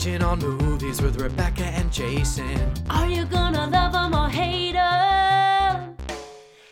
Binging 0.00 0.26
on 0.26 0.38
movies 0.38 1.02
with 1.02 1.20
Rebecca 1.20 1.62
and 1.62 1.92
Jason. 1.92 2.72
Are 2.88 3.06
you 3.06 3.26
gonna 3.26 3.66
love 3.66 3.94
'em 3.94 4.14
or 4.14 4.30
hate 4.30 4.74
'em? 4.74 5.94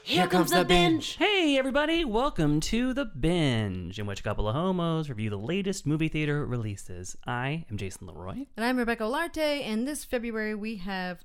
Here 0.02 0.26
comes 0.26 0.50
the 0.50 0.64
binge. 0.64 1.16
Hey, 1.16 1.58
everybody, 1.58 2.06
welcome 2.06 2.58
to 2.60 2.94
The 2.94 3.04
Binge, 3.04 3.98
in 3.98 4.06
which 4.06 4.20
a 4.20 4.22
couple 4.22 4.48
of 4.48 4.54
homos 4.54 5.10
review 5.10 5.28
the 5.28 5.36
latest 5.36 5.86
movie 5.86 6.08
theater 6.08 6.46
releases. 6.46 7.18
I 7.26 7.66
am 7.70 7.76
Jason 7.76 8.06
Leroy. 8.06 8.46
And 8.56 8.64
I'm 8.64 8.78
Rebecca 8.78 9.04
Olarte, 9.04 9.36
and 9.36 9.86
this 9.86 10.06
February 10.06 10.54
we 10.54 10.76
have 10.76 11.22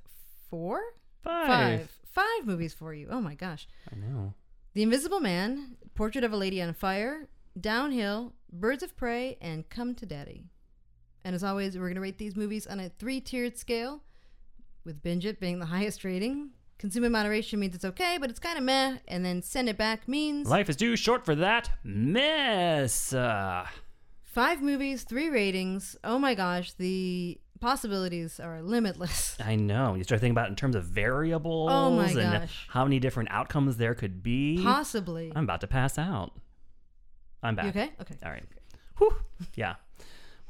four? 0.49 0.81
Five. 1.21 1.47
Five. 1.47 1.99
Five 2.03 2.45
movies 2.45 2.73
for 2.73 2.93
you. 2.93 3.07
Oh 3.11 3.21
my 3.21 3.35
gosh. 3.35 3.65
I 3.89 3.95
know. 3.95 4.33
The 4.73 4.83
Invisible 4.83 5.21
Man, 5.21 5.77
Portrait 5.95 6.25
of 6.25 6.33
a 6.33 6.37
Lady 6.37 6.61
on 6.61 6.73
Fire, 6.73 7.29
Downhill, 7.57 8.33
Birds 8.51 8.83
of 8.83 8.97
Prey, 8.97 9.37
and 9.39 9.69
Come 9.69 9.95
to 9.95 10.05
Daddy. 10.05 10.49
And 11.25 11.35
as 11.35 11.43
always, 11.43 11.77
we're 11.77 11.85
going 11.85 11.95
to 11.95 12.01
rate 12.01 12.17
these 12.17 12.35
movies 12.35 12.67
on 12.67 12.79
a 12.79 12.89
three 12.89 13.21
tiered 13.21 13.57
scale, 13.57 14.01
with 14.85 15.01
Binge 15.01 15.25
It 15.25 15.39
being 15.39 15.59
the 15.59 15.65
highest 15.77 16.03
rating. 16.03 16.49
Consume 16.79 17.05
in 17.05 17.11
moderation 17.13 17.59
means 17.61 17.75
it's 17.75 17.85
okay, 17.85 18.17
but 18.19 18.29
it's 18.29 18.39
kind 18.39 18.57
of 18.57 18.63
meh. 18.65 18.97
And 19.07 19.23
then 19.23 19.41
send 19.41 19.69
it 19.69 19.77
back 19.77 20.07
means 20.07 20.49
Life 20.49 20.69
is 20.69 20.75
too 20.75 20.95
short 20.97 21.23
for 21.25 21.33
that 21.35 21.69
mess. 21.83 23.13
Uh, 23.13 23.65
five 24.23 24.61
movies, 24.61 25.03
three 25.03 25.29
ratings. 25.29 25.95
Oh 26.03 26.19
my 26.19 26.35
gosh, 26.35 26.73
the 26.73 27.39
possibilities 27.61 28.37
are 28.41 28.61
limitless. 28.61 29.37
I 29.45 29.55
know. 29.55 29.95
You 29.95 30.03
start 30.03 30.19
thinking 30.19 30.33
about 30.33 30.47
it 30.47 30.49
in 30.49 30.55
terms 30.57 30.75
of 30.75 30.83
variables 30.83 31.69
Oh 31.71 31.91
my 31.91 32.07
and 32.09 32.41
gosh. 32.41 32.65
how 32.67 32.83
many 32.83 32.99
different 32.99 33.31
outcomes 33.31 33.77
there 33.77 33.95
could 33.95 34.21
be. 34.21 34.61
Possibly. 34.61 35.31
I'm 35.33 35.45
about 35.45 35.61
to 35.61 35.67
pass 35.67 35.97
out. 35.97 36.33
I'm 37.41 37.55
back. 37.55 37.65
You 37.65 37.69
okay? 37.81 37.91
Okay. 38.01 38.15
All 38.25 38.31
right. 38.31 38.43
Whew. 38.97 39.15
Yeah. 39.55 39.75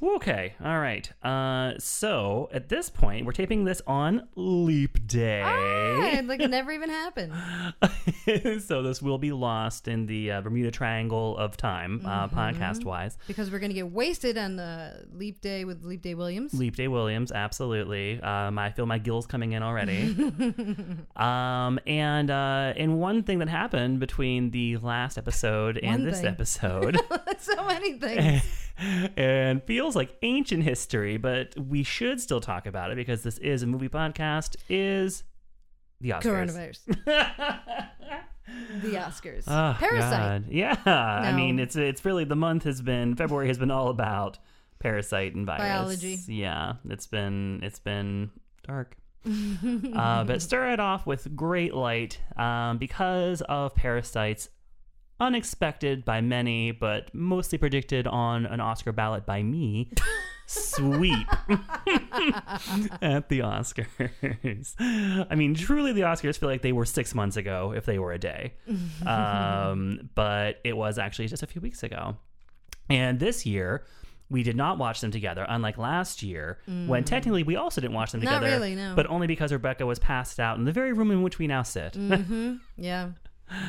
Okay. 0.04 0.54
All 0.64 0.80
right. 0.80 1.10
Uh, 1.24 1.74
so 1.80 2.50
at 2.52 2.68
this 2.68 2.90
point, 2.90 3.26
we're 3.26 3.32
taping 3.32 3.64
this 3.64 3.82
on 3.88 4.28
Leap 4.36 5.08
Day. 5.08 5.42
Ah, 5.46 6.22
like 6.26 6.42
it 6.42 6.50
never 6.50 6.72
even 6.74 6.90
happened. 6.90 7.32
so 8.64 8.82
this 8.84 9.02
will 9.02 9.18
be 9.18 9.32
lost 9.32 9.88
in 9.88 10.06
the 10.06 10.32
uh, 10.32 10.42
Bermuda 10.42 10.72
Triangle 10.72 11.38
of 11.38 11.56
time, 11.56 12.02
uh, 12.06 12.28
Mm-hmm. 12.28 12.38
podcast 12.40 12.84
wise. 12.84 13.18
Because 13.28 13.50
we're 13.50 13.60
gonna 13.60 13.74
get 13.74 13.92
wasted 13.92 14.38
on 14.38 14.56
the 14.58 15.06
Leap 15.14 15.40
Day 15.42 15.64
with 15.66 15.84
Leap 15.86 16.02
Day 16.02 16.16
Williams. 16.16 16.54
Leap 16.54 16.76
Day 16.76 16.88
Williams, 16.90 17.32
absolutely. 17.32 18.22
Um, 18.22 18.60
I 18.60 18.72
feel 18.72 18.86
my 18.86 18.98
gills 18.98 19.26
coming 19.26 19.54
in 19.54 19.64
already. 19.64 20.16
um, 21.16 21.80
and 21.88 22.30
uh, 22.30 22.74
and 22.76 23.00
one 23.00 23.24
thing 23.24 23.40
that 23.40 23.50
happened 23.50 24.00
between 24.00 24.52
the 24.52 24.78
last 24.78 25.18
episode 25.18 25.78
and 25.78 26.02
One 26.02 26.04
this 26.12 26.18
thing. 26.20 26.28
episode. 26.28 27.00
so 27.40 27.64
many 27.66 27.94
things. 28.00 28.44
And 28.78 29.64
feels 29.64 29.96
like 29.96 30.16
ancient 30.22 30.64
history, 30.64 31.18
but 31.18 31.58
we 31.58 31.84
should 31.84 32.20
still 32.20 32.42
talk 32.42 32.66
about 32.66 32.92
it 32.92 32.96
because 32.96 33.24
this 33.24 33.38
is 33.38 33.64
a 33.64 33.68
movie 33.68 33.90
podcast. 33.90 34.56
Is 34.70 35.24
the 36.02 36.12
Oscars? 36.12 36.24
Coronavirus. 36.24 37.90
the 38.82 38.94
Oscars. 38.96 39.44
Oh, 39.48 39.76
Parasite. 39.80 40.44
God. 40.44 40.46
Yeah, 40.50 40.76
I 40.86 41.32
mean 41.34 41.60
it's 41.60 41.76
it's 41.76 42.04
really 42.04 42.24
the 42.24 42.36
month 42.36 42.64
has 42.64 42.82
been 42.82 43.16
February 43.16 43.48
has 43.48 43.58
been 43.58 43.72
all 43.72 43.90
about 43.90 44.40
parasite 44.80 45.34
and 45.34 45.46
virus. 45.46 45.62
Biology. 45.62 46.20
Yeah, 46.28 46.74
it's 46.90 47.08
been 47.08 47.62
it's 47.64 47.80
been 47.80 48.32
dark. 48.68 48.98
uh, 49.96 50.24
but 50.26 50.42
stir 50.42 50.74
it 50.74 50.82
off 50.82 51.06
with 51.08 51.34
great 51.34 51.74
light 51.74 52.20
um, 52.36 52.78
because 52.78 53.42
of 53.44 53.74
Parasite's 53.74 54.50
unexpected 55.24 56.06
by 56.06 56.22
many, 56.22 56.72
but 56.72 57.14
mostly 57.14 57.58
predicted 57.58 58.06
on 58.08 58.46
an 58.46 58.60
Oscar 58.60 58.92
ballot 58.92 59.26
by 59.26 59.42
me. 59.44 59.90
Sweep 60.46 61.28
at 63.02 63.30
the 63.30 63.40
Oscars. 63.40 64.76
I 65.30 65.36
mean, 65.36 65.56
truly, 65.56 65.94
the 65.94 66.02
Oscars 66.02 66.38
feel 66.38 66.50
like 66.50 66.62
they 66.62 66.72
were 66.74 66.86
six 66.86 67.16
months 67.16 67.38
ago 67.38 67.74
if 67.76 67.86
they 67.86 67.98
were 68.00 68.12
a 68.12 68.20
day. 68.20 68.54
Um, 69.06 70.10
but 70.16 70.60
it 70.64 70.76
was 70.78 70.98
actually 70.98 71.28
just 71.28 71.44
a 71.44 71.48
few 71.48 71.62
weeks 71.62 71.84
ago. 71.84 72.16
And 72.90 73.20
this 73.20 73.46
year, 73.46 73.86
we 74.30 74.44
did 74.44 74.56
not 74.56 74.78
watch 74.78 75.02
them 75.02 75.12
together, 75.12 75.46
unlike 75.48 75.78
last 75.78 76.24
year, 76.24 76.60
when 76.66 77.04
technically 77.04 77.44
we 77.44 77.56
also 77.56 77.82
didn't 77.82 77.94
watch 77.94 78.12
them 78.12 78.22
Mm. 78.22 78.26
Not 78.26 78.40
together. 78.40 78.54
really, 78.56 78.76
no. 78.76 78.94
But 78.96 79.08
only 79.08 79.28
because 79.28 79.52
Rebecca 79.52 79.86
was 79.86 80.00
passed 80.00 80.40
out 80.40 80.58
in 80.58 80.64
the 80.66 80.72
very 80.72 80.94
room 80.94 81.12
in 81.12 81.22
which 81.22 81.38
we 81.40 81.48
now 81.48 81.64
sit. 81.64 81.94
Mm-hmm. 81.94 82.56
Yeah. 82.78 83.10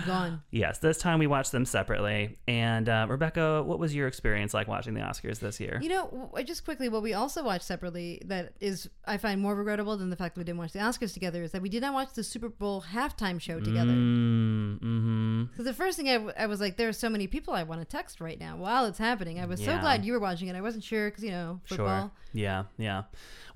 Gone. 0.07 0.43
yes, 0.51 0.79
this 0.79 0.99
time 0.99 1.19
we 1.19 1.27
watched 1.27 1.53
them 1.53 1.65
separately. 1.65 2.39
And 2.49 2.89
uh, 2.89 3.07
Rebecca, 3.09 3.63
what 3.63 3.79
was 3.79 3.95
your 3.95 4.07
experience 4.07 4.55
like 4.55 4.67
watching 4.67 4.95
the 4.95 5.01
Oscars 5.01 5.41
this 5.41 5.61
year? 5.61 5.79
You 5.83 5.89
know, 5.91 6.33
just 6.45 6.65
quickly, 6.65 6.89
what 6.89 7.03
we 7.03 7.13
also 7.13 7.43
watched 7.45 7.65
separately 7.65 8.23
that 8.27 8.55
is, 8.61 8.89
I 9.05 9.17
find 9.19 9.41
more 9.41 9.55
regrettable 9.55 9.97
than 9.97 10.11
the 10.11 10.17
fact 10.17 10.35
that 10.35 10.41
we 10.41 10.45
didn't 10.45 10.59
watch 10.59 10.73
the 10.73 10.79
Oscars 10.79 11.13
together 11.13 11.43
is 11.43 11.53
that 11.53 11.61
we 11.63 11.69
did 11.69 11.83
not 11.83 11.93
watch 11.93 12.13
the 12.15 12.25
Super 12.25 12.49
Bowl 12.49 12.83
halftime 12.93 13.41
show 13.41 13.61
together. 13.61 13.93
Mm, 13.93 14.79
hmm 14.81 15.43
Because 15.45 15.65
the 15.65 15.75
first 15.75 15.97
thing 15.97 16.09
I, 16.09 16.15
w- 16.15 16.33
I 16.39 16.47
was 16.47 16.61
like, 16.61 16.77
there 16.77 16.89
are 16.89 16.93
so 16.93 17.09
many 17.09 17.27
people 17.27 17.53
I 17.55 17.63
want 17.65 17.81
to 17.81 17.85
text 17.87 18.21
right 18.21 18.39
now 18.39 18.57
while 18.57 18.87
it's 18.87 18.99
happening. 18.99 19.39
I 19.41 19.47
was 19.47 19.63
so 19.63 19.79
glad 19.79 20.05
you 20.05 20.13
were 20.13 20.21
watching 20.21 20.49
it. 20.49 20.57
I 20.57 20.61
wasn't 20.61 20.85
sure 20.85 21.11
because, 21.11 21.25
you 21.25 21.31
know, 21.31 21.61
football. 21.65 22.03
Sure. 22.03 22.11
Yeah, 22.33 22.65
yeah. 22.79 23.03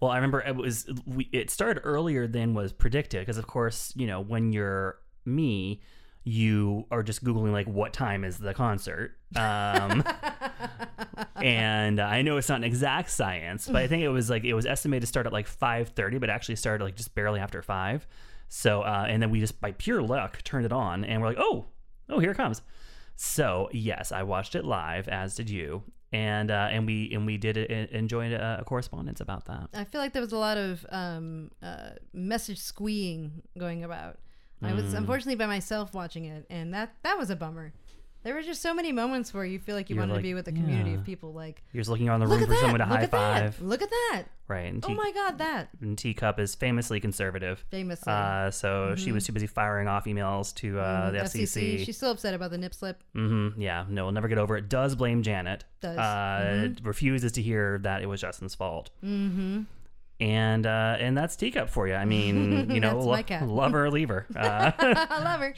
Well, 0.00 0.10
I 0.10 0.16
remember 0.16 0.40
it 0.40 0.54
was 0.56 0.88
we, 1.06 1.28
it 1.32 1.50
started 1.50 1.80
earlier 1.84 2.26
than 2.26 2.54
was 2.54 2.72
predicted 2.72 3.20
because, 3.20 3.38
of 3.38 3.46
course, 3.46 3.92
you 3.96 4.06
know, 4.06 4.20
when 4.20 4.52
you're 4.52 4.98
me, 5.24 5.80
you 6.28 6.84
are 6.90 7.02
just 7.02 7.24
googling 7.24 7.52
like 7.52 7.66
what 7.66 7.94
time 7.94 8.22
is 8.22 8.36
the 8.36 8.52
concert. 8.52 9.16
Um, 9.34 10.04
and 11.36 11.98
I 12.00 12.20
know 12.20 12.36
it's 12.36 12.50
not 12.50 12.58
an 12.58 12.64
exact 12.64 13.10
science, 13.10 13.66
but 13.66 13.76
I 13.76 13.86
think 13.86 14.02
it 14.02 14.10
was 14.10 14.28
like 14.28 14.44
it 14.44 14.52
was 14.52 14.66
estimated 14.66 15.02
to 15.02 15.06
start 15.06 15.26
at 15.26 15.32
like 15.32 15.46
five 15.46 15.88
thirty, 15.88 16.18
but 16.18 16.28
actually 16.28 16.56
started 16.56 16.84
like 16.84 16.96
just 16.96 17.14
barely 17.14 17.40
after 17.40 17.62
five. 17.62 18.06
So, 18.48 18.82
uh, 18.82 19.06
and 19.08 19.22
then 19.22 19.30
we 19.30 19.40
just 19.40 19.58
by 19.60 19.72
pure 19.72 20.02
luck 20.02 20.42
turned 20.44 20.66
it 20.66 20.72
on, 20.72 21.04
and 21.04 21.22
we're 21.22 21.28
like, 21.28 21.38
oh, 21.40 21.66
oh, 22.10 22.18
here 22.18 22.32
it 22.32 22.36
comes. 22.36 22.60
So 23.16 23.70
yes, 23.72 24.12
I 24.12 24.22
watched 24.22 24.54
it 24.54 24.66
live, 24.66 25.08
as 25.08 25.34
did 25.34 25.48
you, 25.48 25.82
and 26.12 26.50
uh, 26.50 26.68
and 26.70 26.86
we 26.86 27.10
and 27.14 27.24
we 27.24 27.38
did 27.38 27.56
uh, 27.56 27.96
enjoy 27.96 28.34
a, 28.34 28.58
a 28.60 28.64
correspondence 28.64 29.22
about 29.22 29.46
that. 29.46 29.70
I 29.72 29.84
feel 29.84 30.02
like 30.02 30.12
there 30.12 30.22
was 30.22 30.32
a 30.32 30.38
lot 30.38 30.58
of 30.58 30.84
um, 30.90 31.52
uh, 31.62 31.90
message 32.12 32.58
squeeing 32.58 33.42
going 33.56 33.82
about. 33.82 34.18
I 34.62 34.70
Mm. 34.72 34.76
was 34.76 34.92
unfortunately 34.94 35.36
by 35.36 35.46
myself 35.46 35.94
watching 35.94 36.24
it, 36.24 36.46
and 36.50 36.72
that 36.74 36.94
that 37.02 37.16
was 37.18 37.30
a 37.30 37.36
bummer. 37.36 37.72
There 38.24 38.34
were 38.34 38.42
just 38.42 38.60
so 38.60 38.74
many 38.74 38.90
moments 38.90 39.32
where 39.32 39.44
you 39.44 39.60
feel 39.60 39.76
like 39.76 39.88
you 39.88 39.94
You're 39.94 40.02
wanted 40.02 40.14
like, 40.14 40.18
to 40.22 40.28
be 40.28 40.34
with 40.34 40.48
a 40.48 40.52
community 40.52 40.90
yeah. 40.90 40.96
of 40.96 41.04
people. 41.04 41.32
Like, 41.32 41.62
You're 41.72 41.80
just 41.82 41.88
looking 41.88 42.08
around 42.08 42.18
the 42.18 42.26
room 42.26 42.40
for 42.40 42.46
that! 42.46 42.58
someone 42.58 42.80
to 42.80 42.84
look 42.86 42.96
high 42.98 43.04
at 43.04 43.10
five, 43.12 43.58
that! 43.58 43.64
Look 43.64 43.80
at 43.80 43.88
that! 43.90 44.24
right? 44.48 44.66
And, 44.66 44.84
Oh 44.84 44.88
Tea- 44.88 44.94
my 44.94 45.12
God, 45.12 45.38
that 45.38 45.68
and 45.80 45.96
Teacup 45.96 46.40
is 46.40 46.56
famously 46.56 46.98
conservative. 46.98 47.64
famously. 47.70 48.12
Uh, 48.12 48.50
so 48.50 48.96
she 48.96 49.12
was 49.12 49.24
too 49.24 49.32
busy 49.32 49.46
firing 49.46 49.86
off 49.86 50.04
emails 50.06 50.52
to 50.56 50.80
uh, 50.80 51.12
the 51.12 51.18
FCC. 51.18 51.76
FCC. 51.78 51.84
She's 51.86 51.96
still 51.96 52.10
upset 52.10 52.34
about 52.34 52.50
the 52.50 52.58
nip 52.58 52.74
slip. 52.74 53.02
hmm 53.14 53.50
Yeah, 53.56 53.84
no, 53.88 54.04
we'll 54.04 54.12
never 54.12 54.26
get 54.28 54.38
over 54.38 54.56
it. 54.56 54.68
Does 54.68 54.96
blame 54.96 55.22
Janet. 55.22 55.64
Does. 55.80 55.96
Uh, 55.96 56.70
Refuses 56.82 57.30
to 57.32 57.40
hear 57.42 57.78
that 57.84 58.02
it 58.02 58.06
was 58.06 58.20
Justin's 58.20 58.54
fault. 58.56 58.90
Mm-hmm. 59.02 59.62
And 60.20 60.66
uh, 60.66 60.96
and 60.98 61.16
that's 61.16 61.36
Teacup 61.36 61.70
for 61.70 61.86
you. 61.86 61.94
I 61.94 62.04
mean, 62.04 62.68
you 62.74 62.80
know, 62.80 62.98
lo- 62.98 63.22
love 63.42 63.70
her 63.72 63.84
or 63.86 63.90
leave 63.90 64.08
her. 64.08 64.26
Uh, 64.36 64.72
I 64.78 65.22
love 65.22 65.40
her. 65.40 65.54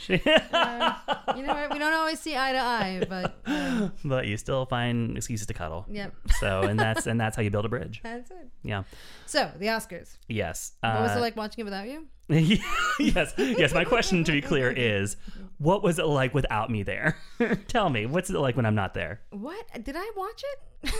Uh, 0.53 1.35
you 1.37 1.43
know 1.43 1.55
what? 1.55 1.73
We 1.73 1.79
don't 1.79 1.95
always 1.95 2.21
see 2.21 2.37
eye 2.37 2.53
to 2.53 2.59
eye, 2.59 3.03
but 3.09 3.39
uh, 3.47 3.89
but 4.05 4.27
you 4.27 4.37
still 4.37 4.67
find 4.67 5.17
excuses 5.17 5.47
to 5.47 5.55
cuddle. 5.55 5.87
yep, 5.91 6.15
So 6.41 6.61
and 6.63 6.79
that's 6.79 7.07
and 7.07 7.19
that's 7.19 7.37
how 7.37 7.43
you 7.43 7.51
build 7.51 7.65
a 7.65 7.69
bridge. 7.71 8.01
that's 8.03 8.31
it. 8.31 8.51
Yeah. 8.63 8.83
So 9.27 9.51
the 9.59 9.67
Oscars. 9.67 10.17
Yes. 10.29 10.73
What 10.81 11.01
was 11.01 11.11
Uh, 11.13 11.19
it 11.19 11.21
like 11.21 11.37
watching 11.37 11.63
it 11.63 11.65
without 11.65 11.89
you? 11.89 12.07
yes. 12.99 13.35
Yes. 13.37 13.75
My 13.75 13.85
question, 13.85 14.25
to 14.25 14.33
be 14.33 14.41
clear, 14.41 14.71
is 14.71 15.17
what 15.59 15.83
was 15.83 15.99
it 15.99 16.07
like 16.07 16.33
without 16.33 16.71
me 16.71 16.83
there? 16.83 17.19
Tell 17.69 17.91
me, 17.91 18.07
what's 18.07 18.31
it 18.31 18.39
like 18.39 18.57
when 18.57 18.65
I'm 18.67 18.75
not 18.75 18.95
there? 18.95 19.21
What 19.31 19.67
did 19.85 19.97
I 19.99 20.11
watch 20.17 20.43
it? 20.45 20.93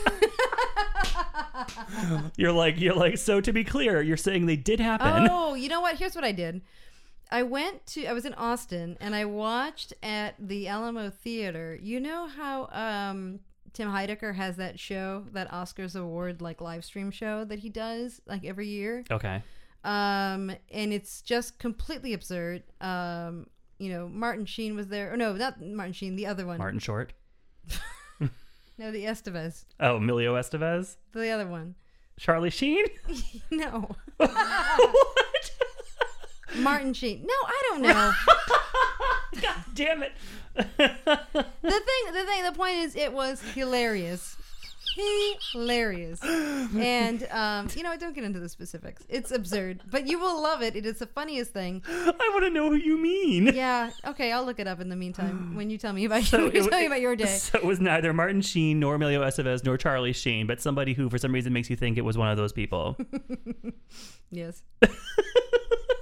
You're 2.37 2.53
like, 2.53 2.79
you're 2.79 2.95
like. 2.95 3.17
So 3.19 3.41
to 3.41 3.53
be 3.53 3.65
clear, 3.65 4.03
you're 4.03 4.17
saying 4.17 4.47
they 4.47 4.57
did 4.57 4.79
happen. 4.81 5.29
Oh, 5.31 5.55
you 5.55 5.69
know 5.69 5.81
what? 5.81 5.97
Here's 5.97 6.15
what 6.15 6.25
I 6.25 6.33
did. 6.33 6.61
I 7.31 7.43
went 7.43 7.87
to 7.89 8.07
I 8.07 8.13
was 8.13 8.27
in 8.27 8.35
Austin 8.35 8.99
and 9.01 9.15
I 9.15 9.25
watched 9.25 9.95
at 10.03 10.35
the 10.39 10.69
Alamo 10.69 11.11
Theater. 11.11 11.79
You 11.81 12.01
know 12.01 12.27
how 12.27 12.69
um 12.73 13.41
Tim 13.73 13.89
Heidecker 13.89 14.35
has 14.35 14.57
that 14.57 14.79
show, 14.79 15.25
that 15.33 15.51
Oscars 15.51 15.99
award 15.99 16.43
like 16.43 16.61
live 16.61 16.85
stream 16.85 17.11
show 17.11 17.45
that 17.45 17.61
he 17.61 17.69
does 17.69 18.21
like 18.27 18.45
every 18.45 18.69
year. 18.69 19.05
Okay. 19.11 19.43
Um 19.85 20.53
and 20.71 20.93
it's 20.93 21.23
just 21.23 21.59
completely 21.59 22.13
absurd. 22.13 22.63
Um 22.81 23.47
you 23.79 23.91
know, 23.91 24.09
Martin 24.09 24.45
Sheen 24.45 24.77
was 24.77 24.89
there. 24.89 25.13
Or 25.13 25.17
no, 25.17 25.33
not 25.33 25.61
Martin 25.63 25.95
Sheen, 25.95 26.17
the 26.17 26.27
other 26.27 26.47
one. 26.47 26.59
Martin 26.59 26.81
Short. 26.81 27.13
No, 28.81 28.91
the 28.91 29.05
Estevez. 29.05 29.67
Oh, 29.79 29.97
Emilio 29.97 30.35
Estevez. 30.37 30.97
The 31.13 31.29
other 31.29 31.47
one. 31.47 31.75
Charlie 32.19 32.49
Sheen. 32.49 32.87
No. 33.51 33.95
what? 34.17 35.51
Martin 36.57 36.95
Sheen. 36.95 37.27
No, 37.27 37.35
I 37.47 37.63
don't 37.69 37.83
know. 37.83 38.13
God 39.43 39.55
damn 39.75 40.03
it. 40.03 40.13
the 40.55 40.65
thing, 40.79 42.15
the 42.15 42.25
thing, 42.25 42.45
the 42.45 42.53
point 42.55 42.77
is, 42.77 42.97
it 42.97 43.13
was 43.13 43.43
hilarious. 43.53 44.39
Hilarious. 45.53 46.21
And 46.23 47.27
um, 47.31 47.69
you 47.77 47.83
know, 47.83 47.91
I 47.91 47.97
don't 47.97 48.15
get 48.15 48.25
into 48.25 48.41
the 48.41 48.49
specifics. 48.49 49.03
It's 49.09 49.31
absurd, 49.31 49.83
but 49.91 50.07
you 50.07 50.19
will 50.19 50.43
love 50.43 50.63
it. 50.63 50.77
It 50.77 50.87
is 50.87 50.99
the 50.99 51.07
funniest 51.07 51.53
thing. 51.53 51.83
I 51.89 52.31
want 52.33 52.45
to 52.45 52.51
know 52.51 52.69
who 52.69 52.77
you 52.77 52.97
mean. 52.99 53.47
Yeah. 53.55 53.91
Okay, 54.07 54.33
I'll 54.33 54.45
look 54.45 54.59
it 54.61 54.67
up 54.67 54.81
in 54.81 54.89
the 54.89 54.97
meantime 54.97 55.55
when 55.57 55.71
you 55.71 55.79
tell 55.79 55.93
me 55.93 56.05
about 56.05 56.25
So 56.25 56.39
you 56.47 56.47
it- 56.49 56.53
tell 56.71 56.81
me 56.81 56.87
about 56.87 57.01
your 57.01 57.17
day. 57.17 57.27
So 57.41 57.59
it 57.59 57.65
was 57.65 57.81
neither 57.81 58.13
Martin 58.13 58.41
Sheen 58.43 58.81
nor 58.81 58.95
Emilio 58.97 59.23
Estevez 59.23 59.65
nor 59.65 59.77
Charlie 59.77 60.13
Sheen, 60.13 60.47
but 60.47 60.61
somebody 60.61 60.93
who, 60.95 61.09
for 61.09 61.19
some 61.19 61.33
reason, 61.33 61.53
makes 61.53 61.71
you 61.71 61.77
think 61.77 61.97
it 61.99 62.03
was 62.05 62.17
one 62.19 62.29
of 62.29 62.37
those 62.37 62.53
people. 62.53 62.97
Yes. 64.33 64.63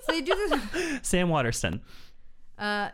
so 0.05 0.12
you 0.12 0.20
do 0.23 0.34
this. 0.50 0.99
Sam 1.02 1.31
Waterston, 1.31 1.81
Uh, 2.58 2.91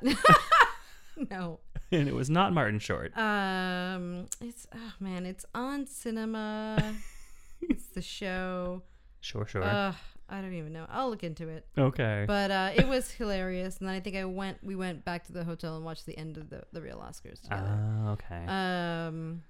no. 1.30 1.58
and 2.00 2.08
it 2.08 2.14
was 2.14 2.28
not 2.30 2.52
Martin 2.52 2.78
Short. 2.78 3.16
Um, 3.16 4.26
it's 4.40 4.66
oh 4.74 4.92
man, 5.00 5.26
it's 5.26 5.44
on 5.54 5.86
cinema. 5.86 6.94
it's 7.62 7.86
the 7.88 8.02
show. 8.02 8.82
Sure, 9.20 9.46
sure. 9.46 9.62
Uh, 9.62 9.92
I 10.28 10.40
don't 10.40 10.54
even 10.54 10.72
know. 10.72 10.86
I'll 10.90 11.10
look 11.10 11.22
into 11.22 11.48
it. 11.48 11.66
okay. 11.76 12.24
But 12.26 12.50
uh, 12.50 12.70
it 12.74 12.88
was 12.88 13.10
hilarious, 13.10 13.78
and 13.78 13.88
then 13.88 13.94
I 13.94 14.00
think 14.00 14.16
I 14.16 14.24
went. 14.24 14.58
We 14.62 14.74
went 14.76 15.04
back 15.04 15.24
to 15.26 15.32
the 15.32 15.44
hotel 15.44 15.76
and 15.76 15.84
watched 15.84 16.06
the 16.06 16.16
end 16.18 16.36
of 16.36 16.50
the 16.50 16.64
the 16.72 16.80
real 16.82 16.98
Oscars 16.98 17.42
together. 17.42 17.78
Ah, 17.78 18.10
okay. 18.12 18.44
Um, 18.46 19.42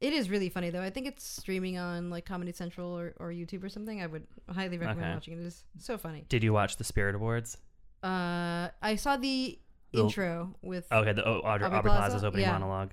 it 0.00 0.12
is 0.12 0.28
really 0.28 0.48
funny 0.48 0.70
though. 0.70 0.82
I 0.82 0.90
think 0.90 1.06
it's 1.06 1.24
streaming 1.24 1.78
on 1.78 2.10
like 2.10 2.26
Comedy 2.26 2.52
Central 2.52 2.96
or, 2.98 3.14
or 3.20 3.28
YouTube 3.30 3.62
or 3.64 3.68
something. 3.68 4.02
I 4.02 4.06
would 4.06 4.26
highly 4.50 4.76
recommend 4.78 5.04
Okay. 5.06 5.14
watching 5.14 5.34
it. 5.34 5.40
It 5.42 5.46
is 5.46 5.64
so 5.78 5.96
funny. 5.96 6.24
Did 6.28 6.42
you 6.42 6.52
watch 6.52 6.76
the 6.76 6.84
Spirit 6.84 7.14
Awards? 7.14 7.56
Uh, 8.02 8.68
I 8.82 8.96
saw 8.96 9.16
the 9.16 9.58
intro 9.92 10.54
with 10.62 10.90
Okay, 10.92 11.12
the 11.12 11.26
oh, 11.26 11.38
Audrey, 11.38 11.66
Aubrey 11.66 11.78
Aubrey 11.78 11.90
Plaza? 11.90 12.00
Plaza's 12.00 12.24
opening 12.24 12.46
Yeah. 12.46 12.52
monologue, 12.52 12.92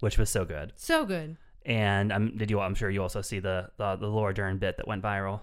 which 0.00 0.18
was 0.18 0.30
so 0.30 0.44
good. 0.44 0.72
so 0.76 1.04
good. 1.04 1.36
And 1.66 2.10
um, 2.12 2.36
did 2.36 2.50
you? 2.50 2.58
I'm 2.60 2.74
sure 2.74 2.88
you 2.90 3.02
also 3.02 3.20
see 3.22 3.38
the 3.38 3.70
the, 3.76 3.96
the 3.96 4.06
Laura 4.06 4.32
Dern 4.34 4.58
bit 4.58 4.76
that 4.78 4.88
went 4.88 5.02
viral. 5.02 5.40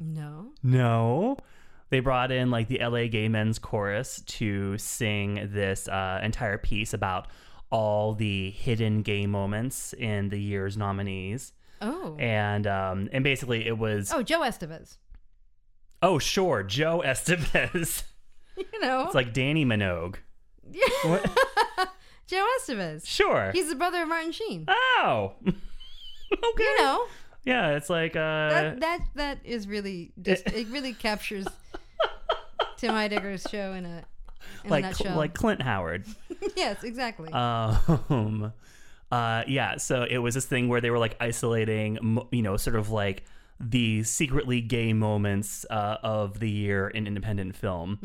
No. 0.00 0.52
No. 0.62 1.36
They 1.90 2.00
brought 2.00 2.32
in 2.32 2.50
like 2.50 2.68
the 2.68 2.78
LA 2.82 3.06
Gay 3.06 3.28
Men's 3.28 3.58
Chorus 3.58 4.22
to 4.22 4.76
sing 4.78 5.50
this 5.52 5.86
uh, 5.86 6.20
entire 6.22 6.58
piece 6.58 6.92
about 6.94 7.28
all 7.70 8.14
the 8.14 8.50
hidden 8.50 9.02
gay 9.02 9.26
moments 9.26 9.92
in 9.92 10.28
the 10.30 10.40
year's 10.40 10.76
nominees. 10.76 11.52
Oh. 11.82 12.16
And 12.18 12.66
um, 12.66 13.08
and 13.12 13.22
basically 13.22 13.66
it 13.66 13.76
was 13.78 14.10
oh, 14.12 14.18
Oh, 14.18 14.22
Joe 14.22 14.40
Estevez. 14.40 14.96
Oh 16.02 16.18
sure 16.18 16.62
Joe 16.62 17.02
Estevez. 17.04 18.02
You 18.56 18.80
know. 18.80 19.02
it's 19.06 19.16
like 19.16 19.34
Dannii 19.34 19.66
Minogue. 19.66 20.14
What? 21.04 21.30
Joe 22.26 22.46
Estevez. 22.60 23.06
Sure. 23.06 23.50
He's 23.52 23.68
the 23.68 23.74
brother 23.74 24.02
of 24.02 24.08
Martin 24.08 24.32
Sheen. 24.32 24.64
oh. 24.68 25.32
okay. 25.46 25.56
You 26.58 26.78
know. 26.78 27.04
Yeah, 27.44 27.76
it's 27.76 27.90
like 27.90 28.16
uh 28.16 28.48
That 28.48 28.80
that 28.80 29.00
that 29.14 29.38
is 29.44 29.68
really 29.68 30.12
just 30.20 30.46
it 30.50 30.66
really 30.68 30.94
captures 30.94 31.46
Tim 32.78 32.92
Heidecker's 32.94 33.46
show 33.50 33.72
in 33.74 33.84
a 33.84 34.04
in 34.64 34.66
a 34.66 34.68
like 34.70 34.84
nutshell. 34.84 35.16
like 35.16 35.34
Clint 35.34 35.60
Howard. 35.62 36.06
yes, 36.56 36.82
exactly. 36.82 37.30
Um, 37.32 38.52
uh, 39.12 39.44
yeah, 39.46 39.76
so 39.76 40.06
it 40.08 40.18
was 40.18 40.34
this 40.34 40.46
thing 40.46 40.68
where 40.68 40.80
they 40.80 40.90
were 40.90 40.98
like 40.98 41.16
isolating, 41.20 42.18
you 42.30 42.42
know, 42.42 42.56
sort 42.56 42.76
of 42.76 42.90
like 42.90 43.24
the 43.60 44.02
secretly 44.02 44.60
gay 44.60 44.92
moments 44.92 45.64
uh, 45.70 45.96
of 46.02 46.40
the 46.40 46.50
year 46.50 46.88
in 46.88 47.06
independent 47.06 47.54
film, 47.54 47.98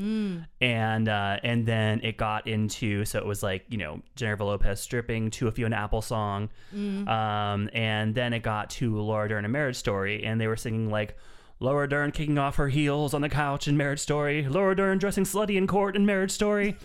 and 0.61 1.09
uh, 1.09 1.37
and 1.43 1.65
then 1.65 1.99
it 2.03 2.17
got 2.17 2.47
into 2.47 3.03
so 3.05 3.17
it 3.19 3.25
was 3.25 3.41
like 3.43 3.65
you 3.69 3.77
know 3.77 4.01
Jennifer 4.15 4.43
Lopez 4.43 4.79
stripping 4.79 5.31
to 5.31 5.47
a 5.47 5.51
Fiona 5.51 5.75
Apple 5.75 6.01
song, 6.01 6.49
um, 7.07 7.69
and 7.73 8.13
then 8.15 8.33
it 8.33 8.43
got 8.43 8.69
to 8.71 8.99
Laura 9.01 9.27
Dern 9.27 9.43
a 9.45 9.49
Marriage 9.49 9.75
Story, 9.77 10.23
and 10.23 10.39
they 10.39 10.47
were 10.47 10.57
singing 10.57 10.89
like. 10.89 11.17
Laura 11.61 11.89
Dern 11.89 12.11
kicking 12.11 12.37
off 12.37 12.55
her 12.55 12.69
heels 12.69 13.13
on 13.13 13.21
the 13.21 13.27
couch 13.27 13.67
in 13.67 13.75
Marriage 13.75 13.99
Story. 13.99 14.47
Laura 14.47 14.73
Dern 14.75 14.97
dressing 14.97 15.25
slutty 15.25 15.57
in 15.57 15.67
court 15.67 15.95
in 15.95 16.05
Marriage 16.05 16.31
Story. 16.31 16.77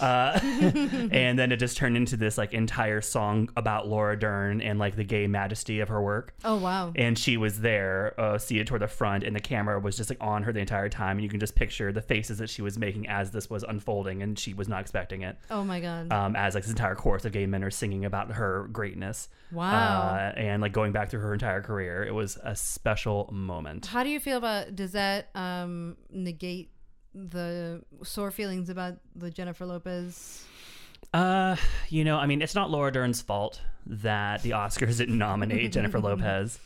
Uh, 0.00 0.38
and 0.42 1.38
then 1.38 1.52
it 1.52 1.58
just 1.58 1.76
turned 1.76 1.98
into 1.98 2.16
this 2.16 2.38
like 2.38 2.54
entire 2.54 3.02
song 3.02 3.50
about 3.56 3.88
Laura 3.88 4.18
Dern 4.18 4.62
and 4.62 4.78
like 4.78 4.96
the 4.96 5.04
gay 5.04 5.26
majesty 5.26 5.80
of 5.80 5.88
her 5.88 6.00
work. 6.00 6.34
oh 6.44 6.56
wow. 6.56 6.92
And 6.96 7.18
she 7.18 7.36
was 7.36 7.60
there, 7.60 8.18
uh, 8.18 8.38
seated 8.38 8.66
toward 8.66 8.80
the 8.80 8.88
front, 8.88 9.22
and 9.22 9.36
the 9.36 9.40
camera 9.40 9.78
was 9.78 9.98
just 9.98 10.08
like 10.08 10.18
on 10.22 10.42
her 10.44 10.52
the 10.52 10.60
entire 10.60 10.88
time. 10.88 11.18
And 11.18 11.24
you 11.24 11.28
can 11.28 11.40
just 11.40 11.54
picture 11.54 11.92
the 11.92 12.00
faces 12.02 12.38
that 12.38 12.48
she 12.48 12.62
was 12.62 12.78
making 12.78 13.08
as 13.08 13.32
this 13.32 13.50
was 13.50 13.64
unfolding, 13.64 14.22
and 14.22 14.38
she 14.38 14.54
was 14.54 14.66
not 14.66 14.80
expecting 14.80 15.22
it. 15.22 15.36
Oh 15.50 15.62
my 15.62 15.78
god. 15.80 16.10
Um, 16.10 16.36
as 16.36 16.54
like 16.54 16.64
this 16.64 16.70
entire 16.70 16.94
chorus 16.94 17.26
of 17.26 17.32
gay 17.32 17.44
men 17.44 17.62
are 17.62 17.70
singing 17.70 18.06
about 18.06 18.32
her 18.32 18.68
greatness. 18.72 19.28
Wow. 19.50 20.14
Uh, 20.14 20.32
and 20.38 20.62
like 20.62 20.72
going 20.72 20.92
back 20.92 21.10
through 21.10 21.20
her 21.20 21.34
entire 21.34 21.60
career, 21.60 22.02
it 22.02 22.14
was 22.14 22.38
a 22.42 22.56
special 22.56 23.28
moment. 23.30 23.84
How 23.86 24.02
do 24.02 24.08
you 24.08 24.21
feel 24.22 24.38
about 24.38 24.74
does 24.74 24.92
that 24.92 25.28
um 25.34 25.96
negate 26.10 26.70
the 27.14 27.82
sore 28.02 28.30
feelings 28.30 28.68
about 28.70 28.94
the 29.14 29.30
Jennifer 29.30 29.66
Lopez? 29.66 30.44
Uh, 31.12 31.56
you 31.90 32.04
know, 32.04 32.16
I 32.16 32.24
mean, 32.26 32.40
it's 32.40 32.54
not 32.54 32.70
Laura 32.70 32.90
Dern's 32.90 33.20
fault 33.20 33.60
that 33.86 34.42
the 34.42 34.50
Oscars 34.50 34.96
didn't 34.98 35.18
nominate 35.18 35.72
Jennifer 35.72 36.00
Lopez. 36.08 36.58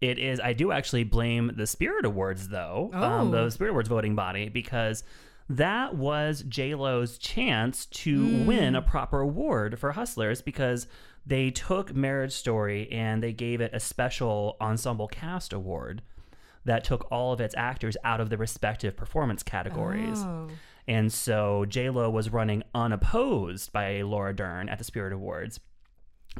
It 0.00 0.18
is. 0.18 0.40
I 0.40 0.52
do 0.52 0.72
actually 0.72 1.04
blame 1.04 1.52
the 1.56 1.66
Spirit 1.66 2.04
Awards, 2.04 2.48
though, 2.48 2.90
um, 2.92 3.28
Oh. 3.28 3.30
the 3.30 3.50
Spirit 3.50 3.70
Awards 3.70 3.88
voting 3.88 4.14
body, 4.16 4.48
because 4.48 5.04
that 5.48 5.94
was 5.94 6.42
J 6.48 6.74
Lo's 6.74 7.18
chance 7.18 7.86
to 7.86 8.44
win 8.44 8.74
a 8.74 8.82
proper 8.82 9.20
award 9.20 9.78
for 9.78 9.92
Hustlers 9.92 10.42
because 10.42 10.86
they 11.26 11.50
took 11.50 11.94
Marriage 11.94 12.32
Story 12.32 12.90
and 12.90 13.22
they 13.22 13.32
gave 13.32 13.60
it 13.60 13.72
a 13.74 13.80
special 13.80 14.56
ensemble 14.60 15.06
cast 15.08 15.52
award 15.52 16.02
that 16.68 16.84
took 16.84 17.10
all 17.10 17.32
of 17.32 17.40
its 17.40 17.54
actors 17.56 17.96
out 18.04 18.20
of 18.20 18.28
the 18.28 18.36
respective 18.36 18.94
performance 18.94 19.42
categories. 19.42 20.18
Oh. 20.18 20.48
And 20.86 21.12
so 21.12 21.64
J 21.66 21.90
Lo 21.90 22.08
was 22.10 22.30
running 22.30 22.62
unopposed 22.74 23.72
by 23.72 24.02
Laura 24.02 24.34
Dern 24.36 24.68
at 24.68 24.78
the 24.78 24.84
Spirit 24.84 25.12
Awards. 25.12 25.60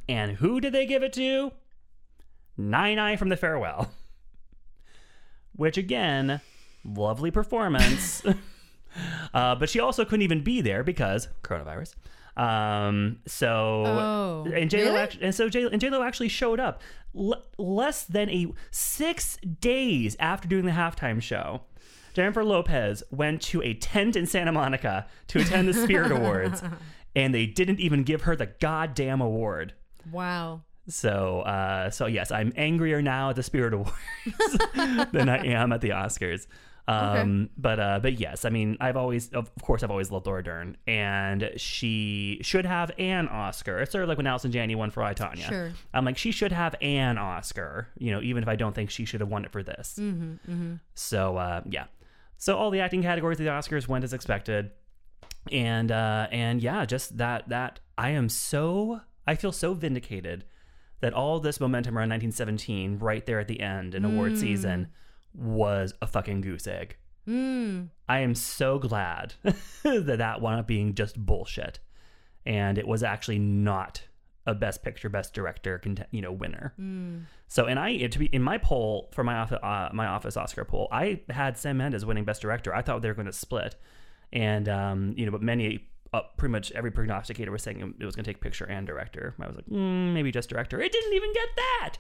And 0.09 0.33
who 0.33 0.61
did 0.61 0.73
they 0.73 0.87
give 0.87 1.03
it 1.03 1.13
to? 1.15 1.53
Nine 2.57 2.99
Eye 2.99 3.17
from 3.17 3.31
the 3.31 3.37
Farewell. 3.37 3.91
Which 5.57 5.79
again, 5.79 6.41
lovely 6.85 7.31
performance. 7.31 8.23
uh, 9.35 9.55
but 9.55 9.71
she 9.71 9.81
also 9.81 10.05
couldn't 10.05 10.23
even 10.23 10.45
be 10.45 10.61
there 10.61 10.85
because 10.85 11.29
coronavirus. 11.43 11.95
Um, 12.39 13.19
so 13.27 13.83
Oh, 13.87 14.51
and 14.55 14.71
J 14.71 14.85
Lo 14.85 14.91
really? 14.91 14.99
actually, 15.01 15.25
and 15.25 15.35
so 15.35 15.49
J 15.49 15.65
and 15.65 15.81
J 15.81 15.91
Lo 15.91 16.03
actually 16.03 16.29
showed 16.29 16.61
up 16.61 16.81
l- 17.17 17.43
less 17.59 18.05
than 18.05 18.31
a 18.31 18.47
six 18.71 19.37
days 19.61 20.17
after 20.21 20.47
doing 20.49 20.65
the 20.65 20.73
halftime 20.73 21.21
show. 21.21 21.63
Jennifer 22.15 22.45
Lopez 22.45 23.03
went 23.11 23.43
to 23.43 23.63
a 23.63 23.75
tent 23.75 24.17
in 24.17 24.27
Santa 24.27 24.51
Monica 24.53 25.07
to 25.29 25.41
attend 25.41 25.69
the 25.69 25.75
Spirit 25.75 26.11
Awards, 26.13 26.63
and 27.17 27.35
they 27.35 27.47
didn't 27.47 27.81
even 27.81 28.03
give 28.03 28.23
her 28.23 28.35
the 28.37 28.47
goddamn 28.47 29.21
award. 29.21 29.75
Wow. 30.11 30.63
So, 30.89 31.41
uh, 31.43 31.91
so 31.91 32.07
yes, 32.07 32.31
I'm 32.31 32.53
angrier 32.57 33.03
now 33.03 33.31
at 33.31 33.37
the 33.37 33.43
Spirit 33.43 33.75
Awards 33.75 33.95
than 35.13 35.29
I 35.29 35.45
am 35.47 35.73
at 35.73 35.81
the 35.81 35.91
Oscars. 35.91 36.47
Um, 36.89 37.51
but, 37.57 37.79
uh, 37.79 37.99
but 38.01 38.19
yes, 38.19 38.45
I 38.45 38.51
mean, 38.51 38.77
I've 38.81 38.97
always, 38.97 39.29
of 39.31 39.51
course, 39.63 39.83
I've 39.83 39.91
always 39.91 40.11
loved 40.11 40.27
Laura 40.27 40.43
Dern, 40.43 40.77
and 40.87 41.51
she 41.57 42.39
should 42.43 42.65
have 42.65 42.91
an 42.99 43.29
Oscar. 43.29 43.79
It's 43.81 43.93
sort 43.93 44.05
of 44.05 44.09
like 44.09 44.17
when 44.17 44.27
Allison 44.27 44.53
Janney 44.53 44.75
won 44.75 44.91
for 44.91 45.03
I 45.03 45.13
Tonya. 45.13 45.49
Sure. 45.49 45.73
I'm 45.93 46.05
like, 46.05 46.17
she 46.17 46.33
should 46.33 46.53
have 46.53 46.75
an 46.81 47.19
Oscar, 47.19 47.89
you 47.99 48.11
know, 48.11 48.23
even 48.23 48.43
if 48.43 48.49
I 48.49 48.57
don't 48.57 48.75
think 48.75 48.91
she 48.91 49.05
should 49.05 49.21
have 49.21 49.29
won 49.29 49.45
it 49.45 49.53
for 49.53 49.63
this. 49.63 49.99
Mm-hmm, 50.01 50.75
So, 50.95 51.37
uh, 51.37 51.63
yeah. 51.69 51.85
So 52.39 52.57
all 52.57 52.71
the 52.71 52.81
acting 52.81 53.03
categories 53.03 53.39
of 53.41 53.45
the 53.45 53.51
Oscars 53.51 53.89
went 53.89 54.05
as 54.05 54.13
expected, 54.13 54.71
and 55.51 55.91
uh, 55.91 56.29
and 56.31 56.63
yeah, 56.63 56.85
just 56.85 57.19
that 57.19 57.49
that 57.49 57.81
I 57.99 58.11
am 58.11 58.29
so 58.29 59.01
I 59.27 59.35
feel 59.35 59.51
so 59.53 59.75
vindicated 59.75 60.45
that 61.01 61.13
all 61.13 61.41
this 61.41 61.61
momentum 61.61 61.97
around 61.97 62.11
1917, 62.11 62.99
right 62.99 63.27
there 63.27 63.41
at 63.41 63.49
the 63.49 63.61
end 63.61 63.95
in 63.95 64.05
award 64.05 64.39
season, 64.39 64.89
was 65.39 65.95
a 66.03 66.07
fucking 66.07 66.41
goose 66.41 66.67
egg. 66.67 66.97
Mm. 67.29 67.91
I 68.09 68.21
am 68.21 68.35
so 68.35 68.79
glad 68.79 69.35
that 69.83 70.19
that 70.19 70.41
wound 70.41 70.61
up 70.61 70.67
being 70.67 70.95
just 70.95 71.19
bullshit, 71.19 71.79
and 72.47 72.79
it 72.79 72.87
was 72.87 73.03
actually 73.03 73.39
not 73.39 74.03
a 74.47 74.55
best 74.55 74.83
picture, 74.83 75.11
best 75.11 75.35
director, 75.35 75.81
you 76.11 76.23
know, 76.23 76.33
winner. 76.33 76.73
So, 77.49 77.67
and 77.67 77.79
I 77.79 78.07
to 78.07 78.19
be 78.19 78.27
in 78.27 78.43
my 78.43 78.57
poll 78.57 79.11
for 79.13 79.23
my 79.23 79.37
office, 79.37 79.59
uh, 79.63 79.91
my 79.93 80.07
office 80.07 80.37
Oscar 80.37 80.65
poll, 80.65 80.89
I 80.91 81.21
had 81.29 81.59
Sam 81.59 81.77
Mendes 81.77 82.07
winning 82.07 82.25
best 82.25 82.41
director. 82.41 82.75
I 82.75 82.81
thought 82.81 83.03
they 83.03 83.09
were 83.09 83.15
going 83.15 83.27
to 83.27 83.33
split, 83.33 83.77
and 84.33 84.69
um, 84.69 85.15
you 85.17 85.27
know, 85.27 85.33
but 85.33 85.43
many. 85.43 85.89
Uh, 86.11 86.23
pretty 86.39 86.51
much 86.51 86.73
every 86.73 86.91
prognosticator 86.91 87.53
was 87.53 87.63
saying 87.63 87.95
it 88.01 88.05
was 88.07 88.17
going 88.17 88.25
to 88.25 88.33
take 88.33 88.41
picture 88.41 88.65
and 88.65 88.87
director. 88.87 89.35
I 89.39 89.47
was 89.47 89.57
like, 89.57 89.67
mm, 89.67 90.15
maybe 90.15 90.33
just 90.33 90.49
director. 90.49 90.81
It 90.81 90.91
didn't 90.91 91.13
even 91.13 91.35
get 91.35 91.49
that. 91.55 91.99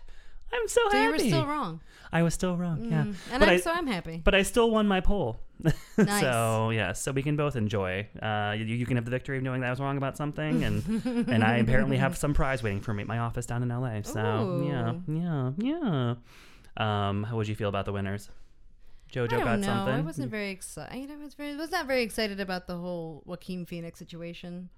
I'm 0.52 0.68
so, 0.68 0.80
So 0.90 0.96
happy. 0.96 1.04
you 1.04 1.10
were 1.12 1.18
still 1.18 1.46
wrong. 1.46 1.80
I 2.12 2.22
was 2.22 2.32
still 2.34 2.56
wrong. 2.56 2.84
Yeah, 2.90 3.02
Mm. 3.04 3.14
And 3.32 3.40
but 3.40 3.48
I'm, 3.48 3.54
I, 3.56 3.56
so 3.60 3.70
I'm 3.70 3.86
happy. 3.86 4.20
but 4.24 4.34
I 4.34 4.42
still 4.42 4.70
won 4.70 4.86
my 4.88 5.00
poll. 5.00 5.40
Nice. 5.98 6.20
so 6.20 6.70
yeah, 6.70 6.92
so 6.92 7.10
we 7.12 7.22
can 7.22 7.36
both 7.36 7.56
enjoy. 7.56 8.06
Uh, 8.22 8.54
you, 8.56 8.64
you 8.64 8.86
can 8.86 8.96
have 8.96 9.04
the 9.04 9.10
victory 9.10 9.36
of 9.38 9.42
knowing 9.42 9.60
that 9.62 9.66
I 9.66 9.70
was 9.70 9.80
wrong 9.80 9.96
about 9.96 10.16
something, 10.16 10.62
and 10.64 10.84
and 11.28 11.42
I 11.44 11.56
apparently 11.56 11.96
have 11.96 12.16
some 12.16 12.32
prize 12.32 12.62
waiting 12.62 12.80
for 12.80 12.94
me 12.94 13.02
at 13.02 13.08
my 13.08 13.18
office 13.18 13.44
down 13.46 13.62
in 13.64 13.68
LA. 13.68 14.02
So 14.02 14.64
yeah, 14.64 14.94
yeah, 15.08 15.50
yeah. 15.58 16.14
Um, 17.08 17.24
how 17.24 17.36
would 17.36 17.48
you 17.48 17.56
feel 17.56 17.68
about 17.68 17.86
the 17.86 17.92
winners? 17.92 18.30
Jojo 19.12 19.40
I 19.40 19.44
got 19.44 19.58
know. 19.58 19.66
something. 19.66 19.94
I 19.94 20.00
wasn't 20.00 20.30
very 20.30 20.50
excited. 20.50 21.10
I 21.10 21.16
was 21.16 21.34
very 21.34 21.56
was 21.56 21.70
not 21.72 21.86
very 21.86 22.02
excited 22.02 22.38
about 22.40 22.66
the 22.68 22.76
whole 22.76 23.22
Joaquin 23.26 23.66
Phoenix 23.66 23.98
situation. 23.98 24.68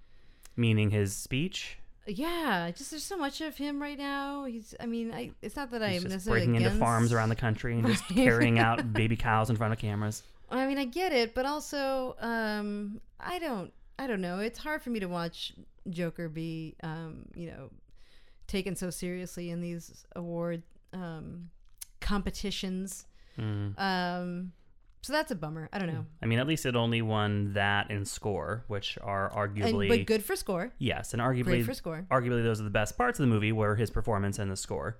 Meaning 0.56 0.90
his 0.90 1.14
speech. 1.14 1.78
Yeah, 2.06 2.70
just 2.74 2.90
there's 2.90 3.04
so 3.04 3.16
much 3.16 3.40
of 3.40 3.56
him 3.56 3.80
right 3.80 3.98
now. 3.98 4.44
He's. 4.44 4.74
I 4.80 4.86
mean, 4.86 5.12
I. 5.12 5.30
It's 5.42 5.56
not 5.56 5.70
that 5.70 5.82
I'm 5.82 5.94
just 5.94 6.08
necessarily 6.08 6.46
breaking 6.46 6.62
into 6.62 6.78
farms 6.78 7.12
around 7.12 7.28
the 7.28 7.36
country 7.36 7.74
and 7.74 7.86
just 7.86 8.06
carrying 8.14 8.58
out 8.58 8.92
baby 8.94 9.16
cows 9.16 9.50
in 9.50 9.56
front 9.56 9.72
of 9.72 9.78
cameras. 9.78 10.22
I 10.50 10.66
mean, 10.66 10.78
I 10.78 10.84
get 10.84 11.12
it, 11.12 11.34
but 11.34 11.46
also, 11.46 12.16
um, 12.20 13.00
I 13.20 13.38
don't. 13.38 13.72
I 13.98 14.06
don't 14.06 14.22
know. 14.22 14.38
It's 14.38 14.58
hard 14.58 14.82
for 14.82 14.88
me 14.90 15.00
to 15.00 15.06
watch 15.06 15.52
Joker 15.90 16.30
be, 16.30 16.74
um, 16.82 17.26
you 17.34 17.48
know, 17.48 17.70
taken 18.46 18.74
so 18.74 18.88
seriously 18.88 19.50
in 19.50 19.60
these 19.60 20.06
award 20.16 20.62
um, 20.94 21.50
competitions. 22.00 23.04
Mm. 23.38 23.78
Um, 23.78 24.52
so 25.02 25.12
that's 25.12 25.30
a 25.30 25.34
bummer. 25.34 25.68
I 25.72 25.78
don't 25.78 25.88
know. 25.92 26.04
I 26.22 26.26
mean, 26.26 26.38
at 26.38 26.46
least 26.46 26.66
it 26.66 26.76
only 26.76 27.02
won 27.02 27.54
that 27.54 27.90
and 27.90 28.06
score, 28.06 28.64
which 28.68 28.98
are 29.02 29.26
And, 29.36 29.54
arguably 29.56 29.88
but 29.88 30.06
good 30.06 30.24
for 30.24 30.36
score. 30.36 30.72
yes, 30.78 31.12
and 31.12 31.22
arguably 31.22 31.44
Great 31.44 31.64
for 31.66 31.74
score. 31.74 32.06
arguably 32.10 32.42
those 32.42 32.60
are 32.60 32.64
the 32.64 32.70
best 32.70 32.96
parts 32.98 33.18
of 33.18 33.24
the 33.24 33.28
movie 33.32 33.52
were 33.52 33.76
his 33.76 33.90
performance 33.90 34.38
and 34.38 34.50
the 34.50 34.56
score. 34.56 34.98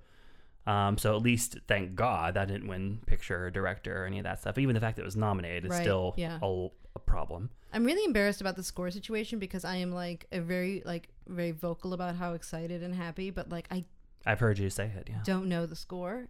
Um, 0.67 0.97
so 0.97 1.15
at 1.15 1.23
least 1.23 1.57
thank 1.67 1.95
God 1.95 2.35
that 2.35 2.47
didn't 2.47 2.67
win 2.67 2.99
picture 3.07 3.45
or 3.47 3.51
director 3.51 4.03
or 4.03 4.05
any 4.05 4.19
of 4.19 4.23
that 4.25 4.41
stuff. 4.41 4.57
Even 4.59 4.75
the 4.75 4.79
fact 4.81 4.95
that 4.97 5.01
it 5.01 5.05
was 5.05 5.15
nominated 5.15 5.65
is 5.65 5.71
Right, 5.71 5.81
still 5.81 6.13
yeah. 6.17 6.37
a, 6.41 6.67
a 6.95 6.99
problem. 6.99 7.49
I'm 7.73 7.83
really 7.83 8.03
embarrassed 8.05 8.41
about 8.41 8.55
the 8.57 8.63
score 8.63 8.91
situation 8.91 9.39
because 9.39 9.65
I 9.65 9.77
am 9.77 9.91
like 9.91 10.27
a 10.31 10.39
very 10.39 10.83
like 10.85 11.09
very 11.27 11.49
vocal 11.51 11.93
about 11.93 12.15
how 12.15 12.33
excited 12.33 12.83
and 12.83 12.93
happy, 12.93 13.31
but 13.31 13.49
like 13.49 13.67
I 13.71 13.85
I've 14.25 14.39
heard 14.39 14.59
you 14.59 14.69
say 14.69 14.91
it. 14.95 15.07
Yeah. 15.09 15.21
don't 15.23 15.47
know 15.47 15.65
the 15.65 15.75
score. 15.75 16.27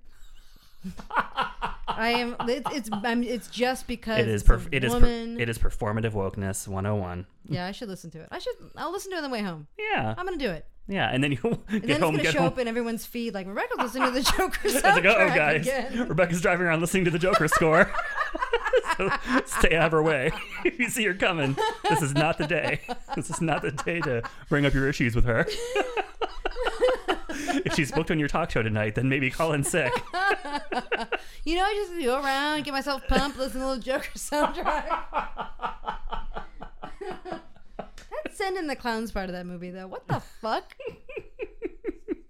I 1.87 2.11
am. 2.17 2.35
It, 2.47 2.63
it's. 2.71 2.89
I'm, 2.91 3.23
it's 3.23 3.47
just 3.47 3.85
because 3.87 4.19
It 4.19 4.27
is 4.27 4.41
it's 4.41 4.49
perf- 4.49 4.69
it 4.71 4.83
is 4.83 4.93
per- 4.93 5.05
it 5.05 5.49
is 5.49 5.57
performative 5.57 6.11
wokeness 6.13 6.67
101. 6.67 7.25
yeah, 7.47 7.67
I 7.67 7.71
should 7.71 7.89
listen 7.89 8.09
to 8.11 8.19
it. 8.21 8.27
I 8.31 8.39
should. 8.39 8.53
I'll 8.77 8.91
listen 8.91 9.11
to 9.11 9.17
it 9.17 9.23
on 9.23 9.23
the 9.23 9.29
way 9.29 9.41
home. 9.41 9.67
Yeah. 9.77 10.15
I'm 10.17 10.25
gonna 10.25 10.37
do 10.37 10.49
it, 10.49 10.65
Yeah, 10.87 11.09
and 11.11 11.23
then 11.23 11.31
you 11.33 11.39
and 11.43 11.59
get 11.67 11.81
then 11.81 11.89
it's 11.91 11.99
home 11.99 12.11
gonna 12.13 12.23
get 12.23 12.33
show 12.33 12.39
home. 12.39 12.47
up 12.47 12.59
in 12.59 12.67
everyone's 12.67 13.05
feed. 13.05 13.33
Like 13.33 13.45
Rebecca's 13.47 13.77
listening 13.77 14.05
to 14.07 14.11
the 14.11 14.21
Joker 14.37 14.69
soundtrack 14.69 14.83
like, 14.95 15.05
oh, 15.05 15.35
guys, 15.35 15.61
again. 15.67 16.07
Rebecca's 16.09 16.41
driving 16.41 16.65
around 16.65 16.79
listening 16.81 17.05
to 17.05 17.11
the 17.11 17.19
Joker 17.19 17.47
score. 17.47 17.91
so 18.97 19.09
stay 19.45 19.75
out 19.75 19.87
of 19.87 19.91
her 19.91 20.01
way. 20.03 20.31
if 20.65 20.79
you 20.79 20.89
see 20.89 21.03
her 21.05 21.13
coming, 21.13 21.57
this 21.89 22.01
is 22.01 22.13
not 22.13 22.37
the 22.37 22.47
day. 22.47 22.79
This 23.15 23.29
is 23.29 23.41
not 23.41 23.61
the 23.61 23.71
day 23.71 23.99
to 24.01 24.23
bring 24.49 24.65
up 24.65 24.73
your 24.73 24.87
issues 24.87 25.13
with 25.15 25.25
her. 25.25 25.45
if 27.65 27.73
she's 27.75 27.91
booked 27.91 28.11
on 28.11 28.19
your 28.19 28.27
talk 28.27 28.51
show 28.51 28.61
tonight, 28.63 28.95
then 28.95 29.09
maybe 29.09 29.29
call 29.29 29.53
in 29.53 29.63
sick. 29.63 29.91
You 31.43 31.55
know, 31.55 31.63
I 31.63 31.73
just 31.73 32.05
go 32.05 32.21
around, 32.21 32.63
get 32.65 32.71
myself 32.71 33.01
pumped, 33.07 33.35
listen 33.39 33.53
to 33.53 33.59
the 33.59 33.67
little 33.67 33.81
Joker 33.81 34.11
soundtrack. 34.15 35.05
That's 37.79 38.37
Send 38.37 38.57
in 38.57 38.67
the 38.67 38.75
clowns 38.75 39.11
part 39.11 39.27
of 39.29 39.33
that 39.33 39.45
movie, 39.47 39.71
though. 39.71 39.87
What 39.87 40.07
the 40.07 40.19
fuck? 40.19 40.75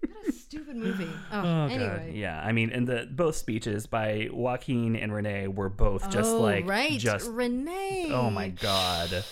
what 0.07 0.27
a 0.27 0.31
stupid 0.31 0.77
movie. 0.77 1.09
Oh, 1.31 1.41
Oh 1.41 1.65
anyway. 1.65 2.05
god, 2.07 2.13
yeah. 2.15 2.41
I 2.41 2.53
mean, 2.53 2.69
and 2.71 2.87
the 2.87 3.07
both 3.11 3.35
speeches 3.35 3.85
by 3.85 4.29
Joaquin 4.31 4.95
and 4.95 5.13
Renee 5.13 5.47
were 5.47 5.69
both 5.69 6.09
just 6.09 6.31
oh, 6.31 6.41
like 6.41 6.65
right, 6.65 6.97
just 6.97 7.29
Renee. 7.29 8.09
oh 8.11 8.29
my 8.29 8.49
god. 8.49 9.25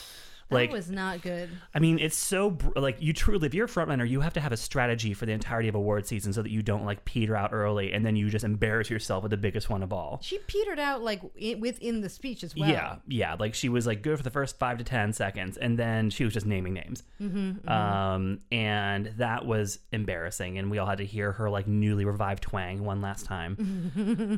That 0.50 0.56
Like 0.56 0.72
was 0.72 0.90
not 0.90 1.22
good. 1.22 1.50
I 1.74 1.80
mean, 1.80 2.00
it's 2.00 2.18
so 2.18 2.58
like 2.76 2.98
you 3.00 3.14
truly, 3.14 3.46
if 3.48 3.54
you're 3.54 3.66
a 3.66 3.70
frontrunner, 3.70 4.08
you 4.08 4.22
have 4.22 4.34
to 4.34 4.40
have 4.40 4.52
a 4.52 4.58
strategy 4.58 5.14
for 5.14 5.26
the 5.26 5.32
entirety 5.32 5.68
of 5.70 5.76
award 5.76 6.08
season 6.08 6.34
so 6.34 6.42
that 6.42 6.52
you 6.52 6.62
don't 6.62 6.86
like 6.86 7.06
peter 7.06 7.36
out 7.36 7.54
early 7.54 7.94
and 7.94 8.06
then 8.06 8.16
you 8.16 8.30
just 8.30 8.44
embarrass 8.44 8.90
yourself 8.90 9.24
with 9.24 9.30
the 9.30 9.38
biggest 9.38 9.70
one 9.70 9.84
of 9.84 9.94
all. 9.94 10.20
She 10.22 10.40
petered 10.40 10.80
out 10.80 11.02
like 11.02 11.22
within 11.60 12.02
the 12.02 12.10
speech 12.10 12.44
as 12.44 12.56
well. 12.56 12.70
Yeah, 12.70 12.96
yeah. 13.08 13.36
Like 13.40 13.54
she 13.54 13.70
was 13.70 13.86
like 13.86 14.02
good 14.02 14.18
for 14.18 14.24
the 14.24 14.30
first 14.32 14.58
five 14.58 14.78
to 14.80 14.84
ten 14.84 15.14
seconds, 15.14 15.58
and 15.58 15.78
then 15.78 16.10
she 16.10 16.24
was 16.24 16.34
just 16.34 16.46
naming 16.46 16.74
names. 16.74 17.04
Mm-hmm, 17.22 17.70
Um, 17.70 18.40
and 18.52 19.08
that 19.18 19.46
was 19.46 19.80
embarrassing, 19.92 20.58
and 20.58 20.72
we 20.72 20.78
all 20.80 20.88
had 20.88 20.98
to 20.98 21.06
hear 21.06 21.32
her 21.34 21.50
like 21.50 21.68
newly 21.68 22.06
revived 22.06 22.44
twang 22.44 22.84
one 22.84 23.02
last 23.02 23.26
time. 23.26 23.56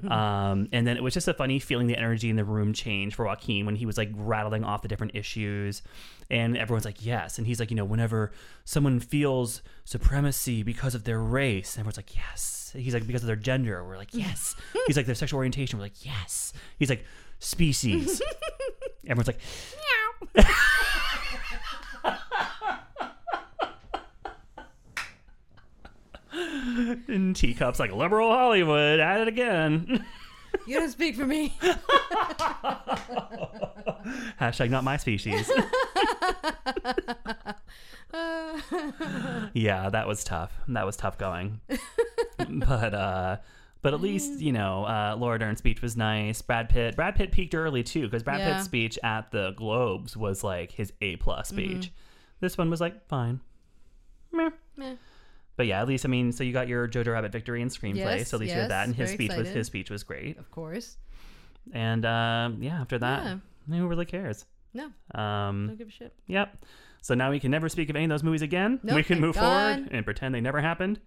um, 0.10 0.68
and 0.72 0.86
then 0.86 0.98
it 0.98 1.04
was 1.04 1.14
just 1.14 1.28
a 1.28 1.34
funny 1.34 1.60
feeling 1.60 1.88
the 1.88 1.98
energy 1.98 2.30
in 2.30 2.36
the 2.36 2.44
room 2.46 2.74
change 2.74 3.16
for 3.16 3.26
Joaquin 3.26 3.66
when 3.66 3.76
he 3.76 3.86
was 3.86 3.98
like 3.98 4.10
rattling 4.16 4.64
off 4.64 4.82
the 4.82 4.88
different 4.88 5.16
issues, 5.16 5.82
and 6.30 6.58
everyone's 6.58 6.86
like 6.86 7.06
yes, 7.06 7.38
and 7.38 7.46
he's 7.48 7.60
like 7.60 7.72
you 7.72 7.76
know 7.76 7.86
whenever 7.86 8.32
someone 8.64 9.00
feels 9.00 9.62
supremacy 9.84 10.64
because 10.64 10.96
of 10.96 11.04
their 11.04 11.20
race, 11.20 11.78
everyone's 11.78 11.98
like 11.98 12.16
yes. 12.16 12.74
He's 12.76 12.94
like 12.94 13.06
because 13.06 13.24
of 13.24 13.28
their 13.28 13.36
gender, 13.36 13.86
we're 13.86 13.98
like 13.98 14.14
yes. 14.14 14.56
He's 14.88 14.96
like 14.96 15.06
their 15.06 15.16
sexual 15.16 15.38
orientation, 15.38 15.78
we're 15.78 15.86
like 15.86 16.06
yes. 16.06 16.54
He's 16.80 16.90
like 16.90 17.04
species. 17.40 18.22
Everyone's 19.06 19.28
like, 19.28 19.40
in 27.08 27.34
teacups, 27.36 27.80
like 27.80 27.92
liberal 27.92 28.32
Hollywood 28.32 29.00
at 29.00 29.22
it 29.22 29.28
again. 29.28 30.06
You 30.68 30.80
don't 30.80 30.90
speak 30.92 31.16
for 31.16 31.26
me. 31.26 31.58
Hashtag 34.40 34.70
not 34.70 34.84
my 34.84 34.98
species. 34.98 35.50
yeah, 39.54 39.90
that 39.90 40.08
was 40.08 40.24
tough. 40.24 40.52
That 40.68 40.86
was 40.86 40.96
tough 40.98 41.18
going. 41.18 41.60
but 42.50 42.94
uh 42.94 43.38
but 43.82 43.94
at 43.94 44.02
least 44.02 44.40
you 44.40 44.52
know 44.52 44.84
uh, 44.86 45.16
Laura 45.18 45.40
Dern's 45.40 45.58
speech 45.60 45.82
was 45.82 45.98
nice. 45.98 46.42
Brad 46.42 46.70
Pitt, 46.70 46.96
Brad 46.96 47.16
Pitt 47.16 47.32
peaked 47.32 47.56
early 47.56 47.84
too 47.84 48.02
because 48.04 48.24
Brad 48.24 48.40
Yeah. 48.40 48.54
Pitt's 48.54 48.66
speech 48.66 49.00
at 49.04 49.32
the 49.32 49.52
Globes 49.52 50.16
was 50.16 50.44
like 50.44 50.72
his 50.72 50.94
A 51.02 51.16
plus 51.18 51.50
speech. 51.50 51.92
This 52.40 52.58
one 52.58 52.70
was 52.70 52.80
like 52.82 53.08
fine. 53.08 53.40
Meh. 54.32 54.50
Meh. 54.78 54.96
But 55.62 55.68
yeah, 55.68 55.80
at 55.80 55.88
least 55.88 56.06
I 56.06 56.08
mean, 56.08 56.32
so 56.32 56.44
you 56.44 56.54
got 56.54 56.68
your 56.68 56.88
Jojo 56.88 57.14
Rabbit 57.14 57.32
victory 57.32 57.62
in 57.62 57.68
screenplay. 57.70 57.98
Yes, 58.18 58.30
so 58.30 58.38
at 58.38 58.42
least 58.42 58.56
you 58.56 58.62
had 58.62 58.72
that, 58.72 58.88
and 58.88 58.96
his 58.96 59.12
speech 59.12 59.32
was 59.38 59.48
his 59.48 59.68
speech 59.68 59.92
was 59.92 60.02
great. 60.02 60.40
Of 60.40 60.50
course. 60.50 60.98
And 61.72 62.04
um, 62.04 62.58
yeah, 62.64 62.82
after 62.82 62.98
that, 62.98 63.24
Yeah. 63.70 63.78
who 63.78 63.86
really 63.88 64.06
cares? 64.08 64.46
No, 64.74 64.86
Um, 65.14 65.68
don't 65.68 65.78
give 65.78 65.88
a 65.90 65.92
shit. 65.92 66.16
Yep. 66.26 66.66
So 67.04 67.14
now 67.14 67.30
we 67.30 67.40
can 67.40 67.52
never 67.52 67.70
speak 67.70 67.92
of 67.92 67.96
any 67.96 68.06
of 68.06 68.10
those 68.10 68.24
movies 68.24 68.42
again. 68.42 68.80
Nope, 68.82 68.96
we 68.96 69.04
can 69.04 69.20
move 69.20 69.36
God. 69.36 69.76
forward 69.76 69.90
and 69.94 70.04
pretend 70.04 70.34
they 70.34 70.42
never 70.42 70.62
happened. 70.62 71.00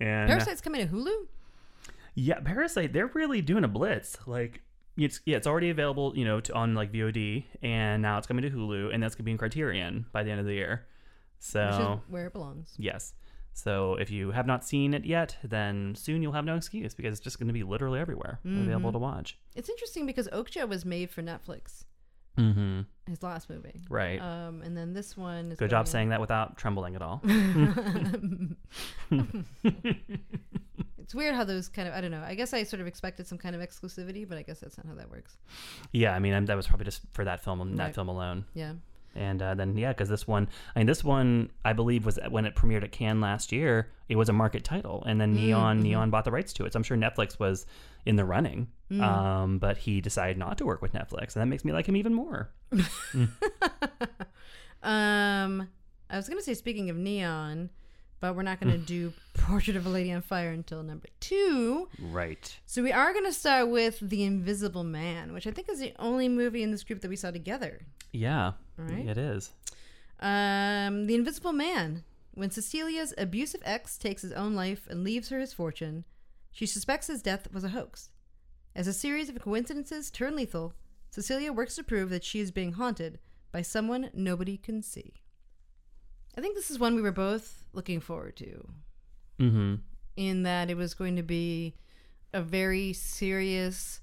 And 0.00 0.30
Parasite's 0.30 0.62
coming 0.62 0.80
to 0.88 0.90
Hulu. 0.94 1.26
yeah, 2.14 2.40
Parasite, 2.40 2.94
they're 2.94 3.08
really 3.08 3.42
doing 3.42 3.64
a 3.64 3.68
blitz. 3.68 4.16
Like 4.26 4.62
it's 4.96 5.20
yeah, 5.26 5.36
it's 5.36 5.46
already 5.46 5.68
available, 5.68 6.16
you 6.16 6.24
know, 6.24 6.40
to, 6.40 6.54
on 6.54 6.74
like 6.74 6.90
VOD, 6.90 7.44
and 7.62 8.00
now 8.00 8.16
it's 8.16 8.26
coming 8.26 8.42
to 8.44 8.50
Hulu, 8.50 8.94
and 8.94 9.02
that's 9.02 9.14
gonna 9.14 9.24
be 9.26 9.32
in 9.32 9.36
Criterion 9.38 10.06
by 10.10 10.22
the 10.22 10.30
end 10.30 10.40
of 10.40 10.46
the 10.46 10.54
year. 10.54 10.86
So 11.38 12.00
where 12.08 12.28
it 12.28 12.32
belongs. 12.32 12.74
yes. 12.78 13.12
So 13.56 13.94
if 13.94 14.10
you 14.10 14.32
have 14.32 14.46
not 14.46 14.64
seen 14.64 14.94
it 14.94 15.04
yet, 15.04 15.36
then 15.44 15.94
soon 15.94 16.22
you'll 16.22 16.32
have 16.32 16.44
no 16.44 16.56
excuse 16.56 16.92
because 16.92 17.12
it's 17.16 17.22
just 17.24 17.38
going 17.38 17.46
to 17.46 17.52
be 17.54 17.62
literally 17.62 18.00
everywhere 18.00 18.40
Mm-hmm. 18.44 18.62
available 18.62 18.92
to 18.92 18.98
watch. 18.98 19.38
It's 19.54 19.68
interesting 19.68 20.06
because 20.06 20.26
Okja 20.28 20.68
was 20.68 20.84
made 20.84 21.08
for 21.10 21.22
Netflix, 21.22 21.84
Mm-hmm. 22.36 22.80
his 23.08 23.22
last 23.22 23.48
movie. 23.48 23.80
Right. 23.88 24.20
Um, 24.20 24.60
and 24.62 24.76
then 24.76 24.92
this 24.92 25.16
one 25.16 25.52
is 25.52 25.58
Good 25.58 25.70
job 25.70 25.84
going 25.86 25.92
saying 25.92 26.08
that 26.08 26.20
without 26.20 26.56
trembling 26.58 26.96
at 26.96 27.02
all. 27.02 27.22
It's 30.98 31.14
weird 31.14 31.34
how 31.34 31.44
those 31.44 31.68
kind 31.68 31.86
of 31.86 31.92
I 31.94 32.00
don't 32.00 32.10
know. 32.10 32.22
I 32.26 32.34
guess 32.34 32.54
I 32.54 32.62
sort 32.62 32.80
of 32.80 32.86
expected 32.86 33.26
some 33.26 33.36
kind 33.36 33.54
of 33.54 33.60
exclusivity, 33.60 34.26
but 34.26 34.38
I 34.38 34.42
guess 34.42 34.60
that's 34.60 34.78
not 34.78 34.86
how 34.86 34.94
that 34.94 35.10
works. 35.10 35.36
yeah, 35.92 36.14
I 36.14 36.18
mean 36.18 36.32
I'm- 36.32 36.46
that 36.46 36.56
was 36.56 36.66
probably 36.66 36.86
just 36.86 37.02
for 37.12 37.24
that 37.26 37.44
film, 37.44 37.76
that 37.76 37.84
Right. 37.84 37.94
film 37.94 38.08
alone. 38.08 38.46
Yeah. 38.54 38.72
And 39.16 39.40
uh, 39.42 39.54
then 39.54 39.76
yeah, 39.76 39.92
because 39.92 40.08
this 40.08 40.26
one, 40.26 40.48
I 40.74 40.80
mean, 40.80 40.86
this 40.86 41.04
one 41.04 41.50
I 41.64 41.72
believe 41.72 42.04
was 42.04 42.18
when 42.28 42.44
it 42.44 42.54
premiered 42.54 42.82
at 42.84 42.92
Cannes 42.92 43.20
last 43.20 43.52
year. 43.52 43.90
It 44.08 44.16
was 44.16 44.28
a 44.28 44.32
market 44.32 44.64
title, 44.64 45.02
and 45.06 45.20
then 45.20 45.34
Neon 45.34 45.80
Neon 45.80 46.10
bought 46.10 46.24
the 46.24 46.30
rights 46.32 46.52
to 46.54 46.64
it. 46.64 46.72
So 46.72 46.78
I'm 46.78 46.82
sure 46.82 46.96
Netflix 46.96 47.38
was 47.38 47.66
in 48.04 48.16
the 48.16 48.24
running, 48.24 48.68
um, 49.00 49.58
but 49.58 49.78
he 49.78 50.00
decided 50.00 50.36
not 50.36 50.58
to 50.58 50.66
work 50.66 50.82
with 50.82 50.92
Netflix, 50.92 51.34
and 51.34 51.42
that 51.42 51.46
makes 51.46 51.64
me 51.64 51.72
like 51.72 51.86
him 51.88 51.96
even 51.96 52.14
more. 52.14 52.50
Um, 54.84 55.68
I 56.10 56.16
was 56.16 56.28
gonna 56.28 56.42
say 56.42 56.54
speaking 56.54 56.90
of 56.90 56.96
neon, 56.96 57.70
but 58.24 58.34
we're 58.34 58.42
not 58.42 58.58
gonna 58.58 58.78
do 58.78 59.12
Portrait 59.34 59.76
of 59.76 59.84
a 59.84 59.90
Lady 59.90 60.10
on 60.10 60.22
Fire 60.22 60.48
until 60.48 60.82
number 60.82 61.08
two. 61.20 61.90
Right. 62.00 62.58
So 62.64 62.82
we 62.82 62.90
are 62.90 63.12
gonna 63.12 63.34
start 63.34 63.68
with 63.68 64.00
The 64.00 64.24
Invisible 64.24 64.82
Man, 64.82 65.34
which 65.34 65.46
I 65.46 65.50
think 65.50 65.68
is 65.68 65.78
the 65.78 65.92
only 65.98 66.30
movie 66.30 66.62
in 66.62 66.70
this 66.70 66.84
group 66.84 67.02
that 67.02 67.10
we 67.10 67.16
saw 67.16 67.30
together. 67.30 67.82
Yeah. 68.12 68.52
Right. 68.78 69.06
It 69.06 69.18
is. 69.18 69.52
Um, 70.20 71.06
The 71.06 71.16
Invisible 71.16 71.52
Man. 71.52 72.02
When 72.32 72.50
Cecilia's 72.50 73.12
abusive 73.18 73.60
ex 73.62 73.98
takes 73.98 74.22
his 74.22 74.32
own 74.32 74.54
life 74.54 74.86
and 74.88 75.04
leaves 75.04 75.28
her 75.28 75.38
his 75.38 75.52
fortune, 75.52 76.06
She 76.50 76.64
suspects 76.64 77.08
his 77.08 77.20
death 77.20 77.52
was 77.52 77.62
a 77.62 77.68
hoax. 77.68 78.08
As 78.74 78.86
a 78.86 78.94
series 78.94 79.28
of 79.28 79.38
coincidences 79.38 80.10
turn 80.10 80.34
lethal, 80.34 80.72
Cecilia 81.10 81.52
works 81.52 81.76
to 81.76 81.84
prove 81.84 82.08
that 82.08 82.24
she 82.24 82.40
is 82.40 82.50
being 82.50 82.72
haunted 82.72 83.18
by 83.52 83.60
someone 83.60 84.08
nobody 84.14 84.56
can 84.56 84.80
see. 84.80 85.12
I 86.36 86.40
think 86.40 86.56
this 86.56 86.70
is 86.70 86.78
one 86.78 86.94
we 86.94 87.02
were 87.02 87.12
both 87.12 87.64
looking 87.72 88.00
forward 88.00 88.36
to, 88.36 88.66
Mm-hmm. 89.40 89.74
in 90.16 90.42
that 90.44 90.70
it 90.70 90.76
was 90.76 90.94
going 90.94 91.16
to 91.16 91.22
be 91.22 91.74
a 92.32 92.40
very 92.40 92.92
serious, 92.92 94.00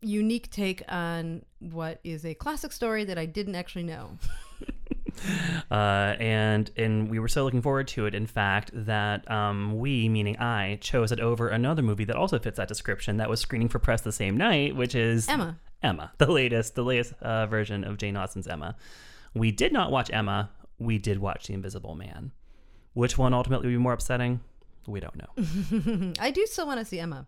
unique 0.00 0.50
take 0.50 0.82
on 0.88 1.44
what 1.60 2.00
is 2.04 2.24
a 2.24 2.34
classic 2.34 2.72
story 2.72 3.04
that 3.04 3.18
I 3.18 3.26
didn't 3.26 3.54
actually 3.54 3.84
know. 3.84 4.18
uh, 5.70 6.14
and 6.18 6.70
and 6.76 7.08
we 7.10 7.18
were 7.18 7.28
so 7.28 7.44
looking 7.44 7.62
forward 7.62 7.88
to 7.88 8.06
it. 8.06 8.14
In 8.14 8.26
fact, 8.26 8.70
that 8.74 9.30
um, 9.30 9.78
we, 9.78 10.08
meaning 10.08 10.38
I, 10.38 10.78
chose 10.80 11.12
it 11.12 11.20
over 11.20 11.48
another 11.48 11.82
movie 11.82 12.04
that 12.04 12.16
also 12.16 12.38
fits 12.38 12.56
that 12.56 12.68
description 12.68 13.18
that 13.18 13.28
was 13.30 13.40
screening 13.40 13.68
for 13.68 13.78
press 13.78 14.00
the 14.00 14.12
same 14.12 14.36
night, 14.36 14.76
which 14.76 14.94
is 14.94 15.28
Emma. 15.28 15.58
Emma, 15.82 16.12
the 16.18 16.30
latest, 16.30 16.74
the 16.74 16.84
latest 16.84 17.12
uh, 17.20 17.46
version 17.46 17.84
of 17.84 17.98
Jane 17.98 18.16
Austen's 18.16 18.46
Emma. 18.46 18.76
We 19.34 19.50
did 19.52 19.72
not 19.72 19.90
watch 19.90 20.10
Emma. 20.12 20.50
We 20.78 20.98
did 20.98 21.18
watch 21.18 21.46
The 21.46 21.54
Invisible 21.54 21.94
Man. 21.94 22.32
Which 22.94 23.16
one 23.18 23.32
ultimately 23.34 23.66
would 23.68 23.72
be 23.74 23.78
more 23.78 23.92
upsetting? 23.92 24.40
We 24.86 25.00
don't 25.00 25.16
know. 25.16 26.12
I 26.20 26.30
do 26.30 26.44
still 26.46 26.66
want 26.66 26.78
to 26.80 26.84
see 26.84 27.00
Emma. 27.00 27.26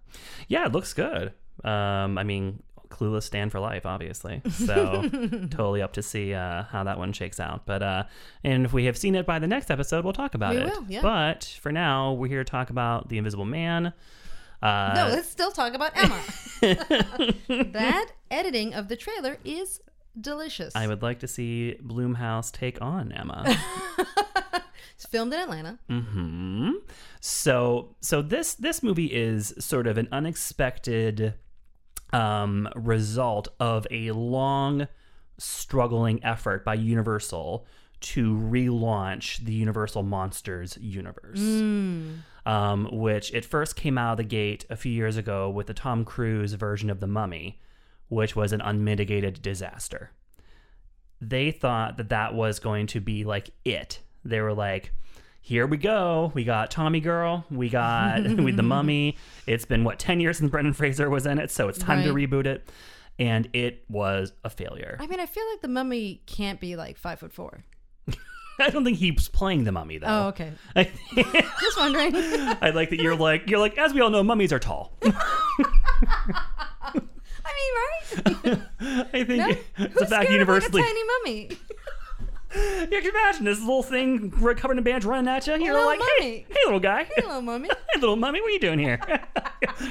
yeah, 0.49 0.67
it 0.67 0.73
looks 0.73 0.93
good. 0.93 1.33
Um, 1.65 2.19
I 2.19 2.23
mean, 2.25 2.63
clueless 2.91 3.23
stand 3.25 3.51
for 3.51 3.59
life, 3.61 3.87
obviously. 3.87 4.43
So 4.51 5.09
totally 5.51 5.81
up 5.83 5.95
to 5.95 6.03
see 6.03 6.35
uh, 6.35 6.65
how 6.65 6.85
that 6.85 6.99
one 6.99 7.13
shakes 7.15 7.41
out. 7.41 7.65
But 7.67 7.83
uh, 7.83 8.05
and 8.45 8.67
if 8.67 8.73
we 8.73 8.85
have 8.85 8.97
seen 8.99 9.15
it 9.15 9.25
by 9.27 9.39
the 9.39 9.47
next 9.47 9.71
episode, 9.71 10.05
we'll 10.05 10.13
talk 10.13 10.35
about 10.35 10.55
We 10.55 10.61
it. 10.61 10.67
will, 10.67 10.85
yeah. 10.89 11.01
But 11.03 11.45
for 11.63 11.73
now, 11.73 12.13
we're 12.13 12.29
here 12.29 12.45
to 12.45 12.51
talk 12.51 12.69
about 12.71 13.09
the 13.09 13.17
Invisible 13.19 13.47
Man. 13.47 13.93
Uh, 14.63 14.93
No, 14.95 15.09
let's 15.09 15.29
still 15.29 15.51
talk 15.51 15.73
about 15.75 15.93
Emma. 15.97 16.21
that 17.73 18.09
editing 18.31 18.75
of 18.75 18.89
the 18.89 18.97
trailer 18.97 19.39
is 19.45 19.81
delicious. 20.21 20.75
I 20.75 20.87
would 20.87 21.03
like 21.03 21.21
to 21.21 21.29
see 21.29 21.77
Blumhouse 21.83 22.51
take 22.53 22.81
on 22.83 23.13
Emma. 23.13 23.57
It's 24.97 25.05
filmed 25.05 25.35
in 25.35 25.41
Atlanta. 25.41 25.79
hmm 25.91 26.71
So 27.21 27.95
so 28.01 28.23
this 28.23 28.55
this 28.55 28.83
movie 28.83 29.13
is 29.13 29.53
sort 29.59 29.87
of 29.87 29.99
an 29.99 30.09
unexpected 30.11 31.35
um, 32.15 32.67
result 32.75 33.49
of 33.61 33.87
a 33.91 34.13
long 34.13 34.89
struggling 35.37 36.25
effort 36.25 36.65
by 36.65 36.75
Universal 36.75 37.67
to 38.01 38.37
relaunch 38.37 39.45
the 39.45 39.53
Universal 39.53 40.03
Monsters 40.05 40.79
universe. 40.81 41.41
Um, 42.47 42.89
which 42.91 43.35
it 43.35 43.45
first 43.45 43.77
came 43.77 43.99
out 43.99 44.13
of 44.13 44.17
the 44.19 44.25
gate 44.25 44.65
a 44.71 44.77
few 44.77 44.93
years 44.93 45.17
ago 45.19 45.51
with 45.51 45.67
the 45.67 45.75
Tom 45.75 46.05
Cruise 46.07 46.55
version 46.55 46.89
of 46.89 47.01
The 47.01 47.07
Mummy, 47.07 47.61
which 48.09 48.37
was 48.37 48.53
an 48.53 48.61
unmitigated 48.61 49.41
disaster 49.43 50.11
they 51.21 51.51
thought 51.51 51.97
that 51.97 52.11
that 52.11 52.35
was 52.35 52.59
going 52.59 52.87
to 52.89 53.01
be 53.01 53.25
like 53.25 53.51
it. 53.65 54.01
They 54.25 54.41
were 54.41 54.53
like, 54.53 54.93
here 55.41 55.67
we 55.67 55.77
go. 55.77 56.33
We 56.35 56.45
got 56.45 56.71
Tommy 56.71 57.01
Girl. 57.01 57.45
We 57.51 57.69
got 57.69 58.23
with 58.37 58.57
the 58.57 58.63
Mummy. 58.63 59.17
It's 59.47 59.65
been 59.65 59.85
what 59.85 59.99
ten 59.99 60.21
years 60.21 60.39
since 60.39 60.51
Brendan 60.51 60.75
Fraser 60.75 61.09
was 61.09 61.27
in 61.27 61.39
it, 61.39 61.51
so 61.51 61.69
it's 61.69 61.79
time 61.79 62.03
to 62.03 62.13
reboot 62.13 62.47
it. 62.47 62.69
And 63.19 63.49
it 63.55 63.85
was 63.89 64.33
a 64.45 64.51
failure. 64.51 64.99
I 65.01 65.07
mean, 65.07 65.21
I 65.21 65.27
feel 65.27 65.45
like 65.51 65.63
the 65.63 65.69
mummy 65.69 66.21
can't 66.27 66.61
be 66.61 66.77
like 66.77 66.99
five 66.99 67.19
foot 67.19 67.33
four. 67.33 67.65
I 68.59 68.69
don't 68.69 68.85
think 68.85 68.99
he's 68.99 69.29
playing 69.29 69.65
the 69.65 69.73
Mummy 69.73 69.97
though. 69.97 70.07
Oh, 70.07 70.29
okay. 70.29 70.53
I, 70.75 70.85
Just 71.61 71.79
wondering. 71.79 72.15
I 72.15 72.73
like 72.75 72.91
that 72.91 73.01
you're 73.01 73.17
like 73.17 73.49
you're 73.49 73.59
like 73.59 73.79
as 73.79 73.95
we 73.95 74.03
all 74.03 74.11
know, 74.11 74.23
mummies 74.23 74.53
are 74.53 74.59
tall. 74.59 74.99
I 77.47 77.53
mean, 77.59 78.53
right? 78.53 78.59
I 79.15 79.25
think 79.25 79.39
No? 79.39 79.49
it's 79.51 79.95
Who's 79.95 80.03
a 80.03 80.07
fact 80.07 80.31
universally. 80.31 80.83
like 80.83 80.91
a 80.91 80.95
tiny 80.95 81.05
mummy? 81.05 81.51
You 82.55 82.87
can 83.03 83.07
imagine 83.11 83.45
this 83.45 83.59
little 83.61 83.83
thing 83.83 84.31
covered 84.31 84.79
in 84.79 84.85
bands 84.85 85.05
running 85.05 85.29
at 85.29 85.47
you. 85.47 85.57
You're 85.59 85.75
Little 85.75 85.89
like, 85.89 85.99
hey, 85.99 86.07
mummy. 86.21 86.47
hey, 86.49 86.57
little 86.65 86.81
guy, 86.81 87.07
Hello, 87.17 87.43
mummy. 87.43 87.69
hey, 87.93 88.01
little 88.01 88.17
mummy, 88.17 88.41
what 88.41 88.49
are 88.49 88.53
you 88.53 88.61
doing 88.61 88.79
here? 88.79 88.99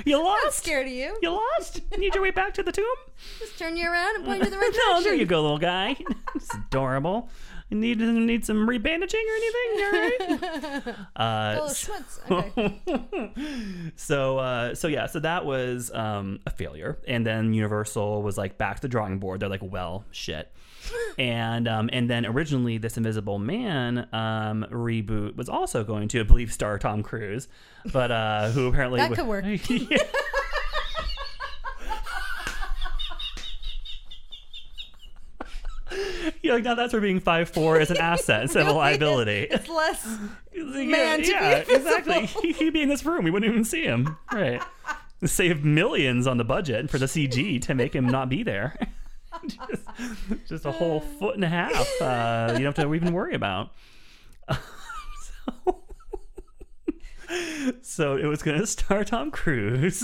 you 0.04 0.18
lost. 0.24 0.42
I'm 0.46 0.52
scared 0.52 0.88
of 0.88 0.92
you. 0.94 1.16
You 1.22 1.30
lost? 1.32 1.82
Need 1.96 2.16
your 2.16 2.24
way 2.24 2.32
back 2.32 2.56
to 2.56 2.64
the 2.64 2.72
tomb? 2.72 2.86
Just 3.38 3.60
turn 3.60 3.78
you 3.78 3.88
around 3.88 4.16
and 4.16 4.26
point 4.26 4.44
you 4.44 4.50
the 4.50 4.58
right 4.58 4.72
no, 4.74 4.94
direction. 4.94 5.04
there 5.04 5.14
you 5.14 5.26
go, 5.28 5.42
little 5.44 5.60
guy. 5.60 5.96
it's 6.34 6.56
adorable. 6.56 7.30
Need 7.72 8.00
need 8.00 8.46
some 8.46 8.68
rebandaging 8.68 9.24
or 9.26 9.36
anything? 9.36 9.84
All 9.84 9.92
right. 9.92 10.96
Uh, 11.16 11.62
schmutz. 11.70 12.20
Okay. 12.32 13.92
so 13.96 14.38
uh, 14.38 14.76
so 14.76 14.88
yeah, 14.88 15.08
so 15.08 15.20
that 15.20 15.46
was 15.46 15.92
um, 15.92 16.40
a 16.46 16.52
failure, 16.52 17.00
and 17.08 17.26
then 17.26 17.54
Universal 17.54 18.22
was 18.22 18.38
like 18.38 18.58
back 18.58 18.76
to 18.78 18.82
the 18.84 18.88
drawing 18.88 19.18
board. 19.18 19.40
They're 19.40 19.50
like, 19.50 19.64
well, 19.64 20.06
shit. 20.12 20.52
and 21.18 21.68
um, 21.68 21.90
and 21.92 22.08
then 22.10 22.26
originally 22.26 22.78
this 22.78 22.98
Invisible 22.98 23.40
Man 23.40 24.08
um, 24.14 24.66
reboot 24.70 25.36
was 25.36 25.50
also 25.50 25.84
going 25.84 26.08
to, 26.10 26.20
I 26.20 26.24
believe, 26.24 26.54
star 26.54 26.78
Tom 26.78 27.02
Cruise, 27.02 27.48
but 27.92 28.12
uh, 28.12 28.50
who 28.50 28.68
apparently 28.68 29.00
That 29.00 29.14
could 29.14 29.26
work. 29.28 29.46
Yeah. 29.70 29.98
You're 36.42 36.56
like, 36.56 36.64
now 36.64 36.76
that's 36.76 36.94
where 36.94 37.02
being 37.02 37.20
five 37.20 37.50
four 37.50 37.80
is 37.80 37.92
an 37.92 37.98
asset 37.98 38.44
instead 38.44 38.64
of 38.64 38.70
a 38.70 38.74
liability. 38.78 39.48
It's 39.50 39.68
less. 39.68 40.18
yeah, 40.54 41.18
to 41.18 41.22
be 41.22 41.28
yeah, 41.30 41.64
exactly. 41.70 42.26
He, 42.26 42.52
he'd 42.54 42.74
be 42.74 42.82
in 42.82 42.90
this 42.90 43.06
room. 43.06 43.24
We 43.24 43.32
wouldn't 43.32 43.52
even 43.52 43.66
see 43.66 43.84
him. 43.84 44.18
Right. 44.32 44.62
Save 45.24 45.64
millions 45.64 46.28
on 46.28 46.38
the 46.38 46.44
budget 46.44 46.90
for 46.90 46.98
the 46.98 47.06
CG 47.06 47.62
to 47.64 47.74
make 47.74 47.94
him 47.94 48.06
not 48.06 48.30
be 48.30 48.44
there. 48.44 48.78
just, 49.48 49.84
just 50.48 50.66
a 50.66 50.72
whole 50.72 51.00
foot 51.00 51.36
and 51.36 51.44
a 51.44 51.50
half. 51.50 52.02
Uh, 52.02 52.48
you 52.54 52.64
don't 52.64 52.78
have 52.78 52.86
to 52.86 52.94
even 52.94 53.14
worry 53.14 53.34
about. 53.34 53.72
so, 54.50 55.84
so 57.82 58.18
it 58.18 58.26
was 58.26 58.42
going 58.42 58.60
to 58.60 58.68
star 58.68 59.04
Tom 59.04 59.32
Cruise, 59.32 60.04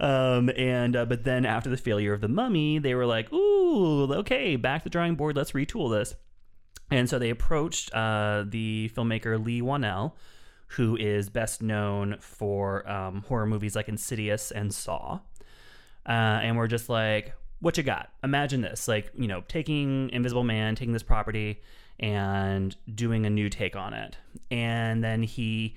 um, 0.00 0.50
and 0.56 0.96
uh, 0.96 1.04
but 1.04 1.24
then 1.24 1.44
after 1.46 1.70
the 1.70 1.76
failure 1.76 2.12
of 2.12 2.20
the 2.20 2.28
Mummy, 2.28 2.78
they 2.78 2.94
were 2.94 3.06
like, 3.06 3.32
"Ooh, 3.32 4.12
okay, 4.12 4.56
back 4.56 4.82
to 4.82 4.84
the 4.84 4.90
drawing 4.90 5.14
board. 5.14 5.36
Let's 5.36 5.52
retool 5.52 5.90
this." 5.90 6.14
And 6.90 7.08
so 7.08 7.18
they 7.18 7.30
approached 7.30 7.92
uh, 7.94 8.44
the 8.46 8.90
filmmaker 8.94 9.44
Leigh 9.44 9.60
Whannell, 9.60 10.12
who 10.68 10.96
is 10.96 11.28
best 11.28 11.62
known 11.62 12.16
for 12.20 12.88
um, 12.88 13.22
horror 13.22 13.46
movies 13.46 13.74
like 13.74 13.88
Insidious 13.88 14.50
and 14.50 14.72
Saw. 14.72 15.20
Uh, 16.08 16.38
and 16.42 16.56
we're 16.56 16.68
just 16.68 16.88
like, 16.88 17.34
what 17.60 17.76
you 17.76 17.82
got? 17.82 18.10
Imagine 18.22 18.60
this, 18.60 18.86
like 18.86 19.10
you 19.16 19.26
know, 19.26 19.42
taking 19.48 20.10
Invisible 20.10 20.44
Man, 20.44 20.74
taking 20.74 20.92
this 20.92 21.02
property, 21.02 21.60
and 21.98 22.76
doing 22.94 23.26
a 23.26 23.30
new 23.30 23.48
take 23.48 23.76
on 23.76 23.94
it. 23.94 24.16
And 24.50 25.02
then 25.02 25.22
he, 25.22 25.76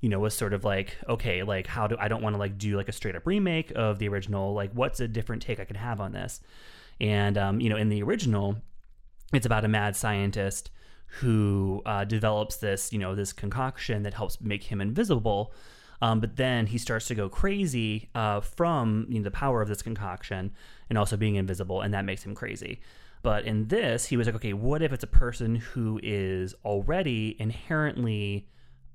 you 0.00 0.08
know, 0.08 0.18
was 0.18 0.34
sort 0.34 0.52
of 0.52 0.64
like, 0.64 0.96
okay, 1.08 1.42
like 1.42 1.66
how 1.66 1.86
do 1.86 1.96
I 1.98 2.08
don't 2.08 2.22
want 2.22 2.34
to 2.34 2.38
like 2.38 2.58
do 2.58 2.76
like 2.76 2.88
a 2.88 2.92
straight 2.92 3.16
up 3.16 3.26
remake 3.26 3.72
of 3.74 3.98
the 3.98 4.08
original. 4.08 4.54
Like, 4.54 4.72
what's 4.72 5.00
a 5.00 5.08
different 5.08 5.42
take 5.42 5.60
I 5.60 5.64
could 5.64 5.76
have 5.76 6.00
on 6.00 6.12
this? 6.12 6.40
And 7.00 7.36
um, 7.36 7.60
you 7.60 7.68
know, 7.68 7.76
in 7.76 7.88
the 7.88 8.02
original, 8.02 8.56
it's 9.32 9.46
about 9.46 9.64
a 9.64 9.68
mad 9.68 9.96
scientist 9.96 10.70
who 11.18 11.82
uh, 11.86 12.04
develops 12.04 12.56
this, 12.56 12.92
you 12.92 12.98
know, 12.98 13.14
this 13.14 13.32
concoction 13.32 14.02
that 14.04 14.14
helps 14.14 14.40
make 14.40 14.64
him 14.64 14.80
invisible. 14.80 15.52
Um, 16.02 16.20
but 16.20 16.36
then 16.36 16.66
he 16.66 16.78
starts 16.78 17.08
to 17.08 17.14
go 17.14 17.28
crazy 17.28 18.08
uh, 18.14 18.40
from 18.40 19.06
you 19.08 19.18
know, 19.18 19.24
the 19.24 19.30
power 19.30 19.60
of 19.60 19.68
this 19.68 19.82
concoction 19.82 20.52
and 20.88 20.96
also 20.96 21.16
being 21.16 21.34
invisible, 21.34 21.82
and 21.82 21.92
that 21.92 22.04
makes 22.04 22.22
him 22.22 22.34
crazy. 22.34 22.80
But 23.22 23.44
in 23.44 23.68
this, 23.68 24.06
he 24.06 24.16
was 24.16 24.26
like, 24.26 24.36
okay, 24.36 24.54
what 24.54 24.82
if 24.82 24.92
it's 24.94 25.04
a 25.04 25.08
person 25.08 25.56
who 25.56 26.00
is 26.02 26.54
already 26.64 27.36
inherently 27.38 28.48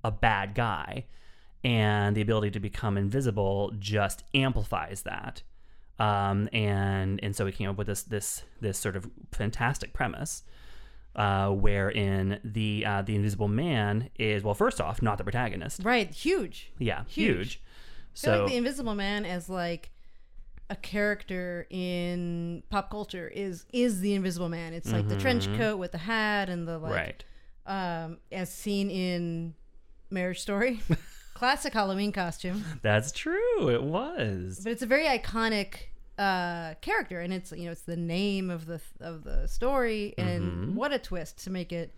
a 0.05 0.11
bad 0.11 0.53
guy, 0.55 1.05
and 1.63 2.15
the 2.15 2.21
ability 2.21 2.51
to 2.51 2.59
become 2.59 2.97
invisible 2.97 3.73
just 3.79 4.23
amplifies 4.33 5.01
that? 5.03 5.41
Um, 5.97 6.49
and 6.53 7.19
and 7.23 7.35
so 7.35 7.45
he 7.45 7.51
came 7.51 7.69
up 7.69 7.77
with 7.77 7.87
this 7.87 8.03
this 8.03 8.43
this 8.61 8.77
sort 8.77 8.95
of 8.95 9.09
fantastic 9.31 9.93
premise, 9.93 10.43
uh, 11.15 11.49
wherein 11.49 12.39
the 12.43 12.85
uh, 12.85 13.01
the 13.01 13.15
Invisible 13.15 13.47
Man 13.47 14.09
is 14.19 14.43
well, 14.43 14.53
first 14.53 14.81
off, 14.81 15.01
not 15.01 15.17
the 15.17 15.23
protagonist. 15.23 15.81
Right. 15.83 16.11
Huge. 16.13 16.71
Yeah, 16.77 17.03
Huge. 17.07 17.37
huge. 17.37 17.61
I 17.63 18.19
feel 18.19 18.33
So 18.33 18.41
like 18.43 18.51
the 18.51 18.57
Invisible 18.57 18.95
Man 18.95 19.25
as 19.25 19.47
like 19.49 19.91
a 20.69 20.75
character 20.75 21.65
in 21.69 22.63
pop 22.69 22.89
culture 22.89 23.27
is 23.29 23.65
is 23.71 24.01
the 24.01 24.15
Invisible 24.15 24.49
Man. 24.49 24.73
It's 24.73 24.91
like 24.91 25.07
the 25.07 25.15
trench 25.17 25.47
coat 25.57 25.77
with 25.77 25.93
the 25.93 25.97
hat 25.99 26.49
and 26.49 26.67
the 26.67 26.77
like 26.77 26.91
Mm-hmm. 26.91 27.71
right, 27.71 28.05
um 28.05 28.17
as 28.33 28.51
seen 28.53 28.89
in 28.89 29.53
Marriage 30.09 30.39
Story. 30.39 30.81
Classic 31.33 31.73
Halloween 31.73 32.11
costume. 32.13 32.63
that's 32.81 33.11
true. 33.11 33.69
It 33.69 33.83
was. 33.83 34.61
But 34.63 34.71
it's 34.71 34.81
a 34.81 34.85
very 34.87 35.05
iconic 35.05 35.75
uh 36.17 36.75
character 36.79 37.19
and 37.19 37.33
it's 37.33 37.51
you 37.51 37.65
know 37.65 37.71
it's 37.71 37.81
the 37.81 37.97
name 37.97 38.49
of 38.49 38.65
the 38.67 38.79
of 39.01 39.25
the 39.25 39.45
story 39.47 40.13
and 40.17 40.43
Mm-hmm. 40.43 40.75
what 40.75 40.93
a 40.93 40.97
twist 40.99 41.43
to 41.43 41.49
make 41.49 41.73
it 41.73 41.93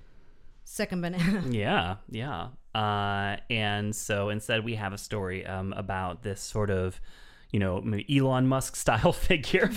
second 0.63 1.01
banana. 1.01 1.43
Yeah, 1.51 1.97
yeah. 2.09 2.47
Uh, 2.73 3.37
and 3.49 3.95
so 3.95 4.29
instead, 4.29 4.63
we 4.65 4.75
have 4.75 4.91
a 4.93 4.97
story 4.97 5.45
um, 5.45 5.73
about 5.73 6.21
this 6.23 6.39
sort 6.41 6.69
of, 6.69 6.99
you 7.51 7.59
know, 7.59 7.83
Elon 8.09 8.47
Musk 8.47 8.75
style 8.75 9.13
figure. 9.27 9.71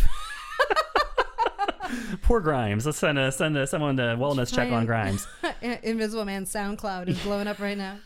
Poor 2.22 2.40
Grimes. 2.40 2.86
Let's 2.86 2.98
send 2.98 3.18
a 3.18 3.32
send 3.32 3.56
a, 3.56 3.66
someone 3.66 3.96
to 3.96 4.02
wellness 4.18 4.54
check 4.54 4.70
on 4.70 4.86
Grimes. 4.86 5.26
Invisible 5.82 6.24
Man 6.24 6.44
SoundCloud 6.44 7.08
is 7.08 7.18
blowing 7.22 7.46
up 7.48 7.58
right 7.58 7.76
now. 7.76 7.96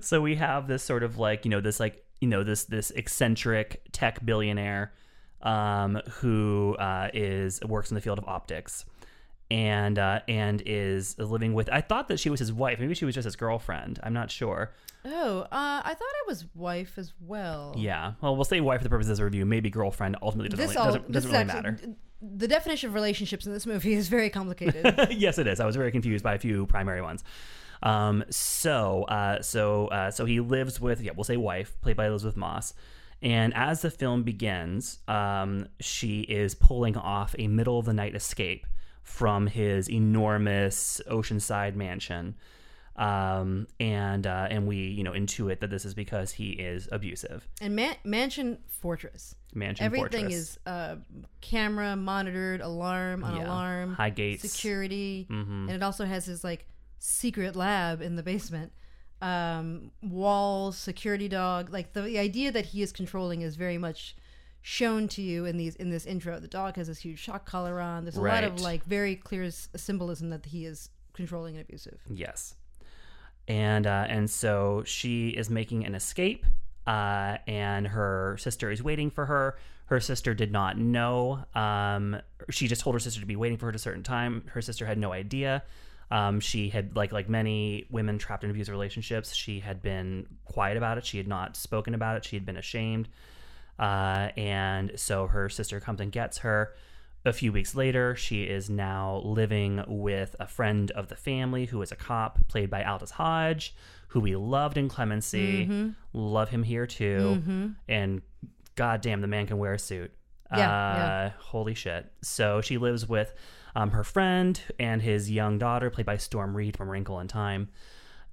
So 0.00 0.20
we 0.20 0.34
have 0.36 0.66
this 0.68 0.82
sort 0.82 1.02
of 1.02 1.18
like 1.18 1.44
you 1.44 1.50
know 1.50 1.60
this 1.60 1.78
like 1.80 2.04
you 2.20 2.28
know 2.28 2.42
this 2.42 2.64
this 2.64 2.90
eccentric 2.92 3.82
tech 3.92 4.24
billionaire 4.24 4.92
um, 5.42 6.00
who 6.20 6.74
uh, 6.78 7.08
is 7.12 7.60
works 7.62 7.90
in 7.90 7.94
the 7.94 8.00
field 8.00 8.18
of 8.18 8.24
optics 8.26 8.84
and 9.50 9.98
uh, 9.98 10.20
and 10.26 10.62
is 10.64 11.18
living 11.18 11.52
with 11.54 11.68
I 11.70 11.80
thought 11.82 12.08
that 12.08 12.18
she 12.18 12.30
was 12.30 12.40
his 12.40 12.52
wife 12.52 12.78
maybe 12.80 12.94
she 12.94 13.04
was 13.04 13.14
just 13.14 13.26
his 13.26 13.36
girlfriend 13.36 14.00
I'm 14.02 14.14
not 14.14 14.30
sure 14.30 14.72
Oh, 15.06 15.40
uh, 15.40 15.46
I 15.52 15.92
thought 15.92 16.08
it 16.22 16.26
was 16.28 16.46
wife 16.54 16.94
as 16.96 17.12
well. 17.20 17.74
yeah 17.76 18.14
well 18.22 18.34
we'll 18.36 18.44
say 18.46 18.60
wife 18.62 18.78
for 18.80 18.84
the 18.84 18.90
purposes 18.90 19.10
of 19.12 19.16
the 19.18 19.24
review 19.24 19.44
maybe 19.44 19.68
girlfriend 19.68 20.16
ultimately 20.22 20.48
doesn't 20.48 20.64
really, 20.66 20.76
all 20.78 20.86
doesn't, 20.86 21.12
doesn't 21.12 21.30
really 21.30 21.42
actually- 21.44 21.62
matter 21.62 21.94
The 22.22 22.48
definition 22.48 22.88
of 22.88 22.94
relationships 22.94 23.44
in 23.46 23.52
this 23.52 23.66
movie 23.66 23.92
is 23.92 24.08
very 24.08 24.30
complicated. 24.30 25.08
yes, 25.10 25.36
it 25.36 25.46
is. 25.46 25.60
I 25.60 25.66
was 25.66 25.76
very 25.76 25.92
confused 25.92 26.24
by 26.24 26.32
a 26.32 26.38
few 26.38 26.64
primary 26.64 27.02
ones. 27.02 27.22
Um, 27.84 28.24
so, 28.30 29.04
uh, 29.04 29.40
so, 29.42 29.86
uh, 29.88 30.10
so 30.10 30.24
he 30.24 30.40
lives 30.40 30.80
with, 30.80 31.00
yeah, 31.00 31.12
we'll 31.14 31.22
say 31.24 31.36
wife, 31.36 31.80
played 31.82 31.96
by 31.96 32.06
Elisabeth 32.06 32.36
Moss. 32.36 32.74
And 33.22 33.54
as 33.54 33.82
the 33.82 33.90
film 33.90 34.22
begins, 34.24 34.98
um, 35.06 35.68
she 35.80 36.20
is 36.22 36.54
pulling 36.54 36.96
off 36.96 37.34
a 37.38 37.46
middle 37.46 37.78
of 37.78 37.84
the 37.86 37.92
night 37.94 38.14
escape 38.14 38.66
from 39.02 39.46
his 39.46 39.88
enormous 39.88 41.00
oceanside 41.10 41.74
mansion. 41.76 42.34
Um, 42.96 43.66
and 43.80 44.24
uh, 44.26 44.46
and 44.50 44.68
we, 44.68 44.76
you 44.76 45.02
know, 45.02 45.10
intuit 45.12 45.58
that 45.60 45.70
this 45.70 45.84
is 45.84 45.94
because 45.94 46.30
he 46.32 46.50
is 46.50 46.88
abusive. 46.92 47.46
and 47.60 47.74
man- 47.74 47.96
Mansion 48.04 48.58
Fortress. 48.68 49.34
Mansion 49.52 49.84
Everything 49.84 50.26
fortress. 50.26 50.34
is 50.34 50.58
uh, 50.66 50.96
camera 51.40 51.96
monitored, 51.96 52.60
alarm 52.60 53.24
on 53.24 53.36
Yeah. 53.36 53.46
alarm, 53.48 53.94
High 53.94 54.10
gates. 54.10 54.48
security, 54.48 55.26
Mhm. 55.28 55.62
and 55.68 55.70
it 55.70 55.82
also 55.82 56.04
has 56.04 56.24
his 56.26 56.44
like 56.44 56.66
secret 56.98 57.56
lab 57.56 58.00
in 58.00 58.16
the 58.16 58.22
basement. 58.22 58.72
Um, 59.20 59.90
walls, 60.02 60.76
security 60.76 61.28
dog. 61.28 61.72
Like 61.72 61.92
the, 61.92 62.02
the 62.02 62.18
idea 62.18 62.52
that 62.52 62.66
he 62.66 62.82
is 62.82 62.92
controlling 62.92 63.42
is 63.42 63.56
very 63.56 63.78
much 63.78 64.16
shown 64.60 65.08
to 65.08 65.20
you 65.20 65.44
in 65.44 65.56
these 65.56 65.76
in 65.76 65.90
this 65.90 66.06
intro. 66.06 66.40
The 66.40 66.48
dog 66.48 66.76
has 66.76 66.88
this 66.88 66.98
huge 66.98 67.18
shock 67.18 67.46
collar 67.46 67.80
on. 67.80 68.04
There's 68.04 68.16
a 68.16 68.22
lot 68.22 68.44
of 68.44 68.60
like 68.60 68.84
very 68.84 69.16
clear 69.16 69.44
s- 69.44 69.68
symbolism 69.76 70.30
that 70.30 70.46
he 70.46 70.64
is 70.66 70.90
controlling 71.12 71.56
and 71.56 71.62
abusive. 71.64 72.00
Yes. 72.10 72.54
And 73.46 73.86
uh, 73.86 74.06
and 74.08 74.28
so 74.28 74.82
she 74.86 75.28
is 75.28 75.50
making 75.50 75.84
an 75.84 75.94
escape, 75.94 76.46
uh, 76.86 77.36
and 77.46 77.86
her 77.86 78.36
sister 78.38 78.70
is 78.70 78.82
waiting 78.82 79.10
for 79.10 79.26
her. 79.26 79.56
Her 79.86 80.00
sister 80.00 80.32
did 80.32 80.50
not 80.50 80.78
know. 80.78 81.44
Um, 81.54 82.16
she 82.50 82.68
just 82.68 82.80
told 82.80 82.94
her 82.94 83.00
sister 83.00 83.20
to 83.20 83.26
be 83.26 83.36
waiting 83.36 83.58
for 83.58 83.66
her 83.66 83.70
at 83.70 83.76
a 83.76 83.78
certain 83.78 84.02
time. 84.02 84.44
Her 84.46 84.62
sister 84.62 84.86
had 84.86 84.96
no 84.96 85.12
idea. 85.12 85.62
Um, 86.10 86.40
she 86.40 86.68
had 86.68 86.94
like 86.96 87.12
like 87.12 87.28
many 87.28 87.86
women 87.90 88.18
trapped 88.18 88.44
in 88.44 88.50
abusive 88.50 88.72
relationships. 88.72 89.34
She 89.34 89.60
had 89.60 89.82
been 89.82 90.26
quiet 90.44 90.76
about 90.76 90.98
it. 90.98 91.06
She 91.06 91.18
had 91.18 91.28
not 91.28 91.56
spoken 91.56 91.94
about 91.94 92.16
it. 92.16 92.24
She 92.24 92.36
had 92.36 92.44
been 92.44 92.56
ashamed. 92.56 93.08
Uh, 93.78 94.28
and 94.36 94.92
so 94.96 95.26
her 95.26 95.48
sister 95.48 95.80
comes 95.80 96.00
and 96.00 96.12
gets 96.12 96.38
her. 96.38 96.74
A 97.26 97.32
few 97.32 97.52
weeks 97.52 97.74
later, 97.74 98.14
she 98.14 98.44
is 98.44 98.68
now 98.68 99.22
living 99.24 99.82
with 99.86 100.36
a 100.38 100.46
friend 100.46 100.90
of 100.90 101.08
the 101.08 101.16
family 101.16 101.64
who 101.64 101.80
is 101.80 101.90
a 101.90 101.96
cop, 101.96 102.46
played 102.48 102.68
by 102.68 102.84
Aldis 102.84 103.12
Hodge, 103.12 103.74
who 104.08 104.20
we 104.20 104.36
loved 104.36 104.76
in 104.76 104.88
Clemency. 104.88 105.66
Mm-hmm. 105.66 105.88
Love 106.12 106.50
him 106.50 106.62
here 106.62 106.86
too. 106.86 107.74
And 107.88 108.20
goddamn, 108.76 109.22
the 109.22 109.26
man 109.26 109.46
can 109.46 109.58
wear 109.58 109.72
a 109.72 109.78
suit. 109.78 110.12
Yeah, 110.52 110.58
uh, 110.58 110.96
yeah. 110.96 111.30
Holy 111.38 111.74
shit. 111.74 112.12
So 112.22 112.60
she 112.60 112.76
lives 112.76 113.08
with 113.08 113.34
um, 113.74 113.90
her 113.90 114.04
friend 114.04 114.60
and 114.78 115.02
his 115.02 115.30
young 115.30 115.58
daughter, 115.58 115.90
played 115.90 116.06
by 116.06 116.16
Storm 116.16 116.56
Reid 116.56 116.76
from 116.76 116.88
Wrinkle 116.88 117.20
in 117.20 117.28
Time 117.28 117.68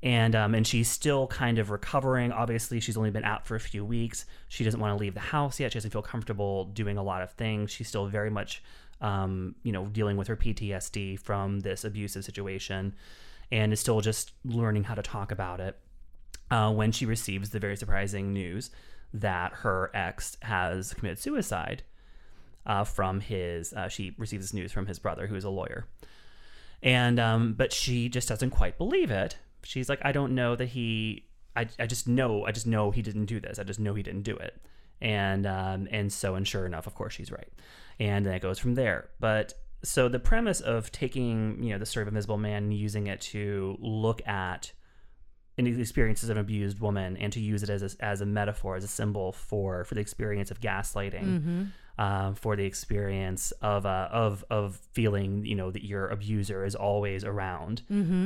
and 0.04 0.36
um, 0.36 0.56
and 0.56 0.66
she's 0.66 0.90
still 0.90 1.28
kind 1.28 1.60
of 1.60 1.70
recovering. 1.70 2.32
Obviously, 2.32 2.80
she's 2.80 2.98
only 2.98 3.12
been 3.12 3.24
out 3.24 3.46
for 3.46 3.56
a 3.56 3.60
few 3.60 3.86
weeks. 3.86 4.26
She 4.48 4.64
doesn't 4.64 4.80
want 4.80 4.98
to 4.98 5.00
leave 5.00 5.14
the 5.14 5.20
house 5.20 5.60
yet. 5.60 5.72
She 5.72 5.78
doesn't 5.78 5.92
feel 5.92 6.02
comfortable 6.02 6.66
doing 6.66 6.98
a 6.98 7.04
lot 7.04 7.22
of 7.22 7.32
things. 7.32 7.72
She's 7.72 7.88
still 7.88 8.08
very 8.08 8.32
much, 8.32 8.64
um, 9.00 9.56
you 9.64 9.72
know, 9.72 9.86
dealing 9.86 10.18
with 10.18 10.28
her 10.28 10.36
PTSD 10.36 11.20
from 11.20 11.60
this 11.60 11.86
abusive 11.86 12.26
situation, 12.26 12.96
and 13.52 13.72
is 13.72 13.80
still 13.80 14.02
just 14.02 14.32
learning 14.44 14.86
how 14.86 14.96
to 14.96 15.04
talk 15.04 15.32
about 15.32 15.60
it. 15.60 15.78
Uh, 16.50 16.72
when 16.72 16.92
she 16.92 17.06
receives 17.06 17.52
the 17.52 17.60
very 17.60 17.78
surprising 17.78 18.34
news 18.34 18.72
that 19.14 19.54
her 19.54 19.92
ex 19.94 20.36
has 20.42 20.94
committed 20.94 21.20
suicide 21.20 21.84
uh, 22.66 22.84
from 22.84 23.20
his, 23.20 23.74
uh, 23.74 23.88
she 23.88 24.16
receives 24.18 24.44
this 24.46 24.54
news 24.54 24.72
from 24.72 24.86
his 24.86 25.00
brother, 25.00 25.28
who 25.28 25.36
is 25.36 25.44
a 25.44 25.50
lawyer. 25.50 25.86
And 26.84 27.20
um 27.20 27.54
but 27.54 27.74
she 27.74 28.10
just 28.10 28.28
doesn't 28.28 28.52
quite 28.52 28.78
believe 28.78 29.12
it. 29.12 29.38
She's 29.64 29.90
like 29.90 30.00
i 30.04 30.12
don't 30.12 30.34
know 30.34 30.56
that 30.56 30.70
he 30.70 31.26
i, 31.56 31.68
I 31.80 31.86
just 31.86 32.08
know 32.08 32.46
i 32.46 32.52
just 32.52 32.66
know 32.66 32.92
he 32.92 33.02
didn't 33.02 33.26
do 33.26 33.40
this. 33.40 33.60
I 33.60 33.64
just 33.64 33.80
know 33.80 33.94
he 33.94 34.04
didn't 34.04 34.24
do 34.24 34.36
it. 34.36 34.60
And 35.00 35.46
um 35.46 35.88
and 35.92 36.12
so 36.12 36.36
and 36.36 36.48
sure 36.48 36.66
enough 36.66 36.88
of 36.88 36.96
course 36.96 37.14
she's 37.14 37.32
right. 37.32 37.52
And 38.00 38.26
then 38.26 38.34
it 38.34 38.42
goes 38.42 38.58
from 38.58 38.76
there. 38.76 39.10
But 39.20 39.54
so 39.84 40.10
the 40.10 40.20
premise 40.20 40.62
of 40.62 40.92
taking 40.92 41.62
you 41.62 41.72
know 41.72 41.78
the 41.78 41.86
story 41.86 42.04
of 42.04 42.08
invisible 42.08 42.38
man 42.38 42.64
and 42.64 42.74
using 42.74 43.08
it 43.08 43.22
to 43.22 43.78
look 43.80 44.26
at 44.28 44.72
experiences 45.58 46.30
of 46.30 46.38
an 46.38 46.42
abused 46.42 46.80
woman 46.80 47.16
and 47.18 47.32
to 47.32 47.40
use 47.40 47.62
it 47.62 47.70
as 47.70 47.84
a, 47.84 48.04
as 48.04 48.22
a 48.22 48.26
metaphor 48.26 48.76
as 48.76 48.84
a 48.84 48.88
symbol 48.88 49.32
for 49.32 49.84
for 49.84 49.94
the 49.94 50.02
experience 50.02 50.50
of 50.50 50.60
gaslighting 50.60 51.68
um, 52.06 52.36
for 52.36 52.56
the 52.56 52.66
experience 52.66 53.44
of 53.62 53.86
uh, 53.86 54.08
of 54.26 54.44
of 54.50 54.66
feeling 54.98 55.46
you 55.46 55.56
know 55.60 55.70
that 55.76 55.84
your 55.92 56.06
abuser 56.16 56.60
is 56.70 56.76
always 56.76 57.24
around, 57.24 57.76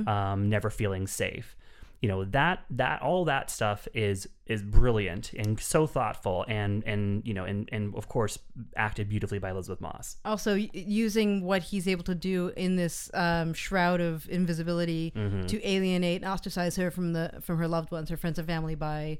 um, 0.08 0.40
never 0.56 0.70
feeling 0.70 1.08
safe. 1.08 1.56
You 2.02 2.10
know 2.12 2.26
that 2.26 2.58
that 2.82 3.02
all 3.02 3.26
that 3.26 3.50
stuff 3.50 3.88
is 3.94 4.28
is 4.46 4.62
brilliant 4.62 5.34
and 5.42 5.60
so 5.60 5.88
thoughtful 5.88 6.46
and 6.48 6.84
and 6.86 7.26
you 7.26 7.34
know 7.34 7.46
and 7.46 7.68
and 7.72 7.96
of 7.96 8.06
course 8.16 8.38
acted 8.76 9.10
beautifully 9.10 9.40
by 9.40 9.50
Elisabeth 9.50 9.82
Moss. 9.82 10.18
also 10.24 10.54
using 11.00 11.42
what 11.50 11.62
he's 11.64 11.88
able 11.88 12.04
to 12.04 12.14
do 12.32 12.52
in 12.56 12.76
this 12.76 13.10
um, 13.16 13.54
shroud 13.56 14.02
of 14.02 14.30
invisibility 14.30 15.14
Mm-hmm. 15.16 15.48
to 15.48 15.58
alienate 15.68 16.22
and 16.22 16.32
ostracize 16.32 16.76
her 16.76 16.92
from 16.92 17.14
the 17.14 17.26
from 17.42 17.58
her 17.58 17.68
loved 17.68 17.90
ones, 17.92 18.10
her 18.10 18.18
friends 18.18 18.38
and 18.40 18.48
family 18.48 18.76
by 18.76 19.18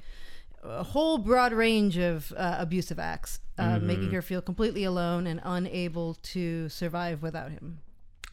a 0.68 0.84
whole 0.84 1.18
broad 1.18 1.54
range 1.54 1.98
of 1.98 2.34
uh, 2.36 2.56
abusive 2.60 3.00
acts, 3.00 3.40
uh, 3.58 3.64
Mm-hmm. 3.64 3.88
making 3.88 4.12
her 4.12 4.22
feel 4.22 4.42
completely 4.42 4.84
alone 4.84 5.28
and 5.28 5.40
unable 5.44 6.16
to 6.16 6.70
survive 6.70 7.22
without 7.22 7.52
him. 7.52 7.80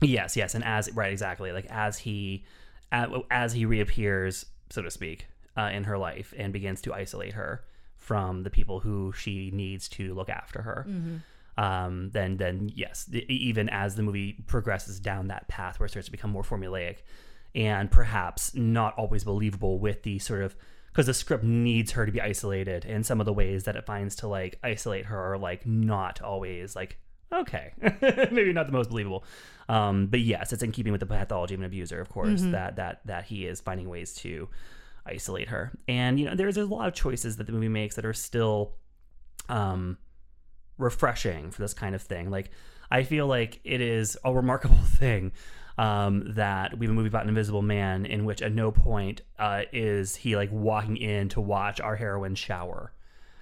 Yes, 0.01 0.37
yes, 0.37 0.55
and 0.55 0.64
as 0.64 0.90
right 0.95 1.12
exactly 1.12 1.53
like 1.53 1.66
as 1.71 1.99
he 1.99 2.45
as 2.90 3.53
he 3.53 3.64
reappears, 3.64 4.45
so 4.71 4.83
to 4.83 4.90
speak, 4.90 5.27
uh, 5.57 5.71
in 5.73 5.85
her 5.85 5.97
life 5.97 6.35
and 6.37 6.53
begins 6.53 6.81
to 6.83 6.92
isolate 6.92 7.33
her 7.35 7.64
from 7.97 8.42
the 8.42 8.51
people 8.51 8.81
who 8.81 9.12
she 9.12 9.51
needs 9.53 9.88
to 9.88 10.12
look 10.14 10.29
after 10.29 10.62
her. 10.62 10.87
Um, 11.57 12.11
then, 12.11 12.37
then 12.38 12.71
yes, 12.75 13.05
the, 13.05 13.25
even 13.33 13.68
as 13.68 13.95
the 13.95 14.03
movie 14.03 14.42
progresses 14.47 14.99
down 15.01 15.29
that 15.29 15.49
path 15.49 15.79
where 15.79 15.87
it 15.87 15.90
starts 15.90 16.07
to 16.07 16.12
become 16.12 16.31
more 16.31 16.42
formulaic 16.42 16.99
and 17.55 17.90
perhaps 17.90 18.55
not 18.55 18.95
always 18.99 19.23
believable 19.25 19.79
with 19.79 20.03
the 20.03 20.18
sort 20.18 20.42
of 20.42 20.57
because 20.93 21.07
the 21.07 21.15
script 21.15 21.43
needs 21.43 21.93
her 21.93 22.05
to 22.05 22.13
be 22.13 22.21
isolated 22.21 22.85
and 22.85 23.07
some 23.07 23.19
of 23.19 23.27
the 23.27 23.33
ways 23.33 23.65
that 23.65 23.77
it 23.77 23.87
finds 23.87 24.15
to 24.17 24.29
like 24.29 24.59
isolate 24.63 25.07
her 25.07 25.33
are 25.33 25.39
like 25.39 25.67
not 25.67 26.21
always 26.21 26.77
like 26.77 26.99
okay. 27.33 27.73
Maybe 28.31 28.53
not 28.53 28.67
the 28.67 28.73
most 28.73 28.91
believable. 28.91 29.25
Um, 29.69 30.07
but 30.07 30.21
yes 30.21 30.53
it's 30.53 30.63
in 30.63 30.71
keeping 30.73 30.93
with 30.93 31.01
the 31.01 31.07
pathology 31.07 31.55
of 31.55 31.61
an 31.61 31.67
abuser 31.67 32.01
of 32.01 32.09
course 32.11 32.43
that 32.43 32.77
that 32.77 33.01
that 33.07 33.25
he 33.25 33.47
is 33.47 33.61
finding 33.61 33.89
ways 33.89 34.15
to 34.17 34.49
isolate 35.07 35.49
her. 35.49 35.73
And 35.89 36.21
you 36.21 36.27
know 36.27 36.35
there's, 36.35 36.57
there's 36.57 36.69
a 36.69 36.75
lot 36.75 36.89
of 36.89 36.95
choices 36.95 37.37
that 37.37 37.47
the 37.47 37.53
movie 37.53 37.69
makes 37.69 37.97
that 37.97 38.05
are 38.05 38.13
still 38.13 38.75
um 39.49 39.97
refreshing 40.79 41.51
for 41.51 41.63
this 41.63 41.75
kind 41.75 41.95
of 41.95 42.03
thing. 42.03 42.31
Like 42.31 42.51
i 42.93 43.03
feel 43.03 43.27
like 43.27 43.59
it 43.65 43.81
is 43.81 44.19
a 44.23 44.33
remarkable 44.33 44.77
thing 44.99 45.33
um, 45.79 46.35
that 46.35 46.79
we 46.79 46.87
have 46.87 46.91
a 46.93 46.95
movie 46.95 47.09
about 47.09 47.23
an 47.23 47.29
invisible 47.31 47.63
man 47.63 48.05
in 48.07 48.25
which 48.25 48.43
at 48.43 48.53
no 48.53 48.71
point 48.71 49.23
uh, 49.39 49.63
is 49.73 50.17
he 50.17 50.37
like 50.37 50.51
walking 50.53 50.97
in 50.97 51.29
to 51.31 51.41
watch 51.41 51.81
our 51.81 51.97
heroine 51.97 52.35
shower 52.35 52.93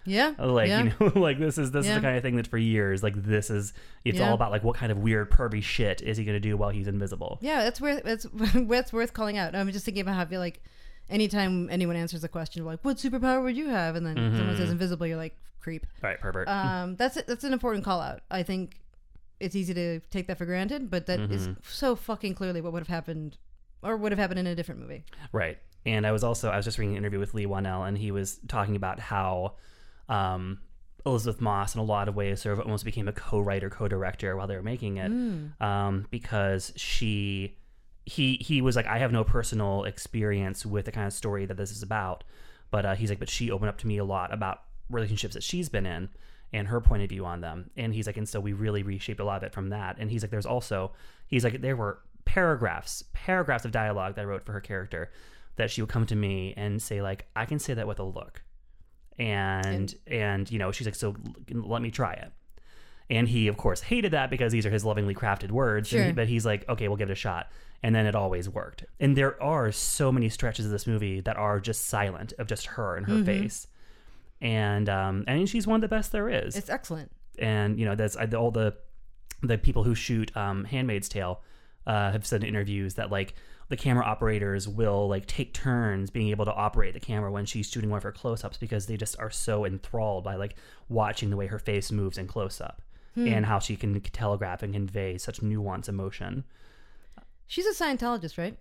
Yeah, 0.05 0.35
like 0.39 0.69
yeah. 0.69 0.83
you 0.85 0.93
know 1.01 1.13
like 1.21 1.39
this 1.39 1.59
is 1.59 1.71
this 1.73 1.87
is 1.87 1.95
the 1.95 2.01
kind 2.01 2.17
of 2.17 2.23
thing 2.23 2.37
that 2.37 2.47
for 2.47 2.57
years 2.59 3.03
like 3.03 3.15
this 3.23 3.51
is 3.51 3.73
it's 4.05 4.19
Yeah. 4.19 4.29
all 4.29 4.35
about 4.35 4.51
like 4.51 4.63
what 4.65 4.77
kind 4.77 4.91
of 4.93 4.99
weird 4.99 5.31
pervy 5.31 5.63
shit 5.63 6.01
is 6.03 6.17
he 6.17 6.25
going 6.25 6.37
to 6.37 6.41
do 6.41 6.57
while 6.57 6.71
he's 6.71 6.87
invisible 6.89 7.39
Yeah, 7.43 7.63
that's 7.65 7.81
worth 7.81 8.03
that's 8.05 8.27
that's 8.33 8.93
worth 8.93 9.13
calling 9.13 9.37
out. 9.37 9.55
I'm 9.55 9.71
just 9.73 9.85
thinking 9.85 10.03
about 10.03 10.15
how 10.15 10.23
I 10.23 10.27
feel 10.27 10.41
like 10.41 10.63
anytime 11.09 11.69
anyone 11.71 11.97
answers 11.97 12.23
a 12.25 12.29
question 12.29 12.65
like, 12.65 12.79
"What 12.85 12.97
superpower 12.97 13.43
would 13.43 13.57
you 13.57 13.69
have?" 13.69 13.97
and 13.97 14.07
then 14.07 14.15
someone 14.17 14.33
Mm-hmm. 14.55 14.57
says 14.57 14.71
invisible, 14.71 15.07
you're 15.07 15.17
like, 15.17 15.37
"Creep." 15.61 15.87
right 16.03 16.19
pervert 16.21 16.49
Um, 16.49 16.97
that's 16.97 17.21
that's 17.23 17.45
an 17.45 17.53
important 17.53 17.85
call 17.85 18.01
out. 18.01 18.21
I 18.31 18.43
think 18.43 18.77
it's 19.41 19.57
easy 19.57 19.75
to 19.75 20.01
take 20.11 20.27
that 20.29 20.39
for 20.39 20.45
granted, 20.47 20.91
but 20.91 21.07
that 21.07 21.19
is 21.21 21.49
Mm-hmm. 21.49 21.61
so 21.69 21.97
fucking 21.97 22.35
clearly 22.35 22.61
what 22.61 22.73
would 22.73 22.81
have 22.81 22.89
happened 22.89 23.39
or 23.83 23.97
would 23.97 24.13
have 24.13 24.19
happened 24.19 24.39
in 24.39 24.47
a 24.47 24.55
different 24.55 24.81
movie. 24.81 25.05
Right. 25.33 25.59
And 25.87 26.07
I 26.07 26.13
was 26.13 26.23
also 26.23 26.51
I 26.51 26.57
was 26.57 26.67
just 26.67 26.79
reading 26.79 26.95
an 26.95 26.99
interview 26.99 27.19
with 27.19 27.33
Leigh 27.35 27.47
Whannell, 27.47 27.89
and 27.89 27.97
he 27.97 28.11
was 28.11 28.39
talking 28.49 28.77
about 28.77 29.01
how 29.01 29.55
um, 30.11 30.61
Elisabeth 31.07 31.41
Moss, 31.41 31.75
in 31.75 31.81
a 31.81 31.85
lot 31.85 32.09
of 32.09 32.15
ways, 32.15 32.43
sort 32.43 32.59
of 32.59 32.61
almost 32.67 32.85
became 32.85 33.09
a 33.09 33.13
co-writer, 33.13 33.71
co-director 33.71 34.37
while 34.37 34.47
they 34.47 34.57
were 34.57 34.63
making 34.63 34.99
it, 34.99 35.11
um, 35.63 36.07
because 36.11 36.73
she 36.77 37.57
he 38.05 38.35
he 38.37 38.61
was 38.61 38.77
like, 38.77 38.87
I 38.87 38.99
have 38.99 39.13
no 39.13 39.25
personal 39.25 39.85
experience 39.85 40.67
with 40.67 40.85
the 40.85 40.93
kind 40.93 41.07
of 41.07 41.13
story 41.15 41.47
that 41.47 41.57
this 41.57 41.71
is 41.71 41.83
about, 41.83 42.25
but 42.71 42.85
uh, 42.85 42.95
he's 42.95 43.09
like, 43.09 43.19
but 43.19 43.31
she 43.31 43.51
opened 43.51 43.71
up 43.71 43.79
to 43.79 43.87
me 43.87 43.97
a 43.97 44.05
lot 44.05 44.35
about 44.35 44.61
relationships 44.91 45.33
that 45.35 45.43
she's 45.43 45.69
been 45.71 45.87
in 45.87 46.09
and 46.53 46.67
her 46.69 46.81
point 46.81 47.03
of 47.03 47.09
view 47.09 47.25
on 47.25 47.41
them, 47.41 47.71
and 47.77 47.95
he's 47.95 48.07
like, 48.07 48.17
and 48.17 48.29
so 48.29 48.41
we 48.41 48.53
really 48.53 48.83
reshaped 48.83 49.21
a 49.21 49.25
lot 49.25 49.37
of 49.39 49.43
it 49.45 49.53
from 49.53 49.69
that, 49.71 49.97
and 49.99 50.11
he's 50.11 50.23
like, 50.23 50.31
there's 50.31 50.47
also 50.47 50.93
he's 51.27 51.45
like, 51.45 51.61
there 51.61 51.77
were 51.77 52.01
paragraphs, 52.25 53.03
paragraphs 53.13 53.65
of 53.65 53.73
dialogue 53.73 54.15
that 54.15 54.23
I 54.23 54.25
wrote 54.25 54.45
for 54.45 54.53
her 54.53 54.61
character 54.61 55.11
that 55.57 55.71
she 55.71 55.81
would 55.83 55.91
come 55.91 56.07
to 56.07 56.17
me 56.17 56.55
and 56.57 56.81
say 56.81 57.03
like, 57.03 57.27
I 57.37 57.45
can 57.45 57.59
say 57.59 57.75
that 57.75 57.87
with 57.87 57.99
a 57.99 58.05
look. 58.05 58.43
And 59.19 59.95
and 60.07 60.51
you 60.51 60.59
know 60.59 60.73
she's 60.73 60.87
like 60.87 60.95
so 60.95 61.15
let 61.53 61.83
me 61.83 61.91
try 61.91 62.13
it. 62.15 62.33
And 63.11 63.29
he 63.29 63.49
of 63.49 63.57
course 63.57 63.81
hated 63.83 64.13
that 64.13 64.31
because 64.31 64.53
these 64.53 64.65
are 64.65 64.71
his 64.71 64.85
lovingly 64.85 65.15
crafted 65.15 65.51
words. 65.51 65.91
He- 65.91 65.97
Sure. 65.99 66.13
but 66.13 66.29
he's 66.29 66.47
like 66.47 66.67
okay 66.69 66.89
we'll 66.89 66.97
give 66.97 67.11
it 67.11 67.13
a 67.13 67.17
shot. 67.17 67.49
And 67.83 67.95
then 67.95 68.07
it 68.07 68.15
always 68.15 68.49
worked. 68.49 68.85
And 68.99 69.17
there 69.17 69.43
are 69.43 69.73
so 69.73 70.13
many 70.13 70.29
stretches 70.29 70.67
of 70.67 70.71
this 70.73 70.87
movie 70.87 71.21
that 71.21 71.37
are 71.37 71.59
just 71.61 71.87
silent 71.87 72.33
of 72.39 72.47
just 72.47 72.67
her 72.67 72.97
and 72.97 73.07
her 73.07 73.15
Mm-hmm. 73.15 73.25
face 73.25 73.67
and 74.41 74.89
um 74.89 75.25
and 75.27 75.49
she's 75.49 75.67
one 75.67 75.77
of 75.77 75.81
the 75.83 75.89
best 75.89 76.13
there 76.13 76.29
is 76.29 76.57
It's 76.57 76.71
excellent. 76.71 77.11
and 77.39 77.79
you 77.79 77.85
know 77.85 77.95
that's 77.95 78.17
I- 78.17 78.27
all 78.37 78.51
the 78.51 78.75
the 79.43 79.57
people 79.59 79.85
who 79.85 79.95
shoot 79.95 80.37
um, 80.37 80.65
Handmaid's 80.65 81.09
Tale 81.09 81.41
uh, 81.87 82.13
have 82.13 82.27
said 82.27 82.43
in 82.43 82.49
interviews 82.51 82.95
that 82.95 83.11
like 83.11 83.35
the 83.71 83.77
camera 83.77 84.05
operators 84.05 84.69
will 84.69 85.09
like 85.09 85.25
take 85.27 85.55
turns 85.55 86.11
being 86.11 86.29
able 86.29 86.45
to 86.45 86.53
operate 86.53 86.93
the 86.93 87.01
camera 87.01 87.31
when 87.33 87.47
she's 87.47 87.71
shooting 87.71 87.89
one 87.89 87.97
of 87.97 88.03
her 88.03 88.13
close-ups 88.13 88.59
because 88.59 88.85
they 88.87 88.97
just 88.99 89.19
are 89.19 89.31
so 89.31 89.65
enthralled 89.65 90.25
by 90.25 90.35
like 90.37 90.57
watching 90.91 91.31
the 91.31 91.37
way 91.37 91.47
her 91.47 91.59
face 91.59 91.91
moves 91.91 92.19
in 92.19 92.27
close-up 92.27 92.83
and 93.17 93.45
how 93.47 93.59
she 93.59 93.77
can 93.77 93.99
telegraph 94.01 94.63
and 94.63 94.73
convey 94.75 95.17
such 95.19 95.41
nuanced 95.41 95.89
emotion. 95.89 96.45
She's 97.47 97.67
a 97.67 97.73
Scientologist, 97.85 98.37
right? 98.39 98.57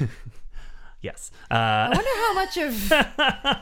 Yes, 1.00 1.30
I 1.48 1.84
uh, 1.84 1.94
wonder 1.94 2.10
how 2.16 2.34
much 2.34 2.56
of 2.56 2.90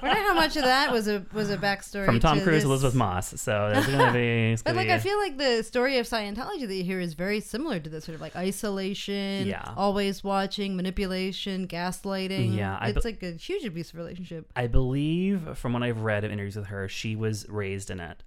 wonder 0.02 0.22
how 0.22 0.32
much 0.34 0.56
of 0.56 0.62
that 0.64 0.90
was 0.90 1.06
a 1.06 1.22
was 1.34 1.50
a 1.50 1.58
backstory 1.58 2.06
from 2.06 2.18
Tom 2.18 2.38
to 2.38 2.44
Cruise, 2.44 2.62
this. 2.62 2.64
Elisabeth 2.64 2.94
Moss. 2.94 3.38
So 3.38 3.70
there's 3.74 3.86
gonna 3.86 4.10
be. 4.10 4.56
But 4.64 4.74
like 4.74 4.86
be- 4.86 4.94
I 4.94 4.98
feel 4.98 5.18
like 5.18 5.36
the 5.36 5.62
story 5.62 5.98
of 5.98 6.06
Scientology 6.06 6.66
that 6.66 6.74
you 6.74 6.82
hear 6.82 6.98
is 6.98 7.12
very 7.12 7.40
similar 7.40 7.78
to 7.78 7.90
this 7.90 8.04
sort 8.06 8.14
of 8.14 8.22
like 8.22 8.34
isolation, 8.36 9.46
Yeah. 9.46 9.74
always 9.76 10.24
watching, 10.24 10.76
manipulation, 10.76 11.68
gaslighting. 11.68 12.56
Yeah, 12.56 12.78
I 12.80 12.88
it's 12.88 13.04
be- 13.04 13.12
like 13.12 13.22
a 13.22 13.32
huge 13.32 13.64
abusive 13.66 13.96
relationship. 13.96 14.46
I 14.56 14.66
believe 14.66 15.58
from 15.58 15.74
what 15.74 15.82
I've 15.82 16.00
read 16.00 16.24
of 16.24 16.32
interviews 16.32 16.56
with 16.56 16.66
her, 16.68 16.88
she 16.88 17.16
was 17.16 17.46
raised 17.50 17.90
in 17.90 18.00
it. 18.00 18.22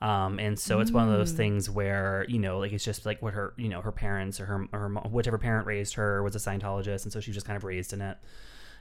Um, 0.00 0.38
and 0.40 0.58
so 0.58 0.80
it's 0.80 0.90
one 0.90 1.08
of 1.08 1.16
those 1.16 1.30
things 1.30 1.70
where, 1.70 2.26
you 2.28 2.40
know, 2.40 2.58
like 2.58 2.72
it's 2.72 2.84
just 2.84 3.06
like 3.06 3.22
what 3.22 3.34
her, 3.34 3.54
you 3.56 3.68
know, 3.68 3.80
her 3.80 3.92
parents 3.92 4.40
or 4.40 4.46
her, 4.46 4.66
her 4.72 4.88
mo- 4.88 5.08
whichever 5.10 5.38
parent 5.38 5.64
raised 5.66 5.94
her 5.94 6.24
was 6.24 6.34
a 6.34 6.38
Scientologist. 6.40 7.04
And 7.04 7.12
so 7.12 7.20
she 7.20 7.30
was 7.30 7.36
just 7.36 7.46
kind 7.46 7.56
of 7.56 7.62
raised 7.62 7.92
in 7.92 8.00
it. 8.02 8.18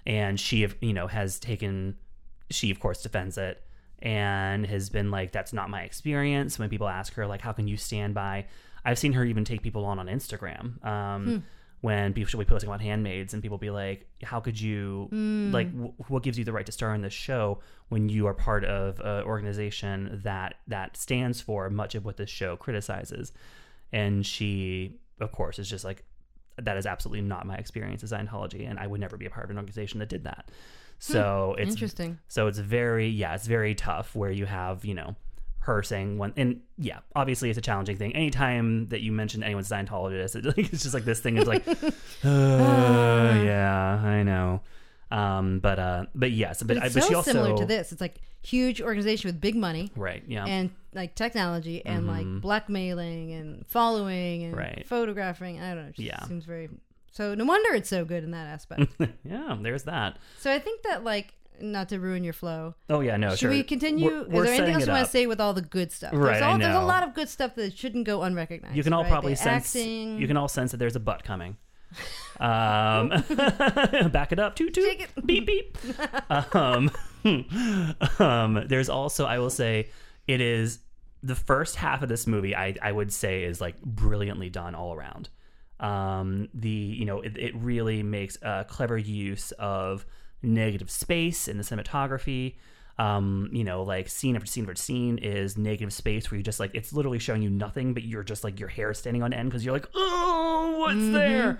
And 0.05 0.39
she, 0.39 0.67
you 0.81 0.93
know, 0.93 1.07
has 1.07 1.39
taken, 1.39 1.95
she 2.49 2.71
of 2.71 2.79
course 2.79 3.01
defends 3.03 3.37
it 3.37 3.63
and 3.99 4.65
has 4.65 4.89
been 4.89 5.11
like, 5.11 5.31
that's 5.31 5.53
not 5.53 5.69
my 5.69 5.81
experience. 5.83 6.57
When 6.57 6.69
people 6.69 6.87
ask 6.87 7.13
her, 7.13 7.27
like, 7.27 7.41
how 7.41 7.51
can 7.51 7.67
you 7.67 7.77
stand 7.77 8.13
by? 8.13 8.47
I've 8.83 8.97
seen 8.97 9.13
her 9.13 9.23
even 9.23 9.45
take 9.45 9.61
people 9.61 9.85
on 9.85 9.99
on 9.99 10.07
Instagram. 10.07 10.83
Um, 10.83 11.43
when 11.81 12.13
people 12.13 12.29
should 12.29 12.37
be 12.39 12.45
posting 12.45 12.69
about 12.69 12.79
handmaids 12.81 13.33
and 13.33 13.41
people 13.41 13.57
be 13.57 13.71
like 13.71 14.07
how 14.23 14.39
could 14.39 14.59
you 14.59 15.07
like 15.51 15.71
w- 15.71 15.93
what 16.09 16.21
gives 16.21 16.37
you 16.37 16.43
the 16.45 16.51
right 16.53 16.65
to 16.67 16.71
star 16.71 16.93
in 16.93 17.01
this 17.01 17.11
show 17.13 17.59
when 17.89 18.07
you 18.07 18.27
are 18.27 18.35
part 18.35 18.63
of 18.65 18.99
an 18.99 19.23
organization 19.23 20.21
that 20.23 20.55
that 20.67 20.95
stands 20.95 21.41
for 21.41 21.71
much 21.71 21.95
of 21.95 22.05
what 22.05 22.17
this 22.17 22.29
show 22.29 22.55
criticizes 22.55 23.31
and 23.91 24.25
she 24.27 24.99
of 25.19 25.31
course 25.31 25.57
is 25.57 25.67
just 25.67 25.83
like 25.83 26.03
that 26.57 26.77
is 26.77 26.85
absolutely 26.85 27.21
not 27.21 27.45
my 27.45 27.55
experience 27.55 28.03
as 28.03 28.11
Scientology 28.11 28.69
and 28.69 28.79
I 28.79 28.87
would 28.87 28.99
never 28.99 29.17
be 29.17 29.25
a 29.25 29.29
part 29.29 29.45
of 29.45 29.51
an 29.51 29.57
organization 29.57 29.99
that 29.99 30.09
did 30.09 30.23
that. 30.25 30.49
So 30.99 31.55
it's 31.57 31.71
Interesting. 31.71 32.19
so 32.27 32.47
it's 32.47 32.59
very 32.59 33.07
yeah 33.07 33.33
it's 33.33 33.47
very 33.47 33.73
tough 33.73 34.15
where 34.15 34.31
you 34.31 34.45
have 34.45 34.85
you 34.85 34.93
know 34.93 35.15
her 35.59 35.83
saying 35.83 36.17
one 36.17 36.33
and 36.37 36.61
yeah 36.77 36.99
obviously 37.15 37.49
it's 37.49 37.57
a 37.57 37.61
challenging 37.61 37.97
thing. 37.97 38.15
Anytime 38.15 38.87
that 38.89 39.01
you 39.01 39.11
mention 39.11 39.43
anyone's 39.43 39.69
Scientologist 39.69 40.35
it, 40.35 40.45
like, 40.57 40.71
it's 40.71 40.83
just 40.83 40.93
like 40.93 41.05
this 41.05 41.19
thing 41.19 41.37
is 41.37 41.47
like 41.47 41.67
uh, 42.23 43.41
yeah 43.43 44.01
I 44.03 44.23
know 44.23 44.61
um 45.11 45.59
but 45.59 45.77
uh 45.79 46.05
but 46.15 46.31
yes 46.31 46.63
but, 46.63 46.75
But 46.75 46.77
I, 46.77 46.81
but 46.89 46.91
so 47.03 47.07
she 47.09 47.13
also 47.15 47.31
similar 47.31 47.57
to 47.57 47.65
this. 47.65 47.91
It's 47.91 48.01
like 48.01 48.15
huge 48.43 48.81
organization 48.81 49.27
with 49.27 49.39
big 49.39 49.55
money 49.55 49.91
right 49.95 50.23
yeah 50.27 50.45
and 50.45 50.71
like 50.93 51.13
technology 51.15 51.85
and 51.85 52.07
like 52.07 52.25
blackmailing 52.41 53.31
and 53.33 53.65
following 53.67 54.43
and 54.43 54.53
Mm-hmm. 54.53 54.59
Right. 54.59 54.87
photographing. 54.87 55.59
I 55.61 55.73
don't 55.75 55.83
know. 55.83 55.89
It 55.89 55.95
just 55.95 56.07
Yeah. 56.07 56.25
seems 56.25 56.45
very. 56.45 56.69
So 57.11 57.35
no 57.35 57.45
wonder 57.45 57.73
it's 57.75 57.89
so 57.89 58.05
good 58.05 58.23
in 58.23 58.31
that 58.31 58.47
aspect. 58.47 58.91
yeah 59.25 59.57
there's 59.61 59.83
that 59.83 60.17
so 60.39 60.51
I 60.51 60.59
think 60.59 60.83
that 60.83 61.03
like 61.03 61.33
not 61.59 61.89
to 61.89 61.99
ruin 61.99 62.23
your 62.23 62.33
flow. 62.33 62.73
oh 62.89 63.01
yeah 63.01 63.17
no 63.17 63.29
Should 63.31 63.39
sure 63.39 63.49
we 63.51 63.61
continue? 63.63 64.09
We're- 64.09 64.21
Is 64.21 64.27
we're 64.29 64.43
there 64.45 64.53
anything 64.53 64.73
else 64.75 64.85
you 64.87 64.91
want 64.93 65.05
to 65.05 65.11
say 65.11 65.27
with 65.27 65.39
all 65.39 65.53
the 65.53 65.61
good 65.61 65.91
stuff? 65.91 66.11
Right, 66.13 66.39
There's, 66.39 66.41
all, 66.41 66.57
there's 66.57 66.75
a 66.75 66.79
lot 66.81 67.03
of 67.07 67.13
good 67.13 67.29
stuff 67.29 67.53
that 67.55 67.77
shouldn't 67.77 68.05
go 68.05 68.23
unrecognized. 68.23 68.75
you 68.75 68.81
can 68.83 68.93
all 68.93 69.03
right? 69.03 69.11
probably 69.11 69.33
The 69.33 69.37
sense 69.43 69.75
acting. 69.75 70.17
you 70.19 70.25
can 70.27 70.37
all 70.37 70.47
sense 70.47 70.71
that 70.71 70.77
there's 70.77 70.95
a 70.95 70.99
butt 70.99 71.23
coming 71.23 71.57
um 72.41 73.09
back 74.11 74.31
it 74.31 74.39
up. 74.39 74.55
Toot 74.55 74.73
toot. 74.73 75.07
Beep 75.25 75.45
beep. 75.45 75.77
Um, 76.53 76.89
um 78.19 78.63
there's 78.67 78.89
also 78.89 79.25
i 79.25 79.37
will 79.37 79.51
say 79.51 79.89
it 80.27 80.41
is 80.41 80.79
the 81.21 81.35
first 81.35 81.75
half 81.75 82.01
of 82.01 82.09
this 82.09 82.25
movie 82.25 82.55
i 82.55 82.73
i 82.81 82.91
would 82.91 83.13
say 83.13 83.43
is 83.43 83.61
like 83.61 83.79
brilliantly 83.81 84.49
done 84.49 84.75
all 84.75 84.93
around. 84.93 85.29
Um 85.79 86.49
the 86.53 86.69
you 86.69 87.05
know 87.05 87.21
it, 87.21 87.37
it 87.37 87.55
really 87.55 88.03
makes 88.03 88.37
a 88.41 88.65
clever 88.67 88.97
use 88.97 89.51
of 89.53 90.05
negative 90.41 90.89
space 90.89 91.47
in 91.47 91.57
the 91.57 91.63
cinematography 91.63 92.55
um 92.97 93.49
you 93.53 93.63
know 93.63 93.83
like 93.83 94.09
scene 94.09 94.35
after 94.35 94.45
scene 94.45 94.63
after 94.65 94.75
scene 94.75 95.17
is 95.17 95.57
negative 95.57 95.93
space 95.93 96.29
where 96.29 96.37
you 96.37 96.43
just 96.43 96.59
like 96.59 96.71
it's 96.73 96.91
literally 96.93 97.19
showing 97.19 97.41
you 97.41 97.49
nothing 97.49 97.93
but 97.93 98.03
you're 98.03 98.23
just 98.23 98.43
like 98.43 98.59
your 98.59 98.69
hair 98.69 98.91
is 98.91 98.97
standing 98.97 99.23
on 99.23 99.31
end 99.33 99.49
because 99.49 99.63
you're 99.63 99.73
like 99.73 99.87
oh 99.95 100.75
what's 100.79 101.09
there 101.11 101.59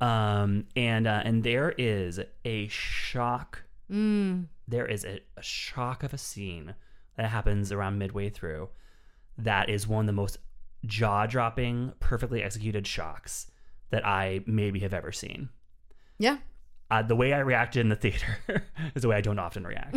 um 0.00 0.64
and 0.76 1.06
uh 1.06 1.22
and 1.24 1.44
there 1.44 1.74
is 1.78 2.20
a 2.44 2.68
shock 2.68 3.62
Mm. 3.90 4.46
there 4.66 4.86
is 4.86 5.04
a, 5.04 5.20
a 5.36 5.42
shock 5.42 6.02
of 6.02 6.14
a 6.14 6.18
scene 6.18 6.74
that 7.18 7.26
happens 7.28 7.70
around 7.70 7.98
midway 7.98 8.30
through 8.30 8.70
that 9.36 9.68
is 9.68 9.86
one 9.86 10.04
of 10.04 10.06
the 10.06 10.12
most 10.14 10.38
jaw-dropping 10.86 11.92
perfectly 12.00 12.42
executed 12.42 12.86
shocks 12.86 13.50
that 13.90 14.04
i 14.06 14.40
maybe 14.46 14.80
have 14.80 14.94
ever 14.94 15.12
seen 15.12 15.50
Yeah. 16.18 16.38
Uh, 16.90 17.02
the 17.02 17.16
way 17.16 17.32
I 17.32 17.38
reacted 17.38 17.80
in 17.80 17.88
the 17.88 17.96
theater 17.96 18.38
is 18.94 19.02
the 19.02 19.08
way 19.08 19.16
I 19.16 19.20
don't 19.20 19.38
often 19.38 19.66
react. 19.66 19.96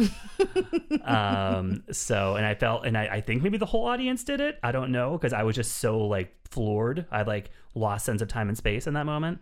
um, 1.03 1.83
so, 1.91 2.35
and 2.35 2.45
I 2.45 2.55
felt, 2.55 2.85
and 2.85 2.97
I, 2.97 3.07
I 3.07 3.21
think 3.21 3.43
maybe 3.43 3.57
the 3.57 3.65
whole 3.65 3.85
audience 3.85 4.23
did 4.23 4.39
it. 4.39 4.57
I 4.63 4.71
don't 4.71 4.91
know 4.91 5.11
because 5.13 5.33
I 5.33 5.43
was 5.43 5.55
just 5.55 5.77
so 5.77 5.99
like 5.99 6.33
floored. 6.49 7.05
I 7.11 7.23
like 7.23 7.51
lost 7.75 8.05
sense 8.05 8.21
of 8.21 8.27
time 8.27 8.47
and 8.47 8.57
space 8.57 8.87
in 8.87 8.93
that 8.93 9.05
moment. 9.05 9.39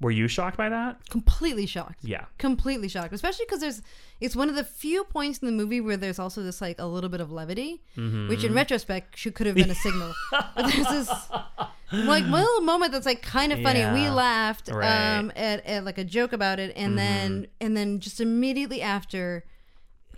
Were 0.00 0.10
you 0.10 0.28
shocked 0.28 0.56
by 0.56 0.68
that? 0.70 1.08
Completely 1.10 1.66
shocked. 1.66 1.98
Yeah. 2.02 2.24
Completely 2.38 2.88
shocked, 2.88 3.12
especially 3.12 3.44
because 3.44 3.60
there's 3.60 3.82
it's 4.20 4.34
one 4.34 4.48
of 4.48 4.54
the 4.54 4.64
few 4.64 5.04
points 5.04 5.38
in 5.40 5.46
the 5.46 5.52
movie 5.52 5.80
where 5.80 5.96
there's 5.98 6.18
also 6.18 6.42
this 6.42 6.60
like 6.62 6.78
a 6.78 6.86
little 6.86 7.10
bit 7.10 7.20
of 7.20 7.30
levity, 7.30 7.82
Mm-hmm. 7.98 8.28
which 8.28 8.42
in 8.44 8.54
retrospect 8.54 9.18
should 9.18 9.34
could 9.34 9.46
have 9.46 9.56
been 9.56 9.70
a 9.70 9.74
signal. 9.74 10.14
but 10.30 10.54
there's 10.56 10.86
this 10.88 11.10
like 11.92 12.24
little 12.24 12.60
moment 12.62 12.92
that's 12.92 13.04
like 13.04 13.20
kind 13.20 13.52
of 13.52 13.60
funny. 13.60 13.80
We 13.92 14.08
laughed 14.08 14.68
Right. 14.70 14.86
Mm-hmm. 14.88 15.20
um, 15.20 15.32
at, 15.36 15.66
at 15.66 15.84
like 15.84 15.98
a 15.98 16.04
joke 16.04 16.32
about 16.32 16.58
it, 16.58 16.72
and 16.76 16.96
then 16.98 17.46
and 17.60 17.76
then 17.76 18.00
just 18.00 18.20
immediately 18.20 18.80
after. 18.82 19.44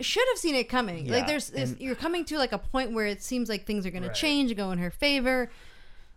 Should 0.00 0.24
have 0.32 0.38
seen 0.38 0.54
it 0.54 0.68
coming. 0.70 1.06
Yeah, 1.06 1.12
Like 1.12 1.26
there's, 1.26 1.50
there's 1.50 1.78
you're 1.78 1.94
coming 1.94 2.24
to 2.24 2.38
like 2.38 2.50
a 2.52 2.58
point 2.58 2.92
where 2.92 3.06
it 3.06 3.22
seems 3.22 3.48
like 3.48 3.66
things 3.66 3.84
are 3.86 3.90
going 3.90 4.02
Right. 4.02 4.12
to 4.14 4.20
change 4.20 4.50
and 4.50 4.56
go 4.56 4.72
in 4.72 4.78
her 4.78 4.90
favor. 4.90 5.50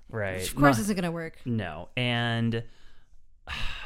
Right. 0.10 0.42
Of 0.48 0.56
course, 0.56 0.80
it's 0.80 0.88
not 0.88 0.96
going 0.96 1.04
to 1.04 1.12
work. 1.12 1.36
No. 1.46 1.90
And 1.98 2.64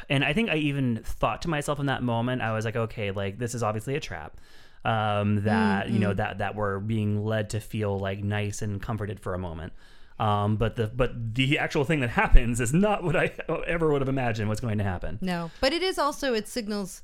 and 0.08 0.24
I 0.24 0.32
think 0.32 0.50
I 0.50 0.56
even 0.56 1.00
thought 1.04 1.42
to 1.42 1.48
myself 1.48 1.80
in 1.80 1.86
that 1.86 2.02
moment, 2.02 2.42
I 2.42 2.52
was 2.52 2.64
like, 2.64 2.76
okay, 2.76 3.10
like 3.10 3.38
this 3.38 3.54
is 3.54 3.62
obviously 3.62 3.94
a 3.94 4.00
trap. 4.00 4.36
Um, 4.82 5.42
that 5.44 5.90
you 5.90 5.98
know 5.98 6.14
that 6.14 6.38
that 6.38 6.54
we're 6.54 6.78
being 6.78 7.22
led 7.22 7.50
to 7.50 7.60
feel 7.60 7.98
like 7.98 8.24
nice 8.24 8.62
and 8.62 8.80
comforted 8.80 9.20
for 9.20 9.34
a 9.34 9.38
moment. 9.38 9.74
Um, 10.18 10.56
but 10.56 10.76
the 10.76 10.86
but 10.86 11.34
the 11.34 11.58
actual 11.58 11.84
thing 11.84 12.00
that 12.00 12.10
happens 12.22 12.60
is 12.60 12.72
not 12.72 13.04
what 13.04 13.16
I 13.16 13.32
ever 13.66 13.90
would 13.92 14.00
have 14.00 14.08
imagined 14.08 14.48
was 14.48 14.60
going 14.60 14.78
to 14.78 14.84
happen. 14.84 15.18
No, 15.20 15.50
but 15.60 15.72
it 15.72 15.82
is 15.82 15.98
also 15.98 16.34
it 16.34 16.48
signals 16.48 17.02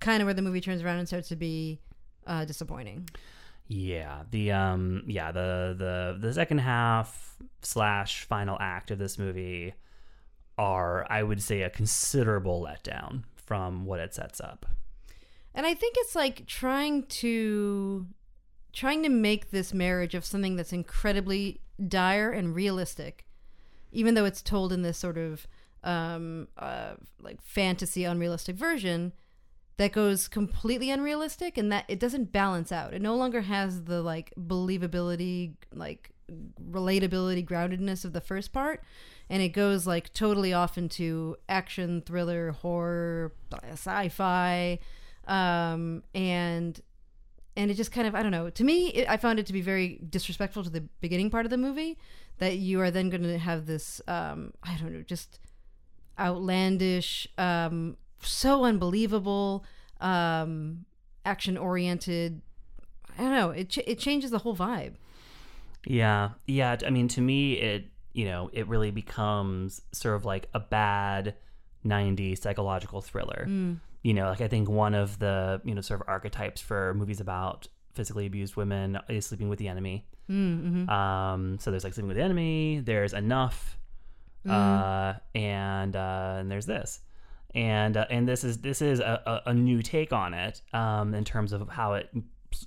kind 0.00 0.22
of 0.22 0.26
where 0.26 0.34
the 0.34 0.42
movie 0.42 0.60
turns 0.60 0.82
around 0.82 0.98
and 0.98 1.06
starts 1.06 1.28
to 1.28 1.36
be 1.36 1.80
uh, 2.26 2.44
disappointing. 2.44 3.08
Yeah, 3.68 4.22
the 4.30 4.52
um, 4.52 5.02
yeah, 5.06 5.32
the 5.32 5.74
the 5.76 6.16
the 6.20 6.32
second 6.32 6.58
half 6.58 7.36
slash 7.62 8.24
final 8.24 8.56
act 8.60 8.90
of 8.90 8.98
this 8.98 9.18
movie 9.18 9.74
are, 10.58 11.06
I 11.10 11.22
would 11.22 11.42
say, 11.42 11.62
a 11.62 11.70
considerable 11.70 12.62
letdown 12.62 13.24
from 13.36 13.84
what 13.84 14.00
it 14.00 14.14
sets 14.14 14.40
up. 14.40 14.66
And 15.54 15.66
I 15.66 15.74
think 15.74 15.94
it's 15.98 16.14
like 16.14 16.46
trying 16.46 17.04
to 17.04 18.06
trying 18.72 19.02
to 19.02 19.08
make 19.08 19.50
this 19.50 19.72
marriage 19.72 20.14
of 20.14 20.22
something 20.22 20.56
that's 20.56 20.72
incredibly 20.72 21.60
dire 21.88 22.30
and 22.30 22.54
realistic, 22.54 23.26
even 23.90 24.14
though 24.14 24.26
it's 24.26 24.42
told 24.42 24.70
in 24.70 24.82
this 24.82 24.98
sort 24.98 25.16
of 25.16 25.46
um, 25.82 26.48
uh, 26.58 26.94
like 27.20 27.40
fantasy 27.40 28.04
unrealistic 28.04 28.56
version 28.56 29.12
that 29.78 29.92
goes 29.92 30.28
completely 30.28 30.90
unrealistic 30.90 31.56
and 31.56 31.70
that 31.70 31.84
it 31.88 32.00
doesn't 32.00 32.32
balance 32.32 32.72
out. 32.72 32.94
It 32.94 33.02
no 33.02 33.14
longer 33.14 33.42
has 33.42 33.84
the 33.84 34.02
like 34.02 34.32
believability, 34.38 35.54
like 35.72 36.10
relatability, 36.62 37.46
groundedness 37.46 38.04
of 38.04 38.12
the 38.12 38.20
first 38.20 38.52
part. 38.52 38.82
And 39.28 39.42
it 39.42 39.48
goes 39.50 39.86
like 39.86 40.12
totally 40.12 40.52
off 40.52 40.78
into 40.78 41.36
action, 41.48 42.02
thriller, 42.02 42.52
horror, 42.52 43.32
sci 43.72 44.08
fi. 44.08 44.78
Um, 45.26 46.04
and 46.14 46.80
and 47.56 47.70
it 47.70 47.74
just 47.74 47.90
kind 47.90 48.06
of 48.06 48.14
I 48.14 48.22
don't 48.22 48.30
know. 48.30 48.50
To 48.50 48.64
me, 48.64 48.88
it, 48.88 49.08
I 49.08 49.16
found 49.16 49.38
it 49.38 49.46
to 49.46 49.52
be 49.52 49.60
very 49.60 49.98
disrespectful 50.08 50.62
to 50.62 50.70
the 50.70 50.82
beginning 51.00 51.30
part 51.30 51.44
of 51.46 51.50
the 51.50 51.58
movie 51.58 51.98
that 52.38 52.58
you 52.58 52.80
are 52.80 52.90
then 52.90 53.10
going 53.10 53.22
to 53.22 53.38
have 53.38 53.66
this 53.66 54.00
um, 54.06 54.52
I 54.62 54.76
don't 54.76 54.92
know, 54.92 55.02
just 55.02 55.40
outlandish, 56.18 57.26
um, 57.36 57.96
so 58.22 58.64
unbelievable, 58.64 59.64
um, 60.00 60.84
action 61.24 61.56
oriented. 61.56 62.42
I 63.18 63.22
don't 63.22 63.32
know. 63.32 63.50
It 63.50 63.70
ch- 63.70 63.78
it 63.86 63.98
changes 63.98 64.30
the 64.30 64.38
whole 64.38 64.56
vibe. 64.56 64.94
Yeah, 65.86 66.30
yeah. 66.46 66.76
I 66.86 66.90
mean, 66.90 67.08
to 67.08 67.20
me, 67.20 67.54
it 67.54 67.86
you 68.16 68.24
know, 68.24 68.48
it 68.54 68.66
really 68.66 68.90
becomes 68.90 69.82
sort 69.92 70.16
of 70.16 70.24
like 70.24 70.48
a 70.54 70.60
bad 70.60 71.34
'90s 71.84 72.38
psychological 72.38 73.02
thriller. 73.02 73.44
You 74.02 74.14
know, 74.14 74.28
like 74.28 74.40
I 74.40 74.48
think 74.48 74.70
one 74.70 74.94
of 74.94 75.18
the 75.18 75.60
you 75.64 75.74
know 75.74 75.82
sort 75.82 76.00
of 76.00 76.08
archetypes 76.08 76.60
for 76.62 76.94
movies 76.94 77.20
about 77.20 77.68
physically 77.92 78.26
abused 78.26 78.56
women 78.56 78.98
is 79.10 79.26
sleeping 79.26 79.50
with 79.50 79.58
the 79.58 79.68
enemy. 79.68 80.06
Mm-hmm. 80.30 80.88
Um, 80.88 81.58
so 81.60 81.70
there's 81.70 81.84
like 81.84 81.92
sleeping 81.92 82.08
with 82.08 82.16
the 82.16 82.22
enemy. 82.22 82.80
There's 82.82 83.12
enough, 83.12 83.78
uh, 84.48 85.14
and 85.34 85.94
uh, 85.94 86.36
and 86.38 86.50
there's 86.50 86.66
this, 86.66 87.00
and 87.54 87.98
uh, 87.98 88.06
and 88.08 88.26
this 88.26 88.44
is 88.44 88.62
this 88.62 88.80
is 88.80 89.00
a, 89.00 89.42
a, 89.46 89.50
a 89.50 89.54
new 89.54 89.82
take 89.82 90.14
on 90.14 90.32
it 90.32 90.62
um, 90.72 91.12
in 91.14 91.24
terms 91.24 91.52
of 91.52 91.68
how 91.68 91.94
it 91.94 92.08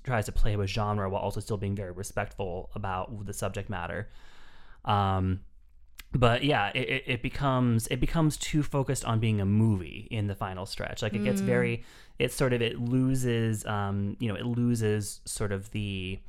tries 0.03 0.27
to 0.27 0.31
play 0.31 0.55
with 0.55 0.69
genre 0.69 1.09
while 1.09 1.23
also 1.23 1.39
still 1.39 1.57
being 1.57 1.75
very 1.75 1.91
respectful 1.91 2.69
about 2.75 3.25
the 3.25 3.33
subject 3.33 3.67
matter. 3.67 4.09
Um, 4.85 5.41
but 6.11 6.43
yeah, 6.43 6.71
it, 6.73 7.03
it- 7.05 7.21
becomes 7.21 7.85
it 7.87 7.99
becomes 7.99 8.35
too 8.37 8.63
focused 8.63 9.05
on 9.05 9.19
being 9.19 9.39
a 9.39 9.45
movie 9.45 10.07
in 10.09 10.27
the 10.27 10.35
final 10.35 10.65
stretch. 10.65 11.01
Like 11.03 11.13
it 11.13 11.23
gets 11.23 11.41
very, 11.41 11.83
it 12.17 12.31
sort 12.31 12.51
of 12.53 12.61
it 12.63 12.79
loses, 12.79 13.63
um, 13.65 14.17
you 14.19 14.27
know, 14.27 14.35
it 14.35 14.45
loses 14.45 15.21
sort 15.25 15.51
of 15.51 15.69
the 15.71 16.19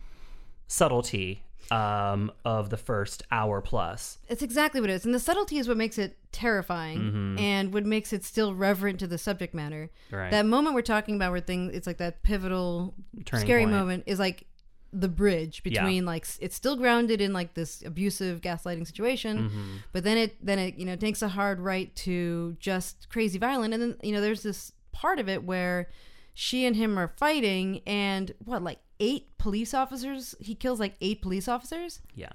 subtlety 0.69 1.43
um, 1.71 2.31
of 2.45 2.71
the 2.71 2.77
first 2.77 3.23
hour 3.31 3.61
plus. 3.61 4.19
It's 4.29 4.43
exactly 4.43 4.81
what 4.81 4.91
it 4.91 4.95
is. 4.95 5.05
And 5.05 5.15
the 5.15 5.21
subtlety 5.21 5.59
is 5.59 5.69
what 5.69 5.77
makes 5.77 5.99
it 5.99 6.17
terrifying 6.33 7.37
and 7.39 7.73
what 7.73 7.85
makes 7.87 8.13
it 8.13 8.25
still 8.25 8.55
reverent 8.55 8.99
to 9.01 9.07
the 9.07 9.19
subject 9.19 9.55
matter. 9.55 9.91
Right. 10.11 10.31
That 10.31 10.47
moment 10.47 10.75
we're 10.75 10.83
talking 10.83 11.17
about 11.17 11.31
where 11.33 11.41
things 11.41 11.73
it's 11.75 11.87
like 11.87 11.99
that 11.99 12.23
pivotal 12.23 12.95
Turning 13.25 13.47
scary 13.47 13.63
point. 13.63 13.77
moment 13.77 14.05
is 14.07 14.19
like 14.19 14.47
the 14.93 15.09
bridge 15.09 15.63
Yeah. 15.65 15.83
between 15.83 16.05
like 16.05 16.27
it's 16.41 16.57
still 16.57 16.77
grounded 16.77 17.21
in 17.21 17.33
like 17.33 17.55
this 17.55 17.83
abusive 17.85 18.41
gaslighting 18.41 18.87
situation 18.87 19.39
Mm-hmm. 19.39 19.77
but 19.93 20.03
then 20.05 20.17
it 20.19 20.45
then 20.45 20.59
it 20.59 20.75
you 20.77 20.85
know 20.85 20.97
takes 20.97 21.23
a 21.23 21.29
hard 21.29 21.61
right 21.61 21.95
to 21.97 22.57
just 22.59 23.09
crazy 23.09 23.39
violent 23.39 23.73
and 23.75 23.83
then 23.83 23.97
you 24.03 24.13
know 24.13 24.21
there's 24.21 24.43
this 24.43 24.73
part 24.93 25.19
of 25.21 25.29
it 25.29 25.45
where 25.45 25.89
she 26.35 26.65
and 26.67 26.75
him 26.77 26.99
are 26.99 27.09
fighting 27.17 27.81
and 27.87 28.33
what 28.45 28.63
like 28.63 28.79
eight 28.99 29.37
police 29.39 29.73
officers 29.75 30.35
he 30.41 30.55
kills 30.55 30.81
like 30.81 30.95
eight 31.01 31.23
police 31.23 31.47
officers 31.49 32.01
Yeah. 32.15 32.33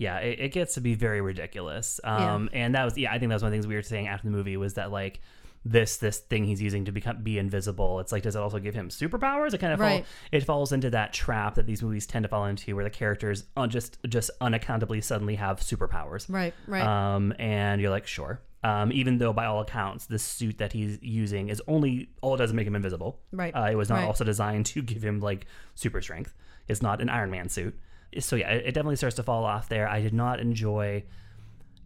Yeah, 0.00 0.18
it, 0.18 0.38
it 0.38 0.48
gets 0.52 0.74
to 0.74 0.80
be 0.80 0.94
very 0.94 1.20
ridiculous. 1.20 1.98
Yeah. 2.04 2.34
Um, 2.34 2.48
and 2.52 2.72
that 2.76 2.84
was 2.84 2.96
yeah, 2.96 3.12
I 3.12 3.18
think 3.18 3.30
that 3.30 3.34
was 3.34 3.42
one 3.42 3.48
of 3.48 3.52
the 3.52 3.56
things 3.56 3.66
we 3.66 3.74
were 3.74 3.82
saying 3.82 4.06
after 4.06 4.28
the 4.28 4.30
movie 4.30 4.56
was 4.56 4.74
that 4.74 4.92
like 4.92 5.20
this 5.64 5.96
this 5.98 6.18
thing 6.18 6.44
he's 6.44 6.62
using 6.62 6.84
to 6.86 6.92
become 6.92 7.22
be 7.22 7.38
invisible. 7.38 8.00
It's 8.00 8.12
like 8.12 8.22
does 8.22 8.36
it 8.36 8.38
also 8.40 8.58
give 8.58 8.74
him 8.74 8.88
superpowers? 8.88 9.52
It 9.54 9.58
kind 9.58 9.72
of 9.72 9.80
Right. 9.80 10.04
fall, 10.04 10.12
it 10.32 10.44
falls 10.44 10.72
into 10.72 10.90
that 10.90 11.12
trap 11.12 11.56
that 11.56 11.66
these 11.66 11.82
movies 11.82 12.06
tend 12.06 12.22
to 12.22 12.28
fall 12.28 12.46
into, 12.46 12.74
where 12.74 12.84
the 12.84 12.90
characters 12.90 13.44
un, 13.56 13.68
just 13.70 13.98
just 14.08 14.30
unaccountably 14.40 15.00
suddenly 15.02 15.34
have 15.36 15.60
superpowers. 15.60 16.26
right 16.32 16.54
right 16.66 16.82
Um, 16.82 17.34
and 17.38 17.80
you're 17.80 17.90
like, 17.90 18.06
sure. 18.06 18.40
Um, 18.64 18.90
even 18.92 19.18
though 19.18 19.32
by 19.32 19.46
all 19.46 19.60
accounts, 19.60 20.06
this 20.06 20.22
suit 20.22 20.58
that 20.58 20.72
he's 20.72 20.98
using 21.00 21.48
is 21.48 21.62
only 21.68 22.10
all 22.22 22.34
it 22.34 22.38
does 22.38 22.50
is 22.50 22.54
make 22.54 22.66
him 22.66 22.74
invisible. 22.74 23.20
Right. 23.30 23.54
Uh, 23.54 23.68
it 23.70 23.76
was 23.76 23.88
not 23.88 23.96
Right. 23.98 24.04
also 24.06 24.24
designed 24.24 24.66
to 24.66 24.82
give 24.82 25.04
him 25.04 25.20
like 25.20 25.46
super 25.74 26.00
strength. 26.02 26.34
It's 26.66 26.82
not 26.82 27.00
an 27.00 27.08
Iron 27.08 27.30
Man 27.30 27.48
suit. 27.48 27.78
So 28.18 28.34
yeah, 28.36 28.50
it, 28.50 28.66
it 28.66 28.72
definitely 28.74 28.96
starts 28.96 29.16
to 29.16 29.22
fall 29.22 29.44
off 29.44 29.68
there. 29.68 29.86
I 29.88 30.00
did 30.00 30.12
not 30.14 30.40
enjoy 30.40 31.04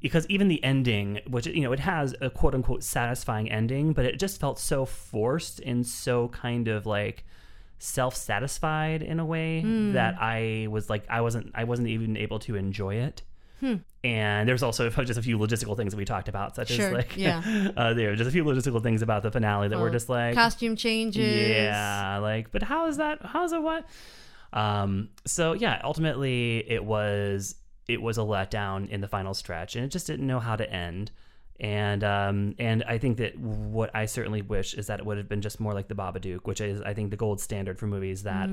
because 0.03 0.27
even 0.29 0.49
the 0.49 0.62
ending, 0.65 1.21
which 1.29 1.47
you 1.47 1.62
know, 1.62 1.73
it 1.73 1.81
has 1.81 2.15
a 2.21 2.29
quote 2.29 2.55
unquote 2.55 2.83
satisfying 2.83 3.51
ending, 3.51 3.93
but 3.93 4.05
it 4.05 4.19
just 4.19 4.38
felt 4.41 4.59
so 4.59 4.85
forced 4.85 5.61
and 5.61 5.87
so 5.87 6.29
kind 6.29 6.69
of 6.69 6.85
like 6.85 7.25
self-satisfied 7.79 9.03
in 9.03 9.19
a 9.21 9.25
way 9.25 9.61
Hmm. 9.61 9.93
that 9.93 10.17
I 10.21 10.67
was 10.71 10.88
like 10.91 11.05
I 11.09 11.21
wasn't 11.21 11.51
I 11.55 11.65
wasn't 11.65 11.88
even 11.88 12.17
able 12.17 12.38
to 12.41 12.57
enjoy 12.57 12.97
it. 12.97 13.23
Hmm. 13.61 13.77
And 14.03 14.49
there's 14.49 14.62
also 14.65 14.91
just 15.05 15.19
a 15.19 15.23
few 15.23 15.38
logistical 15.38 15.77
things 15.77 15.93
that 15.93 15.97
we 15.97 16.05
talked 16.05 16.29
about, 16.29 16.57
such 16.57 16.71
Sure, 16.71 16.87
as 16.88 16.93
like 16.93 17.17
yeah. 17.17 17.71
uh, 17.77 17.95
there 17.95 18.11
were 18.11 18.17
just 18.17 18.29
a 18.29 18.33
few 18.33 18.45
logistical 18.45 18.83
things 18.83 19.03
about 19.03 19.23
the 19.23 19.31
finale 19.31 19.69
that 19.69 19.77
were 19.79 19.85
Well, 19.85 19.93
just 19.93 20.09
like 20.09 20.35
costume 20.35 20.75
changes 20.77 21.49
yeah, 21.49 22.19
like, 22.19 22.51
but 22.51 22.62
how 22.62 22.87
is 22.88 22.97
that? 22.97 23.19
How's 23.25 23.53
it 23.53 23.62
what? 23.62 23.85
Um, 24.53 25.11
so 25.25 25.53
yeah, 25.55 25.81
ultimately 25.85 26.59
it 26.69 26.85
was 26.85 27.55
it 27.88 28.01
was 28.01 28.18
a 28.18 28.23
letdown 28.23 28.88
in 28.88 29.01
the 29.01 29.09
final 29.09 29.35
stretch, 29.35 29.77
and 29.77 29.85
it 29.85 29.88
just 29.88 30.07
didn't 30.07 30.27
know 30.27 30.40
how 30.40 30.57
to 30.57 30.71
end. 30.71 31.11
And 31.61 32.03
um, 32.03 32.55
and 32.59 32.83
I 32.85 32.99
think 32.99 33.18
that 33.18 33.38
what 33.38 33.95
I 33.95 34.07
certainly 34.07 34.42
wish 34.42 34.75
is 34.75 34.87
that 34.88 35.01
it 35.01 35.07
would 35.07 35.18
have 35.18 35.29
been 35.29 35.42
just 35.42 35.61
more 35.61 35.75
like 35.75 35.88
the 35.88 35.95
Babadook, 35.95 36.45
which 36.45 36.61
is 36.61 36.81
I 36.81 36.95
think 36.95 37.11
the 37.11 37.16
gold 37.16 37.40
standard 37.40 37.79
for 37.79 37.87
movies 37.87 38.25
that 38.25 38.49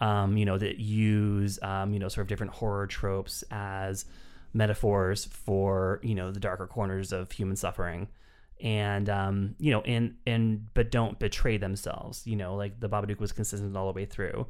um, 0.00 0.36
you 0.36 0.44
know 0.44 0.58
that 0.58 0.78
use 0.78 1.58
um, 1.62 1.92
you 1.92 1.98
know 1.98 2.08
sort 2.08 2.24
of 2.24 2.28
different 2.28 2.52
horror 2.52 2.86
tropes 2.86 3.44
as 3.50 4.04
metaphors 4.52 5.24
for 5.24 6.00
you 6.02 6.14
know 6.14 6.30
the 6.30 6.40
darker 6.40 6.66
corners 6.66 7.12
of 7.12 7.32
human 7.32 7.56
suffering 7.56 8.08
and 8.62 9.08
um, 9.10 9.56
you 9.58 9.72
know, 9.72 9.80
and 9.82 10.14
and 10.24 10.72
but 10.72 10.90
don't 10.90 11.18
betray 11.18 11.56
themselves. 11.56 12.26
You 12.26 12.36
know, 12.36 12.54
like 12.54 12.78
the 12.78 12.88
Babadook 12.88 13.18
was 13.18 13.32
consistent 13.32 13.76
all 13.76 13.86
the 13.86 13.92
way 13.92 14.06
through, 14.06 14.46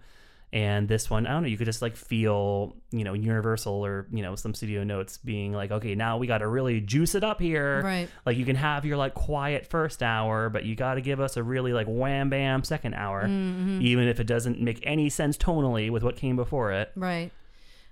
and 0.55 0.87
this 0.87 1.09
one, 1.09 1.27
I 1.27 1.31
don't 1.33 1.43
know, 1.45 1.49
you 1.49 1.57
could 1.57 1.65
just 1.65 1.81
like 1.81 1.97
feel, 1.97 2.77
you 2.91 3.05
know, 3.05 3.15
Universal 3.15 3.73
or 3.87 4.07
you 4.13 4.23
know 4.23 4.37
some 4.37 4.53
studio 4.55 4.85
notes 4.85 5.17
being 5.17 5.53
like, 5.53 5.71
okay, 5.71 5.95
now 5.95 6.19
we 6.19 6.27
got 6.27 6.39
to 6.39 6.47
really 6.49 6.81
juice 6.81 7.15
it 7.15 7.25
up 7.25 7.41
here. 7.41 7.81
Right. 7.83 8.09
Like 8.27 8.37
you 8.37 8.45
can 8.45 8.57
have 8.57 8.85
your 8.85 8.97
like 8.99 9.15
quiet 9.15 9.67
first 9.67 10.03
hour, 10.03 10.51
but 10.51 10.65
you 10.65 10.75
got 10.77 10.95
to 10.95 11.01
give 11.01 11.21
us 11.21 11.37
a 11.39 11.43
really 11.43 11.73
like 11.73 11.87
wham 11.87 12.29
bam 12.29 12.65
second 12.65 12.95
hour, 12.95 13.25
even 13.27 14.07
if 14.09 14.21
it 14.21 14.27
doesn't 14.27 14.61
make 14.61 14.81
any 14.83 15.09
sense 15.09 15.39
tonally 15.39 15.91
with 15.91 16.03
what 16.03 16.17
came 16.17 16.37
before 16.37 16.71
it. 16.73 16.93
Right. 16.97 17.31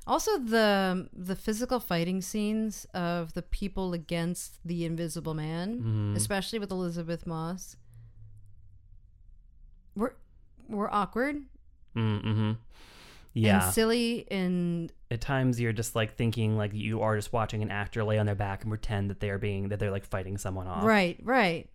Also, 0.07 0.39
the 0.39 1.09
the 1.13 1.37
physical 1.37 1.79
fighting 1.81 2.21
scenes 2.21 2.87
of 2.93 3.33
the 3.35 3.43
people 3.43 3.93
against 3.95 4.59
the 4.65 4.85
Invisible 4.85 5.35
Man, 5.35 5.79
Mm-hmm. 5.79 6.17
especially 6.17 6.59
with 6.59 6.71
Elisabeth 6.71 7.27
Moss, 7.27 7.77
were 9.95 10.15
were 10.69 10.93
awkward 10.93 11.37
Mm-hmm. 11.97 12.53
Yeah. 13.33 13.65
and 13.67 13.73
silly 13.75 14.27
and 14.31 14.93
at 15.11 15.21
times 15.21 15.61
you're 15.61 15.73
just 15.73 15.95
like 15.95 16.17
thinking 16.17 16.57
like 16.57 16.73
you 16.75 17.01
are 17.03 17.15
just 17.15 17.33
watching 17.33 17.63
an 17.63 17.71
actor 17.71 18.03
lay 18.03 18.19
on 18.19 18.27
their 18.27 18.35
back 18.35 18.63
and 18.63 18.71
pretend 18.73 19.09
that 19.11 19.21
they're 19.21 19.39
being 19.39 19.69
that 19.69 19.79
they're 19.79 19.93
like 19.93 20.05
fighting 20.05 20.37
someone 20.37 20.67
off. 20.67 20.83
right, 20.85 21.19
right. 21.23 21.69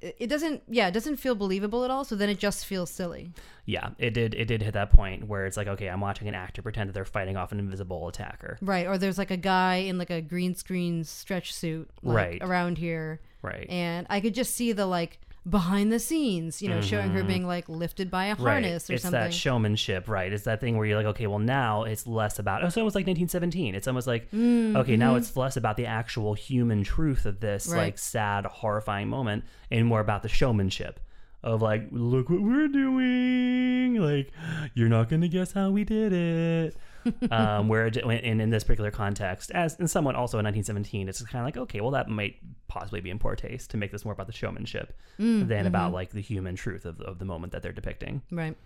It 0.00 0.16
it 0.18 0.26
doesn't, 0.26 0.62
yeah, 0.68 0.88
it 0.88 0.90
doesn't 0.92 1.16
feel 1.16 1.34
believable 1.36 1.84
at 1.84 1.90
all. 1.90 2.04
So 2.04 2.14
then 2.16 2.28
it 2.28 2.38
just 2.38 2.66
feels 2.66 2.90
silly. 2.90 3.30
Yeah, 3.66 3.90
it 3.98 4.12
did. 4.14 4.34
It 4.34 4.46
did 4.46 4.60
hit 4.60 4.74
that 4.74 4.90
point 4.90 5.28
where 5.28 5.46
it's 5.46 5.56
like, 5.56 5.68
okay, 5.68 5.88
I'm 5.88 6.00
watching 6.00 6.26
an 6.28 6.34
actor 6.34 6.60
pretend 6.60 6.88
that 6.88 6.92
they're 6.94 7.04
fighting 7.04 7.36
off 7.36 7.52
an 7.52 7.60
invisible 7.60 8.08
attacker. 8.08 8.58
Right. 8.60 8.86
Or 8.88 8.98
there's 8.98 9.16
like 9.16 9.30
a 9.30 9.36
guy 9.36 9.76
in 9.76 9.98
like 9.98 10.10
a 10.10 10.20
green 10.20 10.56
screen 10.56 11.04
stretch 11.04 11.54
suit 11.54 11.88
like, 12.02 12.16
Right. 12.16 12.42
around 12.42 12.78
here. 12.78 13.20
Right. 13.42 13.66
And 13.70 14.06
I 14.10 14.20
could 14.20 14.34
just 14.34 14.54
see 14.56 14.72
the 14.72 14.86
like 14.86 15.20
behind 15.48 15.90
the 15.92 15.98
scenes, 15.98 16.62
you 16.62 16.68
know, 16.68 16.80
showing 16.80 17.10
her 17.10 17.24
being 17.24 17.46
like 17.46 17.68
lifted 17.68 18.10
by 18.10 18.26
a 18.26 18.34
Mm-hmm. 18.34 18.44
Right. 18.44 18.52
harness 18.64 18.88
or 18.88 18.94
it's 18.94 19.02
something. 19.02 19.20
It's 19.22 19.34
that 19.34 19.36
showmanship, 19.36 20.08
right? 20.08 20.32
It's 20.32 20.44
that 20.44 20.60
thing 20.60 20.76
where 20.76 20.86
you're 20.86 20.96
like, 20.96 21.06
okay, 21.06 21.26
well 21.26 21.38
now 21.40 21.82
it's 21.82 22.06
less 22.06 22.38
about. 22.38 22.62
Oh, 22.62 22.66
it's 22.68 22.76
almost 22.76 22.94
like 22.94 23.06
1917. 23.06 23.74
It's 23.74 23.88
almost 23.88 24.06
like, 24.06 24.28
okay, 24.32 24.96
now 24.96 25.16
it's 25.16 25.36
less 25.36 25.56
about 25.56 25.76
the 25.76 25.86
actual 25.86 26.34
human 26.34 26.84
truth 26.84 27.26
of 27.26 27.40
this 27.40 27.66
Mm-hmm. 27.66 27.74
Right. 27.74 27.84
like 27.86 27.98
sad, 27.98 28.46
horrifying 28.46 29.08
moment, 29.08 29.44
and 29.70 29.86
more 29.86 30.00
about 30.00 30.22
the 30.22 30.28
showmanship 30.28 31.00
of 31.42 31.60
like, 31.60 31.88
look 31.90 32.30
what 32.30 32.40
we're 32.40 32.68
doing. 32.68 33.96
Like, 33.96 34.30
you're 34.74 34.88
not 34.88 35.08
gonna 35.08 35.28
guess 35.28 35.52
how 35.52 35.70
we 35.70 35.82
did 35.84 36.12
it. 36.12 36.76
um, 37.30 37.68
where 37.68 37.86
in, 37.86 38.40
in 38.40 38.50
this 38.50 38.64
particular 38.64 38.90
context, 38.90 39.50
as 39.52 39.78
in 39.78 39.88
somewhat 39.88 40.14
also 40.14 40.38
in 40.38 40.44
1917, 40.44 41.08
it's 41.08 41.22
kind 41.22 41.42
of 41.42 41.46
like 41.46 41.56
okay, 41.56 41.80
well 41.80 41.90
that 41.90 42.08
might 42.08 42.36
possibly 42.68 43.00
be 43.00 43.10
in 43.10 43.18
poor 43.18 43.36
taste 43.36 43.70
to 43.70 43.76
make 43.76 43.92
this 43.92 44.04
more 44.04 44.14
about 44.14 44.26
the 44.26 44.32
showmanship 44.32 44.92
than 45.18 45.66
about 45.66 45.92
like 45.92 46.10
the 46.10 46.22
human 46.22 46.56
truth 46.56 46.84
of, 46.84 47.00
of 47.00 47.18
the 47.18 47.24
moment 47.24 47.52
that 47.52 47.62
they're 47.62 47.72
depicting. 47.72 48.22
Right. 48.30 48.56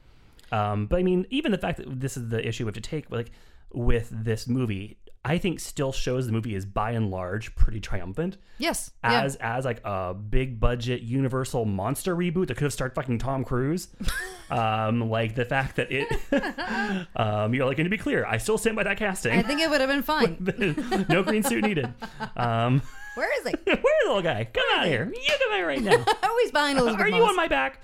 Um, 0.53 0.87
but 0.87 0.99
I 0.99 1.03
mean, 1.03 1.27
even 1.31 1.53
the 1.53 1.59
fact 1.59 1.79
that 1.79 2.01
this 2.01 2.17
is 2.17 2.29
the 2.29 2.47
issue 2.47 2.65
we 2.65 2.69
have 2.69 2.75
to 2.75 2.81
take, 2.81 3.11
like 3.11 3.33
with 3.73 4.09
this 4.13 4.47
movie, 4.47 4.99
I 5.29 5.39
think 5.39 5.59
still 5.59 5.91
shows 5.91 6.27
the 6.27 6.33
movie 6.33 6.55
is 6.55 6.65
by 6.65 6.93
and 6.93 7.11
large 7.11 7.57
pretty 7.57 7.81
triumphant 7.81 8.37
Yes. 8.59 8.93
as 9.03 9.35
as 9.37 9.65
like 9.65 9.81
a 9.85 10.15
big 10.15 10.61
budget 10.61 11.03
Universal 11.03 11.65
monster 11.65 12.15
reboot 12.15 12.47
that 12.47 12.55
could 12.57 12.63
have 12.65 12.73
started 12.73 12.95
fucking 12.95 13.19
Tom 13.19 13.43
Cruise. 13.43 13.89
um, 14.51 15.11
like 15.11 15.35
the 15.35 15.45
fact 15.45 15.77
that 15.77 15.89
it, 15.91 16.07
um, 17.17 17.53
you're 17.55 17.67
like, 17.67 17.79
and 17.81 17.87
to 17.87 17.91
be 17.91 17.99
clear, 17.99 18.25
I 18.25 18.37
still 18.39 18.57
stand 18.57 18.77
by 18.77 18.85
that 18.85 18.99
casting. 18.99 19.33
I 19.37 19.43
think 19.43 19.61
it 19.61 19.69
would 19.69 19.81
have 19.81 19.91
been 19.91 20.03
fine. 20.05 21.07
no 21.09 21.25
green 21.25 21.43
suit 21.43 21.65
needed. 21.65 21.93
Um, 22.37 22.81
Where 23.17 23.29
is 23.41 23.49
he? 23.49 23.55
where's 23.65 23.79
the 23.83 24.07
little 24.07 24.23
guy? 24.23 24.45
Come 24.45 24.63
out 24.77 24.87
here! 24.87 25.11
You 25.13 25.33
come 25.43 25.61
out 25.61 25.67
right 25.67 25.83
now. 25.83 26.05
Oh, 26.23 26.39
he's 26.43 26.53
behind 26.53 26.79
Elisabeth 26.79 27.05
Are 27.05 27.09
you 27.09 27.21
Moss. 27.23 27.31
on 27.31 27.37
my 27.37 27.49
back? 27.49 27.81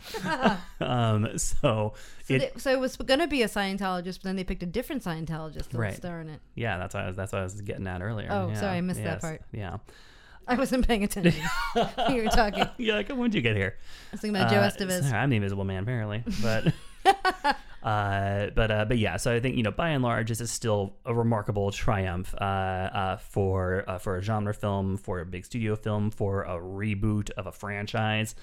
um, 0.80 1.38
so 1.38 1.94
So, 2.38 2.44
it, 2.44 2.54
they- 2.54 2.60
so 2.60 2.70
it 2.72 2.80
was 2.80 2.96
going 2.96 3.20
to 3.20 3.26
be 3.26 3.42
a 3.42 3.48
Scientologist, 3.48 4.16
but 4.18 4.24
then 4.24 4.36
they 4.36 4.44
picked 4.44 4.62
a 4.62 4.66
different 4.66 5.02
Scientologist 5.04 5.68
to 5.70 5.78
Right. 5.78 5.94
star 5.96 6.20
in 6.20 6.28
it. 6.28 6.40
yeah, 6.54 6.78
that's 6.78 6.94
what 6.94 7.04
I 7.04 7.06
was, 7.08 7.16
that's 7.16 7.32
what 7.32 7.40
I 7.40 7.44
was 7.44 7.60
getting 7.60 7.86
at 7.86 8.02
earlier. 8.02 8.28
Oh, 8.30 8.48
Yeah, 8.48 8.54
sorry, 8.60 8.78
I 8.78 8.80
missed 8.80 9.02
that 9.04 9.20
part. 9.20 9.42
Yeah, 9.52 9.76
I 10.48 10.54
wasn't 10.56 10.86
paying 10.88 11.04
attention. 11.04 11.34
you 12.10 12.22
were 12.22 12.28
talking. 12.30 12.66
Yeah. 12.78 12.94
Like, 12.96 13.08
when 13.10 13.30
did 13.30 13.34
you 13.34 13.42
get 13.42 13.56
here? 13.56 13.76
I 13.78 14.08
was 14.12 14.20
thinking 14.20 14.40
about 14.40 14.50
Joe 14.50 14.58
Uh, 14.60 14.70
Estevez. 14.70 15.02
sorry, 15.08 15.18
I'm 15.18 15.30
the 15.30 15.36
Invisible 15.36 15.64
Man, 15.64 15.82
apparently, 15.82 16.24
but. 16.42 16.72
Uh, 17.82 18.50
but 18.54 18.70
uh, 18.70 18.84
but 18.84 18.98
yeah, 18.98 19.16
so 19.16 19.34
I 19.34 19.40
think 19.40 19.56
you 19.56 19.62
know 19.62 19.72
by 19.72 19.90
and 19.90 20.02
large 20.02 20.28
this 20.28 20.40
is 20.40 20.50
still 20.50 20.94
a 21.04 21.14
remarkable 21.14 21.70
triumph 21.72 22.34
uh, 22.40 22.44
uh, 22.44 23.16
for 23.16 23.84
uh, 23.88 23.98
for 23.98 24.16
a 24.16 24.22
genre 24.22 24.54
film, 24.54 24.96
for 24.96 25.20
a 25.20 25.26
big 25.26 25.44
studio 25.44 25.74
film, 25.74 26.10
for 26.10 26.42
a 26.42 26.58
reboot 26.60 27.30
of 27.30 27.46
a 27.46 27.52
franchise. 27.52 28.34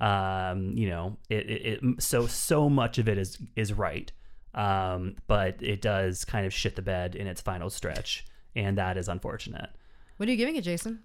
Um, 0.00 0.72
you 0.76 0.88
know, 0.88 1.16
it, 1.28 1.50
it, 1.50 1.84
it 1.84 2.02
so 2.02 2.26
so 2.26 2.68
much 2.68 2.98
of 2.98 3.08
it 3.08 3.16
is 3.18 3.38
is 3.54 3.72
right, 3.72 4.10
um, 4.54 5.14
but 5.28 5.62
it 5.62 5.80
does 5.80 6.24
kind 6.24 6.44
of 6.44 6.52
shit 6.52 6.74
the 6.74 6.82
bed 6.82 7.14
in 7.14 7.26
its 7.28 7.40
final 7.40 7.70
stretch, 7.70 8.26
and 8.56 8.76
that 8.78 8.96
is 8.96 9.08
unfortunate. 9.08 9.70
What 10.16 10.28
are 10.28 10.32
you 10.32 10.38
giving 10.38 10.56
it, 10.56 10.62
Jason? 10.62 11.00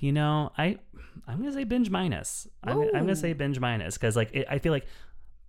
You 0.00 0.12
know, 0.12 0.50
I 0.58 0.78
I'm 1.26 1.38
gonna 1.38 1.52
say 1.52 1.64
binge 1.64 1.90
minus. 1.90 2.48
I'm, 2.62 2.80
I'm 2.80 2.92
gonna 2.92 3.16
say 3.16 3.32
binge 3.32 3.60
minus 3.60 3.94
because 3.94 4.16
like 4.16 4.30
it, 4.34 4.46
I 4.50 4.58
feel 4.58 4.72
like 4.72 4.86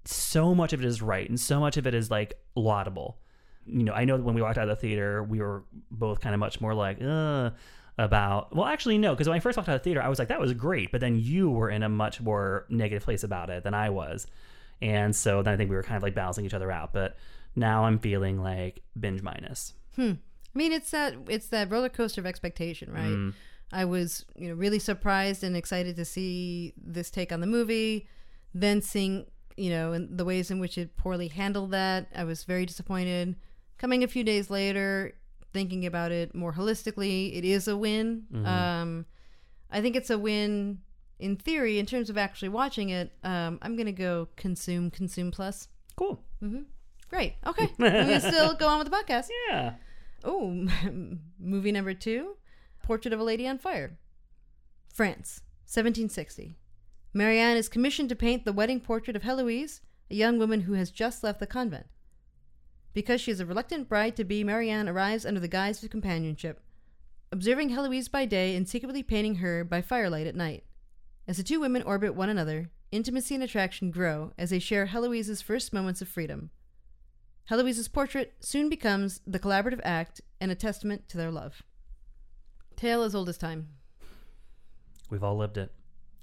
so 0.06 0.56
much 0.56 0.74
of 0.74 0.82
it 0.82 0.86
is 0.86 1.02
right 1.02 1.28
and 1.28 1.40
so 1.40 1.60
much 1.60 1.78
of 1.78 1.88
it 1.88 1.94
is 1.94 2.12
like 2.12 2.34
laudable. 2.56 3.18
You 3.66 3.84
know, 3.84 3.94
I 3.94 4.06
know 4.06 4.18
that 4.18 4.24
when 4.24 4.36
we 4.36 4.42
walked 4.42 4.58
out 4.58 4.70
of 4.70 4.70
the 4.70 4.76
theater, 4.76 5.24
we 5.24 5.40
were 5.40 5.64
both 5.90 6.22
kind 6.22 6.36
of 6.36 6.40
much 6.40 6.62
more 6.62 6.74
like, 6.74 7.02
uh, 7.02 7.52
about. 7.98 8.56
Well, 8.56 8.66
actually, 8.66 8.98
no, 8.98 9.14
because 9.14 9.28
when 9.28 9.38
I 9.38 9.40
first 9.40 9.58
walked 9.58 9.70
out 9.70 9.76
of 9.76 9.82
the 9.82 9.84
theater, 9.84 10.02
I 10.02 10.10
was 10.10 10.20
like, 10.20 10.28
that 10.28 10.40
was 10.40 10.54
great, 10.54 10.92
but 10.92 11.02
then 11.02 11.16
you 11.16 11.50
were 11.50 11.70
in 11.70 11.84
a 11.84 11.90
much 11.90 12.22
more 12.22 12.66
negative 12.70 13.04
place 13.04 13.24
about 13.24 13.50
it 13.50 13.64
than 13.64 13.74
I 13.74 13.90
was, 13.90 14.28
and 14.82 15.16
so 15.16 15.42
then 15.42 15.54
I 15.54 15.58
think 15.58 15.70
we 15.70 15.76
were 15.76 15.84
kind 15.84 15.98
of 15.98 16.04
like 16.04 16.16
balancing 16.16 16.46
each 16.46 16.54
other 16.54 16.72
out. 16.72 16.94
But 16.94 17.18
now 17.56 17.86
I'm 17.86 18.00
feeling 18.00 18.42
like 18.42 18.82
binge 19.00 19.22
minus. 19.22 19.74
I 20.56 20.58
mean, 20.58 20.72
it's 20.72 20.92
that 20.92 21.16
it's 21.28 21.48
that 21.48 21.72
roller 21.72 21.90
coaster 21.90 22.22
of 22.22 22.28
expectation, 22.28 22.92
right? 22.92 23.04
Mm. 23.04 23.34
I 23.72 23.86
was, 23.86 24.26
you 24.36 24.50
know, 24.50 24.56
really 24.56 24.80
surprised 24.80 25.44
and 25.44 25.56
excited 25.56 25.96
to 25.96 26.06
see 26.06 26.74
this 26.78 27.10
take 27.10 27.32
on 27.32 27.40
the 27.40 27.48
movie. 27.48 28.08
Then 28.54 28.82
seeing, 28.82 29.26
you 29.58 29.70
know, 29.70 29.94
and 29.94 30.18
the 30.18 30.26
ways 30.26 30.52
in 30.52 30.60
which 30.60 30.78
it 30.78 30.98
poorly 30.98 31.28
handled 31.28 31.72
that, 31.72 32.08
I 32.16 32.24
was 32.24 32.44
very 32.44 32.66
disappointed. 32.66 33.36
Coming 33.78 34.04
a 34.04 34.08
few 34.08 34.24
days 34.24 34.50
later, 34.50 35.16
thinking 35.54 35.86
about 35.86 36.12
it 36.12 36.36
more 36.36 36.54
holistically, 36.54 37.38
it 37.38 37.46
is 37.46 37.68
a 37.68 37.78
win. 37.78 38.26
Um, 38.46 39.06
I 39.72 39.82
think 39.82 39.96
it's 39.96 40.10
a 40.10 40.18
win 40.18 40.80
in 41.20 41.36
theory. 41.38 41.80
In 41.80 41.86
terms 41.86 42.10
of 42.10 42.18
actually 42.18 42.50
watching 42.50 42.90
it, 42.90 43.12
um, 43.24 43.60
I'm 43.62 43.76
gonna 43.76 43.92
go 43.92 44.28
consume, 44.36 44.92
consume 44.92 45.32
plus. 45.32 45.68
Cool. 45.96 46.22
Great. 47.10 47.36
Okay, 47.46 47.70
we 47.78 47.90
can 47.90 48.22
still 48.22 48.54
go 48.56 48.68
on 48.68 48.80
with 48.80 48.90
the 48.90 48.96
podcast. 48.96 49.28
Yeah. 49.50 49.74
Oh, 50.24 50.68
movie 51.40 51.72
number 51.72 51.94
two 51.94 52.36
Portrait 52.84 53.14
of 53.14 53.20
a 53.20 53.24
Lady 53.24 53.48
on 53.48 53.58
Fire. 53.58 53.98
France, 54.94 55.42
1760. 55.66 56.56
Marianne 57.18 57.56
is 57.56 57.70
commissioned 57.70 58.10
to 58.10 58.16
paint 58.16 58.44
the 58.44 58.52
wedding 58.52 58.82
portrait 58.82 59.16
of 59.16 59.24
Heloise, 59.24 59.80
a 60.12 60.16
young 60.16 60.38
woman 60.38 60.62
who 60.62 60.74
has 60.74 60.92
just 60.92 61.24
left 61.24 61.40
the 61.40 61.48
convent. 61.48 61.86
Because 62.94 63.22
she 63.22 63.32
is 63.32 63.40
a 63.40 63.46
reluctant 63.46 63.88
bride 63.88 64.18
to 64.18 64.26
be, 64.26 64.44
Marianne 64.44 64.90
arrives 64.90 65.26
under 65.26 65.40
the 65.40 65.48
guise 65.48 65.82
of 65.82 65.90
companionship, 65.90 66.60
observing 67.32 67.70
Heloise 67.70 68.10
by 68.10 68.26
day 68.26 68.54
and 68.54 68.68
secretly 68.68 69.02
painting 69.02 69.36
her 69.36 69.64
by 69.64 69.82
firelight 69.82 70.28
at 70.28 70.36
night. 70.36 70.66
As 71.26 71.38
the 71.38 71.44
two 71.44 71.62
women 71.62 71.84
orbit 71.84 72.16
one 72.16 72.28
another, 72.28 72.70
intimacy 72.92 73.34
and 73.34 73.44
attraction 73.46 73.92
grow 73.92 74.34
as 74.38 74.50
they 74.50 74.60
share 74.60 74.88
Heloise's 74.88 75.42
first 75.42 75.72
moments 75.72 76.02
of 76.02 76.10
freedom. 76.10 76.50
Heloise's 77.46 77.88
portrait 77.88 78.34
soon 78.42 78.68
becomes 78.68 79.22
the 79.26 79.40
collaborative 79.40 79.80
act 79.86 80.20
and 80.42 80.52
a 80.52 80.56
testament 80.56 81.08
to 81.08 81.16
their 81.16 81.32
love. 81.32 81.64
Tale 82.76 83.04
as 83.04 83.16
old 83.16 83.30
as 83.30 83.38
time. 83.38 83.70
We've 85.10 85.24
all 85.24 85.38
lived 85.38 85.58
it. 85.58 85.72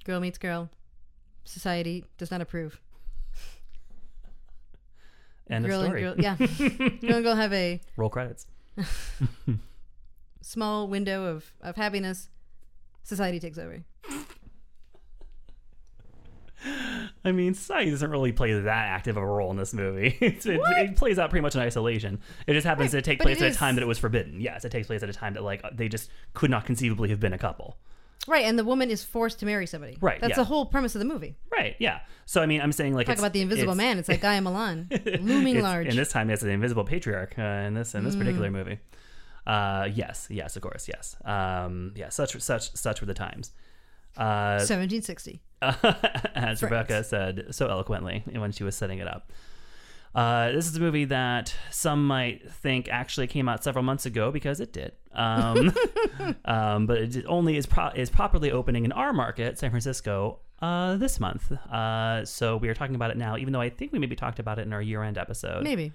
Girl 0.05 0.21
meets 0.21 0.37
girl. 0.37 0.69
Society 1.45 2.05
does 2.19 2.31
not 2.31 2.41
approve. 2.41 2.81
End 5.51 5.67
girl 5.67 5.85
story. 5.85 6.05
and 6.05 6.17
girl, 6.17 6.39
yeah. 6.39 6.47
girl 7.01 7.15
and 7.15 7.25
girl 7.25 7.35
have 7.35 7.53
a 7.53 7.81
Roll 7.97 8.09
credits. 8.09 8.47
small 10.41 10.89
window 10.89 11.25
of, 11.25 11.53
of 11.61 11.77
happiness. 11.77 12.29
Society 13.03 13.41
takes 13.41 13.59
over. 13.59 13.83
I 17.25 17.33
mean, 17.33 17.55
society 17.55 17.91
doesn't 17.91 18.11
really 18.11 18.33
play 18.33 18.53
that 18.53 18.89
active 18.89 19.17
of 19.17 19.23
a 19.23 19.27
role 19.27 19.51
in 19.51 19.57
this 19.57 19.75
movie. 19.75 20.17
It's, 20.23 20.47
it, 20.47 20.61
it 20.65 20.97
plays 20.97 21.19
out 21.19 21.31
pretty 21.31 21.43
much 21.43 21.55
in 21.55 21.61
isolation. 21.61 22.21
It 22.47 22.55
just 22.55 22.67
happens 22.67 22.93
to 22.93 23.03
take 23.03 23.21
place 23.21 23.43
at 23.43 23.51
a 23.51 23.55
time 23.55 23.75
that 23.75 23.83
it 23.83 23.87
was 23.87 23.99
forbidden. 23.99 24.41
Yes, 24.41 24.65
it 24.65 24.71
takes 24.71 24.87
place 24.87 25.03
at 25.03 25.09
a 25.09 25.13
time 25.13 25.35
that 25.35 25.43
like 25.43 25.63
they 25.73 25.89
just 25.89 26.11
could 26.35 26.51
not 26.51 26.65
conceivably 26.65 27.09
have 27.11 27.21
been 27.21 27.33
a 27.33 27.39
couple. 27.39 27.79
Right, 28.29 28.45
and 28.45 28.57
the 28.59 28.65
woman 28.65 28.89
is 28.91 29.03
forced 29.03 29.41
to 29.41 29.47
marry 29.47 29.67
somebody. 29.67 29.97
Right, 30.01 30.21
That's 30.21 30.31
yeah. 30.33 30.37
the 30.37 30.45
whole 30.45 30.67
premise 30.67 30.95
of 30.95 31.01
the 31.01 31.05
movie. 31.05 31.35
Right? 31.51 31.75
Yeah. 31.81 32.01
So 32.25 32.41
I 32.41 32.47
mean, 32.47 32.61
I'm 32.61 32.71
saying 32.73 32.95
like 32.95 33.07
Talk 33.09 33.19
about 33.19 33.33
the 33.33 33.41
invisible 33.41 33.73
it's- 33.73 33.77
man. 33.85 33.99
It's 33.99 34.09
like 34.09 34.21
Guy 34.29 34.39
Milan. 34.41 34.89
Looming 35.21 35.61
large. 35.61 35.89
And 35.89 35.99
this 35.99 36.11
time, 36.11 36.31
it's 36.31 36.43
the 36.43 36.51
invisible 36.51 36.85
patriarch 36.85 37.35
uh, 37.39 37.43
in 37.43 37.75
this 37.75 37.95
in 37.95 38.05
this 38.05 38.15
particular 38.17 38.49
Mm. 38.49 38.53
movie. 38.53 38.79
Uh, 39.45 39.89
yes, 39.93 40.29
yes, 40.31 40.55
of 40.55 40.63
course, 40.63 40.87
yes. 40.89 41.17
Um, 41.25 41.93
yeah, 41.97 42.11
such 42.11 42.41
such 42.41 42.75
such 42.77 43.01
were 43.01 43.07
the 43.09 43.15
times. 43.15 43.51
Uh, 44.17 44.61
1760. 44.63 45.41
as 46.35 46.63
Rebecca 46.63 47.03
said 47.03 47.47
so 47.51 47.67
eloquently 47.67 48.23
when 48.33 48.53
she 48.53 48.63
was 48.63 48.77
setting 48.77 48.99
it 48.99 49.09
up. 49.09 49.33
Uh, 50.15 50.53
this 50.53 50.67
is 50.67 50.77
a 50.77 50.81
movie 50.81 51.07
that 51.07 51.55
some 51.71 52.07
might 52.07 52.51
think 52.53 52.89
actually 52.91 53.27
came 53.27 53.49
out 53.49 53.65
several 53.65 53.83
months 53.83 54.05
ago 54.05 54.31
because 54.31 54.61
it 54.61 54.73
did. 54.73 54.93
Um, 55.13 55.73
um, 56.45 56.87
but 56.87 56.99
it 56.99 57.25
only 57.27 57.57
is 57.57 57.67
pro- 57.67 57.89
is 57.89 58.11
properly 58.11 58.51
opening 58.51 58.85
in 58.85 58.93
our 58.93 59.13
market, 59.13 59.59
San 59.59 59.71
Francisco, 59.71 60.41
uh, 60.61 60.97
this 60.97 61.19
month. 61.19 61.51
Uh, 61.53 62.25
so 62.25 62.57
we 62.57 62.69
are 62.69 62.75
talking 62.75 62.95
about 62.95 63.11
it 63.11 63.17
now, 63.17 63.37
even 63.37 63.53
though 63.53 63.61
I 63.61 63.71
think 63.71 63.93
we 63.93 63.99
maybe 63.99 64.17
talked 64.17 64.39
about 64.39 64.59
it 64.59 64.63
in 64.67 64.73
our 64.73 64.83
year 64.83 65.03
end 65.03 65.17
episode. 65.17 65.65
Maybe. 65.65 65.93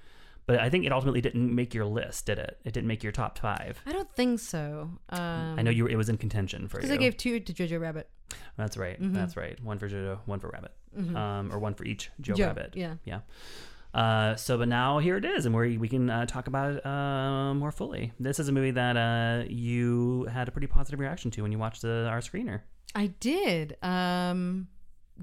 But 0.48 0.62
I 0.62 0.70
think 0.70 0.86
it 0.86 0.94
ultimately 0.94 1.20
didn't 1.20 1.54
make 1.54 1.74
your 1.74 1.86
list, 1.86 2.26
did 2.26 2.40
it? 2.40 2.58
It 2.64 2.72
didn't 2.74 2.88
make 2.88 3.04
your 3.04 3.12
top 3.12 3.38
five. 3.38 3.82
I 3.86 3.92
don't 3.92 4.10
think 4.16 4.40
so. 4.40 4.90
Um, 5.10 5.56
I 5.60 5.62
know 5.62 5.72
you. 5.72 5.84
Were, 5.84 5.90
it 5.90 5.98
was 5.98 6.08
in 6.08 6.18
contention 6.18 6.70
for 6.70 6.78
you. 6.78 6.84
Because 6.84 6.92
I 6.92 6.98
gave 6.98 7.18
two 7.18 7.42
to 7.42 7.54
Jojo 7.54 7.82
Rabbit. 7.82 8.10
That's 8.56 8.78
right. 8.78 9.00
Mm-hmm. 9.00 9.14
That's 9.14 9.36
right. 9.36 9.62
One 9.62 9.78
for 9.78 9.90
Jojo, 9.90 10.20
one 10.26 10.40
for 10.40 10.48
Rabbit, 10.48 10.72
um, 11.16 11.52
or 11.52 11.60
one 11.60 11.74
for 11.74 11.84
each 11.84 12.10
Joe, 12.22 12.34
Joe, 12.34 12.46
Rabbit. 12.48 12.74
yeah. 12.76 12.96
yeah. 13.04 13.20
Uh, 13.94 14.36
so, 14.36 14.58
but 14.58 14.68
now 14.68 15.00
here 15.00 15.18
it 15.18 15.26
is, 15.26 15.46
and 15.46 15.56
we 15.56 15.78
we 15.78 15.88
can 15.88 16.10
uh, 16.10 16.26
talk 16.26 16.48
about 16.48 16.74
it 16.76 16.86
uh, 16.86 17.54
more 17.54 17.72
fully. 17.72 18.12
This 18.20 18.40
is 18.40 18.48
a 18.48 18.52
movie 18.52 18.72
that 18.72 18.96
uh, 18.98 19.44
you 19.48 20.26
had 20.32 20.48
a 20.48 20.52
pretty 20.52 20.68
positive 20.68 21.00
reaction 21.00 21.32
to 21.32 21.42
when 21.42 21.52
you 21.52 21.58
watched 21.58 21.82
the, 21.82 22.08
our 22.10 22.20
screener. 22.20 22.62
I 22.94 23.08
did. 23.20 23.76
Um, 23.84 24.68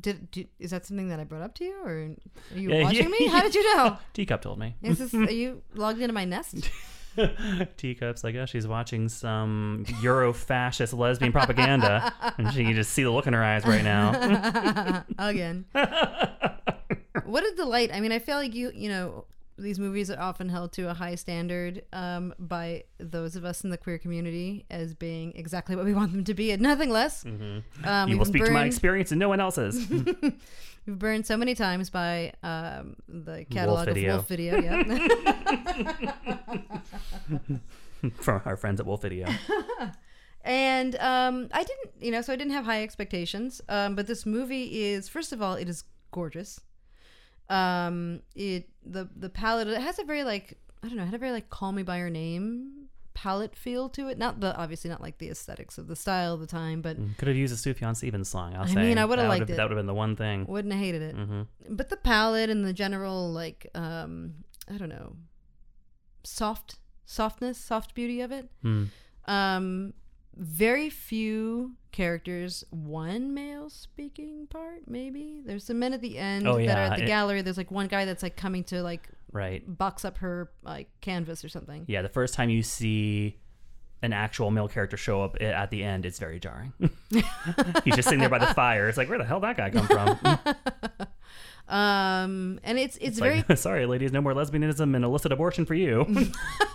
did, 0.01 0.31
did 0.33 0.49
is 0.59 0.73
that 0.73 0.85
something 0.87 1.09
that 1.09 1.21
I 1.21 1.25
brought 1.25 1.43
up 1.43 1.55
to 1.57 1.65
you, 1.65 1.77
or 1.85 1.91
are 1.91 2.59
you 2.59 2.71
Yeah, 2.71 2.83
watching 2.83 3.03
yeah, 3.03 3.09
me? 3.09 3.27
How 3.29 3.43
did 3.43 3.55
you 3.55 3.77
know? 3.77 3.97
Teacup 4.13 4.43
told 4.43 4.59
me. 4.59 4.75
Is 4.83 4.99
this 4.99 5.15
are 5.15 5.31
you 5.31 5.63
logged 5.75 6.01
into 6.01 6.13
my 6.13 6.25
nest? 6.25 6.69
Teacup's 7.77 8.25
like, 8.25 8.35
oh, 8.35 8.45
she's 8.47 8.67
watching 8.67 9.09
some 9.09 9.85
Euro 10.03 10.33
fascist 10.33 10.93
lesbian 10.93 11.31
propaganda, 11.31 12.13
and 12.39 12.53
she 12.53 12.65
can 12.65 12.75
just 12.75 12.91
see 12.93 13.05
the 13.05 13.11
look 13.13 13.29
in 13.29 13.35
her 13.35 13.45
eyes 13.45 13.65
right 13.65 13.85
now. 13.85 15.05
Again. 15.19 15.65
What 17.25 17.45
a 17.45 17.55
delight! 17.57 17.91
I 17.93 18.01
mean, 18.01 18.13
I 18.13 18.19
feel 18.19 18.37
like 18.37 18.55
you 18.55 18.71
you 18.75 18.89
know 18.89 19.25
these 19.57 19.79
movies 19.79 20.11
are 20.11 20.21
often 20.21 20.49
held 20.49 20.73
to 20.73 20.91
a 20.91 20.95
high 20.95 21.15
standard 21.15 21.83
um, 21.93 22.35
by 22.39 22.85
those 22.99 23.37
of 23.37 23.45
us 23.45 23.63
in 23.63 23.71
the 23.71 23.79
queer 23.79 23.99
community 23.99 24.65
as 24.71 24.95
being 24.95 25.33
exactly 25.37 25.77
what 25.77 25.85
we 25.85 25.95
want 26.01 26.13
them 26.13 26.25
to 26.25 26.35
be 26.35 26.51
and 26.51 26.61
nothing 26.63 26.91
less. 26.91 27.25
Um, 27.25 28.09
you 28.09 28.19
will 28.19 28.25
speak 28.25 28.45
to 28.45 28.51
my 28.51 28.65
experience 28.65 29.13
and 29.13 29.19
no 29.19 29.29
one 29.29 29.41
else's. 29.41 29.89
We've 30.87 30.99
burned 30.99 31.27
so 31.27 31.37
many 31.37 31.55
times 31.55 31.89
by 31.89 32.33
um, 32.43 32.97
the 33.09 33.47
catalog 33.49 33.87
Video. 33.87 34.11
of 34.11 34.17
Wolfe 34.17 34.29
Video. 34.29 34.61
Yeah. 34.61 34.83
From 38.17 38.43
our 38.45 38.57
friends 38.57 38.81
at 38.81 38.87
Wolfe 38.87 39.01
Video. 39.03 39.29
and 40.43 40.95
um, 40.97 41.49
I 41.53 41.63
didn't, 41.63 41.91
you 42.01 42.11
know, 42.11 42.21
so 42.21 42.35
I 42.35 42.37
didn't 42.37 42.53
have 42.53 42.67
high 42.67 42.83
expectations. 42.83 43.63
Um, 43.69 43.95
but 43.95 44.07
this 44.07 44.27
movie 44.27 44.83
is, 44.83 45.09
first 45.09 45.33
of 45.33 45.41
all, 45.41 45.55
it 45.55 45.71
is 45.71 45.85
gorgeous. 46.11 46.61
Um, 47.49 48.21
it 48.35 48.69
the 48.85 49.09
the 49.17 49.29
palette 49.29 49.69
it 49.69 49.81
has 49.81 49.99
a 49.99 50.05
very 50.05 50.25
like 50.25 50.59
I 50.83 50.89
don't 50.89 50.97
know, 50.97 51.03
it 51.03 51.07
had 51.07 51.15
a 51.15 51.19
very 51.19 51.33
like 51.33 51.51
Call 51.51 51.73
Me 51.73 51.83
by 51.83 51.99
Your 51.99 52.11
Name 52.11 52.89
palette 53.15 53.55
feel 53.55 53.89
to 53.91 54.09
it. 54.09 54.19
Not 54.19 54.41
the 54.41 54.57
obviously 54.57 54.91
not 54.91 55.01
like 55.01 55.19
the 55.19 55.29
aesthetics 55.31 55.79
of 55.79 55.87
the 55.87 55.97
style 55.97 56.35
of 56.35 56.41
the 56.41 56.47
time, 56.47 56.83
but 56.83 56.97
Could 57.19 57.29
have 57.29 57.37
used 57.37 57.55
a 57.55 57.57
Sufjan 57.57 57.95
Stevens 57.97 58.29
song. 58.29 58.55
I'll 58.55 58.63
I 58.65 58.67
say. 58.67 58.75
mean, 58.83 58.99
I 58.99 59.05
would've 59.05 59.29
liked 59.29 59.49
it. 59.51 59.57
That 59.57 59.63
would 59.65 59.71
have 59.73 59.79
been 59.79 59.87
the 59.87 59.95
one 59.95 60.17
thing. 60.17 60.47
wouldn't 60.47 60.73
have 60.75 60.83
hated 60.83 61.03
it. 61.03 61.15
hmm 61.15 61.43
But 61.71 61.91
the 61.91 61.97
palette 61.97 62.51
and 62.51 62.65
the 62.65 62.73
general 62.73 63.31
like 63.33 63.67
um, 63.75 64.35
I 64.73 64.77
don't 64.79 64.89
know, 64.89 65.17
soft 66.23 66.77
softness, 67.05 67.59
soft 67.59 67.95
beauty 67.95 68.21
of 68.21 68.33
it. 68.33 68.51
Hmm. 68.63 68.85
Um, 69.27 69.95
very 70.37 70.91
few 70.91 71.73
characters. 71.93 72.65
One 72.71 73.35
male 73.35 73.71
speaking 73.71 74.47
part, 74.49 74.83
maybe. 74.89 75.41
There's 75.45 75.65
some 75.65 75.79
men 75.79 75.93
at 75.95 76.01
the 76.01 76.19
end 76.19 76.47
Oh, 76.49 76.57
that 76.59 76.77
are 76.79 76.93
at 76.93 76.97
the 76.99 77.05
it- 77.05 77.07
gallery. 77.07 77.43
There's 77.43 77.57
like 77.57 77.71
one 77.71 77.87
guy 77.89 78.05
that's 78.05 78.23
like 78.23 78.37
coming 78.37 78.65
to 78.65 78.83
like 78.83 79.09
Right. 79.33 79.63
box 79.67 80.05
up 80.05 80.19
her 80.19 80.51
like 80.63 80.89
canvas 81.01 81.45
or 81.45 81.49
something. 81.49 81.85
Yeah, 81.89 82.03
the 82.03 82.09
first 82.09 82.35
time 82.35 82.51
you 82.51 82.63
see 82.63 83.39
an 84.03 84.13
actual 84.13 84.51
male 84.51 84.69
character 84.69 84.97
show 84.97 85.23
up 85.23 85.37
at 85.41 85.71
the 85.71 85.83
end, 85.83 86.05
it's 86.05 86.19
very 86.19 86.39
jarring. 86.39 86.73
He's 87.85 87.95
just 87.97 88.05
sitting 88.05 88.21
there 88.21 88.29
by 88.29 88.39
the 88.39 88.53
fire. 88.55 88.89
It's 88.89 88.99
like, 88.99 89.09
where 89.09 89.19
the 89.19 89.25
hell 89.25 89.41
that 89.41 89.57
guy 89.57 89.71
come 89.71 89.87
from? 89.87 90.39
Um, 91.67 92.61
and 92.63 92.79
it's 92.79 92.97
it's, 92.97 93.07
It's 93.07 93.19
very 93.19 93.43
like, 93.49 93.57
sorry, 93.57 93.87
ladies, 93.87 94.13
no 94.13 94.21
more 94.21 94.35
lesbianism 94.35 94.95
and 94.95 95.03
illicit 95.03 95.33
abortion 95.33 95.65
for 95.65 95.73
you. 95.73 96.05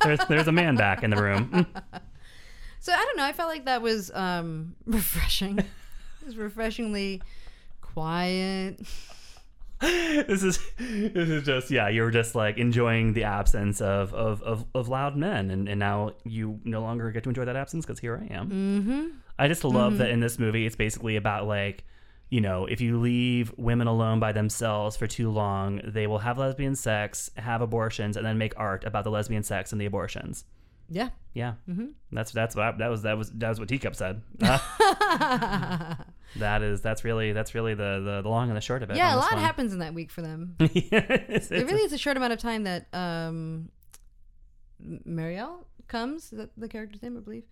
there's, 0.04 0.20
there's 0.28 0.48
a 0.48 0.52
man 0.52 0.76
back 0.78 1.04
in 1.04 1.12
the 1.12 1.22
room. 1.22 1.68
So 2.90 2.96
I 2.96 3.06
don't 3.06 3.18
know. 3.18 3.24
I 3.24 3.34
felt 3.34 3.50
like 3.50 3.66
that 3.66 3.82
was 3.82 4.12
um 4.14 4.76
refreshing. 4.86 5.60
it 5.60 6.26
was 6.26 6.38
refreshingly 6.38 7.22
quiet. 7.82 8.80
this 9.82 10.44
is 10.44 10.60
this 10.78 11.30
is 11.30 11.46
just 11.46 11.72
yeah 11.72 11.88
you're 11.88 12.12
just 12.12 12.36
like 12.36 12.58
enjoying 12.58 13.14
the 13.14 13.24
absence 13.24 13.80
of 13.80 14.14
of, 14.14 14.42
of, 14.44 14.66
of 14.76 14.90
loud 14.90 15.16
men 15.16 15.50
and, 15.50 15.70
and 15.70 15.80
now 15.80 16.12
you 16.26 16.60
no 16.66 16.82
longer 16.82 17.12
get 17.12 17.24
to 17.24 17.30
enjoy 17.30 17.46
that 17.46 17.56
absence 17.56 17.86
because 17.86 17.98
here 17.98 18.22
i 18.30 18.34
am 18.34 18.50
mm-hmm. 18.50 19.08
i 19.38 19.48
just 19.48 19.64
love 19.64 19.98
that 20.00 20.10
in 20.10 20.20
this 20.20 20.38
movie 20.38 20.66
it's 20.66 20.76
basically 20.76 21.16
about 21.16 21.48
like 21.48 21.86
you 22.30 22.42
know 22.42 22.66
if 22.66 22.82
you 22.82 23.00
leave 23.00 23.54
women 23.56 23.88
alone 23.88 24.20
by 24.20 24.34
themselves 24.34 24.98
for 24.98 25.08
too 25.08 25.30
long 25.30 25.80
they 25.86 26.08
will 26.08 26.20
have 26.20 26.38
lesbian 26.38 26.76
sex 26.76 27.32
have 27.38 27.62
abortions 27.62 28.18
and 28.18 28.26
then 28.26 28.38
make 28.38 28.52
art 28.58 28.84
about 28.84 29.06
the 29.06 29.12
lesbian 29.12 29.44
sex 29.44 29.72
and 29.72 29.80
the 29.80 29.86
abortions 29.86 30.44
Yeah. 30.90 31.10
yeah 31.34 31.54
Mm-hmm. 31.70 31.88
that's 32.12 32.32
that's 32.32 32.56
what 32.56 32.66
I- 32.66 32.78
that 32.78 32.88
was 32.90 33.02
that 33.04 33.18
was 33.18 33.32
that 33.32 33.50
was 33.50 33.60
what 33.60 33.70
teacup 33.70 33.96
said 33.96 34.22
Uh, 34.42 35.96
that 36.38 36.62
is 36.62 36.82
that's 36.82 37.04
really 37.04 37.32
that's 37.34 37.56
really 37.56 37.74
the, 37.74 38.02
the 38.04 38.22
the 38.24 38.30
long 38.30 38.50
and 38.50 38.58
the 38.58 38.62
short 38.62 38.84
of 38.84 38.90
it 38.92 38.98
Yeah, 38.98 39.16
a 39.16 39.18
lot 39.18 39.34
one. 39.34 39.42
happens 39.42 39.74
in 39.74 39.80
that 39.80 39.94
week 39.94 40.12
for 40.12 40.22
them. 40.22 40.56
It's- 40.60 41.52
it 41.52 41.66
really 41.68 41.82
is 41.84 41.94
a 41.94 41.98
short 41.98 42.18
amount 42.18 42.34
of 42.34 42.40
time 42.40 42.64
that 42.64 42.88
um 42.94 43.70
Marielle 45.08 45.66
comes, 45.88 46.32
is 46.32 46.38
that 46.38 46.50
the 46.58 46.68
character's 46.68 47.02
name, 47.02 47.18
I 47.18 47.20
believe. 47.22 47.44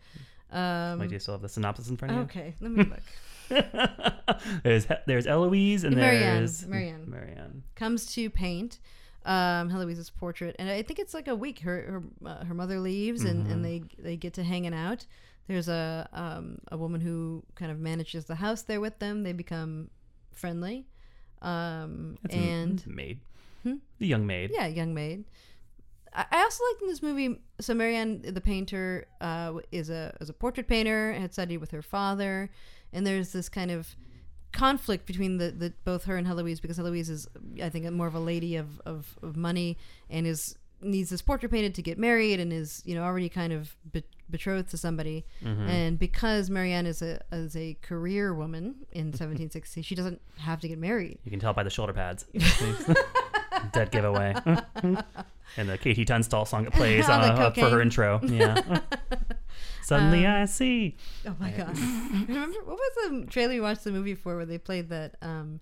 Um 0.52 1.00
Wait, 1.00 1.10
do 1.10 1.16
you 1.16 1.20
still 1.20 1.34
have 1.34 1.42
the 1.42 1.50
synopsis 1.50 1.90
in 1.90 1.98
front 1.98 2.12
of 2.14 2.18
you? 2.18 2.24
Okay, 2.24 2.56
let 2.62 2.72
me 2.72 2.84
look. 2.86 3.04
there's 4.64 4.88
there's 5.08 5.28
Eloise 5.28 5.84
and 5.84 5.96
Marianne, 5.96 6.38
there's 6.38 6.66
Marianne. 6.68 7.06
Marianne. 7.10 7.64
comes 7.76 8.06
to 8.14 8.30
paint 8.30 8.80
um, 9.28 9.70
Heloise's 9.70 10.10
portrait, 10.10 10.56
and 10.58 10.70
I 10.70 10.82
think 10.82 10.98
it's 11.00 11.14
like 11.14 11.28
a 11.28 11.36
week. 11.36 11.60
Her 11.60 12.02
her, 12.24 12.30
uh, 12.30 12.46
her 12.46 12.54
mother 12.56 12.80
leaves, 12.80 13.24
and, 13.24 13.44
Mm-hmm. 13.44 13.52
and 13.52 13.66
they 13.66 13.84
they 14.00 14.18
get 14.18 14.34
to 14.36 14.44
hanging 14.44 14.74
out. 14.74 15.06
There's 15.48 15.70
a 15.70 16.10
um, 16.14 16.60
a 16.72 16.78
woman 16.78 17.02
who 17.02 17.44
kind 17.56 17.72
of 17.72 17.80
manages 17.80 18.26
the 18.26 18.36
house 18.36 18.64
there 18.64 18.82
with 18.82 18.98
them. 19.00 19.24
They 19.24 19.34
become 19.34 19.90
friendly, 20.34 20.88
um, 21.42 22.18
a- 22.30 22.34
and 22.36 22.84
a 22.86 22.90
maid, 22.90 23.20
Hmm? 23.64 23.76
the 24.00 24.08
young 24.08 24.26
maid. 24.26 24.52
yeah, 24.54 24.68
young 24.68 24.94
maid. 24.94 25.26
I 26.14 26.26
I 26.32 26.38
also 26.44 26.64
liked 26.72 26.82
in 26.82 26.88
this 26.88 27.02
movie. 27.04 27.40
So 27.60 27.74
Marianne, 27.74 28.22
the 28.22 28.42
painter, 28.42 29.08
uh, 29.22 29.60
is 29.72 29.90
a 29.90 30.16
is 30.22 30.30
a 30.30 30.34
portrait 30.34 30.68
painter. 30.68 31.14
Had 31.14 31.34
studied 31.34 31.58
with 31.58 31.72
her 31.72 31.82
father, 31.82 32.50
and 32.94 33.06
there's 33.06 33.32
this 33.34 33.50
kind 33.50 33.72
of 33.72 33.96
conflict 34.58 35.06
between 35.06 35.38
the, 35.38 35.52
the 35.52 35.72
both 35.84 36.06
her 36.06 36.18
and 36.18 36.26
Heloise 36.26 36.60
because 36.60 36.78
Heloise 36.78 37.10
is, 37.10 37.28
I 37.62 37.70
think, 37.70 37.90
more 37.92 38.08
of 38.08 38.16
a 38.16 38.20
lady 38.20 38.56
of, 38.56 38.82
of, 38.86 39.18
of 39.22 39.38
money 39.38 39.78
and 40.10 40.26
is 40.26 40.56
needs 40.82 41.10
this 41.10 41.24
portrait 41.24 41.52
painted 41.52 41.74
to 41.74 41.82
get 41.82 41.98
married 41.98 42.40
and 42.40 42.54
is 42.54 42.84
you 42.86 42.94
know 42.94 43.04
already 43.04 43.30
kind 43.30 43.52
of 43.52 43.76
be- 43.92 44.04
betrothed 44.30 44.70
to 44.70 44.78
somebody. 44.78 45.26
Mm-hmm. 45.44 45.68
And 45.68 46.00
because 46.00 46.50
Marianne 46.50 46.88
is 46.88 47.02
a 47.02 47.20
is 47.32 47.56
a 47.56 47.76
career 47.82 48.34
woman 48.34 48.76
in 48.92 49.08
1760, 49.08 49.84
she 49.84 49.96
doesn't 49.96 50.22
have 50.40 50.60
to 50.62 50.68
get 50.68 50.80
married. 50.80 51.20
You 51.24 51.32
can 51.32 51.40
tell 51.40 51.54
by 51.54 51.64
the 51.64 51.70
shoulder 51.70 51.94
pads. 51.94 52.26
Dead 53.74 53.92
giveaway. 53.92 54.36
and 55.56 55.70
the 55.70 55.78
KT 55.78 56.06
Tunstall 56.08 56.46
song 56.46 56.66
that 56.66 56.74
plays 56.74 57.08
uh, 57.08 57.52
for 57.52 57.70
her 57.70 57.82
intro. 57.82 58.20
Yeah. 58.28 58.82
Suddenly 59.84 60.26
Um, 60.26 60.42
I 60.42 60.46
see. 60.46 60.98
Oh 61.26 61.36
my 61.40 61.52
god! 61.52 61.78
Remember 62.28 62.58
what 62.66 62.78
was 62.78 63.10
the 63.22 63.26
trailer 63.30 63.54
you 63.54 63.62
watched 63.62 63.86
the 63.86 63.92
movie 63.92 64.16
for 64.16 64.36
where 64.36 64.46
they 64.46 64.58
played 64.58 64.90
that 64.90 65.16
um, 65.22 65.62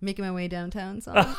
"Making 0.00 0.24
My 0.26 0.30
Way 0.30 0.46
Downtown" 0.46 1.00
song? 1.00 1.14
what 1.16 1.34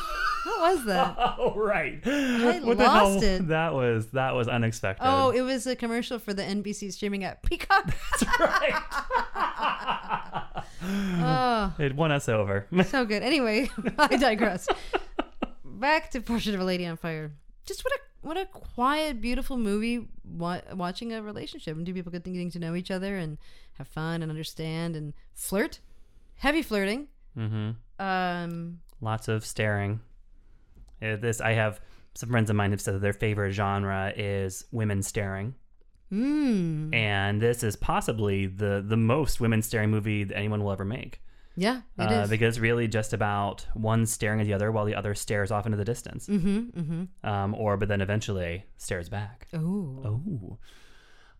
was 0.76 0.84
that? 0.84 1.16
Oh 1.18 1.54
right. 1.56 1.98
I 2.06 2.60
what 2.62 2.76
lost 2.76 3.24
it. 3.24 3.48
That 3.48 3.72
was 3.72 4.08
that 4.10 4.34
was 4.34 4.48
unexpected. 4.48 5.02
Oh, 5.08 5.30
it 5.30 5.40
was 5.40 5.66
a 5.66 5.74
commercial 5.74 6.18
for 6.18 6.34
the 6.34 6.42
NBC 6.42 6.92
streaming 6.92 7.24
app 7.24 7.42
Peacock. 7.42 7.86
That's 7.86 8.38
right. 8.38 8.82
oh, 10.82 11.74
it 11.78 11.94
won 11.96 12.12
us 12.12 12.28
over. 12.28 12.66
so 12.84 13.06
good. 13.06 13.22
Anyway, 13.22 13.70
I 13.98 14.16
digress. 14.16 14.68
Back 15.64 16.10
to 16.10 16.20
Portrait 16.20 16.54
of 16.54 16.60
a 16.60 16.64
Lady 16.64 16.86
on 16.86 16.96
Fire. 16.98 17.32
Just 17.66 17.84
what 17.84 17.92
a 17.92 17.98
what 18.26 18.36
a 18.36 18.46
quiet, 18.46 19.20
beautiful 19.20 19.56
movie. 19.56 20.08
Wa- 20.24 20.62
watching 20.74 21.12
a 21.12 21.22
relationship 21.22 21.76
and 21.76 21.84
two 21.86 21.92
people 21.94 22.10
getting 22.12 22.32
getting 22.32 22.50
to 22.52 22.58
know 22.58 22.74
each 22.74 22.90
other 22.90 23.16
and 23.16 23.38
have 23.74 23.88
fun 23.88 24.22
and 24.22 24.30
understand 24.30 24.96
and 24.96 25.12
flirt, 25.34 25.80
heavy 26.36 26.62
flirting. 26.62 27.08
mm-hmm. 27.36 27.70
Um, 28.04 28.80
Lots 29.00 29.28
of 29.28 29.44
staring. 29.44 30.00
Uh, 31.02 31.16
this 31.16 31.40
I 31.40 31.52
have 31.52 31.80
some 32.14 32.30
friends 32.30 32.48
of 32.50 32.56
mine 32.56 32.70
have 32.70 32.80
said 32.80 32.94
that 32.94 33.00
their 33.00 33.12
favorite 33.12 33.52
genre 33.52 34.12
is 34.16 34.64
women 34.72 35.02
staring, 35.02 35.54
mm, 36.10 36.94
and 36.94 37.40
this 37.40 37.62
is 37.62 37.76
possibly 37.76 38.46
the 38.46 38.82
the 38.86 38.96
most 38.96 39.40
women 39.40 39.60
staring 39.62 39.90
movie 39.90 40.24
that 40.24 40.36
anyone 40.36 40.62
will 40.64 40.72
ever 40.72 40.84
make. 40.84 41.20
Yeah, 41.56 41.80
it 41.98 42.10
is. 42.10 42.10
uh, 42.10 42.26
because 42.28 42.60
really 42.60 42.86
just 42.88 43.12
about 43.12 43.66
one 43.74 44.06
staring 44.06 44.40
at 44.40 44.46
the 44.46 44.52
other 44.54 44.70
while 44.70 44.84
the 44.84 44.94
other 44.94 45.14
stares 45.14 45.50
off 45.50 45.66
into 45.66 45.78
the 45.78 45.84
distance, 45.84 46.26
Mm-hmm. 46.28 46.58
Mm-hmm. 46.80 47.26
um, 47.28 47.54
or 47.54 47.76
but 47.76 47.88
then 47.88 48.00
eventually 48.00 48.64
stares 48.76 49.08
back. 49.08 49.48
Oh. 49.54 50.58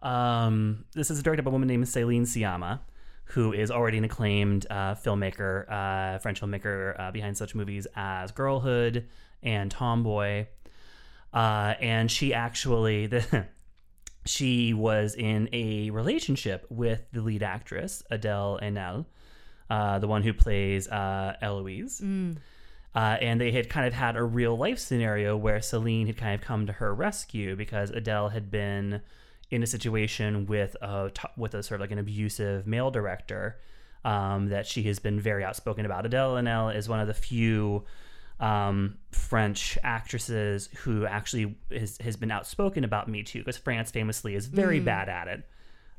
Oh. 0.02 0.08
Um, 0.08 0.84
this 0.94 1.10
is 1.10 1.22
directed 1.22 1.42
by 1.44 1.50
a 1.50 1.52
woman 1.52 1.68
named 1.68 1.84
Céline 1.84 2.22
Sciamma, 2.22 2.80
who 3.30 3.52
is 3.52 3.70
already 3.70 3.98
an 3.98 4.04
acclaimed 4.04 4.66
uh, 4.70 4.94
filmmaker, 4.94 5.64
uh, 5.70 6.18
French 6.18 6.40
filmmaker 6.40 6.98
uh, 7.00 7.10
behind 7.10 7.36
such 7.36 7.54
movies 7.54 7.86
as 7.96 8.30
Girlhood 8.30 9.08
and 9.42 9.70
Tomboy. 9.70 10.46
Uh, 11.32 11.74
and 11.80 12.10
she 12.10 12.32
actually, 12.32 13.06
the, 13.08 13.46
she 14.24 14.72
was 14.74 15.14
in 15.14 15.48
a 15.52 15.90
relationship 15.90 16.66
with 16.70 17.02
the 17.12 17.20
lead 17.20 17.42
actress, 17.42 18.02
Adele 18.10 18.58
Haenel, 18.62 19.06
uh, 19.70 19.98
the 19.98 20.08
one 20.08 20.22
who 20.22 20.32
plays 20.32 20.88
uh, 20.88 21.36
Eloise. 21.40 22.00
Uh, 22.94 23.18
and 23.20 23.38
they 23.38 23.52
had 23.52 23.68
kind 23.68 23.86
of 23.86 23.92
had 23.92 24.16
a 24.16 24.22
real 24.22 24.56
life 24.56 24.78
scenario 24.78 25.36
where 25.36 25.60
Celine 25.60 26.06
had 26.06 26.16
kind 26.16 26.34
of 26.34 26.40
come 26.40 26.66
to 26.66 26.72
her 26.72 26.94
rescue 26.94 27.54
because 27.54 27.90
Adele 27.90 28.30
had 28.30 28.50
been 28.50 29.02
in 29.50 29.62
a 29.62 29.66
situation 29.66 30.46
with 30.46 30.76
a 30.80 31.10
with 31.36 31.54
a 31.54 31.62
sort 31.62 31.80
of 31.80 31.82
like 31.82 31.90
an 31.90 31.98
abusive 31.98 32.66
male 32.66 32.90
director 32.90 33.58
um, 34.04 34.48
that 34.48 34.66
she 34.66 34.84
has 34.84 34.98
been 34.98 35.20
very 35.20 35.44
outspoken 35.44 35.84
about. 35.84 36.06
Adele 36.06 36.36
Haenel 36.36 36.74
is 36.74 36.88
one 36.88 37.00
of 37.00 37.06
the 37.06 37.14
few 37.14 37.84
um, 38.40 38.96
French 39.12 39.76
actresses 39.82 40.68
who 40.78 41.06
actually 41.06 41.56
has, 41.70 41.98
has 41.98 42.16
been 42.16 42.30
outspoken 42.30 42.84
about 42.84 43.08
Me 43.08 43.22
Too 43.22 43.40
because 43.40 43.56
France 43.56 43.90
famously 43.90 44.34
is 44.34 44.46
very 44.46 44.80
bad 44.80 45.08
at 45.08 45.28
it. 45.28 45.48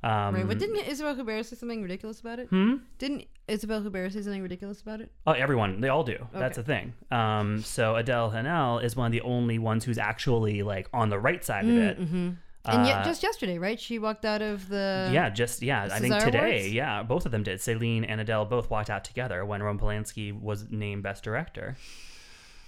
Um, 0.10 0.36
right, 0.36 0.48
but 0.48 0.58
didn't 0.60 0.78
Isabelle 0.88 1.16
Huppert 1.16 1.46
say 1.46 1.56
something 1.56 1.82
ridiculous 1.82 2.20
about 2.22 2.40
it? 2.40 2.48
Hmm? 2.50 2.76
Didn't 2.98 3.26
Isabelle 3.48 3.82
Huppert 3.82 4.14
say 4.14 4.22
something 4.22 4.42
ridiculous 4.42 4.82
about 4.82 5.02
it? 5.02 5.12
Oh, 5.26 5.34
everyone, 5.34 5.82
they 5.82 5.90
all 5.90 6.04
do. 6.04 6.28
That's 6.34 6.56
the 6.58 6.64
thing. 6.64 6.94
Um, 7.12 7.62
so 7.62 7.96
Adele 7.96 8.30
Haenel 8.32 8.84
is 8.84 8.96
one 8.96 9.08
of 9.08 9.12
the 9.12 9.22
only 9.22 9.60
ones 9.60 9.84
who's 9.86 9.98
actually 9.98 10.64
like 10.64 10.88
on 10.94 11.10
the 11.10 11.20
right 11.20 11.44
side 11.44 11.66
of 11.66 11.72
it. 11.76 12.00
Mm-hmm. 12.00 12.30
And 12.70 12.86
yet, 12.86 12.98
Uh, 12.98 13.04
just 13.06 13.24
yesterday, 13.24 13.58
right? 13.58 13.80
She 13.80 13.98
walked 13.98 14.26
out 14.26 14.42
of 14.42 14.68
the. 14.68 15.10
yeah, 15.14 15.30
just 15.30 15.62
yeah. 15.62 15.88
I 15.92 16.00
think 16.00 16.18
today, 16.20 16.60
Awards? 16.60 16.74
yeah, 16.74 17.04
both 17.04 17.26
of 17.26 17.32
them 17.32 17.44
did. 17.44 17.62
Celine 17.62 18.04
and 18.04 18.20
Adele 18.22 18.46
both 18.46 18.70
walked 18.70 18.90
out 18.90 19.04
together 19.06 19.46
when 19.46 19.64
Roman 19.64 19.80
Polanski 19.82 20.38
was 20.38 20.70
named 20.70 21.02
Best 21.04 21.24
Director. 21.24 21.76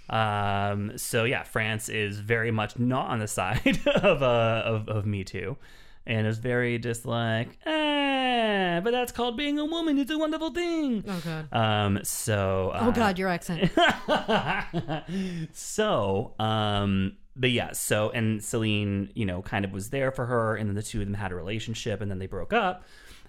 Um, 0.10 0.98
so 0.98 1.24
yeah, 1.26 1.44
France 1.44 1.88
is 1.90 2.20
very 2.20 2.50
much 2.52 2.80
not 2.80 3.10
on 3.10 3.20
the 3.20 3.28
side 3.40 3.80
of 3.88 4.24
uh 4.24 4.62
of, 4.66 4.88
of 4.90 5.06
Me 5.06 5.24
Too, 5.24 5.58
and 6.10 6.26
is 6.26 6.40
very 6.40 6.80
just 6.80 7.06
like, 7.06 7.50
eh, 7.68 8.80
but 8.80 8.92
that's 8.92 9.12
called 9.12 9.38
being 9.38 9.60
a 9.60 9.66
woman. 9.66 10.00
It's 10.00 10.10
a 10.10 10.18
wonderful 10.18 10.50
thing. 10.50 11.04
Oh 11.08 11.22
God. 11.24 11.54
Um, 11.54 12.00
so 12.04 12.72
uh, 12.74 12.80
Oh 12.88 12.92
God, 12.92 13.20
your 13.20 13.30
accent. 13.30 13.72
so, 15.54 16.34
um, 16.40 17.16
but 17.36 17.52
yeah, 17.52 17.72
so 17.74 18.10
and 18.10 18.44
Celine, 18.44 19.12
you 19.14 19.26
know, 19.26 19.44
kind 19.44 19.64
of 19.64 19.72
was 19.72 19.92
there 19.92 20.12
for 20.12 20.26
her, 20.26 20.56
and 20.56 20.68
then 20.68 20.76
the 20.76 20.84
two 20.84 21.00
of 21.00 21.06
them 21.06 21.14
had 21.14 21.32
a 21.32 21.36
relationship, 21.36 22.02
and 22.02 22.10
then 22.10 22.18
they 22.20 22.28
broke 22.28 22.54
up. 22.54 22.84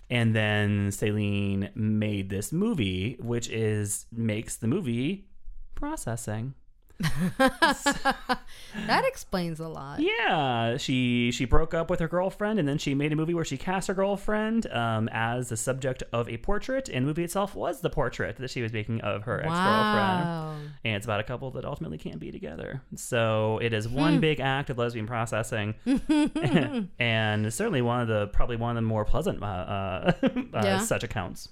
And 0.08 0.34
then 0.34 0.90
Celine 0.90 1.68
made 1.74 2.30
this 2.30 2.50
movie, 2.50 3.16
which 3.20 3.48
is 3.50 4.06
makes 4.10 4.56
the 4.56 4.66
movie 4.66 5.26
processing. 5.74 6.54
that 7.38 9.04
explains 9.04 9.60
a 9.60 9.68
lot. 9.68 10.00
Yeah, 10.00 10.76
she 10.76 11.30
she 11.32 11.44
broke 11.44 11.74
up 11.74 11.90
with 11.90 12.00
her 12.00 12.08
girlfriend, 12.08 12.58
and 12.58 12.68
then 12.68 12.78
she 12.78 12.94
made 12.94 13.12
a 13.12 13.16
movie 13.16 13.34
where 13.34 13.44
she 13.44 13.56
cast 13.56 13.88
her 13.88 13.94
girlfriend 13.94 14.66
um, 14.72 15.08
as 15.12 15.48
the 15.48 15.56
subject 15.56 16.02
of 16.12 16.28
a 16.28 16.36
portrait, 16.38 16.88
and 16.88 17.04
the 17.04 17.06
movie 17.08 17.24
itself 17.24 17.54
was 17.54 17.80
the 17.80 17.90
portrait 17.90 18.36
that 18.36 18.50
she 18.50 18.62
was 18.62 18.72
making 18.72 19.00
of 19.00 19.24
her 19.24 19.40
ex 19.40 19.50
girlfriend. 19.50 20.70
And 20.84 20.96
it's 20.96 21.06
about 21.06 21.20
a 21.20 21.24
couple 21.24 21.50
that 21.52 21.64
ultimately 21.64 21.98
can't 21.98 22.18
be 22.20 22.30
together. 22.30 22.82
So 22.96 23.58
it 23.62 23.72
is 23.72 23.88
one 23.88 24.20
big 24.20 24.40
act 24.40 24.70
of 24.70 24.78
lesbian 24.78 25.06
processing, 25.06 25.74
and 26.98 27.52
certainly 27.52 27.82
one 27.82 28.00
of 28.00 28.08
the 28.08 28.28
probably 28.28 28.56
one 28.56 28.70
of 28.70 28.76
the 28.76 28.86
more 28.86 29.04
pleasant 29.04 29.42
uh, 29.42 29.46
uh, 29.46 30.12
uh, 30.22 30.38
Yeah. 30.54 30.78
such 30.78 31.02
accounts. 31.04 31.48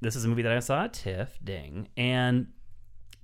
This 0.00 0.14
is 0.14 0.24
a 0.24 0.28
movie 0.28 0.42
that 0.42 0.52
I 0.52 0.60
saw 0.60 0.84
at 0.84 0.92
TIFF, 0.92 1.38
ding, 1.42 1.88
and 1.96 2.46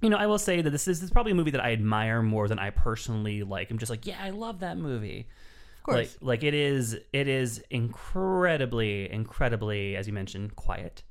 you 0.04 0.10
know 0.10 0.16
I 0.16 0.26
will 0.26 0.38
say 0.38 0.60
that 0.60 0.70
this 0.70 0.86
is, 0.86 1.00
this 1.00 1.04
is 1.08 1.10
probably 1.10 1.32
a 1.32 1.34
movie 1.34 1.50
that 1.52 1.64
I 1.64 1.72
admire 1.72 2.22
more 2.22 2.46
than 2.46 2.58
I 2.58 2.70
personally 2.70 3.42
like. 3.42 3.70
I'm 3.70 3.78
just 3.78 3.90
like, 3.90 4.06
yeah, 4.06 4.18
I 4.20 4.30
love 4.30 4.60
that 4.60 4.76
movie. 4.78 5.26
Of 5.78 5.82
course. 5.82 5.96
Like, 5.96 6.10
like 6.20 6.42
it 6.44 6.54
is, 6.54 6.96
it 7.12 7.26
is 7.28 7.62
incredibly, 7.70 9.10
incredibly, 9.10 9.96
as 9.96 10.06
you 10.06 10.12
mentioned, 10.12 10.54
quiet. 10.56 11.02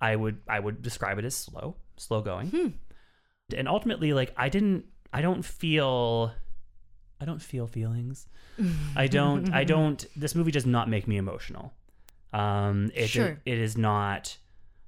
I 0.00 0.16
would, 0.16 0.38
I 0.48 0.58
would 0.60 0.80
describe 0.80 1.18
it 1.18 1.24
as 1.24 1.34
slow, 1.34 1.76
slow 1.98 2.22
going, 2.22 2.74
and 3.54 3.68
ultimately, 3.68 4.12
like 4.14 4.32
I 4.36 4.48
didn't, 4.48 4.86
I 5.12 5.20
don't 5.20 5.44
feel, 5.44 6.32
I 7.20 7.24
don't 7.26 7.42
feel 7.42 7.66
feelings. 7.66 8.26
I 8.96 9.06
don't, 9.08 9.52
I 9.52 9.64
don't. 9.74 10.04
This 10.16 10.34
movie 10.34 10.52
does 10.52 10.64
not 10.66 10.88
make 10.88 11.06
me 11.06 11.16
emotional. 11.18 11.72
Um, 12.32 12.90
it, 12.94 13.08
Sure. 13.08 13.38
it 13.44 13.58
is 13.58 13.76
not. 13.76 14.36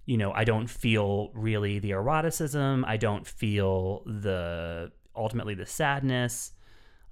You 0.04 0.16
know, 0.18 0.32
I 0.32 0.44
don't 0.44 0.68
feel 0.68 1.30
really 1.34 1.78
the 1.78 1.90
eroticism. 1.92 2.84
I 2.86 2.96
don't 2.96 3.26
feel 3.26 4.02
the 4.04 4.90
ultimately 5.14 5.54
the 5.54 5.66
sadness. 5.66 6.52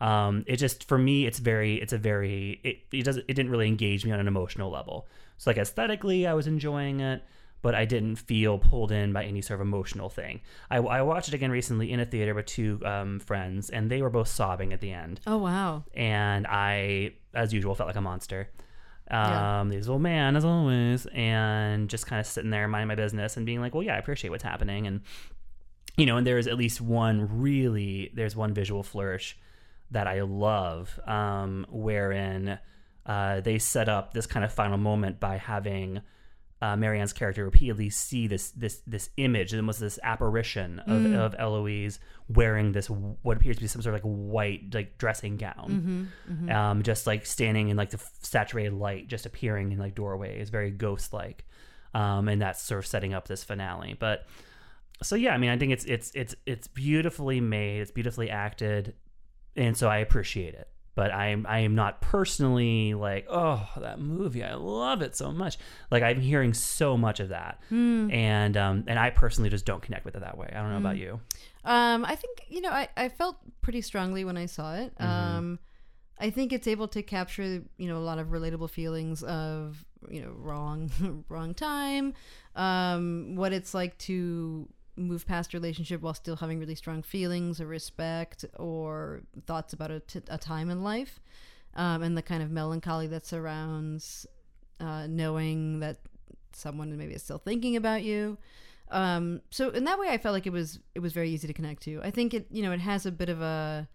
Um 0.01 0.45
it 0.47 0.57
just 0.57 0.89
for 0.89 0.97
me 0.99 1.27
it's 1.27 1.39
very 1.39 1.75
it's 1.81 1.93
a 1.93 1.99
very 1.99 2.61
it, 2.65 2.79
it 2.91 3.05
doesn't 3.05 3.25
it 3.29 3.35
didn't 3.35 3.51
really 3.53 3.69
engage 3.69 4.05
me 4.05 4.13
on 4.13 4.21
an 4.21 4.27
emotional 4.29 4.71
level. 4.71 5.07
So 5.37 5.51
like 5.51 5.59
aesthetically 5.59 6.27
i 6.27 6.35
was 6.35 6.47
enjoying 6.47 7.01
it 7.01 7.23
but 7.63 7.75
i 7.75 7.85
didn't 7.85 8.17
feel 8.17 8.59
pulled 8.59 8.91
in 8.93 9.13
by 9.13 9.25
any 9.25 9.43
sort 9.43 9.61
of 9.61 9.67
emotional 9.67 10.09
thing. 10.09 10.41
I, 10.71 10.79
I 10.79 11.03
watched 11.03 11.29
it 11.29 11.35
again 11.35 11.51
recently 11.51 11.93
in 11.93 12.01
a 12.01 12.07
theater 12.07 12.35
with 12.35 12.47
two 12.47 12.81
um, 12.85 13.21
friends 13.21 13.69
and 13.71 13.91
they 13.91 14.01
were 14.01 14.09
both 14.11 14.29
sobbing 14.29 14.73
at 14.73 14.81
the 14.81 14.91
end. 14.93 15.21
Oh 15.27 15.39
wow. 15.39 15.85
and 15.95 16.47
i 16.47 17.13
as 17.35 17.53
usual 17.53 17.75
felt 17.75 17.87
like 17.87 17.97
a 17.97 18.01
monster 18.01 18.49
Yeah. 19.11 19.61
um 19.61 19.69
this 19.71 19.89
old 19.89 20.03
man 20.03 20.37
as 20.37 20.45
always 20.45 21.07
and 21.07 21.89
just 21.89 22.07
kind 22.07 22.21
of 22.21 22.27
sitting 22.27 22.51
there 22.51 22.69
minding 22.69 22.89
my 22.89 22.95
business 22.95 23.37
and 23.37 23.45
being 23.45 23.61
like 23.61 23.75
well 23.75 23.83
yeah 23.83 23.95
i 23.97 23.99
appreciate 23.99 24.31
what's 24.31 24.45
happening 24.45 24.87
and 24.87 25.01
you 25.97 26.07
know 26.07 26.17
and 26.17 26.27
there's 26.27 26.47
at 26.47 26.57
least 26.57 26.81
one 26.81 27.41
really 27.41 28.11
there's 28.15 28.37
one 28.37 28.55
visual 28.55 28.83
flourish 28.83 29.37
that 29.91 30.07
i 30.07 30.21
love 30.21 31.01
um 31.07 31.67
wherein 31.71 32.59
uh 33.07 33.41
they 33.41 33.59
set 33.59 33.89
up 33.89 34.15
this 34.15 34.27
kind 34.27 34.45
of 34.45 34.53
final 34.53 34.79
moment 34.79 35.19
by 35.19 35.37
having 35.37 36.01
uh, 36.63 36.77
Marianne's 36.77 37.15
character 37.15 37.45
repeatedly 37.45 37.89
see 37.89 38.27
this 38.27 38.51
this 38.51 38.83
this 38.87 39.09
image, 39.17 39.55
almost 39.55 39.81
this 39.81 39.99
apparition 40.03 40.79
of, 40.81 41.07
of 41.15 41.35
Eloise 41.39 41.99
wearing 42.29 42.73
this 42.73 42.89
what 42.89 43.37
appears 43.37 43.57
to 43.57 43.63
be 43.63 43.67
some 43.69 43.81
sort 43.81 43.95
of 43.95 44.05
like 44.05 44.13
white 44.13 44.75
like 44.75 44.99
dressing 44.99 45.37
gown, 45.39 46.11
um, 46.51 46.83
just 46.83 47.07
like 47.07 47.25
standing 47.25 47.69
in 47.69 47.77
like 47.77 47.91
the 47.91 47.99
f- 47.99 48.13
saturated 48.23 48.75
light, 48.75 49.09
just 49.09 49.25
appearing 49.25 49.73
in 49.73 49.79
like 49.79 49.95
doorways, 49.95 50.51
very 50.51 50.71
ghost 50.71 51.13
like, 51.15 51.47
um, 51.95 52.29
and 52.29 52.43
that's 52.43 52.63
sort 52.63 52.79
of 52.79 52.87
setting 52.87 53.15
up 53.15 53.27
this 53.27 53.43
finale. 53.43 53.97
But 53.99 54.27
so 55.03 55.17
yeah, 55.17 55.33
I 55.33 55.39
mean, 55.39 55.51
I 55.51 55.57
think 55.57 55.73
it's 55.73 55.87
it's 55.87 56.13
it's 56.15 56.35
it's 56.45 56.67
beautifully 56.67 57.41
made, 57.41 57.81
it's 57.81 57.91
beautifully 57.91 58.29
acted, 58.29 58.95
and 59.57 59.75
so 59.77 59.89
I 59.89 59.99
appreciate 59.99 60.55
it. 60.55 60.69
But 60.95 61.13
I 61.13 61.29
am 61.29 61.47
I 61.49 61.61
am 61.61 61.75
not 61.75 62.01
personally 62.01 62.95
like 62.95 63.27
oh 63.29 63.67
that 63.77 64.01
movie 64.01 64.43
I 64.43 64.55
love 64.55 65.03
it 65.03 65.17
so 65.17 65.31
much. 65.31 65.57
Like 65.91 66.03
I'm 66.03 66.21
hearing 66.21 66.53
so 66.53 66.97
much 66.97 67.21
of 67.21 67.29
that. 67.31 67.61
And 68.11 68.57
um 68.57 68.85
and 68.87 68.99
I 68.99 69.11
personally 69.11 69.51
just 69.51 69.65
don't 69.65 69.83
connect 69.83 70.05
with 70.05 70.17
it 70.17 70.21
that 70.21 70.37
way. 70.37 70.51
I 70.53 70.61
don't 70.61 70.71
know 70.71 70.79
about 70.79 70.97
you. 70.97 71.21
Um, 71.65 72.05
I 72.05 72.17
think 72.17 72.45
you 72.49 72.61
know 72.61 72.71
I, 72.71 72.89
I 72.97 73.09
felt 73.09 73.37
pretty 73.63 73.81
strongly 73.83 74.25
when 74.25 74.37
I 74.37 74.47
saw 74.47 74.75
it. 74.75 74.93
Um, 74.99 75.59
I 76.19 76.31
think 76.31 76.53
it's 76.53 76.67
able 76.67 76.89
to 76.89 77.03
capture 77.03 77.63
you 77.77 77.89
know 77.89 77.97
a 77.97 78.05
lot 78.05 78.19
of 78.19 78.29
relatable 78.29 78.71
feelings 78.71 79.23
of 79.23 79.85
you 80.11 80.23
know 80.23 80.33
wrong 80.37 80.91
wrong 81.29 81.55
time, 81.55 82.15
um, 82.57 83.37
what 83.37 83.53
it's 83.53 83.75
like 83.75 83.97
to 83.99 84.69
move 84.97 85.27
past 85.27 85.55
relationship 85.55 86.01
while 86.03 86.15
still 86.15 86.37
having 86.37 86.59
really 86.59 86.75
strong 86.75 87.03
feelings 87.03 87.61
or 87.61 87.67
respect 87.67 88.45
or 88.59 89.23
thoughts 89.47 89.73
about 89.73 89.91
a, 89.91 90.01
t- 90.01 90.21
a 90.29 90.39
time 90.39 90.71
in 90.71 90.83
life, 90.83 91.21
um, 91.75 92.03
and 92.03 92.17
the 92.17 92.23
kind 92.23 92.43
of 92.43 92.51
melancholy 92.51 93.07
that 93.07 93.25
surrounds 93.25 94.27
uh, 94.81 95.07
knowing 95.07 95.81
that 95.81 96.01
someone 96.53 96.97
maybe 96.97 97.15
is 97.15 97.23
still 97.23 97.39
thinking 97.39 97.77
about 97.77 98.03
you. 98.03 98.39
Um, 98.91 99.41
so 99.51 99.71
in 99.71 99.85
that 99.85 99.99
way, 99.99 100.09
I 100.09 100.19
felt 100.19 100.33
like 100.33 100.47
it 100.47 100.53
was 100.53 100.81
it 100.95 101.01
was 101.01 101.13
very 101.13 101.31
easy 101.31 101.47
to 101.47 101.53
connect 101.55 101.83
to. 101.85 102.01
I 102.03 102.11
think 102.11 102.35
it 102.35 102.47
you 102.51 102.63
know 102.63 102.73
it 102.73 102.81
has 102.81 103.07
a 103.07 103.13
bit 103.13 103.29
of 103.29 103.41
a 103.41 103.89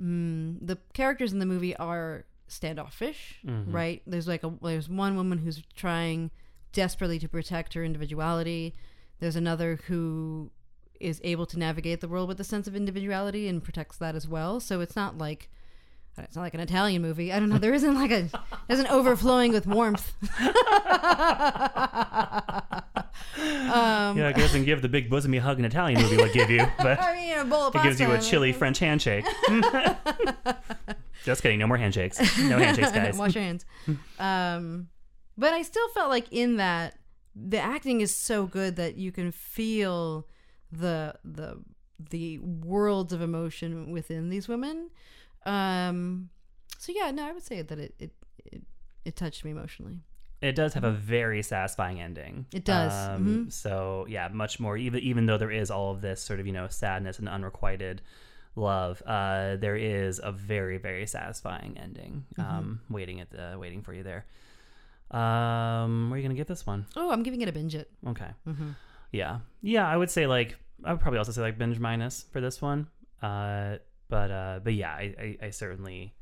mm, 0.00 0.56
the 0.60 0.78
characters 0.94 1.32
in 1.32 1.38
the 1.38 1.46
movie 1.46 1.76
are 1.76 2.24
standoffish, 2.46 3.40
right? 3.70 4.02
There's 4.06 4.26
like 4.26 4.44
a 4.44 4.52
there's 4.62 4.88
one 4.88 5.14
woman 5.16 5.38
who's 5.38 5.62
trying 5.76 6.30
desperately 6.72 7.18
to 7.18 7.28
protect 7.28 7.74
her 7.74 7.84
individuality. 7.84 8.74
There's 9.20 9.36
another 9.36 9.80
who 9.86 10.50
is 11.00 11.20
able 11.24 11.46
to 11.46 11.58
navigate 11.58 12.00
the 12.00 12.08
world 12.08 12.28
with 12.28 12.40
a 12.40 12.44
sense 12.44 12.66
of 12.66 12.74
individuality 12.74 13.48
and 13.48 13.62
protects 13.62 13.96
that 13.98 14.14
as 14.14 14.26
well. 14.26 14.60
So 14.60 14.80
it's 14.80 14.96
not 14.96 15.18
like 15.18 15.48
it's 16.16 16.34
not 16.34 16.42
like 16.42 16.54
an 16.54 16.60
Italian 16.60 17.02
movie. 17.02 17.32
I 17.32 17.38
don't 17.38 17.48
know. 17.48 17.58
There 17.58 17.74
isn't 17.74 17.94
like 17.94 18.10
a 18.10 18.28
there's 18.66 18.80
an 18.80 18.88
overflowing 18.88 19.52
with 19.52 19.66
warmth. 19.66 20.12
yeah 23.38 24.28
it 24.28 24.36
doesn't 24.36 24.64
give 24.64 24.82
the 24.82 24.88
big 24.88 25.10
bosomy 25.10 25.38
hug 25.38 25.58
an 25.58 25.64
Italian 25.64 26.00
movie 26.00 26.16
would 26.16 26.32
give 26.32 26.50
you 26.50 26.66
but 26.78 27.00
I 27.00 27.14
mean, 27.14 27.38
a 27.38 27.44
bowl 27.44 27.66
of 27.68 27.74
it 27.74 27.82
gives 27.82 28.00
you 28.00 28.10
a 28.10 28.20
chilly 28.20 28.52
French 28.52 28.78
handshake 28.78 29.24
just 31.24 31.42
kidding 31.42 31.58
no 31.58 31.66
more 31.66 31.76
handshakes 31.76 32.18
no 32.38 32.58
handshakes 32.58 32.92
guys 32.92 33.16
Wash 33.16 33.34
your 33.34 33.44
hands. 33.44 33.64
Um, 34.18 34.88
but 35.36 35.52
I 35.52 35.62
still 35.62 35.88
felt 35.90 36.10
like 36.10 36.32
in 36.32 36.56
that 36.56 36.94
the 37.46 37.58
acting 37.58 38.00
is 38.00 38.14
so 38.14 38.46
good 38.46 38.76
that 38.76 38.96
you 38.96 39.12
can 39.12 39.30
feel 39.32 40.26
the 40.72 41.14
the 41.24 41.58
the 42.10 42.38
worlds 42.38 43.12
of 43.12 43.20
emotion 43.20 43.90
within 43.90 44.28
these 44.30 44.48
women. 44.48 44.90
Um, 45.46 46.30
so 46.78 46.92
yeah, 46.94 47.10
no, 47.10 47.26
I 47.26 47.32
would 47.32 47.42
say 47.42 47.62
that 47.62 47.78
it 47.78 47.94
it 47.98 48.10
it, 48.44 48.62
it 49.04 49.16
touched 49.16 49.44
me 49.44 49.50
emotionally. 49.50 50.00
it 50.40 50.54
does 50.54 50.74
have 50.74 50.84
a 50.84 50.92
very 50.92 51.42
satisfying 51.42 52.00
ending. 52.00 52.46
It 52.52 52.64
does. 52.64 52.92
Um, 52.92 53.26
Mhm. 53.48 53.52
So 53.52 54.06
yeah, 54.08 54.28
much 54.28 54.60
more. 54.60 54.76
Even 54.76 55.00
even 55.00 55.26
though 55.26 55.38
there 55.38 55.50
is 55.50 55.70
all 55.70 55.92
of 55.92 56.00
this 56.00 56.20
sort 56.20 56.40
of 56.40 56.46
you 56.46 56.52
know 56.52 56.68
sadness 56.68 57.18
and 57.18 57.28
unrequited 57.28 58.02
love, 58.54 59.02
uh, 59.06 59.56
there 59.56 59.76
is 59.76 60.20
a 60.22 60.30
very 60.32 60.78
very 60.78 61.06
satisfying 61.06 61.76
ending 61.78 62.24
Mm-hmm. 62.38 62.56
um, 62.58 62.80
waiting 62.90 63.20
at 63.20 63.30
the 63.30 63.56
waiting 63.58 63.82
for 63.82 63.92
you 63.92 64.02
there. 64.02 64.26
Um, 65.10 66.10
where 66.10 66.16
are 66.16 66.18
you 66.18 66.22
gonna 66.22 66.34
give 66.34 66.46
this 66.46 66.66
one? 66.66 66.86
Oh, 66.96 67.10
I'm 67.10 67.22
giving 67.22 67.40
it 67.40 67.48
a 67.48 67.52
binge 67.52 67.74
it. 67.74 67.90
Okay. 68.06 68.28
Mm-hmm. 68.46 68.70
Yeah, 69.12 69.40
yeah. 69.62 69.88
I 69.88 69.96
would 69.96 70.10
say 70.10 70.26
like 70.26 70.56
I 70.84 70.92
would 70.92 71.00
probably 71.00 71.18
also 71.18 71.32
say 71.32 71.40
like 71.40 71.58
binge 71.58 71.78
minus 71.78 72.24
for 72.30 72.40
this 72.40 72.60
one. 72.60 72.88
Uh, 73.22 73.76
but 74.08 74.30
uh, 74.30 74.60
but 74.62 74.74
yeah, 74.74 74.92
I, 74.92 75.14
I, 75.18 75.46
I 75.46 75.50
certainly 75.50 76.14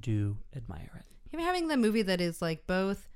do 0.00 0.36
admire 0.54 0.90
it. 0.98 1.38
having 1.40 1.68
the 1.68 1.76
movie 1.76 2.02
that 2.02 2.20
is 2.20 2.42
like 2.42 2.66
both 2.66 3.08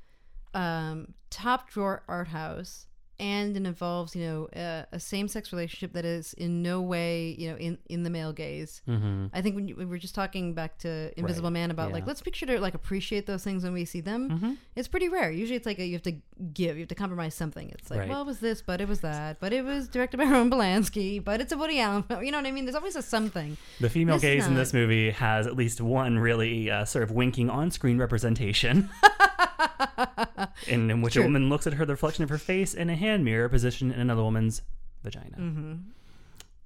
um, 0.55 1.15
top 1.31 1.69
drawer 1.69 2.03
art 2.09 2.29
house 2.29 2.87
and 3.19 3.57
it 3.57 3.67
involves 3.67 4.15
you 4.15 4.25
know 4.25 4.49
a, 4.55 4.87
a 4.93 5.01
same 5.01 5.29
sex 5.29 5.53
relationship 5.53 5.93
that 5.95 6.05
is 6.05 6.35
in 6.35 6.63
no 6.63 6.81
way 6.81 7.35
you 7.39 7.51
know 7.51 7.57
in 7.57 7.79
in 7.89 8.03
the 8.03 8.11
male 8.11 8.33
gaze. 8.33 8.83
Mm-hmm. 8.89 9.27
I 9.33 9.43
think 9.43 9.55
when 9.57 9.69
you, 9.69 9.77
we 9.77 9.85
were 9.87 9.99
just 9.99 10.15
talking 10.15 10.55
back 10.55 10.79
to 10.79 11.13
Invisible 11.19 11.49
Right, 11.49 11.55
Man 11.55 11.71
about 11.71 11.93
like 11.93 12.07
let's 12.07 12.25
make 12.25 12.35
sure 12.35 12.47
to 12.49 12.61
like 12.61 12.75
appreciate 12.75 13.27
those 13.27 13.43
things 13.45 13.65
when 13.65 13.73
we 13.73 13.85
see 13.85 14.01
them. 14.01 14.31
Mm-hmm. 14.31 14.53
It's 14.75 14.89
pretty 14.89 15.09
rare. 15.09 15.31
Usually 15.31 15.57
it's 15.57 15.67
like 15.67 15.79
a, 15.79 15.85
you 15.87 15.95
have 15.95 16.03
to 16.03 16.17
give, 16.53 16.77
you 16.77 16.83
have 16.83 16.89
to 16.89 16.95
compromise 16.95 17.35
something. 17.35 17.71
It's 17.71 17.91
like 17.91 18.01
Right. 18.01 18.09
well, 18.09 18.23
it 18.23 18.27
was 18.27 18.41
this, 18.41 18.61
but 18.63 18.81
it 18.81 18.89
was 18.89 19.01
that, 19.01 19.41
but 19.41 19.53
it 19.53 19.65
was 19.65 19.89
directed 19.89 20.19
by 20.19 20.25
Roman 20.31 20.51
Polanski, 20.51 21.23
but 21.23 21.41
it's 21.41 21.53
a 21.53 21.57
Woody 21.57 21.81
Allen. 21.81 22.03
film. 22.03 22.23
You 22.23 22.31
know 22.33 22.39
what 22.39 22.47
I 22.47 22.51
mean? 22.53 22.65
There's 22.67 22.75
always 22.77 22.97
a 22.97 23.03
something. 23.03 23.57
The 23.81 23.89
female 23.89 24.17
This 24.17 24.25
is 24.25 24.31
gaze 24.31 24.47
in 24.47 24.55
this 24.55 24.73
movie 24.75 25.11
has 25.11 25.47
at 25.47 25.57
least 25.57 25.81
one 25.81 26.19
really 26.19 26.71
uh, 26.71 26.85
sort 26.85 27.03
of 27.05 27.11
winking 27.11 27.49
on-screen 27.51 27.99
representation, 27.99 28.91
in, 30.67 30.91
in 30.91 31.03
which 31.03 31.15
True. 31.15 31.23
a 31.23 31.27
woman 31.27 31.49
looks 31.49 31.67
at 31.67 31.75
her 31.75 31.85
the 31.85 31.93
reflection 31.93 32.25
of 32.25 32.31
her 32.31 32.39
face 32.39 32.75
in 32.75 32.91
a 32.91 32.97
hand 32.97 33.25
mirror 33.25 33.49
positioned 33.49 33.93
in 33.93 34.01
another 34.01 34.23
woman's 34.23 34.63
vagina. 35.03 35.37
Mm-hmm. 35.39 35.75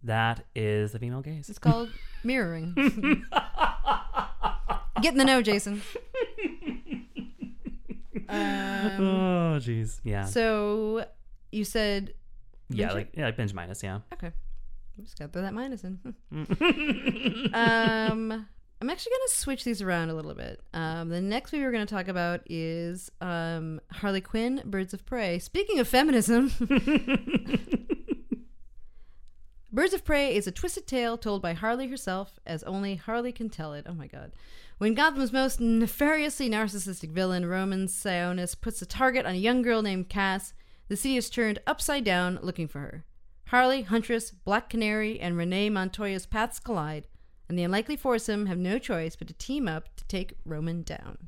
That 0.02 0.44
is 0.54 0.92
the 0.92 0.98
female 0.98 1.20
gaze. 1.20 1.48
It's 1.50 1.58
called 1.58 1.90
mirroring. 2.24 2.74
Get 5.02 5.12
in 5.12 5.18
the 5.18 5.24
know, 5.24 5.42
Jason. 5.42 5.82
Um, 8.28 9.00
oh, 9.00 9.58
jeez. 9.58 9.98
Yeah. 10.04 10.24
so 10.24 11.04
you 11.50 11.64
said 11.64 12.14
yeah, 12.68 12.92
like 12.92 13.08
yeah, 13.16 13.24
like 13.24 13.36
binge 13.36 13.52
minus. 13.52 13.82
Yeah. 13.82 14.00
okay. 14.12 14.28
I'm 14.96 15.04
just 15.04 15.18
gotta 15.18 15.32
throw 15.32 15.42
that 15.42 15.52
minus 15.52 15.82
in. 15.82 15.98
um, 17.52 18.46
I'm 18.80 18.88
actually 18.88 19.12
gonna 19.12 19.28
switch 19.28 19.64
these 19.64 19.82
around 19.82 20.08
a 20.08 20.14
little 20.14 20.34
bit. 20.34 20.62
Um, 20.72 21.10
the 21.10 21.20
next 21.20 21.52
movie 21.52 21.64
we're 21.64 21.72
gonna 21.72 21.84
talk 21.84 22.08
about 22.08 22.40
is 22.46 23.10
um, 23.20 23.80
Harley 23.92 24.22
Quinn, 24.22 24.62
Birds 24.64 24.94
of 24.94 25.04
Prey. 25.04 25.38
Speaking 25.38 25.78
of 25.78 25.86
feminism. 25.86 26.50
Birds 29.72 29.92
of 29.92 30.04
Prey 30.04 30.34
is 30.34 30.46
a 30.46 30.52
twisted 30.52 30.86
tale 30.86 31.16
told 31.16 31.42
by 31.42 31.52
Harley 31.52 31.86
herself, 31.88 32.40
as 32.44 32.62
only 32.64 32.96
Harley 32.96 33.32
can 33.32 33.50
tell 33.50 33.72
it. 33.74 33.86
Oh 33.88 33.94
my 33.94 34.06
god. 34.06 34.32
When 34.78 34.94
Gotham's 34.94 35.32
most 35.32 35.60
nefariously 35.60 36.48
narcissistic 36.48 37.10
villain, 37.10 37.46
Roman 37.46 37.86
Sionis, 37.86 38.58
puts 38.58 38.80
a 38.80 38.86
target 38.86 39.26
on 39.26 39.34
a 39.34 39.38
young 39.38 39.60
girl 39.60 39.82
named 39.82 40.08
Cass, 40.08 40.54
the 40.88 40.96
city 40.96 41.18
is 41.18 41.28
turned 41.28 41.60
upside 41.66 42.02
down 42.02 42.38
looking 42.42 42.66
for 42.66 42.80
her. 42.80 43.04
Harley, 43.48 43.82
Huntress, 43.82 44.30
Black 44.30 44.70
Canary, 44.70 45.20
and 45.20 45.36
Renee 45.36 45.68
Montoya's 45.68 46.24
paths 46.24 46.58
collide, 46.58 47.06
and 47.50 47.58
the 47.58 47.64
unlikely 47.64 47.96
foursome 47.96 48.46
have 48.46 48.58
no 48.58 48.78
choice 48.78 49.16
but 49.16 49.26
to 49.26 49.34
team 49.34 49.66
up 49.66 49.88
to 49.96 50.04
take 50.04 50.36
Roman 50.44 50.82
down. 50.82 51.18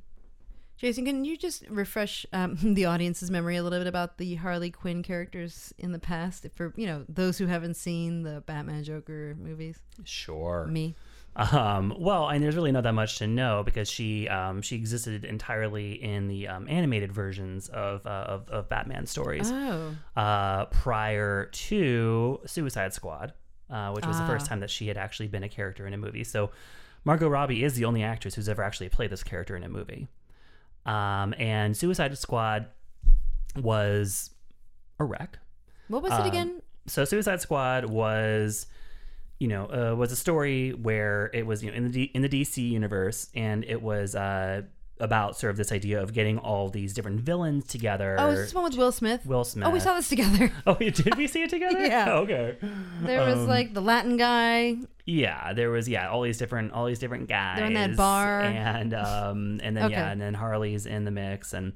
Jason, 0.77 1.05
can 1.05 1.25
you 1.25 1.37
just 1.37 1.69
refresh 1.69 2.25
um, 2.33 2.57
the 2.63 2.85
audience's 2.85 3.29
memory 3.29 3.57
a 3.57 3.63
little 3.63 3.81
bit 3.81 3.89
about 3.89 4.19
the 4.19 4.37
Harley 4.37 4.71
Quinn 4.71 5.03
characters 5.03 5.75
in 5.79 5.91
the 5.91 5.99
past, 5.99 6.47
for 6.55 6.73
you 6.77 6.87
know 6.87 7.05
those 7.09 7.39
who 7.39 7.47
haven't 7.47 7.75
seen 7.75 8.23
the 8.23 8.41
Batman 8.47 8.85
Joker 8.85 9.37
movies? 9.37 9.81
Sure. 10.05 10.67
Me, 10.71 10.95
Um, 11.35 11.95
well, 11.99 12.29
and 12.29 12.45
there's 12.45 12.57
really 12.57 12.73
not 12.73 12.85
that 12.85 12.93
much 12.93 13.19
to 13.19 13.27
know 13.27 13.63
because 13.65 13.89
she 13.89 14.29
um, 14.29 14.63
she 14.63 14.77
existed 14.77 15.25
entirely 15.25 16.01
in 16.03 16.29
the 16.29 16.47
um, 16.47 16.69
animated 16.69 17.11
versions 17.11 17.69
of, 17.71 18.07
uh, 18.07 18.11
of 18.29 18.49
of 18.49 18.69
Batman 18.69 19.07
stories 19.07 19.51
oh, 19.51 19.97
uh, 20.15 20.67
prior 20.67 21.47
to 21.47 22.41
Suicide 22.47 22.93
Squad, 22.93 23.33
uh, 23.73 23.91
which 23.93 24.07
was 24.07 24.17
the 24.19 24.23
Ah. 24.23 24.27
first 24.29 24.47
time 24.47 24.61
that 24.61 24.71
she 24.71 24.87
had 24.87 24.97
actually 24.97 25.27
been 25.29 25.43
a 25.43 25.49
character 25.49 25.87
in 25.87 25.93
a 25.95 25.97
movie. 25.97 26.23
So 26.23 26.51
Margot 27.05 27.29
Robbie 27.29 27.65
is 27.65 27.75
the 27.75 27.85
only 27.85 28.05
actress 28.05 28.35
who's 28.37 28.49
ever 28.49 28.63
actually 28.63 28.89
played 28.91 29.11
this 29.11 29.25
character 29.25 29.57
in 29.57 29.65
a 29.65 29.69
movie. 29.69 30.07
Um, 30.87 31.35
and 31.39 31.77
Suicide 31.77 32.17
Squad 32.19 32.67
was 33.57 34.31
a 34.99 35.05
wreck. 35.05 35.39
what 35.89 36.03
was 36.03 36.13
it 36.13 36.21
Um, 36.21 36.27
again? 36.27 36.63
so 36.87 37.05
Suicide 37.05 37.41
Squad 37.41 37.87
was, 37.87 38.67
you 39.39 39.49
know, 39.49 39.67
uh, 39.67 39.95
was 39.97 40.13
a 40.13 40.17
story 40.17 40.71
where 40.73 41.31
it 41.35 41.47
was 41.47 41.63
you 41.63 41.71
know 41.71 41.77
in 41.77 41.85
the 41.85 41.91
D- 41.91 42.11
in 42.15 42.23
the 42.23 42.29
DC 42.29 42.63
universe, 42.71 43.29
and 43.35 43.65
it 43.65 43.83
was 43.83 44.15
uh, 44.15 44.63
about 45.03 45.37
sort 45.37 45.51
of 45.51 45.57
this 45.57 45.73
idea 45.73 46.01
of 46.01 46.13
getting 46.13 46.39
all 46.39 46.69
these 46.71 46.95
different 46.95 47.21
villains 47.21 47.67
together. 47.67 48.17
Oh, 48.19 48.31
is 48.31 48.39
this 48.39 48.55
one 48.55 48.65
with 48.65 48.77
Will 48.77 48.93
Smith? 48.93 49.27
Will 49.27 49.45
Smith. 49.45 49.67
Oh, 49.69 49.71
we 49.71 49.81
saw 49.81 49.95
this 49.95 50.09
together. 50.09 50.51
Oh, 50.67 50.75
did 50.75 51.17
we 51.17 51.27
see 51.27 51.43
it 51.43 51.51
together? 51.51 51.81
Yeah. 51.85 52.13
Okay. 52.19 52.57
There 53.03 53.25
was 53.25 53.39
Um, 53.41 53.49
like 53.49 53.75
the 53.75 53.83
Latin 53.83 54.17
guy. 54.17 54.77
Yeah, 55.05 55.53
there 55.53 55.71
was 55.71 55.89
yeah 55.89 56.09
all 56.09 56.23
these 56.23 56.39
different 56.39 56.73
all 56.73 56.87
these 56.87 57.01
different 57.01 57.29
guys. 57.29 57.57
They're 57.59 57.67
in 57.67 57.75
that 57.75 57.97
bar. 57.97 58.41
and 58.43 58.95
um 58.95 59.61
and 59.63 59.77
then 59.77 59.85
Okay. 59.87 59.95
yeah 59.95 60.11
and 60.11 60.21
then 60.21 60.35
Harley's 60.35 60.87
in 60.87 61.05
the 61.05 61.11
mix 61.11 61.53
and 61.53 61.73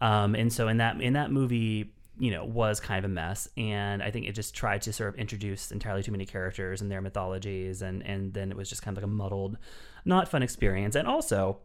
um 0.00 0.34
and 0.34 0.50
so 0.52 0.68
in 0.68 0.78
that 0.78 1.00
in 1.00 1.12
that 1.12 1.30
movie 1.30 1.92
you 2.18 2.30
know 2.30 2.44
was 2.44 2.80
kind 2.80 2.98
of 3.04 3.10
a 3.10 3.12
mess 3.12 3.48
and 3.56 4.02
I 4.02 4.10
think 4.10 4.26
it 4.26 4.32
just 4.32 4.54
tried 4.54 4.82
to 4.82 4.92
sort 4.92 5.10
of 5.10 5.16
introduce 5.16 5.70
entirely 5.70 6.02
too 6.02 6.12
many 6.12 6.24
characters 6.26 6.80
and 6.80 6.90
their 6.90 7.00
mythologies 7.02 7.82
and 7.82 8.02
and 8.06 8.32
then 8.32 8.50
it 8.50 8.56
was 8.56 8.68
just 8.70 8.82
kind 8.82 8.96
of 8.96 9.02
like 9.02 9.10
a 9.10 9.14
muddled, 9.14 9.56
not 10.04 10.28
fun 10.28 10.42
experience 10.42 10.94
and 10.96 11.06
also 11.06 11.58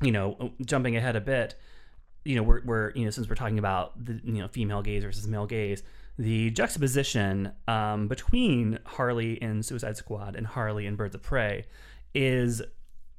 you 0.00 0.12
know 0.12 0.36
uh, 0.40 0.48
jumping 0.64 0.96
ahead 0.96 1.16
a 1.16 1.20
bit 1.20 1.54
you 2.24 2.36
know 2.36 2.42
we're, 2.42 2.62
we're 2.64 2.90
you 2.92 3.04
know 3.04 3.10
since 3.10 3.28
we're 3.28 3.34
talking 3.34 3.58
about 3.58 4.04
the 4.04 4.20
you 4.24 4.40
know 4.40 4.48
female 4.48 4.82
gaze 4.82 5.04
versus 5.04 5.26
male 5.26 5.46
gaze 5.46 5.82
the 6.18 6.50
juxtaposition 6.50 7.52
um, 7.68 8.08
between 8.08 8.78
harley 8.84 9.34
in 9.42 9.62
suicide 9.62 9.96
squad 9.96 10.36
and 10.36 10.46
harley 10.46 10.86
in 10.86 10.96
birds 10.96 11.14
of 11.14 11.22
prey 11.22 11.64
is 12.14 12.62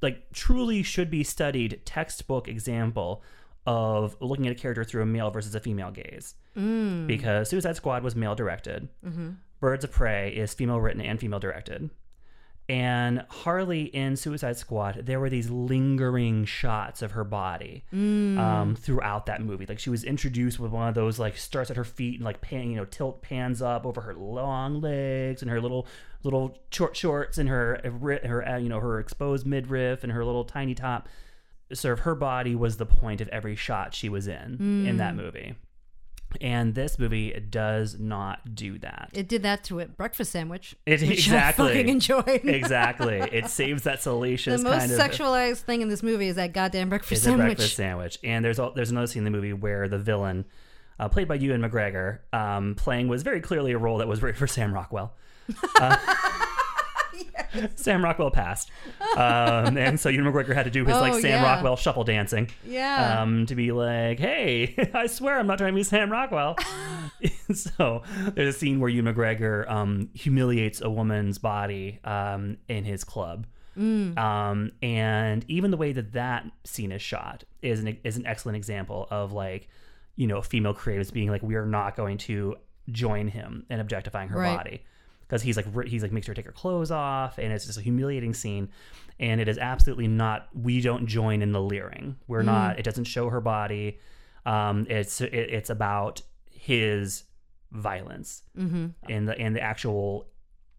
like 0.02 0.32
truly 0.32 0.82
should 0.82 1.10
be 1.10 1.24
studied 1.24 1.80
textbook 1.84 2.48
example 2.48 3.22
of 3.66 4.16
looking 4.20 4.46
at 4.46 4.52
a 4.52 4.54
character 4.54 4.84
through 4.84 5.02
a 5.02 5.06
male 5.06 5.30
versus 5.30 5.54
a 5.54 5.60
female 5.60 5.90
gaze. 5.90 6.34
Mm. 6.56 7.06
Because 7.06 7.50
suicide 7.50 7.76
squad 7.76 8.02
was 8.02 8.14
male 8.14 8.34
directed. 8.34 8.88
Mm-hmm. 9.04 9.30
Birds 9.60 9.84
of 9.84 9.90
prey 9.90 10.30
is 10.30 10.54
female 10.54 10.80
written 10.80 11.00
and 11.00 11.18
female 11.18 11.40
directed 11.40 11.90
and 12.68 13.24
Harley 13.28 13.82
in 13.84 14.16
Suicide 14.16 14.56
Squad, 14.56 15.02
there 15.06 15.20
were 15.20 15.30
these 15.30 15.50
lingering 15.50 16.44
shots 16.44 17.00
of 17.00 17.12
her 17.12 17.22
body 17.22 17.84
um, 18.38 18.74
throughout 18.74 19.26
that 19.26 19.40
movie. 19.40 19.66
Like 19.66 19.78
she 19.78 19.90
was 19.90 20.02
introduced 20.02 20.58
with 20.58 20.72
one 20.72 20.88
of 20.88 20.94
those 20.94 21.18
like 21.18 21.36
starts 21.36 21.70
at 21.70 21.76
her 21.76 21.84
feet 21.84 22.16
and 22.16 22.24
like 22.24 22.40
pan, 22.40 22.70
you 22.70 22.76
know, 22.76 22.84
tilt 22.84 23.22
pans 23.22 23.62
up 23.62 23.86
over 23.86 24.00
her 24.00 24.14
long 24.14 24.80
legs 24.80 25.42
and 25.42 25.50
her 25.50 25.60
little 25.60 25.86
little 26.24 26.58
short 26.72 26.96
shorts 26.96 27.38
and 27.38 27.48
her 27.48 27.80
her 28.24 28.48
uh, 28.48 28.56
you 28.56 28.68
know 28.68 28.80
her 28.80 28.98
exposed 28.98 29.46
midriff 29.46 30.02
and 30.02 30.12
her 30.12 30.24
little 30.24 30.44
tiny 30.44 30.74
top. 30.74 31.08
Sort 31.72 31.98
of 31.98 32.04
her 32.04 32.14
body 32.14 32.54
was 32.54 32.76
the 32.76 32.86
point 32.86 33.20
of 33.20 33.28
every 33.28 33.56
shot 33.56 33.92
she 33.94 34.08
was 34.08 34.26
in 34.28 34.86
in 34.86 34.96
that 34.98 35.14
movie. 35.16 35.54
And 36.40 36.74
this 36.74 36.98
movie 36.98 37.32
does 37.50 37.98
not 37.98 38.54
do 38.54 38.78
that. 38.80 39.10
It 39.12 39.28
did 39.28 39.42
that 39.44 39.64
to 39.64 39.78
it 39.78 39.96
breakfast 39.96 40.32
sandwich. 40.32 40.74
It- 40.84 41.02
exactly. 41.02 41.64
I 41.66 41.68
fucking 41.68 41.88
enjoyed. 41.88 42.40
exactly. 42.44 43.18
It 43.20 43.48
saves 43.48 43.84
that 43.84 44.02
salacious. 44.02 44.62
the 44.62 44.68
most 44.68 44.78
kind 44.80 44.92
of 44.92 44.98
sexualized 44.98 45.60
thing 45.60 45.80
in 45.82 45.88
this 45.88 46.02
movie 46.02 46.28
is 46.28 46.36
that 46.36 46.52
goddamn 46.52 46.88
breakfast 46.88 47.12
is 47.12 47.26
a 47.26 47.30
sandwich. 47.30 47.46
breakfast 47.46 47.76
sandwich. 47.76 48.18
And 48.22 48.44
there's 48.44 48.58
al- 48.58 48.72
there's 48.72 48.90
another 48.90 49.06
scene 49.06 49.20
in 49.20 49.24
the 49.24 49.30
movie 49.30 49.52
where 49.52 49.88
the 49.88 49.98
villain, 49.98 50.44
uh, 50.98 51.08
played 51.08 51.28
by 51.28 51.36
Ewan 51.36 51.62
McGregor, 51.62 52.18
um, 52.32 52.74
playing 52.74 53.08
was 53.08 53.22
very 53.22 53.40
clearly 53.40 53.72
a 53.72 53.78
role 53.78 53.98
that 53.98 54.08
was 54.08 54.20
written 54.22 54.38
for 54.38 54.46
Sam 54.46 54.72
Rockwell. 54.74 55.14
Uh, 55.80 55.96
Sam 57.76 58.02
Rockwell 58.04 58.30
passed, 58.30 58.70
um, 59.16 59.76
and 59.78 59.98
so 59.98 60.08
Ewan 60.08 60.32
McGregor 60.32 60.54
had 60.54 60.64
to 60.64 60.70
do 60.70 60.84
his 60.84 60.94
like 60.96 61.14
Oh, 61.14 61.20
Sam 61.20 61.30
yeah. 61.30 61.42
Rockwell 61.42 61.76
shuffle 61.76 62.04
dancing. 62.04 62.50
Yeah. 62.66 63.20
Um, 63.20 63.46
to 63.46 63.54
be 63.54 63.72
like, 63.72 64.18
hey, 64.18 64.90
I 64.94 65.06
swear 65.06 65.38
I'm 65.38 65.46
not 65.46 65.58
trying 65.58 65.72
to 65.72 65.76
be 65.76 65.82
Sam 65.82 66.10
Rockwell. 66.10 66.56
so 67.54 68.02
there's 68.34 68.54
a 68.54 68.58
scene 68.58 68.80
where 68.80 68.88
Ewan 68.90 69.14
McGregor 69.14 69.68
um, 69.70 70.10
humiliates 70.14 70.80
a 70.80 70.90
woman's 70.90 71.38
body 71.38 72.00
um, 72.04 72.56
in 72.68 72.84
his 72.84 73.04
club. 73.04 73.46
Um, 73.78 74.72
and 74.80 75.44
even 75.48 75.70
the 75.70 75.76
way 75.76 75.92
that 75.92 76.12
that 76.14 76.46
scene 76.64 76.92
is 76.92 77.02
shot 77.02 77.44
is 77.60 77.80
an, 77.80 77.98
is 78.04 78.16
an 78.16 78.24
excellent 78.24 78.56
example 78.56 79.06
of 79.10 79.32
like, 79.32 79.68
you 80.16 80.26
know, 80.26 80.40
female 80.40 80.72
creatives 80.72 81.12
being 81.12 81.28
like, 81.30 81.42
we 81.42 81.56
are 81.56 81.66
not 81.66 81.94
going 81.94 82.16
to 82.18 82.56
join 82.90 83.28
him 83.28 83.66
in 83.68 83.78
objectifying 83.80 84.30
her 84.30 84.38
Right. 84.38 84.56
body 84.56 84.84
because 85.26 85.42
he's 85.42 85.56
like 85.56 85.66
he's 85.86 86.02
like 86.02 86.12
makes 86.12 86.26
her 86.26 86.34
take 86.34 86.46
her 86.46 86.52
clothes 86.52 86.90
off 86.90 87.38
and 87.38 87.52
it's 87.52 87.66
just 87.66 87.78
a 87.78 87.82
humiliating 87.82 88.34
scene 88.34 88.68
and 89.18 89.40
it 89.40 89.48
is 89.48 89.58
absolutely 89.58 90.06
not 90.06 90.48
we 90.54 90.80
don't 90.80 91.06
join 91.06 91.42
in 91.42 91.52
the 91.52 91.60
leering. 91.60 92.16
We're 92.28 92.42
not 92.42 92.78
it 92.78 92.82
doesn't 92.82 93.04
show 93.04 93.28
her 93.30 93.40
body 93.40 93.98
um 94.44 94.86
it's 94.88 95.20
it, 95.20 95.32
it's 95.32 95.70
about 95.70 96.22
his 96.50 97.24
violence 97.72 98.42
mm-hmm. 98.56 98.86
and 99.08 99.28
the 99.28 99.38
and 99.38 99.54
the 99.54 99.60
actual 99.60 100.28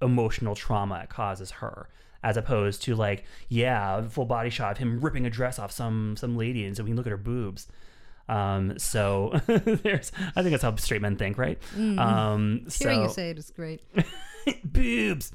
emotional 0.01 0.55
trauma 0.55 1.01
it 1.03 1.09
causes 1.09 1.51
her 1.51 1.89
as 2.23 2.37
opposed 2.37 2.81
to 2.83 2.95
like 2.95 3.25
yeah 3.49 4.01
full 4.07 4.25
body 4.25 4.49
shot 4.49 4.71
of 4.71 4.77
him 4.77 4.99
ripping 5.01 5.25
a 5.25 5.29
dress 5.29 5.59
off 5.59 5.71
some 5.71 6.15
some 6.17 6.37
lady 6.37 6.65
and 6.65 6.75
so 6.77 6.83
we 6.83 6.89
can 6.89 6.97
look 6.97 7.07
at 7.07 7.11
her 7.11 7.17
boobs. 7.17 7.67
Um 8.29 8.77
so 8.77 9.39
there's 9.47 10.11
i 10.35 10.41
think 10.41 10.51
that's 10.51 10.63
how 10.63 10.75
straight 10.75 11.01
men 11.01 11.15
think 11.15 11.37
right? 11.37 11.57
Um 11.75 12.65
so 12.67 12.89
Hearing 12.89 13.03
you 13.03 13.09
say 13.09 13.29
it 13.29 13.39
is 13.39 13.51
great. 13.51 13.81
boobs. 14.63 15.31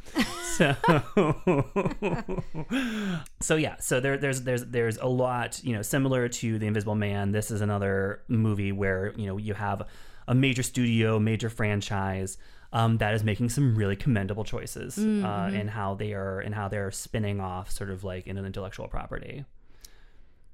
So 0.56 0.74
So, 3.40 3.56
yeah. 3.56 3.76
So 3.80 4.00
there, 4.00 4.16
there's 4.16 4.42
there's 4.42 4.64
there's 4.66 4.96
a 4.98 5.06
lot 5.06 5.62
you 5.64 5.74
know 5.74 5.82
similar 5.82 6.28
to 6.28 6.58
the 6.58 6.66
Invisible 6.66 6.94
Man. 6.94 7.32
This 7.32 7.50
is 7.50 7.60
another 7.60 8.22
movie 8.28 8.72
where 8.72 9.12
you 9.16 9.26
know 9.26 9.36
you 9.36 9.54
have 9.54 9.86
a 10.28 10.34
major 10.34 10.62
studio, 10.62 11.18
major 11.18 11.50
franchise. 11.50 12.38
Um, 12.74 12.96
that 12.98 13.12
is 13.12 13.22
making 13.22 13.50
some 13.50 13.74
really 13.74 13.96
commendable 13.96 14.44
choices 14.44 14.96
uh, 14.96 15.50
in 15.52 15.68
how 15.68 15.94
they 15.94 16.14
are 16.14 16.40
and 16.40 16.54
how 16.54 16.68
they're 16.68 16.90
spinning 16.90 17.38
off 17.38 17.70
sort 17.70 17.90
of 17.90 18.02
like 18.02 18.26
in 18.26 18.38
an 18.38 18.46
intellectual 18.46 18.88
property. 18.88 19.44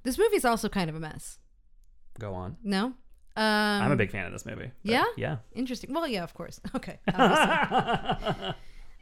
This 0.03 0.19
movie's 0.19 0.45
also 0.45 0.69
kind 0.69 0.91
of 0.91 0.97
a 0.97 1.01
mess. 1.01 1.39
Go 2.19 2.35
on. 2.35 2.57
No? 2.65 2.95
Um, 3.39 3.83
I'm 3.83 3.93
a 3.93 3.97
big 3.97 4.11
fan 4.11 4.27
of 4.27 4.33
this 4.33 4.45
movie. 4.45 4.71
yeah? 4.83 5.05
Yeah. 5.17 5.37
Interesting. 5.55 5.93
Well, 5.95 6.09
yeah, 6.09 6.25
of 6.25 6.35
course. 6.35 6.61
Okay. 6.75 6.99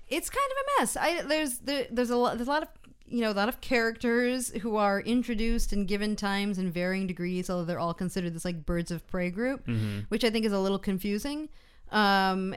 it's 0.09 0.30
kind 0.30 0.51
of 0.51 0.57
a 0.59 0.80
mess. 0.80 0.97
I 0.97 1.22
there's 1.22 1.59
there, 1.59 1.87
there's 1.91 2.11
a 2.11 2.16
lot 2.16 2.37
there's 2.37 2.49
a 2.49 2.51
lot 2.51 2.62
of 2.62 2.68
you 3.07 3.20
know 3.22 3.30
a 3.30 3.34
lot 3.34 3.49
of 3.49 3.61
characters 3.61 4.51
who 4.62 4.76
are 4.76 5.01
introduced 5.01 5.72
and 5.72 5.87
given 5.89 6.16
times 6.16 6.59
in 6.59 6.70
varying 6.70 7.07
degrees, 7.07 7.49
although 7.51 7.64
they're 7.64 7.78
all 7.78 7.95
considered 7.95 8.34
this 8.34 8.45
like 8.45 8.64
birds 8.66 8.91
of 8.91 9.07
prey 9.07 9.30
group, 9.30 9.66
Mm-hmm. 9.66 10.01
which 10.09 10.24
I 10.24 10.30
think 10.30 10.45
is 10.45 10.53
a 10.53 10.59
little 10.59 10.78
confusing. 10.78 11.49
Um, 11.93 12.55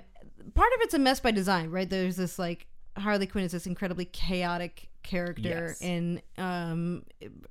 part 0.54 0.74
of 0.74 0.80
it's 0.82 0.94
a 0.94 1.00
mess 1.00 1.20
by 1.20 1.32
design, 1.32 1.70
right? 1.70 1.90
There's 1.90 2.16
this 2.18 2.38
like 2.40 2.68
Harley 3.00 3.26
Quinn 3.28 3.44
is 3.46 3.52
this 3.54 3.66
incredibly 3.68 4.06
chaotic 4.06 4.90
character 5.04 5.68
Yes. 5.70 5.82
in 5.82 6.22
um, 6.38 7.04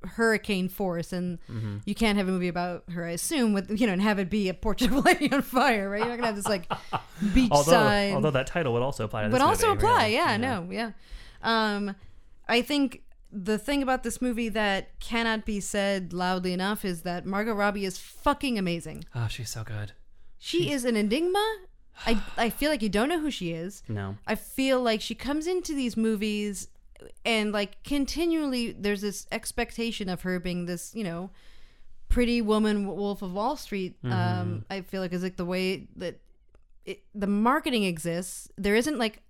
hurricane 0.05 0.68
force, 0.68 1.12
and 1.12 1.38
Mm-hmm. 1.51 1.78
you 1.86 1.94
can't 1.94 2.18
have 2.18 2.28
a 2.28 2.30
movie 2.30 2.49
about 2.49 2.84
her, 2.90 3.05
I 3.05 3.11
assume, 3.12 3.53
with 3.53 3.70
you 3.80 3.86
know, 3.86 3.92
and 3.92 4.03
have 4.03 4.18
it 4.18 4.30
be 4.30 4.49
a 4.49 4.55
portrait 4.55 4.90
of 4.90 5.05
lady 5.05 5.30
on 5.32 5.42
fire, 5.42 5.88
right? 5.90 6.01
You're 6.01 6.09
not 6.09 6.16
gonna 6.16 6.26
have 6.28 6.36
this 6.36 6.46
like 6.46 6.68
beachside 7.22 7.51
Although 7.51 8.14
although 8.14 8.30
that 8.32 8.46
title 8.46 8.72
would 8.74 8.82
also 8.82 9.05
apply 9.05 9.22
to 9.24 9.28
this 9.28 9.38
but 9.38 9.44
also 9.44 9.68
movie, 9.68 9.78
apply 9.78 10.03
really. 10.05 10.14
yeah, 10.14 10.36
no 10.36 10.68
yeah 10.70 10.92
um 11.42 11.94
i 12.49 12.61
think 12.62 13.03
the 13.32 13.59
thing 13.59 13.82
about 13.82 14.03
this 14.03 14.20
movie 14.22 14.49
that 14.49 14.99
cannot 15.01 15.44
be 15.44 15.61
said 15.61 16.12
loudly 16.12 16.53
enough 16.53 16.84
is 16.84 17.03
that 17.03 17.24
margot 17.26 17.53
robbie 17.55 17.84
is 17.84 17.99
fucking 17.99 18.59
amazing 18.59 19.05
Oh, 19.14 19.26
she's 19.28 19.51
so 19.51 19.62
good. 19.64 19.92
she 20.38 20.70
is 20.72 20.84
an 20.84 20.96
enigma 20.96 21.44
i 22.07 22.20
i 22.36 22.51
feel 22.51 22.70
like 22.70 22.82
you 22.82 22.88
don't 22.88 23.09
know 23.09 23.20
who 23.20 23.30
she 23.30 23.53
is. 23.53 23.82
No. 23.88 24.16
i 24.26 24.34
feel 24.34 24.80
like 24.82 25.01
she 25.01 25.14
comes 25.14 25.46
into 25.46 25.74
these 25.74 25.96
movies 25.96 26.68
and 27.24 27.53
like 27.53 27.82
continually 27.84 28.72
there's 28.72 29.01
this 29.01 29.26
expectation 29.32 30.09
of 30.09 30.22
her 30.22 30.40
being 30.40 30.66
this 30.66 30.94
you 30.94 31.05
know 31.05 31.30
pretty 32.09 32.40
woman 32.40 32.86
wolf 32.86 33.22
of 33.22 33.32
wall 33.32 33.57
street. 33.57 33.96
Um 34.05 34.64
i 34.70 34.80
feel 34.80 35.01
like 35.03 35.12
is 35.12 35.22
like 35.22 35.36
the 35.36 35.44
way 35.44 35.88
that 35.96 36.20
it, 36.84 37.03
the 37.14 37.26
marketing 37.26 37.84
exists. 37.84 38.49
There 38.57 38.74
isn't 38.74 38.96
like 38.99 39.20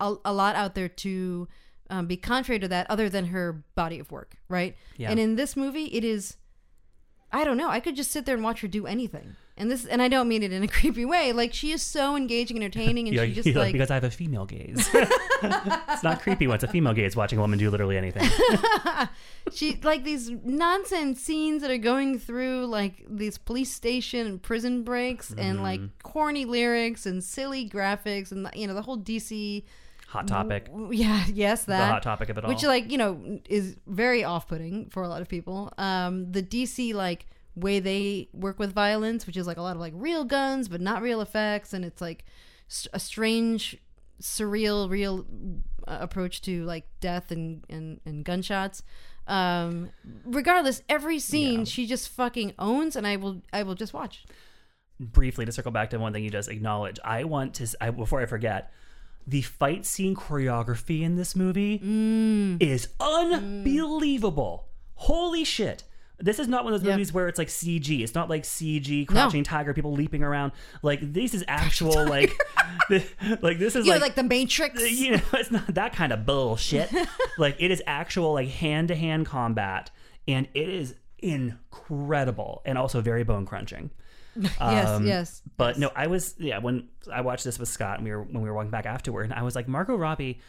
a, 0.00 0.14
a 0.24 0.32
lot 0.32 0.56
out 0.56 0.74
there 0.74 0.88
to 0.88 1.46
um, 1.90 2.06
be 2.06 2.16
contrary 2.16 2.58
to 2.58 2.68
that 2.68 2.90
other 2.90 3.08
than 3.08 3.26
her 3.26 3.64
body 3.74 3.98
of 3.98 4.10
work 4.10 4.36
right? 4.48 4.76
Yeah. 4.96 5.10
and 5.10 5.20
in 5.20 5.36
this 5.36 5.56
movie 5.56 5.84
it 5.86 6.04
is 6.04 6.36
i 7.30 7.44
don't 7.44 7.56
know 7.56 7.68
i 7.68 7.80
could 7.80 7.96
just 7.96 8.10
sit 8.10 8.24
there 8.26 8.34
and 8.34 8.42
watch 8.44 8.60
her 8.62 8.68
do 8.68 8.86
anything 8.86 9.36
and 9.56 9.70
this 9.70 9.84
and 9.86 10.00
i 10.00 10.08
don't 10.08 10.28
mean 10.28 10.42
it 10.42 10.52
in 10.52 10.62
a 10.62 10.68
creepy 10.78 11.04
way 11.04 11.32
like 11.32 11.52
she 11.52 11.72
is 11.72 11.82
so 11.82 12.16
engaging 12.16 12.56
and 12.56 12.64
entertaining 12.64 13.06
and 13.08 13.14
Yeah, 13.16 13.24
she 13.26 13.34
just 13.34 13.46
you- 13.48 13.54
like 13.54 13.72
because 13.72 13.90
I 13.90 13.94
have 13.94 14.04
a 14.04 14.10
female 14.10 14.46
gaze. 14.46 14.88
it's 14.94 16.02
not 16.02 16.22
creepy 16.22 16.46
when 16.46 16.54
it's 16.54 16.64
a 16.64 16.68
female 16.68 16.94
gaze 16.94 17.14
watching 17.16 17.38
a 17.38 17.42
woman 17.42 17.58
do 17.58 17.68
literally 17.70 17.96
anything. 17.96 18.28
she 19.52 19.78
like 19.82 20.04
these 20.04 20.30
nonsense 20.44 21.20
scenes 21.20 21.62
that 21.62 21.70
are 21.70 21.78
going 21.78 22.18
through 22.18 22.66
like 22.66 23.04
these 23.08 23.38
police 23.38 23.72
station 23.72 24.26
and 24.26 24.42
prison 24.42 24.82
breaks 24.82 25.32
and 25.36 25.62
like 25.62 25.80
Mm-hmm. 25.80 26.00
corny 26.02 26.44
lyrics 26.44 27.06
and 27.06 27.22
silly 27.24 27.68
graphics 27.68 28.30
and 28.32 28.48
you 28.54 28.66
know 28.66 28.74
the 28.74 28.82
whole 28.82 28.98
DC 28.98 29.64
Hot 30.08 30.28
topic. 30.28 30.68
yeah 30.90 31.24
yes 31.32 31.64
that 31.64 31.78
The 31.86 31.92
hot 31.92 32.02
topic 32.02 32.28
of 32.28 32.38
it 32.38 32.44
all. 32.44 32.48
which 32.50 32.62
like 32.62 32.90
you 32.90 32.98
know 32.98 33.40
is 33.48 33.76
very 33.86 34.22
off-putting 34.24 34.90
for 34.90 35.02
a 35.02 35.08
lot 35.08 35.22
of 35.22 35.28
people 35.28 35.72
um 35.78 36.30
the 36.30 36.42
DC 36.42 36.94
like 36.94 37.26
way 37.54 37.78
they 37.80 38.28
work 38.32 38.58
with 38.58 38.72
violence 38.72 39.26
which 39.26 39.36
is 39.36 39.46
like 39.46 39.56
a 39.58 39.62
lot 39.62 39.74
of 39.76 39.80
like 39.80 39.92
real 39.96 40.24
guns 40.24 40.68
but 40.68 40.80
not 40.80 41.02
real 41.02 41.20
effects 41.20 41.72
and 41.74 41.84
it's 41.84 42.00
like 42.00 42.24
a 42.92 42.98
strange 42.98 43.76
surreal 44.20 44.88
real 44.88 45.26
uh, 45.86 45.98
approach 46.00 46.40
to 46.40 46.64
like 46.64 46.86
death 47.00 47.30
and 47.30 47.64
and, 47.68 48.00
and 48.06 48.24
gunshots 48.24 48.82
um 49.26 49.90
regardless 50.24 50.82
every 50.88 51.18
scene 51.18 51.60
Yeah. 51.60 51.64
she 51.64 51.86
just 51.86 52.08
fucking 52.08 52.54
owns 52.58 52.96
and 52.96 53.06
i 53.06 53.16
will 53.16 53.42
i 53.52 53.62
will 53.62 53.74
just 53.74 53.92
watch 53.92 54.24
briefly 54.98 55.44
to 55.44 55.52
circle 55.52 55.72
back 55.72 55.90
to 55.90 55.98
one 55.98 56.12
thing 56.12 56.22
you 56.22 56.30
just 56.30 56.48
acknowledged, 56.48 57.00
I 57.04 57.24
want 57.24 57.54
to, 57.54 57.66
I, 57.80 57.90
before 57.90 58.20
I 58.20 58.26
forget, 58.26 58.72
the 59.26 59.42
fight 59.42 59.84
scene 59.84 60.14
choreography 60.14 61.02
in 61.02 61.16
this 61.16 61.34
movie 61.34 61.80
Mm. 61.80 62.62
is 62.62 62.86
unbelievable. 63.00 64.68
Holy 64.94 65.42
shit. 65.44 65.82
This 66.22 66.38
is 66.38 66.48
not 66.48 66.64
one 66.64 66.72
of 66.72 66.80
those 66.80 66.88
movies 66.92 67.12
where 67.12 67.28
it's 67.28 67.38
like 67.38 67.48
CG. 67.48 68.00
It's 68.00 68.14
not 68.14 68.30
like 68.30 68.44
CG 68.44 69.06
crouching 69.08 69.42
tiger 69.44 69.74
people 69.74 69.92
leaping 69.92 70.22
around. 70.22 70.52
Like 70.82 71.00
this 71.12 71.34
is 71.34 71.44
actual 71.48 72.06
like 72.06 72.32
the, 72.88 73.04
like 73.42 73.58
this 73.58 73.74
is 73.76 73.84
you 73.84 73.90
know 73.92 73.96
like, 73.96 74.02
like 74.02 74.14
the 74.14 74.22
matrix 74.22 74.80
you 75.00 75.12
know 75.12 75.20
it's 75.34 75.50
not 75.50 75.66
that 75.74 75.92
kind 75.94 76.12
of 76.12 76.24
bullshit. 76.24 76.90
like 77.38 77.56
it 77.58 77.70
is 77.70 77.82
actual 77.86 78.32
like 78.32 78.48
hand 78.48 78.88
to 78.88 78.94
hand 78.94 79.26
combat 79.26 79.90
and 80.28 80.48
it 80.54 80.68
is 80.68 80.94
incredible 81.18 82.62
and 82.64 82.78
also 82.78 83.00
very 83.00 83.24
bone 83.24 83.46
crunching. 83.46 83.90
yes 84.36 84.88
Um, 84.88 85.06
yes 85.06 85.42
But 85.56 85.78
no, 85.78 85.90
I 85.94 86.06
was 86.06 86.34
yeah 86.38 86.58
when 86.58 86.88
I 87.12 87.20
watched 87.22 87.44
this 87.44 87.58
with 87.58 87.68
Scott 87.68 87.98
and 87.98 88.04
we 88.04 88.10
were 88.12 88.22
when 88.22 88.42
we 88.42 88.48
were 88.48 88.54
walking 88.54 88.70
back 88.70 88.86
afterward, 88.86 89.24
and 89.24 89.34
I 89.34 89.42
was 89.42 89.54
like, 89.54 89.68
Margot 89.68 89.96
Robbie 89.96 90.40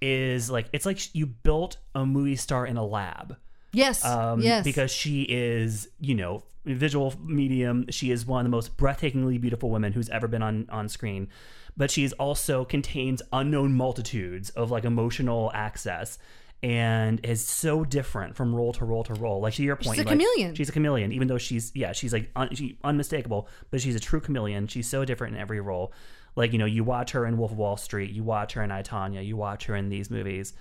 is 0.00 0.48
like 0.50 0.68
it's 0.72 0.86
like 0.86 1.14
you 1.14 1.26
built 1.26 1.76
a 1.94 2.06
movie 2.06 2.36
star 2.36 2.66
in 2.66 2.76
a 2.76 2.84
lab. 2.84 3.36
Yes 3.72 4.04
Um, 4.04 4.40
yes 4.40 4.64
because 4.64 4.90
she 4.90 5.22
is 5.22 5.88
you 6.00 6.14
know 6.14 6.42
visual 6.64 7.14
medium. 7.24 7.86
She 7.90 8.10
is 8.10 8.26
one 8.26 8.40
of 8.40 8.50
the 8.50 8.54
most 8.54 8.76
breathtakingly 8.76 9.40
beautiful 9.40 9.70
women 9.70 9.92
who's 9.92 10.08
ever 10.08 10.28
been 10.28 10.42
on 10.42 10.66
on 10.70 10.88
screen. 10.88 11.28
But 11.76 11.90
she 11.90 12.04
is 12.04 12.12
also 12.14 12.64
contains 12.64 13.22
unknown 13.32 13.74
multitudes 13.74 14.50
of 14.50 14.70
like 14.70 14.84
emotional 14.84 15.50
access. 15.54 16.18
And 16.60 17.24
is 17.24 17.46
so 17.46 17.84
different 17.84 18.34
from 18.34 18.52
role 18.52 18.72
to 18.72 18.84
role 18.84 19.04
to 19.04 19.14
role. 19.14 19.40
Like 19.40 19.54
to 19.54 19.62
your 19.62 19.76
point, 19.76 19.94
she's 19.96 20.04
a 20.04 20.08
like, 20.08 20.08
chameleon. 20.08 20.56
She's 20.56 20.68
a 20.68 20.72
chameleon, 20.72 21.12
even 21.12 21.28
though 21.28 21.38
she's 21.38 21.70
yeah, 21.72 21.92
she's 21.92 22.12
like 22.12 22.32
un, 22.34 22.52
she, 22.52 22.76
unmistakable, 22.82 23.48
but 23.70 23.80
she's 23.80 23.94
a 23.94 24.00
true 24.00 24.18
chameleon. 24.20 24.66
She's 24.66 24.88
so 24.88 25.04
different 25.04 25.36
in 25.36 25.40
every 25.40 25.60
role. 25.60 25.92
Like 26.34 26.52
you 26.52 26.58
know, 26.58 26.64
you 26.64 26.82
watch 26.82 27.12
her 27.12 27.26
in 27.26 27.38
Wolf 27.38 27.52
of 27.52 27.58
Wall 27.58 27.76
Street, 27.76 28.10
you 28.10 28.24
watch 28.24 28.54
her 28.54 28.62
in 28.64 28.72
I 28.72 28.82
Tonya, 28.82 29.24
you 29.24 29.36
watch 29.36 29.66
her 29.66 29.76
in 29.76 29.88
these 29.88 30.10
movies, 30.10 30.52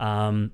um, 0.00 0.50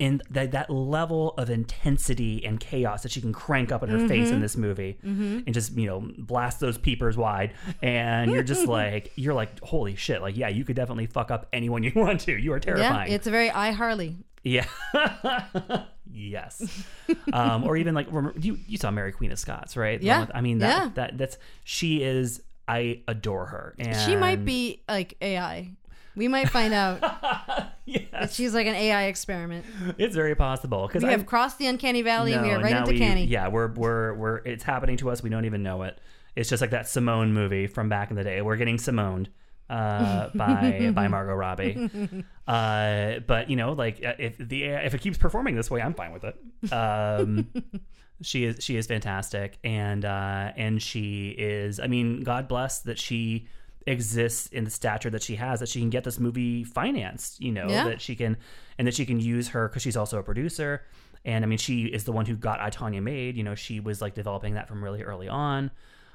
and 0.00 0.22
that 0.30 0.52
that 0.52 0.70
level 0.70 1.34
of 1.38 1.50
intensity 1.50 2.44
and 2.44 2.60
chaos 2.60 3.02
that 3.02 3.10
she 3.12 3.20
can 3.20 3.32
crank 3.32 3.72
up 3.72 3.82
in 3.82 3.88
her 3.88 4.06
face 4.08 4.30
in 4.30 4.40
this 4.40 4.56
movie, 4.56 4.98
and 5.02 5.52
just 5.52 5.72
you 5.76 5.86
know 5.86 6.08
blast 6.18 6.60
those 6.60 6.78
peepers 6.78 7.16
wide, 7.16 7.52
and 7.82 8.30
you're 8.30 8.42
just 8.42 8.66
like 8.78 9.12
you're 9.16 9.34
like 9.34 9.60
holy 9.62 9.94
shit, 9.96 10.20
like 10.22 10.36
yeah, 10.36 10.48
you 10.48 10.64
could 10.64 10.76
definitely 10.76 11.06
fuck 11.06 11.30
up 11.30 11.46
anyone 11.52 11.82
you 11.82 11.92
want 11.96 12.20
to. 12.22 12.32
You 12.36 12.52
are 12.52 12.56
yeah 12.58 12.60
terrifying. 12.60 13.12
it's 13.12 13.26
a 13.26 13.30
very 13.30 13.50
i 13.50 13.70
harley 13.72 14.16
Yeah. 14.44 14.66
yes. 16.12 16.84
um, 17.32 17.64
or 17.64 17.76
even 17.76 17.94
like 17.94 18.06
remember, 18.10 18.38
you 18.38 18.58
you 18.66 18.78
saw 18.78 18.90
Mary 18.90 19.12
Queen 19.12 19.32
of 19.32 19.38
Scots, 19.38 19.76
right? 19.76 20.00
Yeah. 20.02 20.20
with- 20.20 20.30
I 20.34 20.40
mean 20.40 20.58
that 20.58 20.68
Yeah. 20.84 20.90
that 20.94 21.18
that's 21.18 21.38
she 21.64 22.02
is. 22.02 22.42
I 22.70 23.00
adore 23.08 23.46
her. 23.46 23.74
And 23.78 23.96
She 23.96 24.14
might 24.14 24.44
be 24.44 24.82
like 24.86 25.16
AI. 25.22 25.70
We 26.18 26.28
might 26.28 26.50
find 26.50 26.74
out 26.74 27.00
that 28.12 28.30
she's 28.32 28.52
like 28.52 28.66
an 28.66 28.74
AI 28.74 29.04
experiment. 29.04 29.64
it's 29.96 30.14
very 30.14 30.34
possible 30.34 30.86
because 30.86 31.02
We 31.02 31.08
I 31.08 31.12
have 31.12 31.24
crossed 31.26 31.58
the 31.58 31.66
uncanny 31.66 32.02
valley 32.02 32.32
and 32.34 32.42
we 32.42 32.50
are 32.50 32.60
right 32.60 32.76
into 32.76 32.92
we- 32.92 32.98
canny. 32.98 33.24
Yeah, 33.24 33.48
we're 33.48 33.68
we're 33.68 34.12
we're 34.14 34.36
it's 34.38 34.64
happening 34.64 34.96
to 34.98 35.10
us. 35.10 35.22
We 35.22 35.30
don't 35.30 35.44
even 35.46 35.62
know 35.62 35.82
it. 35.84 35.98
It's 36.36 36.48
just 36.50 36.60
like 36.60 36.70
that 36.70 36.86
Simone 36.88 37.32
movie 37.32 37.66
from 37.66 37.88
back 37.88 38.10
in 38.10 38.16
the 38.16 38.24
day. 38.24 38.42
We're 38.42 38.56
getting 38.56 38.76
Simoned 38.76 39.28
uh, 39.70 40.28
by 40.34 40.90
by 40.94 41.08
Margot 41.08 41.34
Robbie. 41.34 42.24
Uh, 42.46 43.20
but 43.26 43.48
you 43.50 43.56
know, 43.56 43.72
like 43.72 44.04
uh, 44.04 44.14
if 44.18 44.38
the 44.38 44.64
if 44.64 44.94
it 44.94 45.00
keeps 45.00 45.18
performing 45.18 45.54
this 45.56 45.70
way, 45.70 45.80
I'm 45.82 45.94
fine 45.94 46.12
with 46.12 46.24
it. 46.24 46.72
Um, 46.72 47.48
she 48.22 48.44
is 48.44 48.62
she 48.64 48.76
is 48.76 48.86
fantastic, 48.86 49.58
and 49.64 50.04
uh, 50.04 50.52
and 50.56 50.82
she 50.82 51.28
is. 51.30 51.78
I 51.80 51.86
mean, 51.86 52.22
God 52.22 52.48
bless 52.48 52.80
that 52.80 52.98
she 52.98 53.46
exists 53.88 54.46
in 54.48 54.64
the 54.64 54.70
stature 54.70 55.10
that 55.10 55.22
she 55.22 55.36
has 55.36 55.60
that 55.60 55.68
she 55.68 55.80
can 55.80 55.90
get 55.90 56.04
this 56.04 56.18
movie 56.18 56.62
financed 56.64 57.40
you 57.40 57.50
know 57.52 57.66
Yeah. 57.68 57.84
that 57.84 58.00
she 58.00 58.14
can 58.14 58.36
and 58.78 58.86
that 58.86 58.94
she 58.94 59.06
can 59.06 59.18
use 59.18 59.48
her 59.48 59.68
because 59.68 59.82
she's 59.82 59.96
also 59.96 60.18
a 60.18 60.22
producer. 60.22 60.82
And 61.24 61.44
i 61.44 61.48
mean 61.48 61.58
she 61.58 61.86
is 61.86 62.04
the 62.04 62.12
one 62.12 62.26
who 62.26 62.36
got 62.36 62.60
i 62.60 63.00
made. 63.00 63.36
You 63.36 63.42
know 63.42 63.54
she 63.54 63.80
was 63.80 64.00
like 64.00 64.14
developing 64.14 64.54
that 64.54 64.68
from 64.68 64.82
really 64.84 65.02
early 65.02 65.28
on. 65.28 65.70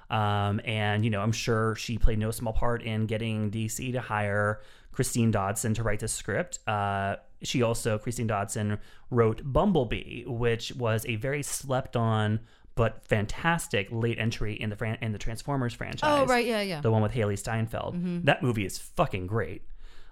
Um, 0.09 0.61
and 0.65 1.03
you 1.03 1.09
know 1.09 1.21
i'm 1.21 1.31
sure 1.31 1.75
she 1.75 1.97
played 1.97 2.19
no 2.19 2.29
small 2.31 2.53
part 2.53 2.83
in 2.83 3.05
getting 3.07 3.49
dc 3.51 3.91
to 3.93 4.01
hire 4.01 4.61
Christina 4.91 5.35
Hodson 5.39 5.73
to 5.73 5.81
write 5.81 6.01
the 6.01 6.07
script. 6.07 6.59
Uh, 6.67 7.15
she 7.41 7.63
also 7.63 7.97
Christina 7.97 8.31
Hodson 8.35 8.77
wrote 9.09 9.41
bumblebee 9.43 10.23
which 10.27 10.71
was 10.75 11.03
a 11.07 11.15
very 11.15 11.41
slept 11.41 11.95
on 11.95 12.39
but 12.75 13.05
fantastic 13.07 13.87
late 13.91 14.17
entry 14.19 14.53
in 14.53 14.69
the 14.69 14.75
fran- 14.75 14.97
in 15.01 15.11
the 15.11 15.17
transformers 15.19 15.73
franchise 15.73 16.01
Oh, 16.21 16.25
right. 16.25 16.45
Yeah, 16.45 16.61
yeah. 16.61 16.81
the 16.81 16.91
one 16.91 17.01
with 17.01 17.11
Hailee 17.13 17.37
Steinfeld. 17.37 18.25
That 18.25 18.41
movie 18.41 18.65
is 18.65 18.77
fucking 18.77 19.27
great. 19.27 19.61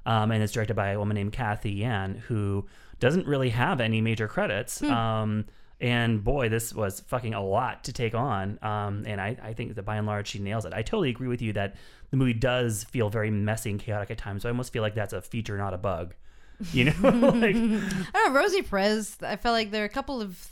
um, 0.06 0.32
and 0.32 0.42
it's 0.44 0.54
directed 0.54 0.76
by 0.76 0.90
a 0.90 1.00
woman 1.00 1.16
named 1.16 1.32
Cathy 1.34 1.72
Yan, 1.74 2.16
who 2.28 2.66
doesn't 3.00 3.28
really 3.28 3.50
have 3.50 3.80
any 3.82 4.02
major 4.02 4.28
credits. 4.28 4.82
Um, 4.84 5.46
and 5.80 6.24
boy, 6.24 6.50
this 6.50 6.74
was 6.74 7.00
fucking 7.02 7.34
a 7.34 7.44
lot 7.44 7.84
to 7.86 7.94
take 7.94 8.14
on. 8.14 8.60
Um, 8.62 9.04
and 9.08 9.20
I, 9.20 9.36
I 9.42 9.54
think 9.54 9.74
that 9.76 9.82
by 9.84 9.98
and 9.98 10.06
large, 10.06 10.28
she 10.28 10.38
nails 10.40 10.66
it. 10.66 10.74
I 10.74 10.84
totally 10.84 11.10
agree 11.10 11.28
with 11.28 11.42
you 11.42 11.54
that 11.54 11.76
the 12.12 12.18
movie 12.18 12.34
does 12.34 12.84
feel 12.84 13.10
very 13.10 13.32
messy 13.32 13.72
and 13.72 13.80
chaotic 13.80 14.12
at 14.12 14.18
times. 14.20 14.44
So 14.44 14.50
I 14.50 14.52
almost 14.52 14.72
feel 14.74 14.84
like 14.84 14.94
that's 14.96 15.14
a 15.14 15.22
feature, 15.22 15.58
not 15.58 15.74
a 15.74 15.78
bug. 15.80 16.14
You 16.74 16.86
know, 16.86 16.94
like 17.02 17.56
I 17.56 17.58
don't 17.58 18.14
know, 18.14 18.32
Rosie 18.40 18.62
Perez. 18.62 19.18
I 19.24 19.36
felt 19.38 19.54
like 19.54 19.72
there 19.72 19.82
are 19.82 19.88
a 19.88 19.90
couple 19.90 20.22
of 20.22 20.48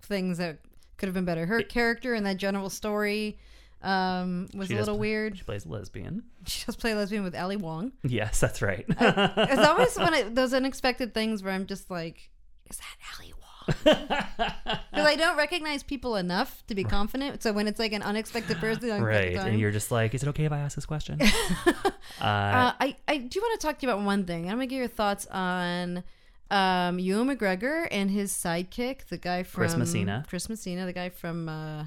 things 0.00 0.38
that 0.38 0.58
could 1.02 1.08
have 1.08 1.14
been 1.14 1.24
better. 1.24 1.46
Her 1.46 1.62
character 1.64 2.14
and 2.14 2.24
that 2.26 2.36
general 2.36 2.70
story 2.70 3.36
um, 3.82 4.46
was 4.54 4.68
She 4.68 4.74
a 4.74 4.78
little 4.78 4.94
play- 4.94 5.00
weird. 5.08 5.36
she 5.38 5.42
plays 5.42 5.66
lesbian. 5.66 6.22
She 6.46 6.64
does 6.64 6.76
play 6.76 6.94
lesbian 6.94 7.24
with 7.24 7.34
Ali 7.34 7.56
Wong. 7.56 7.90
Yes, 8.04 8.38
that's 8.38 8.62
right. 8.62 8.86
It's 8.98 9.66
always 9.68 9.96
one 9.96 10.14
of 10.14 10.36
those 10.36 10.54
unexpected 10.54 11.12
things 11.12 11.42
where 11.42 11.52
I'm 11.52 11.66
just 11.66 11.90
like, 11.90 12.30
is 12.70 12.78
that 12.78 12.96
Ali 13.18 13.32
Wong? 13.32 13.38
Because 14.92 15.06
I 15.06 15.16
don't 15.16 15.36
recognize 15.36 15.82
people 15.82 16.14
enough 16.14 16.62
to 16.68 16.74
be 16.76 16.84
confident. 16.84 17.42
So 17.42 17.52
when 17.52 17.66
it's 17.66 17.80
like 17.80 17.92
an 17.92 18.02
unexpected 18.02 18.58
person, 18.58 18.92
I'm 18.92 19.02
right, 19.02 19.34
and 19.34 19.58
you're 19.58 19.70
just 19.72 19.90
like, 19.90 20.14
is 20.14 20.22
it 20.22 20.28
okay 20.28 20.44
if 20.44 20.52
I 20.52 20.58
ask 20.58 20.76
this 20.76 20.86
question? 20.86 21.20
uh, 21.66 21.90
uh, 22.20 22.72
I, 22.78 22.94
I 23.08 23.16
do 23.16 23.40
want 23.40 23.60
to 23.60 23.66
talk 23.66 23.78
to 23.80 23.86
you 23.86 23.92
about 23.92 24.04
one 24.04 24.24
thing. 24.26 24.44
I'm 24.44 24.56
gonna 24.58 24.66
get 24.66 24.76
your 24.76 24.86
thoughts 24.88 25.26
on 25.26 26.04
um, 26.52 26.98
Ewan 26.98 27.34
McGregor 27.34 27.88
and 27.90 28.10
his 28.10 28.30
sidekick, 28.32 29.06
the 29.06 29.16
guy 29.16 29.42
from 29.42 29.62
Chris 29.62 29.76
Messina. 29.76 30.24
Chris 30.28 30.48
Messina, 30.48 30.84
the 30.84 30.92
guy 30.92 31.08
from. 31.08 31.48
Uh... 31.48 31.84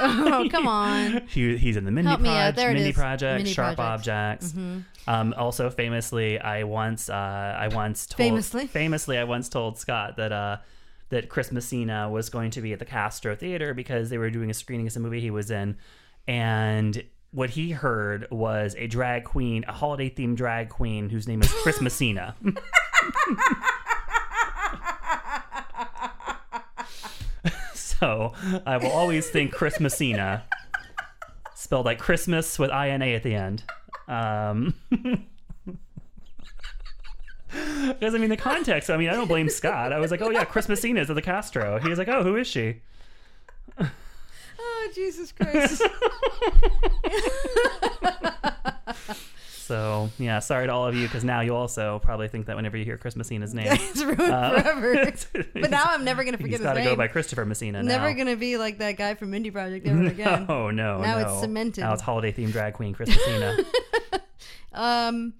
oh 0.00 0.46
come 0.50 0.68
on! 0.68 1.26
he, 1.28 1.56
he's 1.56 1.76
in 1.76 1.84
the 1.84 1.90
Mindy 1.90 2.08
Help 2.08 2.20
me 2.20 2.28
out. 2.28 2.54
Project, 2.54 2.56
There 2.56 2.72
Mindy. 2.74 2.92
Project, 2.92 3.36
Mindy 3.38 3.52
Sharp 3.52 3.76
Projects. 3.76 4.48
Mm-hmm. 4.48 4.76
Objects. 4.76 5.08
Um, 5.08 5.34
also, 5.38 5.70
famously, 5.70 6.38
I 6.38 6.64
once, 6.64 7.08
uh, 7.08 7.14
I 7.14 7.68
once 7.68 8.06
told, 8.06 8.18
Famously? 8.18 8.66
famously, 8.66 9.16
I 9.16 9.24
once 9.24 9.48
told 9.48 9.78
Scott 9.78 10.18
that, 10.18 10.32
uh, 10.32 10.58
that 11.08 11.30
Chris 11.30 11.50
Messina 11.50 12.10
was 12.10 12.28
going 12.28 12.50
to 12.50 12.60
be 12.60 12.74
at 12.74 12.78
the 12.78 12.84
Castro 12.84 13.34
Theater 13.34 13.72
because 13.72 14.10
they 14.10 14.18
were 14.18 14.28
doing 14.28 14.50
a 14.50 14.54
screening 14.54 14.86
of 14.86 14.92
some 14.92 15.02
movie 15.02 15.20
he 15.20 15.30
was 15.30 15.50
in, 15.50 15.78
and 16.26 17.02
what 17.30 17.50
he 17.50 17.72
heard 17.72 18.26
was 18.30 18.74
a 18.78 18.86
drag 18.86 19.24
queen, 19.24 19.64
a 19.68 19.72
holiday 19.72 20.08
themed 20.10 20.36
drag 20.36 20.68
queen 20.68 21.10
whose 21.10 21.28
name 21.28 21.42
is 21.42 21.52
Chris 21.62 21.80
Messina. 21.82 22.34
so 27.74 28.32
I 28.66 28.76
will 28.78 28.90
always 28.90 29.28
think 29.28 29.52
Chris 29.52 29.78
Messina, 29.80 30.44
spelled 31.54 31.86
like 31.86 31.98
Christmas 31.98 32.58
with 32.58 32.70
I 32.70 32.90
N 32.90 33.02
A 33.02 33.14
at 33.14 33.22
the 33.22 33.34
end. 33.34 33.64
Um, 34.06 34.74
because 37.50 38.14
I 38.14 38.18
mean 38.18 38.30
the 38.30 38.36
context. 38.36 38.88
I 38.90 38.96
mean 38.96 39.10
I 39.10 39.14
don't 39.14 39.28
blame 39.28 39.50
Scott. 39.50 39.92
I 39.92 39.98
was 39.98 40.10
like, 40.10 40.22
oh 40.22 40.30
yeah, 40.30 40.44
Chris 40.44 40.68
Messina 40.68 41.00
is 41.00 41.10
at 41.10 41.16
the 41.16 41.22
Castro. 41.22 41.78
He 41.78 41.88
was 41.88 41.98
like, 41.98 42.08
oh, 42.08 42.22
who 42.22 42.36
is 42.36 42.46
she? 42.46 42.80
Oh 44.70 44.88
Jesus 44.94 45.32
Christ! 45.32 45.82
So 49.68 50.08
yeah, 50.18 50.38
sorry 50.38 50.66
to 50.66 50.72
all 50.72 50.86
of 50.86 50.94
you 50.94 51.06
because 51.06 51.24
now 51.24 51.42
you 51.42 51.54
also 51.54 51.98
probably 51.98 52.28
think 52.28 52.46
that 52.46 52.56
whenever 52.56 52.78
you 52.78 52.86
hear 52.86 52.96
Chris 52.96 53.14
Messina's 53.16 53.52
name, 53.52 53.66
it's 53.70 54.02
ruined 54.02 54.18
uh, 54.22 54.62
forever. 54.62 55.12
But 55.52 55.70
now 55.70 55.82
I'm 55.84 56.04
never 56.06 56.24
gonna 56.24 56.38
he's 56.38 56.44
forget 56.44 56.60
his 56.60 56.64
got 56.64 56.72
to 56.72 56.80
name. 56.80 56.88
go 56.88 56.96
by 56.96 57.06
Christopher 57.06 57.44
Messina. 57.44 57.82
Never 57.82 58.08
now. 58.08 58.16
gonna 58.16 58.36
be 58.36 58.56
like 58.56 58.78
that 58.78 58.92
guy 58.96 59.14
from 59.14 59.30
Mindy 59.30 59.50
Project 59.50 59.86
ever 59.86 60.06
again. 60.06 60.46
Oh 60.48 60.70
no, 60.70 61.02
Now 61.02 61.18
no. 61.18 61.28
it's 61.28 61.40
cemented. 61.40 61.82
Now 61.82 61.92
it's 61.92 62.00
holiday 62.00 62.32
themed 62.32 62.52
drag 62.52 62.72
queen 62.72 62.94
Chris 62.94 63.10
Messina. 63.10 63.58
Um, 64.72 65.34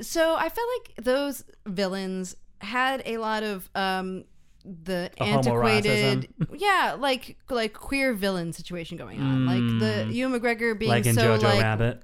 so 0.00 0.34
I 0.36 0.48
felt 0.48 0.68
like 0.78 1.04
those 1.04 1.44
villains 1.66 2.36
had 2.62 3.02
a 3.04 3.18
lot 3.18 3.42
of 3.42 3.68
um 3.74 4.24
the 4.64 5.10
antiquated, 5.20 6.28
yeah, 6.54 6.96
like 6.98 7.36
like 7.50 7.74
queer 7.74 8.14
villain 8.14 8.52
situation 8.52 8.96
going 8.96 9.20
on, 9.20 9.46
like 9.46 9.80
the 9.80 10.12
Ewan 10.12 10.38
McGregor 10.40 10.78
being 10.78 10.90
Mm. 10.90 10.94
like 10.94 11.06
in 11.06 11.14
so 11.14 11.38
Jojo 11.38 11.42
like 11.42 11.62
Rabbit, 11.62 12.02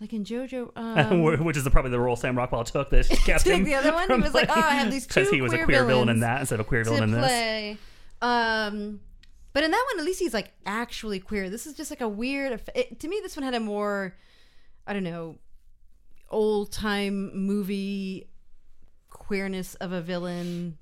like 0.00 0.12
in 0.12 0.24
JoJo. 0.24 0.70
Um, 0.76 1.44
which 1.44 1.56
is 1.56 1.68
probably 1.68 1.90
the 1.92 2.00
role 2.00 2.16
Sam 2.16 2.36
Rockwell 2.36 2.64
took 2.64 2.90
that 2.90 3.08
kept 3.08 3.46
him. 3.46 3.64
the 3.64 3.74
other 3.74 3.92
one? 3.92 4.10
He 4.10 4.20
was 4.20 4.34
like, 4.34 4.48
"Oh, 4.50 4.54
I 4.54 4.74
have 4.74 4.90
these 4.92 5.06
because 5.06 5.30
he 5.30 5.40
was 5.40 5.52
a 5.52 5.64
queer 5.64 5.84
villain 5.84 6.08
in 6.08 6.20
that 6.20 6.40
instead 6.40 6.58
of 6.60 6.66
a 6.66 6.68
queer 6.68 6.82
villain 6.84 7.04
in 7.04 7.10
this. 7.12 7.20
play. 7.24 7.78
Um, 8.20 9.00
but 9.52 9.62
in 9.64 9.70
that 9.70 9.86
one, 9.92 10.00
at 10.00 10.04
least 10.06 10.18
he's 10.20 10.34
like 10.34 10.52
actually 10.66 11.20
queer. 11.20 11.48
This 11.50 11.66
is 11.66 11.74
just 11.74 11.90
like 11.90 12.00
a 12.00 12.08
weird. 12.08 12.60
It, 12.74 12.98
to 13.00 13.08
me, 13.08 13.20
this 13.22 13.36
one 13.36 13.44
had 13.44 13.54
a 13.54 13.60
more, 13.60 14.16
I 14.86 14.92
don't 14.92 15.04
know, 15.04 15.36
old 16.30 16.72
time 16.72 17.30
movie 17.36 18.28
queerness 19.10 19.74
of 19.76 19.92
a 19.92 20.00
villain. 20.00 20.76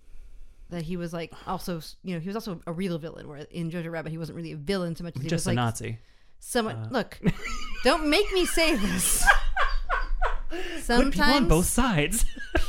That 0.71 0.83
he 0.83 0.97
was 0.97 1.13
like 1.13 1.33
also, 1.47 1.81
you 2.03 2.15
know, 2.15 2.21
he 2.21 2.29
was 2.29 2.35
also 2.37 2.61
a 2.67 2.73
real 2.73 2.99
villain. 2.99 3.29
Where 3.29 3.39
in 3.51 3.71
Jojo 3.71 3.91
Rabbit, 3.91 4.11
he 4.11 4.19
wasn't 4.19 4.37
really 4.37 4.53
a 4.53 4.57
villain 4.57 4.97
so 4.97 5.05
much 5.05 5.17
as 5.17 5.23
he 5.23 5.29
Just 5.29 5.47
was 5.47 5.47
a 5.47 5.51
like 5.51 5.57
Nazi. 5.57 5.91
Uh. 5.91 5.95
someone. 6.41 6.89
Look, 6.91 7.21
don't 7.85 8.09
make 8.11 8.33
me 8.33 8.47
say 8.47 8.75
this. 8.77 9.25
Put 10.87 11.13
people 11.13 11.23
on 11.25 11.49
both 11.49 11.67
sides. 11.67 12.25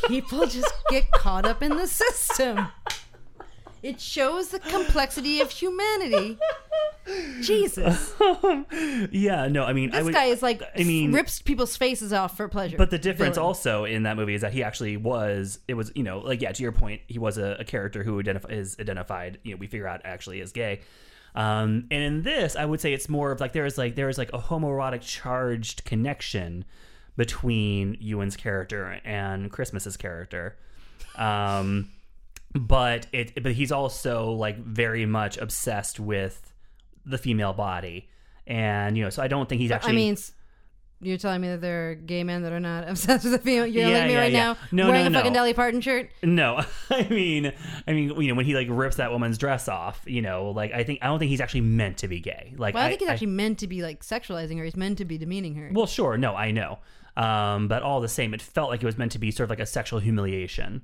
people 0.08 0.46
just 0.48 0.72
get 0.90 1.12
caught 1.12 1.46
up 1.46 1.62
in 1.64 1.76
the 1.78 1.88
system. 1.88 2.68
It 3.84 4.02
shows 4.02 4.50
the 4.50 4.60
complexity 4.60 5.40
of 5.42 5.52
humanity. 5.52 6.38
Jesus. 7.42 8.14
yeah, 9.12 9.48
no, 9.48 9.64
I 9.64 9.74
mean, 9.74 9.92
I 9.92 9.98
This 9.98 10.06
would, 10.06 10.14
guy 10.14 10.26
is 10.26 10.42
like 10.42 10.62
I 10.76 10.84
mean- 10.84 11.14
rips 11.14 11.42
people's 11.42 11.78
faces 11.78 12.12
off 12.12 12.36
for 12.36 12.48
pleasure. 12.48 12.78
But 12.78 12.90
the 12.90 13.00
difference 13.00 13.36
Villain. 13.36 13.48
also 13.48 13.86
in 13.86 14.04
that 14.04 14.18
movie 14.18 14.34
is 14.34 14.42
that 14.42 14.54
he 14.54 14.64
actually 14.64 14.98
was. 14.98 15.60
It 15.68 15.76
was 15.76 15.92
you 15.96 16.04
know 16.04 16.20
like 16.20 16.42
yeah 16.42 16.52
to 16.52 16.64
your 16.64 16.72
point 16.72 17.02
he 17.08 17.20
was 17.20 17.38
a, 17.38 17.58
a 17.60 17.64
character 17.64 18.04
who 18.04 18.20
identify, 18.20 18.50
is 18.50 18.76
identified. 18.80 19.40
You 19.44 19.52
know 19.52 19.58
we 19.58 19.68
figure 19.68 19.88
out 19.88 20.02
actually 20.04 20.42
is 20.42 20.52
gay. 20.52 20.82
Um, 21.36 21.88
and 21.92 22.02
in 22.02 22.22
this, 22.24 22.56
I 22.56 22.66
would 22.66 22.82
say 22.82 22.94
it's 22.94 23.08
more 23.08 23.32
of 23.32 23.40
like 23.40 23.54
there 23.54 23.66
is 23.66 23.78
like 23.78 23.96
there 23.96 24.10
is 24.10 24.18
like 24.18 24.34
a 24.34 24.40
homoerotic 24.40 25.02
charged 25.02 25.86
connection 25.86 26.66
between 27.16 27.98
Ewan's 28.00 28.36
character 28.36 29.00
and 29.06 29.52
Christmas's 29.52 29.98
character. 29.98 30.56
Um, 31.16 31.90
but 32.60 33.08
it 33.12 33.42
but 33.44 33.54
he's 33.54 33.72
also 33.72 34.32
like 34.32 34.58
very 34.58 35.06
much 35.06 35.38
obsessed 35.38 36.00
with 36.00 36.54
the 37.06 37.18
female 37.18 37.54
body. 37.54 38.10
And 38.46 38.98
you 38.98 39.04
know, 39.04 39.10
so 39.10 39.22
I 39.22 39.28
don't 39.28 39.48
think 39.48 39.62
he's 39.62 39.72
actually 39.72 39.94
I 39.94 39.96
mean, 39.96 40.18
you're 41.00 41.18
telling 41.18 41.42
me 41.42 41.50
that 41.50 41.62
there 41.62 41.92
are 41.92 41.96
gay 41.96 42.24
men 42.24 42.42
that 42.44 42.52
are 42.52 42.60
not 42.60 42.88
obsessed 42.90 43.24
with 43.24 43.34
the 43.34 43.40
female. 43.40 43.68
You're 43.68 43.90
Yeah, 43.90 43.98
at 43.98 44.08
me 44.08 44.14
yeah, 44.14 44.20
right 44.20 44.32
yeah. 44.32 44.44
now, 44.54 44.58
No, 44.72 44.88
wearing 44.88 45.12
no, 45.12 45.20
a 45.20 45.22
fucking 45.22 45.34
no. 45.34 45.40
Dolly 45.40 45.54
Parton 45.54 45.82
shirt. 45.82 46.10
No, 46.24 46.64
I 46.90 47.08
mean, 47.10 47.54
I 47.88 47.94
mean, 47.94 48.20
you 48.22 48.30
know, 48.30 48.36
when 48.36 48.46
he 48.46 48.56
like 48.56 48.68
rips 48.70 48.96
that 48.96 49.12
woman's 49.12 49.38
dress 49.38 49.68
off, 49.68 50.02
you 50.08 50.22
know, 50.22 50.52
like 50.52 50.72
I 50.72 50.84
think 50.84 51.00
I 51.02 51.08
don't 51.08 51.20
think 51.20 51.30
he's 51.30 51.42
actually 51.42 51.62
meant 51.62 51.98
to 52.00 52.08
be 52.08 52.20
gay. 52.20 52.54
Like 52.58 52.74
Well, 52.74 52.84
I 52.84 52.90
think 52.90 53.02
he's 53.02 53.10
actually 53.10 53.28
meant 53.28 53.60
to 53.60 53.68
be 53.68 53.82
like 53.84 54.04
sexualizing 54.04 54.58
her. 54.58 54.64
He's 54.64 54.78
meant 54.78 54.98
to 55.00 55.06
be 55.06 55.18
demeaning 55.18 55.56
her. 55.56 55.70
well, 55.74 55.88
sure, 55.88 56.18
no, 56.18 56.36
I 56.36 56.52
know, 56.52 56.80
um, 57.16 57.68
but 57.68 57.84
all 57.84 58.02
the 58.02 58.08
same, 58.08 58.34
it 58.34 58.42
felt 58.42 58.70
like 58.70 58.82
it 58.82 58.86
was 58.86 58.98
meant 58.98 59.12
to 59.12 59.20
be 59.20 59.30
sort 59.32 59.46
of 59.46 59.50
like 59.50 59.60
a 59.60 59.66
sexual 59.66 60.00
humiliation 60.00 60.82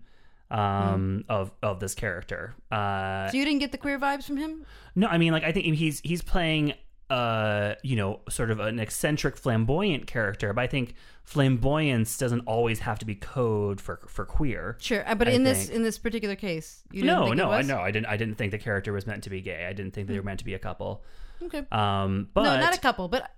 um, 0.52 1.26
of 1.30 1.52
of 1.62 1.80
this 1.80 1.96
character. 1.96 2.56
Uh, 2.72 3.30
so 3.30 3.38
you 3.38 3.46
didn't 3.46 3.60
get 3.60 3.72
the 3.72 3.78
queer 3.78 4.00
vibes 4.00 4.26
from 4.26 4.38
him? 4.38 4.66
no, 4.96 5.08
I 5.08 5.18
mean, 5.18 5.32
like 5.32 5.44
I 5.44 5.52
think 5.52 5.76
he's 5.76 6.00
he's 6.02 6.22
playing. 6.22 6.74
Uh, 7.10 7.76
you 7.84 7.96
know, 7.96 8.22
sort 8.28 8.50
of 8.50 8.60
an 8.60 8.80
eccentric, 8.80 9.38
flamboyant 9.38 10.08
character, 10.08 10.52
but 10.52 10.62
I 10.62 10.68
think 10.68 10.96
flamboyance 11.24 12.18
doesn't 12.18 12.40
always 12.48 12.80
have 12.80 12.98
to 13.00 13.06
be 13.06 13.14
code 13.14 13.80
for 13.80 14.00
for 14.08 14.26
queer. 14.26 14.78
Sure, 14.80 15.08
uh, 15.08 15.14
but 15.14 15.28
I 15.28 15.32
in 15.32 15.44
this 15.44 15.70
in 15.70 15.84
this 15.84 16.00
particular 16.00 16.36
case, 16.36 16.82
you 16.92 17.02
didn't 17.02 17.16
no, 17.16 17.26
think 17.26 17.36
no, 17.36 17.52
I 17.52 17.62
no, 17.62 17.78
I 17.78 17.92
didn't. 17.92 18.08
I 18.08 18.18
didn't 18.18 18.36
think 18.36 18.52
the 18.52 18.58
character 18.58 18.94
was 18.94 19.06
meant 19.06 19.24
to 19.24 19.30
be 19.30 19.42
gay. 19.42 19.68
I 19.70 19.74
didn't 19.74 19.94
think 19.94 20.08
they 20.08 20.18
were 20.18 20.24
meant 20.24 20.40
to 20.40 20.46
be 20.46 20.56
a 20.56 20.60
couple. 20.60 21.04
Okay. 21.44 21.64
Um, 21.72 22.30
but 22.34 22.44
no, 22.44 22.60
not 22.60 22.76
a 22.76 22.80
couple, 22.80 23.10
but 23.10 23.30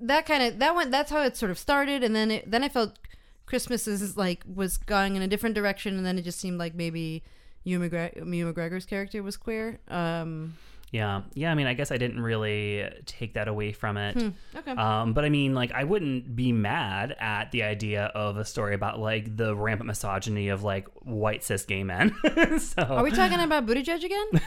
that 0.00 0.24
kind 0.24 0.42
of 0.42 0.58
that 0.60 0.74
went. 0.74 0.90
That's 0.90 1.10
how 1.10 1.22
it 1.22 1.36
sort 1.36 1.50
of 1.50 1.58
started, 1.58 2.02
and 2.02 2.14
then 2.14 2.30
it, 2.30 2.50
then 2.50 2.62
I 2.64 2.68
felt 2.68 2.98
Christmas 3.46 3.86
is 3.86 4.16
like 4.16 4.44
was 4.52 4.76
going 4.76 5.16
in 5.16 5.22
a 5.22 5.28
different 5.28 5.54
direction, 5.54 5.96
and 5.96 6.04
then 6.04 6.18
it 6.18 6.22
just 6.22 6.38
seemed 6.38 6.58
like 6.58 6.74
maybe 6.74 7.22
Ewan, 7.64 7.88
McGre- 7.88 8.16
Ewan 8.16 8.54
McGregor's 8.54 8.84
character 8.86 9.22
was 9.22 9.36
queer. 9.36 9.78
Um, 9.88 10.56
yeah, 10.92 11.22
yeah. 11.34 11.50
I 11.50 11.54
mean, 11.54 11.66
I 11.66 11.74
guess 11.74 11.90
I 11.90 11.96
didn't 11.98 12.20
really 12.20 12.88
take 13.06 13.34
that 13.34 13.48
away 13.48 13.72
from 13.72 13.96
it. 13.96 14.16
okay. 14.54 14.70
Um, 14.72 15.12
but 15.14 15.24
I 15.24 15.28
mean, 15.28 15.54
like, 15.54 15.72
I 15.72 15.84
wouldn't 15.84 16.34
be 16.36 16.52
mad 16.52 17.14
at 17.18 17.50
the 17.50 17.64
idea 17.64 18.04
of 18.14 18.36
a 18.36 18.44
story 18.44 18.74
about 18.74 18.98
like 18.98 19.36
the 19.36 19.54
rampant 19.54 19.88
misogyny 19.88 20.48
of 20.48 20.62
like 20.62 20.86
white 21.02 21.42
cis 21.44 21.64
gay 21.64 21.82
men. 21.84 22.14
so 22.58 22.82
Are 22.82 23.02
we 23.04 23.10
talking 23.10 23.40
about 23.40 23.66
Buttigieg 23.66 24.02
again? 24.04 24.40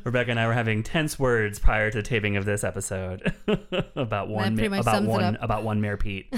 Rebecca 0.04 0.30
and 0.30 0.40
I 0.40 0.46
were 0.46 0.52
having 0.52 0.82
tense 0.82 1.18
words 1.18 1.58
prior 1.58 1.90
to 1.90 2.02
taping 2.02 2.36
of 2.36 2.44
this 2.44 2.64
episode 2.64 3.32
about 3.96 4.28
one 4.28 4.54
ma- 4.56 4.78
about 4.78 5.04
one 5.04 5.36
about 5.36 5.62
one 5.64 5.80
Mayor 5.80 5.96
Pete. 5.96 6.32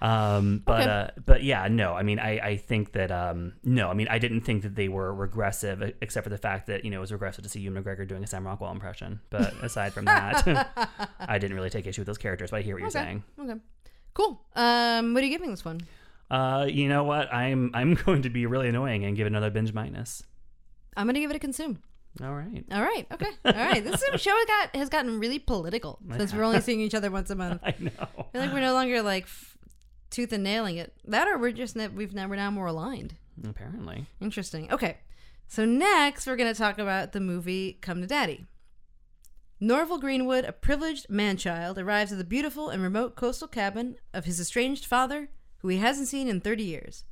um, 0.00 0.62
but 0.64 0.80
Okay. 0.80 0.90
uh, 0.90 1.08
but 1.26 1.42
yeah, 1.42 1.68
no. 1.68 1.94
I 1.94 2.02
mean, 2.02 2.18
I, 2.18 2.38
I 2.38 2.56
think 2.56 2.92
that 2.92 3.10
um, 3.10 3.52
no. 3.64 3.88
I 3.88 3.94
mean, 3.94 4.08
I 4.08 4.18
didn't 4.18 4.42
think 4.42 4.62
that 4.62 4.74
they 4.74 4.88
were 4.88 5.14
regressive, 5.14 5.82
except 6.00 6.24
for 6.24 6.30
the 6.30 6.38
fact 6.38 6.66
that 6.68 6.84
you 6.84 6.90
know 6.90 6.98
it 6.98 7.00
was 7.10 7.12
regressive 7.14 7.42
to 7.44 7.50
see 7.50 7.60
Ewan 7.60 7.82
McGregor 7.82 8.06
doing 8.06 8.22
a 8.22 8.26
Sam 8.26 8.46
Rockwell 8.46 8.70
impression. 8.70 9.20
But 9.30 9.52
aside 9.62 9.92
from 9.92 10.04
that, 10.06 10.46
I 11.20 11.38
didn't 11.38 11.56
really 11.56 11.70
take 11.70 11.86
issue 11.86 12.00
with 12.02 12.06
those 12.06 12.18
characters. 12.18 12.50
But 12.50 12.58
I 12.58 12.62
hear 12.62 12.74
what 12.76 12.82
you're 12.82 12.90
saying. 12.90 13.24
Okay. 13.38 13.58
Cool. 14.14 14.40
Um, 14.56 15.14
what 15.14 15.22
are 15.22 15.26
you 15.26 15.32
giving 15.32 15.50
this 15.50 15.64
one? 15.64 15.80
Uh, 16.30 16.66
you 16.70 16.88
know 16.88 17.04
what? 17.04 17.32
I'm 17.32 17.70
I'm 17.74 17.94
going 18.06 18.22
to 18.22 18.30
be 18.30 18.46
really 18.46 18.68
annoying 18.68 19.04
and 19.04 19.16
give 19.16 19.26
it 19.26 19.30
another 19.30 19.50
binge 19.50 19.72
minus. 19.72 20.22
I'm 20.96 21.06
gonna 21.06 21.20
give 21.20 21.30
it 21.30 21.36
a 21.36 21.40
consume. 21.40 21.82
All 22.22 22.34
right. 22.34 22.64
All 22.72 22.82
right. 22.82 23.06
Okay. 23.12 23.30
All 23.44 23.52
right. 23.52 23.84
This 23.84 24.02
show 24.16 24.34
has 24.36 24.46
got 24.46 24.76
has 24.76 24.88
gotten 24.88 25.18
really 25.20 25.38
political 25.38 25.98
since 26.16 26.32
we're 26.34 26.42
only 26.44 26.60
seeing 26.60 26.80
each 26.80 26.94
other 26.94 27.10
once 27.10 27.30
a 27.30 27.36
month. 27.36 27.60
I 27.64 27.74
know. 27.78 27.90
I 28.00 28.22
feel 28.32 28.40
like 28.40 28.52
we're 28.52 28.60
no 28.60 28.74
longer 28.74 29.00
like 29.02 29.24
f- 29.24 29.56
tooth 30.10 30.32
and 30.32 30.42
nailing 30.42 30.76
it. 30.76 30.92
That 31.04 31.28
or 31.28 31.38
we're 31.38 31.52
just 31.52 31.76
ne- 31.76 31.88
we've 31.88 32.12
we're 32.12 32.36
now 32.36 32.50
more 32.50 32.66
aligned. 32.66 33.14
Apparently. 33.48 34.06
Interesting. 34.20 34.72
Okay. 34.72 34.98
So 35.50 35.64
next 35.64 36.28
we're 36.28 36.36
gonna 36.36 36.54
talk 36.54 36.78
about 36.78 37.10
the 37.10 37.18
movie 37.18 37.76
Come 37.80 38.00
to 38.00 38.06
Daddy. 38.06 38.46
Norval 39.58 39.98
Greenwood, 39.98 40.44
a 40.44 40.52
privileged 40.52 41.10
man-child, 41.10 41.76
arrives 41.76 42.12
at 42.12 42.18
the 42.18 42.24
beautiful 42.24 42.68
and 42.68 42.80
remote 42.80 43.16
coastal 43.16 43.48
cabin 43.48 43.96
of 44.14 44.26
his 44.26 44.38
estranged 44.38 44.86
father, 44.86 45.28
who 45.58 45.66
he 45.66 45.78
hasn't 45.78 46.06
seen 46.06 46.28
in 46.28 46.40
30 46.40 46.62
years. 46.62 47.02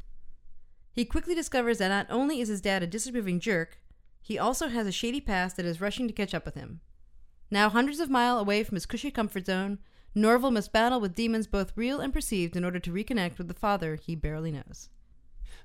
He 0.92 1.04
quickly 1.04 1.34
discovers 1.34 1.78
that 1.78 1.88
not 1.88 2.06
only 2.08 2.40
is 2.40 2.46
his 2.46 2.60
dad 2.60 2.80
a 2.80 2.86
disapproving 2.86 3.40
jerk, 3.40 3.80
he 4.22 4.38
also 4.38 4.68
has 4.68 4.86
a 4.86 4.92
shady 4.92 5.20
past 5.20 5.56
that 5.56 5.66
is 5.66 5.80
rushing 5.80 6.06
to 6.06 6.14
catch 6.14 6.32
up 6.32 6.44
with 6.44 6.54
him. 6.54 6.78
Now 7.50 7.68
hundreds 7.68 7.98
of 7.98 8.08
miles 8.08 8.40
away 8.40 8.62
from 8.62 8.76
his 8.76 8.86
cushy 8.86 9.10
comfort 9.10 9.46
zone, 9.46 9.80
Norval 10.14 10.52
must 10.52 10.72
battle 10.72 11.00
with 11.00 11.16
demons 11.16 11.48
both 11.48 11.72
real 11.74 11.98
and 11.98 12.12
perceived 12.12 12.54
in 12.54 12.64
order 12.64 12.78
to 12.78 12.92
reconnect 12.92 13.36
with 13.36 13.48
the 13.48 13.52
father 13.52 13.96
he 13.96 14.14
barely 14.14 14.52
knows. 14.52 14.90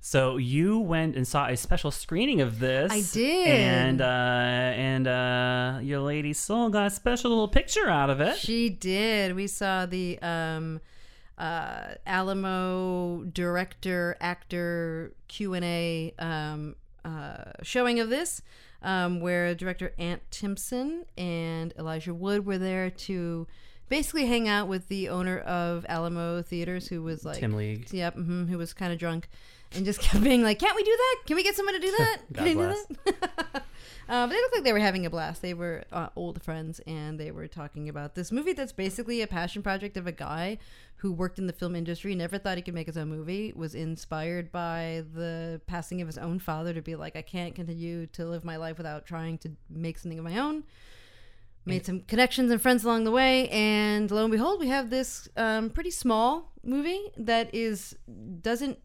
So 0.05 0.35
you 0.35 0.79
went 0.79 1.15
and 1.15 1.25
saw 1.25 1.47
a 1.47 1.55
special 1.55 1.89
screening 1.89 2.41
of 2.41 2.59
this. 2.59 2.91
I 2.91 3.03
did. 3.13 3.47
And 3.47 4.01
uh 4.01 4.03
and 4.75 5.07
uh 5.07 5.79
your 5.81 6.01
lady 6.01 6.33
soul 6.33 6.67
got 6.67 6.87
a 6.87 6.89
special 6.89 7.29
little 7.29 7.47
picture 7.47 7.89
out 7.89 8.09
of 8.09 8.19
it. 8.19 8.37
She 8.37 8.69
did. 8.69 9.33
We 9.33 9.47
saw 9.47 9.85
the 9.85 10.19
um, 10.21 10.81
uh, 11.37 11.95
Alamo 12.05 13.23
director 13.31 14.17
actor 14.19 15.13
Q 15.29 15.53
and 15.53 15.63
A 15.63 16.13
um, 16.19 16.75
uh, 17.05 17.53
showing 17.61 18.01
of 18.01 18.09
this, 18.09 18.41
um, 18.81 19.21
where 19.21 19.55
director 19.55 19.93
Ant 19.97 20.21
Timpson 20.31 21.05
and 21.17 21.73
Elijah 21.79 22.13
Wood 22.13 22.45
were 22.45 22.57
there 22.57 22.89
to 22.89 23.47
basically 23.87 24.25
hang 24.25 24.49
out 24.49 24.67
with 24.67 24.89
the 24.89 25.07
owner 25.07 25.39
of 25.39 25.85
Alamo 25.87 26.41
Theaters, 26.41 26.89
who 26.89 27.01
was 27.01 27.23
like 27.23 27.39
Tim 27.39 27.53
League. 27.53 27.87
Yep, 27.89 28.15
hmm 28.15 28.45
who 28.47 28.57
was 28.57 28.73
kind 28.73 28.91
of 28.91 28.99
drunk 28.99 29.29
and 29.75 29.85
just 29.85 29.99
kept 29.99 30.23
being 30.23 30.43
like, 30.43 30.59
"Can't 30.59 30.75
we 30.75 30.83
do 30.83 30.95
that? 30.95 31.15
Can 31.25 31.35
we 31.35 31.43
get 31.43 31.55
someone 31.55 31.75
to 31.75 31.79
do 31.79 31.91
that? 31.97 32.17
Can 32.33 32.53
bless. 32.55 32.85
do 32.85 32.95
that?" 33.05 33.15
uh, 34.09 34.27
but 34.27 34.29
they 34.29 34.35
looked 34.35 34.55
like 34.55 34.63
they 34.63 34.73
were 34.73 34.79
having 34.79 35.05
a 35.05 35.09
blast. 35.09 35.41
They 35.41 35.53
were 35.53 35.83
uh, 35.91 36.09
old 36.15 36.41
friends, 36.41 36.79
and 36.87 37.19
they 37.19 37.31
were 37.31 37.47
talking 37.47 37.89
about 37.89 38.15
this 38.15 38.31
movie 38.31 38.53
that's 38.53 38.73
basically 38.73 39.21
a 39.21 39.27
passion 39.27 39.61
project 39.61 39.97
of 39.97 40.07
a 40.07 40.11
guy 40.11 40.57
who 40.97 41.11
worked 41.11 41.37
in 41.37 41.47
the 41.47 41.53
film 41.53 41.75
industry, 41.75 42.15
never 42.15 42.37
thought 42.37 42.55
he 42.57 42.63
could 42.63 42.73
make 42.73 42.87
his 42.87 42.97
own 42.97 43.09
movie, 43.09 43.51
was 43.55 43.75
inspired 43.75 44.51
by 44.51 45.03
the 45.13 45.59
passing 45.67 45.99
of 46.01 46.07
his 46.07 46.17
own 46.17 46.39
father 46.39 46.73
to 46.73 46.81
be 46.81 46.95
like, 46.95 47.15
"I 47.15 47.21
can't 47.21 47.55
continue 47.55 48.07
to 48.07 48.25
live 48.25 48.43
my 48.45 48.57
life 48.57 48.77
without 48.77 49.05
trying 49.05 49.37
to 49.39 49.51
make 49.69 49.97
something 49.97 50.19
of 50.19 50.25
my 50.25 50.37
own." 50.37 50.63
made 51.65 51.85
some 51.85 52.01
connections 52.01 52.51
and 52.51 52.61
friends 52.61 52.83
along 52.83 53.03
the 53.03 53.11
way 53.11 53.47
and 53.49 54.11
lo 54.11 54.23
and 54.23 54.31
behold 54.31 54.59
we 54.59 54.67
have 54.67 54.89
this 54.89 55.29
um, 55.37 55.69
pretty 55.69 55.91
small 55.91 56.51
movie 56.63 57.01
that 57.17 57.53
is 57.53 57.95
doesn't 58.41 58.77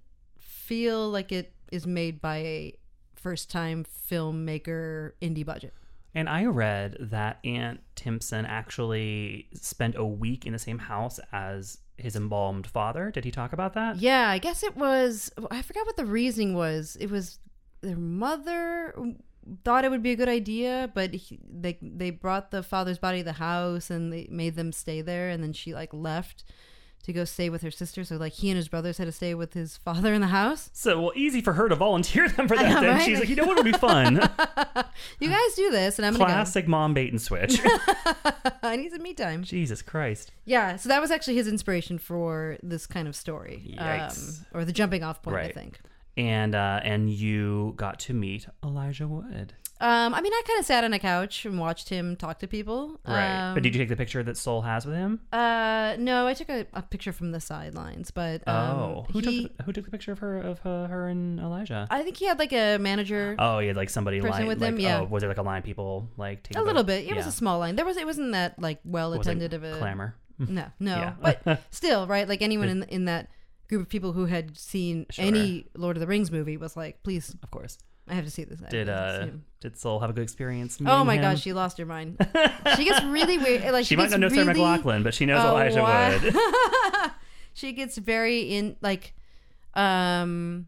feel 0.68 1.08
like 1.10 1.32
it 1.32 1.52
is 1.72 1.86
made 1.86 2.20
by 2.20 2.36
a 2.36 2.74
first 3.14 3.50
time 3.50 3.84
filmmaker 4.10 5.12
indie 5.20 5.44
budget 5.44 5.72
And 6.14 6.28
I 6.28 6.44
read 6.46 6.96
that 7.00 7.38
Ant 7.44 7.80
Timpson 7.94 8.44
actually 8.46 9.48
spent 9.54 9.94
a 9.96 10.04
week 10.04 10.46
in 10.46 10.52
the 10.52 10.58
same 10.58 10.78
house 10.78 11.18
as 11.32 11.78
his 11.96 12.14
embalmed 12.16 12.66
father. 12.66 13.10
Did 13.10 13.24
he 13.24 13.30
talk 13.30 13.52
about 13.52 13.72
that? 13.74 13.96
yeah 13.96 14.28
i 14.30 14.38
guess 14.38 14.62
it 14.62 14.76
was 14.76 15.30
i 15.50 15.60
forgot 15.62 15.84
what 15.86 15.96
the 15.96 16.04
reasoning 16.20 16.54
was 16.54 16.96
it 17.00 17.10
was 17.10 17.38
their 17.80 17.96
mother 17.96 18.94
thought 19.64 19.84
it 19.84 19.90
would 19.90 20.02
be 20.02 20.12
a 20.12 20.16
good 20.22 20.28
idea 20.28 20.90
but 20.94 21.08
he, 21.14 21.38
they 21.64 21.78
they 21.80 22.10
brought 22.10 22.50
the 22.50 22.62
father's 22.62 22.98
body 22.98 23.18
to 23.18 23.24
the 23.24 23.32
house 23.50 23.90
and 23.90 24.12
they 24.12 24.24
made 24.30 24.54
them 24.56 24.70
stay 24.72 25.00
there 25.00 25.28
and 25.30 25.42
then 25.42 25.52
she 25.52 25.74
like 25.74 25.92
left 25.92 26.44
to 27.04 27.12
go 27.12 27.24
stay 27.24 27.48
with 27.48 27.62
her 27.62 27.70
sister 27.70 28.04
so 28.04 28.16
like 28.16 28.32
he 28.34 28.50
and 28.50 28.56
his 28.56 28.68
brothers 28.68 28.98
had 28.98 29.04
to 29.06 29.12
stay 29.12 29.34
with 29.34 29.54
his 29.54 29.76
father 29.78 30.12
in 30.12 30.20
the 30.20 30.26
house 30.28 30.68
So, 30.74 31.00
well, 31.00 31.12
easy 31.16 31.40
for 31.40 31.54
her 31.54 31.68
to 31.68 31.74
volunteer 31.74 32.28
them 32.28 32.46
for 32.48 32.56
that. 32.56 32.68
know, 32.74 32.80
then 32.82 32.96
right? 32.96 33.02
she's 33.04 33.18
like, 33.20 33.28
you 33.28 33.36
know 33.36 33.44
what 33.46 33.56
would 33.56 33.64
be 33.64 33.72
fun? 33.72 34.14
you 35.20 35.28
guys 35.30 35.54
do 35.54 35.70
this 35.70 35.98
and 35.98 36.04
i'm 36.06 36.14
Classic 36.16 36.66
mom 36.68 36.94
bait 36.94 37.10
and 37.10 37.20
switch. 37.20 37.62
go 37.62 37.70
i 38.62 38.76
need 38.76 38.90
some 38.92 39.02
me 39.02 39.14
time 39.14 39.42
Jesus 39.44 39.80
Christ. 39.82 40.32
yeah 40.44 40.76
so 40.76 40.88
that 40.88 41.00
was 41.00 41.10
actually 41.10 41.36
his 41.36 41.48
inspiration 41.48 41.98
for 41.98 42.58
this 42.62 42.86
kind 42.86 43.08
of 43.08 43.16
story 43.16 43.74
Um, 43.78 44.10
or 44.52 44.64
the 44.64 44.72
jumping 44.72 45.02
off 45.02 45.22
point 45.22 45.36
i 45.36 45.48
think 45.50 45.80
And 46.16 46.54
uh, 46.54 46.80
and 46.82 47.08
you 47.10 47.74
got 47.76 48.00
to 48.00 48.12
meet 48.14 48.46
Elijah 48.64 49.06
Wood, 49.06 49.54
um 49.80 50.14
i 50.14 50.20
mean 50.20 50.32
i 50.32 50.42
kind 50.46 50.58
of 50.58 50.66
sat 50.66 50.84
on 50.84 50.92
a 50.92 50.98
couch 50.98 51.44
and 51.44 51.58
watched 51.58 51.88
him 51.88 52.16
talk 52.16 52.38
to 52.38 52.46
people 52.48 53.00
right? 53.06 53.52
but 53.54 53.62
did 53.62 53.70
Um, 53.70 53.74
you 53.74 53.78
take 53.80 53.88
the 53.88 53.96
picture 53.96 54.22
that 54.22 54.36
Soul 54.36 54.62
has 54.62 54.84
with 54.86 54.94
him? 54.96 55.20
uh 55.32 55.96
no 55.98 56.26
i 56.26 56.34
took 56.34 56.48
a, 56.48 56.66
a 56.74 56.82
picture 56.82 57.12
from 57.12 57.32
the 57.32 57.40
sidelines 57.40 58.10
but 58.10 58.46
um, 58.48 58.78
oh, 58.78 59.06
who 59.12 59.18
he, 59.20 59.42
took 59.42 59.56
the, 59.58 59.64
who 59.64 59.72
took 59.72 59.84
the 59.84 59.90
picture 59.90 60.12
of 60.12 60.18
her 60.18 60.38
of 60.40 60.64
uh, 60.66 60.86
her 60.88 61.08
and 61.08 61.38
Elijah? 61.40 61.86
i 61.90 62.02
think 62.02 62.16
he 62.16 62.26
had 62.26 62.38
like 62.38 62.52
a 62.52 62.78
manager 62.78 63.36
oh, 63.38 63.58
he 63.60 63.68
had 63.68 63.76
like 63.76 63.90
somebody 63.90 64.20
Person 64.20 64.32
line 64.40 64.46
with 64.46 64.60
like, 64.60 64.70
him, 64.70 64.80
yeah. 64.80 65.00
Oh, 65.00 65.04
was 65.04 65.20
there 65.22 65.28
like 65.30 65.38
a 65.38 65.42
line 65.42 65.58
of 65.58 65.64
people 65.64 66.08
like 66.16 66.42
taking 66.42 66.60
a 66.60 66.64
little 66.64 66.84
bit 66.84 67.06
it 67.06 67.14
was 67.14 67.26
a 67.26 67.32
small 67.32 67.58
line 67.58 67.76
there 67.76 67.84
was 67.86 67.96
it 67.96 68.06
wasn't 68.06 68.32
that 68.32 68.60
like 68.60 68.80
well 68.84 69.10
like, 69.10 69.20
attended 69.20 69.54
of 69.54 69.64
a 69.64 69.76
clamor. 69.78 70.14
No, 70.38 70.66
no. 70.78 70.94
Yeah. 70.96 71.14
But 71.20 71.62
still, 71.70 72.06
right? 72.06 72.28
Like 72.28 72.42
anyone 72.42 72.68
in 72.68 72.82
in 72.84 73.04
that 73.06 73.28
group 73.68 73.82
of 73.82 73.88
people 73.88 74.12
who 74.12 74.26
had 74.26 74.56
seen 74.56 75.04
Sure. 75.10 75.24
any 75.24 75.66
Lord 75.76 75.96
of 75.96 76.00
the 76.00 76.06
Rings 76.06 76.30
movie 76.30 76.56
was 76.56 76.76
like, 76.76 77.02
please, 77.02 77.34
Of 77.42 77.50
course. 77.50 77.76
I 78.10 78.14
have 78.14 78.24
to 78.24 78.30
see 78.30 78.44
this. 78.44 78.60
I 78.64 78.68
Did 78.70 78.88
uh 78.88 79.26
did 79.60 79.76
Soul 79.76 80.00
have 80.00 80.10
a 80.10 80.12
good 80.12 80.22
experience? 80.22 80.78
Oh 80.80 80.84
meeting 80.84 81.06
my 81.06 81.14
him? 81.16 81.22
gosh, 81.22 81.42
she 81.42 81.52
lost 81.52 81.78
her 81.78 81.86
mind. 81.86 82.16
she 82.76 82.84
gets 82.84 83.04
really 83.04 83.38
weird. 83.44 83.62
Like 83.72 83.84
She, 83.84 83.90
she, 83.90 83.96
might 83.96 84.04
gets 84.04 84.12
not 84.12 84.20
know 84.20 84.28
Sarah 84.28 84.46
really, 84.46 84.60
McLaughlin, 84.60 85.02
but 85.02 85.14
she 85.14 85.26
knows 85.26 85.42
Oh, 85.44 85.48
Elijah 85.50 85.82
wow. 85.82 86.18
Wood. 86.22 86.34
she 87.54 87.72
gets 87.72 87.96
very 87.98 88.40
in 88.42 88.76
like 88.80 89.14
um 89.74 90.66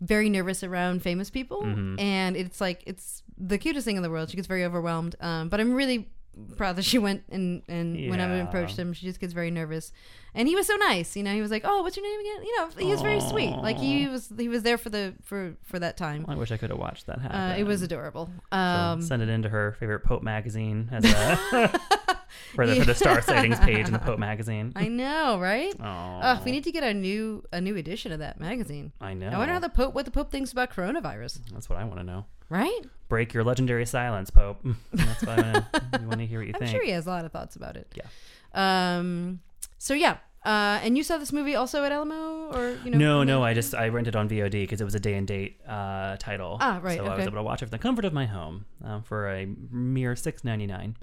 very 0.00 0.28
nervous 0.28 0.62
around 0.62 1.02
famous 1.02 1.30
people 1.30 1.62
Mhm. 1.62 2.00
and 2.00 2.36
it's 2.36 2.60
like 2.60 2.82
it's 2.86 3.22
the 3.38 3.56
cutest 3.58 3.84
thing 3.86 3.96
in 3.96 4.02
the 4.02 4.10
world 4.10 4.28
she 4.30 4.36
gets 4.36 4.46
very 4.48 4.64
overwhelmed 4.64 5.16
um 5.20 5.48
but 5.48 5.58
i'm 5.60 5.72
really 5.72 6.08
proud 6.56 6.76
that 6.76 6.84
she 6.84 6.98
went 6.98 7.22
and 7.30 7.62
and 7.68 8.10
when 8.10 8.20
i 8.20 8.26
Yeah. 8.26 8.42
approached 8.44 8.76
him. 8.78 8.92
She 8.92 9.06
just 9.06 9.20
gets 9.20 9.32
very 9.32 9.50
nervous. 9.50 9.92
And 10.34 10.46
he 10.46 10.54
was 10.54 10.66
so 10.66 10.76
nice 10.76 11.16
you 11.16 11.22
know 11.22 11.32
he 11.32 11.40
was 11.40 11.50
like 11.50 11.62
oh 11.64 11.82
what's 11.82 11.96
your 11.96 12.04
name 12.04 12.20
again? 12.20 12.44
You 12.44 12.56
know 12.58 12.68
he 12.78 12.90
was 12.90 13.00
very 13.02 13.20
sweet. 13.20 13.56
Like 13.56 13.78
he 13.78 14.06
was 14.06 14.30
he 14.36 14.48
was 14.48 14.62
there 14.62 14.76
for 14.78 14.90
the 14.90 15.14
for 15.24 15.56
for 15.64 15.78
that 15.78 15.96
time. 15.96 16.26
I 16.28 16.34
wish 16.34 16.52
I 16.52 16.56
could 16.58 16.70
have 16.70 16.78
watched 16.78 17.06
that 17.06 17.20
happen. 17.20 17.36
uh, 17.38 17.54
it 17.58 17.64
was 17.64 17.80
adorable. 17.82 18.30
So 18.52 18.58
um 18.58 19.00
send 19.02 19.22
it 19.22 19.28
into 19.30 19.48
her 19.48 19.76
favorite 19.80 20.00
Pope 20.04 20.22
magazine 20.22 20.88
as 20.92 21.04
a 21.04 21.70
for 22.54 22.66
the 22.66 22.76
for 22.76 22.84
the 22.84 22.94
star 22.94 23.22
sightings 23.22 23.58
page 23.60 23.86
in 23.86 23.92
the 23.94 23.98
Pope 23.98 24.18
magazine. 24.18 24.72
i 24.76 24.88
know 24.88 25.38
right? 25.40 25.74
Oh, 25.80 25.84
uh, 25.84 26.40
we 26.44 26.50
need 26.52 26.64
to 26.64 26.72
get 26.72 26.82
a 26.82 26.92
new 26.92 27.42
a 27.52 27.60
new 27.60 27.76
edition 27.76 28.12
of 28.12 28.18
that 28.18 28.38
magazine. 28.38 28.92
I 29.00 29.14
know. 29.14 29.28
i 29.28 29.38
wonder 29.38 29.54
how 29.54 29.60
the 29.60 29.70
pope 29.70 29.94
what 29.94 30.04
the 30.04 30.10
pope 30.10 30.30
thinks 30.30 30.52
about 30.52 30.70
coronavirus. 30.70 31.40
That's 31.52 31.68
what 31.70 31.78
I 31.78 31.84
want 31.84 31.98
to 32.00 32.04
know. 32.04 32.26
Right 32.48 32.80
Break 33.08 33.32
your 33.32 33.44
legendary 33.44 33.86
silence, 33.86 34.30
Pope. 34.30 34.66
That's 34.92 35.22
what 35.22 35.38
I 35.38 35.64
want 36.04 36.18
to 36.18 36.26
hear 36.32 36.40
what 36.40 36.48
you 36.48 36.54
I'm 36.54 36.58
think. 36.58 36.72
sure 36.72 36.82
he 36.84 36.90
has 36.90 37.06
a 37.06 37.10
lot 37.10 37.24
of 37.24 37.30
thoughts 37.30 37.54
about 37.54 37.76
it. 37.76 37.86
Yeah. 37.94 38.96
Um. 38.98 39.40
So 39.78 39.94
yeah. 39.94 40.16
Uh, 40.44 40.78
and 40.82 40.96
you 40.96 41.02
saw 41.04 41.16
this 41.16 41.32
movie 41.32 41.54
also 41.56 41.82
at 41.84 41.90
Alamo, 41.92 42.52
or 42.52 42.78
you 42.84 42.90
know? 42.90 42.98
no, 42.98 43.22
no? 43.24 43.44
I 43.44 43.54
just 43.54 43.74
I 43.74 43.88
rented 43.88 44.14
on 44.16 44.28
VOD 44.28 44.50
because 44.52 44.80
it 44.80 44.84
was 44.84 44.94
a 44.96 45.00
day 45.00 45.14
and 45.14 45.26
date 45.26 45.60
uh, 45.68 46.16
title. 46.18 46.58
Ah, 46.60 46.78
right, 46.82 46.98
So 46.98 47.04
I 47.04 47.16
was 47.16 47.26
able 47.26 47.36
to 47.36 47.42
watch 47.42 47.62
it 47.62 47.66
from 47.66 47.70
the 47.70 47.78
comfort 47.78 48.04
of 48.04 48.12
my 48.12 48.26
home 48.26 48.64
um, 48.84 49.02
for 49.02 49.28
a 49.28 49.46
mere 49.70 50.14
six 50.16 50.42
ninety 50.44 50.66
nine. 50.66 50.96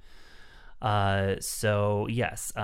Uh, 0.84 1.36
so 1.40 2.08
yes, 2.10 2.52
uh, 2.58 2.60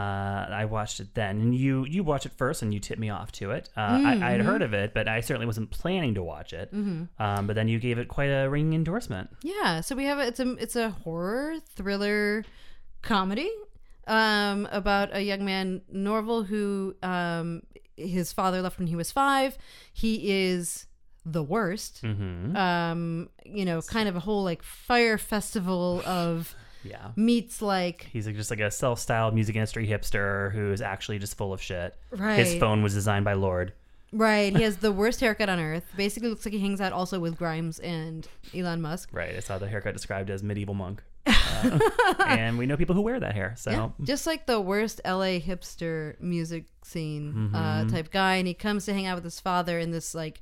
I 0.52 0.66
watched 0.66 1.00
it 1.00 1.16
then, 1.16 1.40
and 1.40 1.56
you 1.56 1.86
you 1.86 2.04
watched 2.04 2.26
it 2.26 2.34
first, 2.38 2.62
and 2.62 2.74
you 2.74 2.80
tipped 2.82 3.00
me 3.00 3.10
off 3.10 3.32
to 3.34 3.52
it. 3.52 3.70
Uh, 3.78 3.80
I, 3.82 4.00
Mm-hmm. 4.00 4.24
I 4.24 4.32
had 4.32 4.42
heard 4.42 4.62
of 4.62 4.74
it, 4.74 4.94
but 4.94 5.08
I 5.08 5.22
certainly 5.22 5.46
wasn't 5.46 5.72
planning 5.72 6.16
to 6.16 6.24
watch 6.24 6.52
it. 6.52 6.70
Um, 6.74 7.48
but 7.48 7.56
then 7.56 7.68
you 7.70 7.80
gave 7.80 7.98
it 7.98 8.10
quite 8.10 8.28
a 8.30 8.50
ringing 8.50 8.74
endorsement. 8.74 9.30
Yeah. 9.42 9.80
So 9.82 9.96
we 9.96 10.04
have 10.04 10.20
a, 10.20 10.28
it's 10.28 10.40
a 10.42 10.52
it's 10.56 10.76
a 10.76 10.90
horror 10.90 11.56
thriller 11.76 12.44
comedy 13.02 13.50
um, 14.08 14.68
about 14.72 15.16
a 15.16 15.22
young 15.22 15.46
man 15.46 15.82
Norval 15.90 16.44
who 16.44 16.96
um, 17.02 17.62
his 17.96 18.34
father 18.34 18.62
left 18.62 18.80
when 18.80 18.88
he 18.88 18.96
was 18.98 19.12
five. 19.14 19.58
He 19.94 20.30
is 20.50 20.88
the 21.26 21.44
worst. 21.44 22.02
hmm 22.02 22.56
Um, 22.56 23.30
you 23.46 23.64
know, 23.66 23.82
kind 23.82 24.10
of 24.10 24.16
a 24.16 24.20
whole 24.20 24.44
like 24.44 24.62
Fyre 24.64 25.18
Festival 25.18 26.02
of 26.06 26.54
Yeah. 26.84 27.12
meets 27.16 27.62
like 27.62 28.08
He's 28.14 28.26
like- 28.26 28.36
just 28.36 28.50
like 28.50 28.60
a 28.62 28.72
self-styled 28.72 29.34
music 29.34 29.56
industry 29.56 29.88
hipster 29.88 30.52
who's 30.54 30.82
actually 30.82 31.20
just 31.20 31.36
full 31.38 31.52
of 31.54 31.62
shit. 31.62 31.96
right. 32.12 32.40
His 32.40 32.56
phone 32.56 32.82
was 32.84 32.94
designed 32.94 33.26
by 33.26 33.34
Lord. 33.34 33.74
Right. 34.12 34.56
He 34.56 34.64
has 34.68 34.78
the 34.78 34.92
worst 34.92 35.20
haircut 35.20 35.50
on 35.50 35.60
earth. 35.60 35.86
Basically, 35.96 36.30
looks 36.30 36.46
like 36.46 36.54
he 36.54 36.60
hangs 36.60 36.82
out 36.82 36.94
also 36.94 37.20
with 37.20 37.38
Grimes 37.38 37.80
and 37.80 38.28
Elon 38.56 38.82
Musk. 38.82 39.10
Right. 39.12 39.36
I 39.36 39.40
saw 39.40 39.58
the 39.58 39.68
haircut 39.68 39.94
described 39.94 40.30
as 40.30 40.42
medieval 40.44 40.74
monk. 40.76 41.04
Uh, 41.62 41.78
and 42.26 42.58
we 42.58 42.66
know 42.66 42.78
people 42.78 42.96
who 42.96 43.02
wear 43.02 43.20
that 43.20 43.36
hair. 43.36 43.54
So 43.58 43.70
Yeah, 43.72 43.90
just 44.02 44.26
like 44.26 44.46
the 44.46 44.62
worst 44.62 45.02
LA 45.04 45.40
hipster 45.40 46.18
music 46.22 46.66
scene 46.84 47.52
uh, 47.54 47.58
Mm-hmm. 47.82 47.90
type 47.94 48.12
guy, 48.12 48.36
and 48.36 48.48
he 48.48 48.54
comes 48.54 48.86
to 48.86 48.94
hang 48.94 49.06
out 49.08 49.16
with 49.16 49.26
his 49.26 49.42
father 49.42 49.78
in 49.78 49.92
this 49.92 50.16
like 50.16 50.42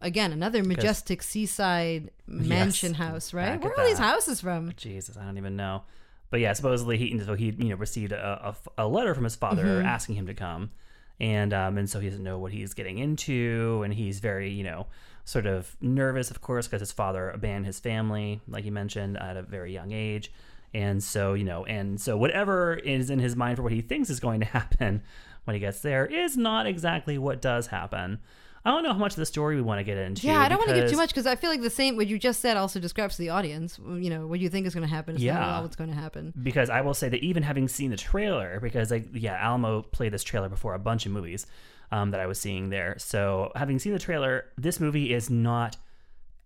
again 0.00 0.32
another 0.32 0.62
majestic 0.62 1.22
seaside 1.22 2.10
mansion 2.26 2.94
house. 2.94 3.32
Right? 3.32 3.60
Where 3.60 3.72
are 3.72 3.80
all 3.80 3.86
these 3.86 3.98
houses 3.98 4.40
from? 4.40 4.72
Jesus, 4.76 5.16
I 5.16 5.24
don't 5.24 5.38
even 5.38 5.56
know. 5.56 5.82
But 6.30 6.40
yeah, 6.40 6.52
supposedly 6.52 6.96
he 6.96 7.18
so 7.20 7.34
he 7.34 7.46
you 7.46 7.70
know 7.70 7.76
received 7.76 8.12
a, 8.12 8.54
a, 8.78 8.84
a 8.84 8.86
letter 8.86 9.14
from 9.14 9.24
his 9.24 9.36
father 9.36 9.64
Mm-hmm. 9.64 9.86
asking 9.86 10.14
him 10.14 10.26
to 10.26 10.34
come, 10.34 10.70
and 11.18 11.52
um 11.52 11.76
and 11.76 11.90
so 11.90 11.98
he 12.00 12.08
doesn't 12.08 12.22
know 12.22 12.38
what 12.38 12.52
he's 12.52 12.74
getting 12.74 12.98
into, 12.98 13.82
and 13.84 13.92
he's 13.94 14.20
very 14.20 14.50
you 14.50 14.62
know 14.64 14.86
sort 15.24 15.46
of 15.46 15.76
nervous, 15.80 16.30
of 16.30 16.40
course, 16.40 16.66
because 16.66 16.80
his 16.80 16.92
father 16.92 17.30
abandoned 17.30 17.66
his 17.66 17.78
family, 17.78 18.40
like 18.48 18.64
you 18.64 18.72
mentioned, 18.72 19.16
at 19.18 19.36
a 19.36 19.42
very 19.42 19.72
young 19.72 19.92
age, 19.92 20.32
and 20.72 21.02
so 21.02 21.34
you 21.34 21.44
know, 21.44 21.64
and 21.64 22.00
so 22.00 22.16
whatever 22.16 22.74
is 22.74 23.10
in 23.10 23.18
his 23.18 23.34
mind 23.34 23.56
for 23.56 23.62
what 23.62 23.72
he 23.72 23.80
thinks 23.80 24.08
is 24.08 24.20
going 24.20 24.38
to 24.40 24.46
happen 24.58 25.02
when 25.44 25.54
he 25.54 25.60
gets 25.60 25.80
there 25.80 26.06
is 26.06 26.36
not 26.36 26.66
exactly 26.66 27.18
what 27.18 27.42
does 27.42 27.68
happen. 27.68 28.20
I 28.64 28.70
don't 28.70 28.82
know 28.82 28.92
how 28.92 28.98
much 28.98 29.12
of 29.12 29.16
the 29.16 29.26
story 29.26 29.56
we 29.56 29.62
want 29.62 29.78
to 29.80 29.84
get 29.84 29.96
into. 29.96 30.26
Yeah, 30.26 30.40
I 30.40 30.48
don't 30.48 30.58
want 30.58 30.68
to 30.70 30.74
give 30.76 30.90
too 30.90 30.96
much 30.96 31.08
because 31.10 31.26
I 31.26 31.34
feel 31.34 31.48
like 31.50 31.62
the 31.62 31.70
same 31.70 31.96
what 31.96 32.06
you 32.06 32.18
just 32.18 32.40
said 32.40 32.56
also 32.58 32.78
describes 32.78 33.16
to 33.16 33.22
the 33.22 33.30
audience. 33.30 33.78
You 33.78 34.10
know 34.10 34.26
what 34.26 34.38
you 34.40 34.48
think 34.50 34.66
is 34.66 34.74
going 34.74 34.86
to 34.86 34.94
happen 34.94 35.16
is 35.16 35.22
not 35.22 35.26
Yeah. 35.34 35.56
all 35.56 35.62
what's 35.62 35.76
going 35.76 35.90
to 35.90 35.96
happen. 35.96 36.34
because 36.42 36.68
I 36.68 36.82
will 36.82 36.92
say 36.94 37.08
that 37.08 37.20
even 37.22 37.42
having 37.42 37.68
seen 37.68 37.90
the 37.90 37.96
trailer, 37.96 38.60
because 38.60 38.90
like 38.90 39.06
yeah, 39.14 39.34
Alamo 39.40 39.82
played 39.82 40.12
this 40.12 40.22
trailer 40.22 40.48
before 40.50 40.74
a 40.74 40.78
bunch 40.78 41.06
of 41.06 41.12
movies 41.12 41.46
um, 41.90 42.10
that 42.10 42.20
I 42.20 42.26
was 42.26 42.38
seeing 42.38 42.68
there. 42.70 42.96
So 42.98 43.50
having 43.56 43.78
seen 43.78 43.92
the 43.94 43.98
trailer, 43.98 44.44
this 44.58 44.78
movie 44.78 45.12
is 45.12 45.30
not 45.30 45.76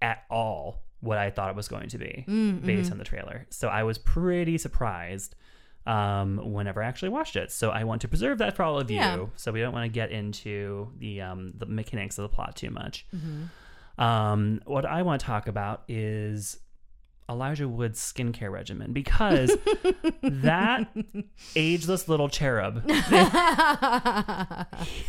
at 0.01 0.23
all 0.31 0.83
what 1.01 1.19
I 1.19 1.31
thought 1.31 1.51
it 1.51 1.57
was 1.57 1.69
going 1.69 1.89
to 1.91 1.99
be 1.99 2.25
based 2.65 2.91
on 2.93 2.99
the 2.99 3.05
trailer. 3.05 3.47
So 3.51 3.69
I 3.69 3.83
was 3.83 3.99
pretty 3.99 4.57
surprised 4.57 5.35
um, 5.87 6.41
whenever 6.53 6.83
I 6.83 6.87
actually 6.87 7.11
watched 7.11 7.37
it. 7.37 7.53
So 7.53 7.71
I 7.71 7.85
want 7.85 8.01
to 8.03 8.09
preserve 8.09 8.39
that 8.39 8.57
for 8.57 8.63
all 8.63 8.79
of 8.81 8.91
you. 8.91 8.97
Yeah. 8.97 9.27
So 9.37 9.53
we 9.53 9.61
don't 9.61 9.73
want 9.73 9.85
to 9.85 9.89
get 9.91 10.11
into 10.11 10.91
the 10.99 11.21
um, 11.21 11.53
the 11.59 11.67
mechanics 11.67 12.19
of 12.19 12.23
the 12.23 12.29
plot 12.29 12.57
too 12.57 12.71
much. 12.71 13.07
Um, 13.99 14.61
what 14.65 14.87
I 14.87 15.03
want 15.03 15.21
to 15.21 15.27
talk 15.27 15.47
about 15.47 15.83
is 15.89 16.59
Elijah 17.31 17.69
Wood's 17.69 18.01
skincare 18.01 18.51
regimen 18.51 18.93
because 18.93 19.57
that 20.23 20.89
ageless 21.57 22.09
little 22.09 22.29
cherub, 22.29 22.89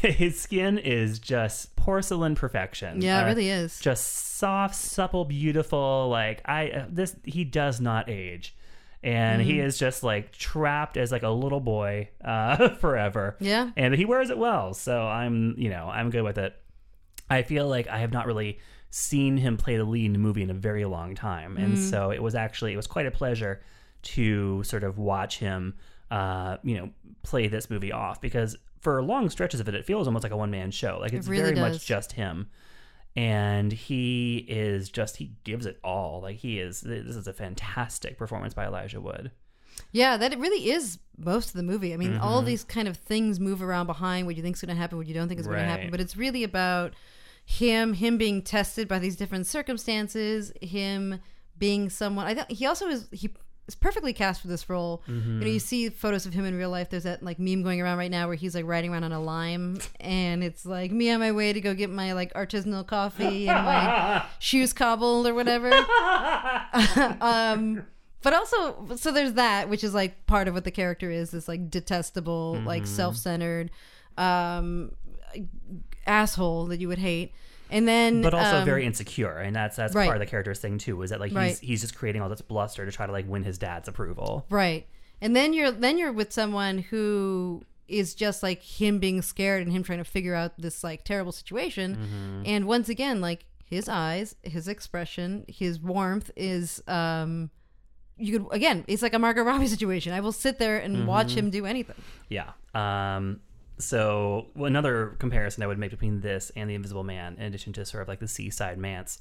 his 0.02 0.40
skin 0.40 0.78
is 0.78 1.20
just 1.20 1.76
porcelain 1.76 2.36
perfection. 2.36 3.02
Yeah, 3.02 3.20
it 3.20 3.24
Uh, 3.24 3.28
really 3.28 3.50
is. 3.50 3.80
just 3.80 4.36
soft, 4.38 4.76
supple, 4.76 5.26
beautiful. 5.26 6.10
Like 6.10 6.42
I, 6.46 6.70
uh, 6.70 6.86
this 6.90 7.16
he 7.24 7.44
does 7.44 7.82
not 7.82 8.10
age, 8.10 8.55
and 9.06 9.42
he 9.42 9.54
Mm-hmm. 9.58 9.68
is 9.68 9.78
just 9.78 10.04
like 10.04 10.32
trapped 10.34 10.98
as 10.98 11.12
like 11.12 11.24
a 11.24 11.30
little 11.30 11.60
boy 11.62 12.10
uh, 12.24 12.70
forever. 12.82 13.38
Yeah. 13.40 13.70
and 13.78 13.94
he 13.94 14.04
wears 14.06 14.30
it 14.32 14.38
well, 14.38 14.74
so 14.74 15.02
I'm 15.04 15.56
you 15.58 15.70
know 15.70 15.88
I'm 15.90 16.10
good 16.10 16.24
with 16.24 16.38
it. 16.38 16.54
I 17.30 17.44
feel 17.44 17.68
like 17.68 17.88
I 17.88 18.00
have 18.00 18.12
not 18.12 18.26
really 18.26 18.60
seen 18.90 19.38
him 19.38 19.58
play 19.58 19.78
the 19.78 19.84
lead 19.84 20.06
in 20.06 20.16
a 20.16 20.20
movie 20.20 20.42
in 20.42 20.50
a 20.50 20.54
very 20.56 20.86
long 20.86 21.16
time, 21.16 21.58
and 21.58 21.74
Mm. 21.78 21.90
so 21.90 22.12
it 22.12 22.22
was 22.22 22.34
actually 22.36 22.74
it 22.74 22.78
was 22.78 22.88
quite 22.88 23.06
a 23.06 23.12
pleasure 23.12 23.62
to 24.04 24.64
sort 24.64 24.84
of 24.84 24.98
watch 24.98 25.40
him, 25.40 25.74
uh, 26.12 26.58
you 26.64 26.78
know, 26.78 26.90
play 27.24 27.48
this 27.48 27.70
movie 27.70 27.92
off 27.92 28.22
because 28.22 28.56
for 28.80 29.02
long 29.04 29.30
stretches 29.32 29.60
of 29.60 29.68
it, 29.68 29.74
it 29.76 29.84
feels 29.86 30.08
almost 30.08 30.24
like 30.24 30.32
a 30.32 30.38
one 30.38 30.52
man 30.52 30.70
show. 30.72 30.98
Like 31.02 31.14
it's 31.14 31.28
really 31.28 31.44
very 31.44 31.56
does. 31.56 31.74
much 31.74 31.86
just 31.88 32.12
him 32.14 32.48
and 33.16 33.72
he 33.72 34.46
is 34.50 34.90
just 34.90 35.18
he 35.18 35.32
gives 35.44 35.66
it 35.66 35.80
all 35.84 36.22
like 36.22 36.38
he 36.38 36.60
is 36.60 36.82
this 36.82 37.16
is 37.16 37.28
a 37.28 37.34
fantastic 37.34 38.18
performance 38.18 38.54
by 38.54 38.66
elijah 38.66 39.00
wood 39.00 39.32
Yeah, 39.92 40.18
that 40.18 40.34
it 40.34 40.40
really 40.40 40.70
is 40.70 41.00
most 41.18 41.48
of 41.50 41.54
the 41.54 41.64
movie. 41.64 41.94
I 41.94 41.98
mean, 41.98 42.18
all 42.18 42.40
Mm-hmm. 42.40 42.48
these 42.48 42.64
kind 42.66 42.88
of 42.88 42.98
things 42.98 43.40
move 43.40 43.62
around 43.62 43.88
behind 43.88 44.26
what 44.28 44.36
you 44.36 44.42
think's 44.44 44.62
going 44.62 44.76
to 44.76 44.82
happen, 44.82 44.98
what 44.98 45.08
you 45.08 45.14
don't 45.14 45.28
think 45.30 45.40
is 45.40 45.48
going 45.48 45.60
to 45.60 45.66
happen, 45.66 45.92
but 45.92 46.00
it's 46.02 46.16
really 46.18 46.44
about 46.44 46.94
him, 47.46 47.94
him 47.94 48.18
being 48.18 48.42
tested 48.42 48.88
by 48.88 49.00
these 49.00 49.16
different 49.16 49.48
circumstances, 49.48 50.52
him 50.62 51.20
being 51.58 51.90
someone. 51.90 52.26
I 52.26 52.34
thought 52.36 52.52
he 52.52 52.66
also 52.66 52.88
is 52.88 53.08
he 53.12 53.30
is 53.68 53.76
perfectly 53.76 54.14
cast 54.14 54.42
for 54.42 54.48
this 54.48 54.70
role. 54.70 55.02
You 55.08 55.14
Mm-hmm. 55.16 55.40
know, 55.40 55.48
you 55.48 55.60
see 55.60 55.90
photos 55.90 56.26
of 56.26 56.34
him 56.34 56.46
in 56.46 56.56
real 56.56 56.70
life. 56.70 56.90
There's 56.90 57.04
that 57.04 57.24
like 57.24 57.40
meme 57.40 57.64
going 57.64 57.82
around 57.82 57.98
right 57.98 58.12
now 58.12 58.28
where 58.28 58.36
he's 58.36 58.54
like 58.56 58.66
riding 58.66 58.92
around 58.92 59.04
on 59.04 59.12
a 59.12 59.20
lime, 59.22 59.80
and 60.00 60.44
it's 60.44 60.66
like 60.66 60.92
me 60.92 61.10
on 61.12 61.20
my 61.20 61.32
way 61.32 61.52
to 61.54 61.62
go 61.62 61.74
get 61.74 61.90
my 61.90 62.14
like 62.14 62.34
artisanal 62.34 62.86
coffee 62.86 63.48
and 63.50 63.66
my 63.66 64.24
shoes 64.40 64.74
cobbled 64.74 65.26
or 65.28 65.34
whatever 65.34 65.70
um 67.22 67.86
but 68.22 68.34
also 68.34 68.88
so 68.96 69.12
there's 69.12 69.34
that 69.34 69.70
which 69.70 69.84
is 69.84 69.94
like 69.94 70.26
part 70.26 70.48
of 70.48 70.54
what 70.54 70.64
the 70.64 70.72
character 70.72 71.10
is 71.12 71.32
this 71.32 71.48
like 71.48 71.70
detestable 71.70 72.56
Mm-hmm. 72.58 72.68
like 72.68 72.88
self-centered 72.88 73.72
um 74.18 74.92
asshole 76.08 76.66
that 76.68 76.80
you 76.80 76.88
would 76.88 76.98
hate 77.00 77.34
and 77.72 77.88
then 77.88 78.22
but 78.22 78.34
also 78.34 78.58
um, 78.58 78.66
very 78.66 78.86
insecure 78.86 79.38
and 79.38 79.56
that's 79.56 79.76
that's 79.76 79.96
right. 79.96 80.06
part 80.06 80.18
of 80.18 80.20
the 80.20 80.26
character's 80.26 80.60
thing 80.60 80.78
too 80.78 81.02
is 81.02 81.10
that 81.10 81.20
like 81.20 81.30
he's 81.32 81.36
Right. 81.38 81.60
he's 81.60 81.82
just 81.82 81.96
creating 81.98 82.22
all 82.22 82.30
this 82.30 82.42
bluster 82.42 82.86
to 82.86 82.92
try 82.92 83.06
to 83.06 83.12
like 83.12 83.28
win 83.28 83.44
his 83.44 83.58
dad's 83.58 83.88
approval 83.88 84.46
right 84.50 84.86
and 85.22 85.36
then 85.36 85.54
you're 85.54 85.72
then 85.72 85.98
you're 85.98 86.12
with 86.14 86.32
someone 86.32 86.80
who 86.80 87.64
is 87.88 88.16
just 88.16 88.42
like 88.44 88.62
him 88.62 89.00
being 89.00 89.22
scared 89.22 89.62
and 89.64 89.72
him 89.72 89.84
trying 89.84 90.00
to 90.00 90.04
figure 90.04 90.34
out 90.36 90.52
this 90.60 90.84
like 90.84 91.04
terrible 91.04 91.32
situation 91.32 91.96
Mm-hmm. 91.96 92.42
and 92.46 92.68
once 92.68 92.90
again 92.90 93.22
like 93.22 93.46
his 93.66 93.90
eyes 93.90 94.36
his 94.44 94.68
expression 94.68 95.46
his 95.48 95.80
warmth 95.80 96.30
is 96.36 96.84
um 96.88 97.50
you 98.18 98.40
could 98.40 98.48
again 98.56 98.86
it's 98.88 99.02
like 99.02 99.14
a 99.14 99.20
margot 99.20 99.44
robbie 99.44 99.68
situation 99.76 100.14
i 100.14 100.20
will 100.20 100.32
sit 100.32 100.60
there 100.60 100.78
and 100.78 101.08
watch 101.08 101.30
Mm-hmm. 101.30 101.40
him 101.40 101.50
do 101.50 101.66
anything 101.66 101.96
yeah 102.30 102.52
um 102.74 103.40
so 103.78 104.48
well, 104.56 104.66
another 104.68 105.16
comparison 105.20 105.62
i 105.64 105.68
would 105.68 105.78
make 105.78 105.92
between 105.92 106.22
this 106.22 106.52
and 106.56 106.70
the 106.70 106.76
invisible 106.76 107.04
man 107.04 107.36
in 107.38 107.44
addition 107.44 107.74
to 107.74 107.86
sort 107.86 108.02
of 108.02 108.08
like 108.08 108.20
the 108.20 108.28
seaside 108.28 108.78
manse 108.78 109.20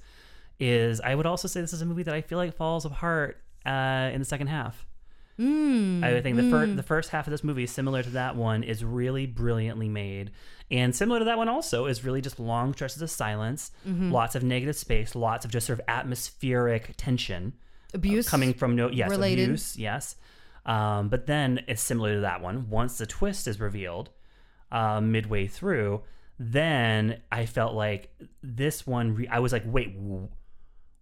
is 0.60 1.00
i 1.00 1.14
would 1.14 1.26
also 1.26 1.48
say 1.48 1.60
this 1.60 1.72
is 1.72 1.82
a 1.82 1.86
movie 1.86 2.02
that 2.04 2.14
i 2.14 2.20
feel 2.20 2.38
like 2.38 2.54
falls 2.54 2.84
apart 2.84 3.40
uh 3.66 4.10
in 4.12 4.18
the 4.20 4.24
second 4.24 4.46
half 4.48 4.86
Mm, 5.36 6.04
I 6.04 6.20
think 6.20 6.36
the 6.36 6.48
first 6.48 6.76
the 6.76 6.82
first 6.84 7.10
half 7.10 7.26
of 7.26 7.32
this 7.32 7.42
movie, 7.42 7.66
similar 7.66 8.04
to 8.04 8.10
that 8.10 8.36
one, 8.36 8.62
is 8.62 8.84
really 8.84 9.26
brilliantly 9.26 9.88
made, 9.88 10.30
and 10.70 10.94
similar 10.94 11.18
to 11.18 11.24
that 11.24 11.36
one 11.36 11.48
also 11.48 11.86
is 11.86 12.04
really 12.04 12.20
just 12.20 12.38
long 12.38 12.72
stretches 12.72 13.02
of 13.02 13.10
silence, 13.10 13.72
Mm-hmm. 13.84 14.12
lots 14.12 14.36
of 14.36 14.44
negative 14.44 14.76
space, 14.76 15.16
lots 15.16 15.44
of 15.44 15.50
just 15.50 15.66
sort 15.66 15.80
of 15.80 15.84
atmospheric 15.88 16.94
tension 16.96 17.54
abuse 17.92 18.28
coming 18.28 18.54
from 18.54 18.76
no 18.76 18.88
yes 18.88 19.10
related. 19.10 19.46
abuse 19.48 19.76
yes, 19.76 20.14
um, 20.66 21.08
but 21.08 21.26
then 21.26 21.64
it's 21.66 21.82
similar 21.82 22.14
to 22.14 22.20
that 22.20 22.40
one. 22.40 22.70
Once 22.70 22.96
the 22.98 23.06
twist 23.06 23.48
is 23.48 23.58
revealed, 23.58 24.10
uh, 24.74 25.00
midway 25.00 25.46
through, 25.46 26.02
then 26.38 27.20
I 27.32 27.46
felt 27.46 27.74
like 27.74 28.12
this 28.42 28.86
one. 28.86 29.14
Re- 29.14 29.28
I 29.28 29.38
was 29.38 29.52
like, 29.52 29.62
wait. 29.64 29.96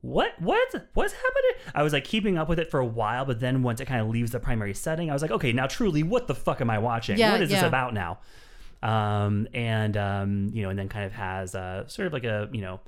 what 0.03 0.33
what 0.41 0.69
what's 0.95 1.13
happening 1.13 1.53
i 1.77 1.83
was 1.85 1.93
like 1.93 2.03
keeping 2.03 2.37
up 2.37 2.49
with 2.49 2.59
it 2.59 2.69
for 2.69 2.81
a 2.81 2.85
while 2.85 3.25
but 3.25 3.39
then 3.39 3.63
once 3.63 3.81
it 3.81 3.85
kind 3.87 4.01
of 4.01 4.09
leaves 4.09 4.33
the 4.33 4.41
primary 4.41 4.75
setting 4.75 5.09
i 5.11 5.13
was 5.13 5.23
like 5.23 5.31
okay 5.31 5.53
now 5.53 5.65
truly 5.69 6.03
what 6.03 6.27
the 6.27 6.35
fuck 6.35 6.61
am 6.61 6.69
i 6.69 6.77
watching 6.77 7.17
Yeah, 7.17 7.31
what 7.31 7.41
is 7.41 7.51
this 7.51 7.61
about 7.69 7.95
now 7.95 8.19
um 8.83 9.47
and 9.55 9.97
um 9.97 10.51
you 10.53 10.63
know 10.65 10.71
and 10.71 10.79
then 10.79 10.89
kind 10.89 11.05
of 11.05 11.13
has 11.13 11.55
uh 11.55 11.87
sort 11.87 12.09
of 12.09 12.13
like 12.13 12.25
a 12.25 12.49
you 12.51 12.61
know 12.63 12.81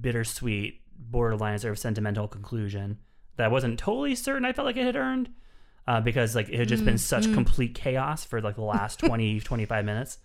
bittersweet 0.00 0.80
borderline 0.98 1.58
sort 1.58 1.72
of 1.72 1.78
sentimental 1.78 2.28
conclusion 2.28 2.98
that 3.36 3.44
i 3.44 3.48
wasn't 3.48 3.78
totally 3.78 4.14
certain 4.14 4.44
i 4.44 4.52
felt 4.52 4.66
like 4.66 4.76
it 4.76 4.84
had 4.84 4.96
earned 4.96 5.30
uh, 5.86 6.00
because 6.00 6.34
like 6.34 6.48
it 6.48 6.58
had 6.58 6.68
just 6.68 6.84
been 6.84 6.94
Mm, 6.96 7.00
such 7.00 7.32
complete 7.32 7.74
chaos 7.74 8.24
for 8.24 8.40
like 8.40 8.56
the 8.56 8.62
last 8.62 8.98
20 9.00 9.40
25 9.40 9.84
minutes 9.84 10.18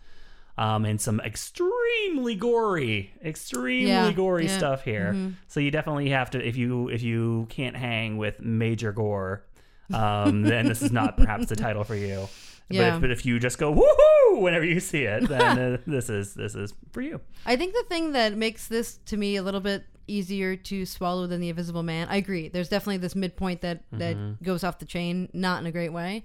um, 0.57 0.85
and 0.85 1.01
some 1.01 1.19
extremely 1.19 2.35
gory, 2.35 3.11
extremely 3.23 3.85
Yeah, 3.87 4.11
gory 4.13 4.43
yeah, 4.43 4.47
Mm-hmm. 4.49 4.57
stuff 4.57 4.83
here. 4.83 5.17
So 5.47 5.59
you 5.59 5.71
definitely 5.71 6.09
have 6.09 6.29
to 6.31 6.45
if 6.45 6.55
you 6.55 6.89
if 6.89 7.01
you 7.01 7.47
can't 7.49 7.75
hang 7.75 8.17
with 8.17 8.39
major 8.39 8.91
gore, 8.91 9.43
um, 9.93 10.43
then 10.43 10.67
this 10.67 10.81
is 10.81 10.91
not 10.91 11.17
perhaps 11.17 11.47
the 11.47 11.55
title 11.55 11.83
for 11.83 11.95
you. 11.95 12.29
But, 12.67 12.77
Yeah. 12.77 12.95
if, 12.95 13.01
but 13.01 13.11
if 13.11 13.25
you 13.27 13.37
just 13.37 13.59
go 13.59 13.71
woohoo 13.75 14.41
whenever 14.41 14.65
you 14.65 14.79
see 14.79 15.03
it, 15.03 15.27
then 15.27 15.57
uh, 15.73 15.77
this 15.85 16.09
is 16.09 16.33
this 16.33 16.55
is 16.55 16.73
for 16.91 17.01
you. 17.01 17.21
I 17.45 17.55
think 17.57 17.73
the 17.75 17.83
thing 17.87 18.13
that 18.13 18.35
makes 18.35 18.67
this 18.67 18.97
to 19.05 19.17
me 19.17 19.35
a 19.35 19.43
little 19.43 19.61
bit 19.61 19.83
easier 20.07 20.55
to 20.55 20.85
swallow 20.85 21.27
than 21.27 21.41
the 21.41 21.49
Invisible 21.49 21.83
Man. 21.83 22.07
I 22.09 22.17
agree. 22.17 22.47
There's 22.49 22.69
definitely 22.69 22.97
this 22.97 23.15
midpoint 23.15 23.61
that 23.61 23.83
that 23.93 24.41
goes 24.43 24.63
off 24.63 24.79
the 24.79 24.85
chain, 24.85 25.29
not 25.33 25.59
in 25.61 25.65
a 25.65 25.71
great 25.71 25.93
way. 25.93 26.23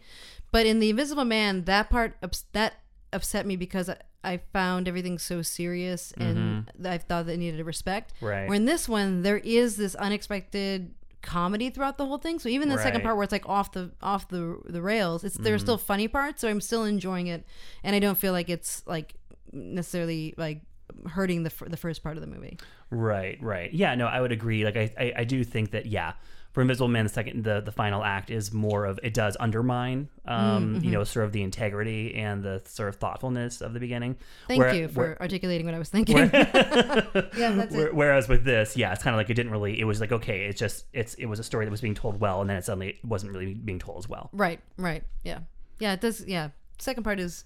But 0.53 0.67
in 0.67 0.81
the 0.81 0.91
Invisible 0.91 1.25
Man, 1.25 1.65
that 1.65 1.91
part 1.91 2.17
ups- 2.23 2.45
that 2.53 2.75
upset 3.13 3.47
me 3.47 3.57
because 3.57 3.89
I, 3.89 3.97
I 4.23 4.37
found 4.53 4.87
everything 4.89 5.19
so 5.19 5.43
serious 5.43 6.13
and 6.17 6.71
I 6.85 6.99
thought 6.99 7.27
that 7.27 7.33
it 7.33 7.39
needed 7.39 7.65
respect. 7.65 8.13
Right. 8.21 8.47
Where 8.49 8.55
in 8.57 8.65
this 8.67 8.89
one, 8.89 9.23
there 9.23 9.39
is 9.39 9.77
this 9.77 9.95
unexpected 9.95 10.95
comedy 11.23 11.69
throughout 11.71 11.99
the 11.99 12.07
whole 12.07 12.19
thing. 12.19 12.39
So 12.39 12.49
even 12.49 12.69
the 12.69 12.77
second 12.79 12.87
Right. 12.87 12.95
Mm-hmm. 12.99 13.05
part 13.07 13.17
where 13.17 13.25
it's 13.25 13.33
like 13.33 13.49
off 13.49 13.73
the 13.73 13.91
off 14.03 14.29
the 14.29 14.59
the 14.67 14.83
rails, 14.83 15.23
it's 15.25 15.37
there 15.37 15.55
are 15.55 15.59
still 15.59 15.79
funny 15.79 16.09
parts. 16.09 16.41
So 16.41 16.49
I'm 16.49 16.61
still 16.61 16.85
enjoying 16.85 17.27
it, 17.29 17.45
and 17.83 17.95
I 17.97 17.99
don't 17.99 18.19
feel 18.19 18.33
like 18.33 18.49
it's 18.51 18.83
like 18.87 19.15
necessarily 19.53 20.35
like 20.37 20.63
hurting 21.09 21.43
the 21.45 21.51
f- 21.51 21.69
the 21.69 21.77
first 21.77 22.03
part 22.03 22.17
of 22.17 22.21
the 22.21 22.27
movie. 22.27 22.59
Right, 22.91 23.39
right. 23.43 23.73
Yeah, 23.73 23.95
no, 23.95 24.07
I 24.07 24.21
would 24.21 24.33
agree. 24.33 24.65
Like, 24.65 24.77
I, 24.77 24.91
I, 24.99 25.13
I 25.19 25.25
do 25.25 25.45
think 25.45 25.71
that, 25.73 25.87
yeah, 25.87 26.13
for 26.53 26.61
Invisible 26.63 26.89
Man, 26.89 27.05
the 27.05 27.11
second, 27.11 27.45
the, 27.45 27.61
the 27.61 27.71
final 27.71 28.03
act 28.03 28.29
is 28.31 28.53
more 28.53 28.85
of, 28.85 28.99
it 29.05 29.15
does 29.15 29.37
undermine, 29.39 30.09
um, 30.27 30.75
Mm-hmm. 30.75 30.85
you 30.85 30.91
know, 30.91 31.05
sort 31.05 31.25
of 31.27 31.31
the 31.33 31.43
integrity 31.45 32.15
and 32.17 32.43
the 32.43 32.61
sort 32.65 32.89
of 32.89 32.97
thoughtfulness 32.97 33.61
of 33.61 33.73
the 33.73 33.79
beginning. 33.79 34.17
Thank 34.49 34.59
Where- 34.59 34.75
you 34.75 34.89
for 34.89 35.01
where- 35.01 35.23
articulating 35.23 35.67
what 35.67 35.75
I 35.77 35.79
was 35.79 35.89
thinking. 35.91 36.17
yeah, 36.19 36.31
that's 36.33 37.73
where- 37.75 37.87
it. 37.89 37.95
whereas 37.95 38.29
with 38.29 38.45
this, 38.45 38.77
yeah, 38.77 38.93
it's 38.93 39.03
kind 39.03 39.15
of 39.15 39.19
like 39.19 39.31
it 39.31 39.35
didn't 39.35 39.53
really, 39.53 39.79
it 39.81 39.85
was 39.85 40.01
like, 40.01 40.13
okay, 40.13 40.47
it's 40.47 40.59
just, 40.59 40.87
it's, 40.93 41.15
it 41.15 41.27
was 41.27 41.39
a 41.39 41.45
story 41.45 41.65
that 41.65 41.71
was 41.71 41.81
being 41.81 41.95
told 41.95 42.21
well, 42.21 42.41
and 42.41 42.51
then 42.51 42.57
it 42.57 42.65
suddenly 42.65 42.99
wasn't 43.05 43.33
really 43.33 43.55
being 43.55 43.79
told 43.79 43.99
as 43.99 44.09
well. 44.09 44.31
Right, 44.33 44.61
right. 44.77 45.05
Yeah. 45.25 45.41
Yeah, 45.79 45.93
it 45.95 46.01
does 46.01 46.25
yeah. 46.27 46.51
Second 46.79 47.05
part 47.05 47.21
is 47.21 47.45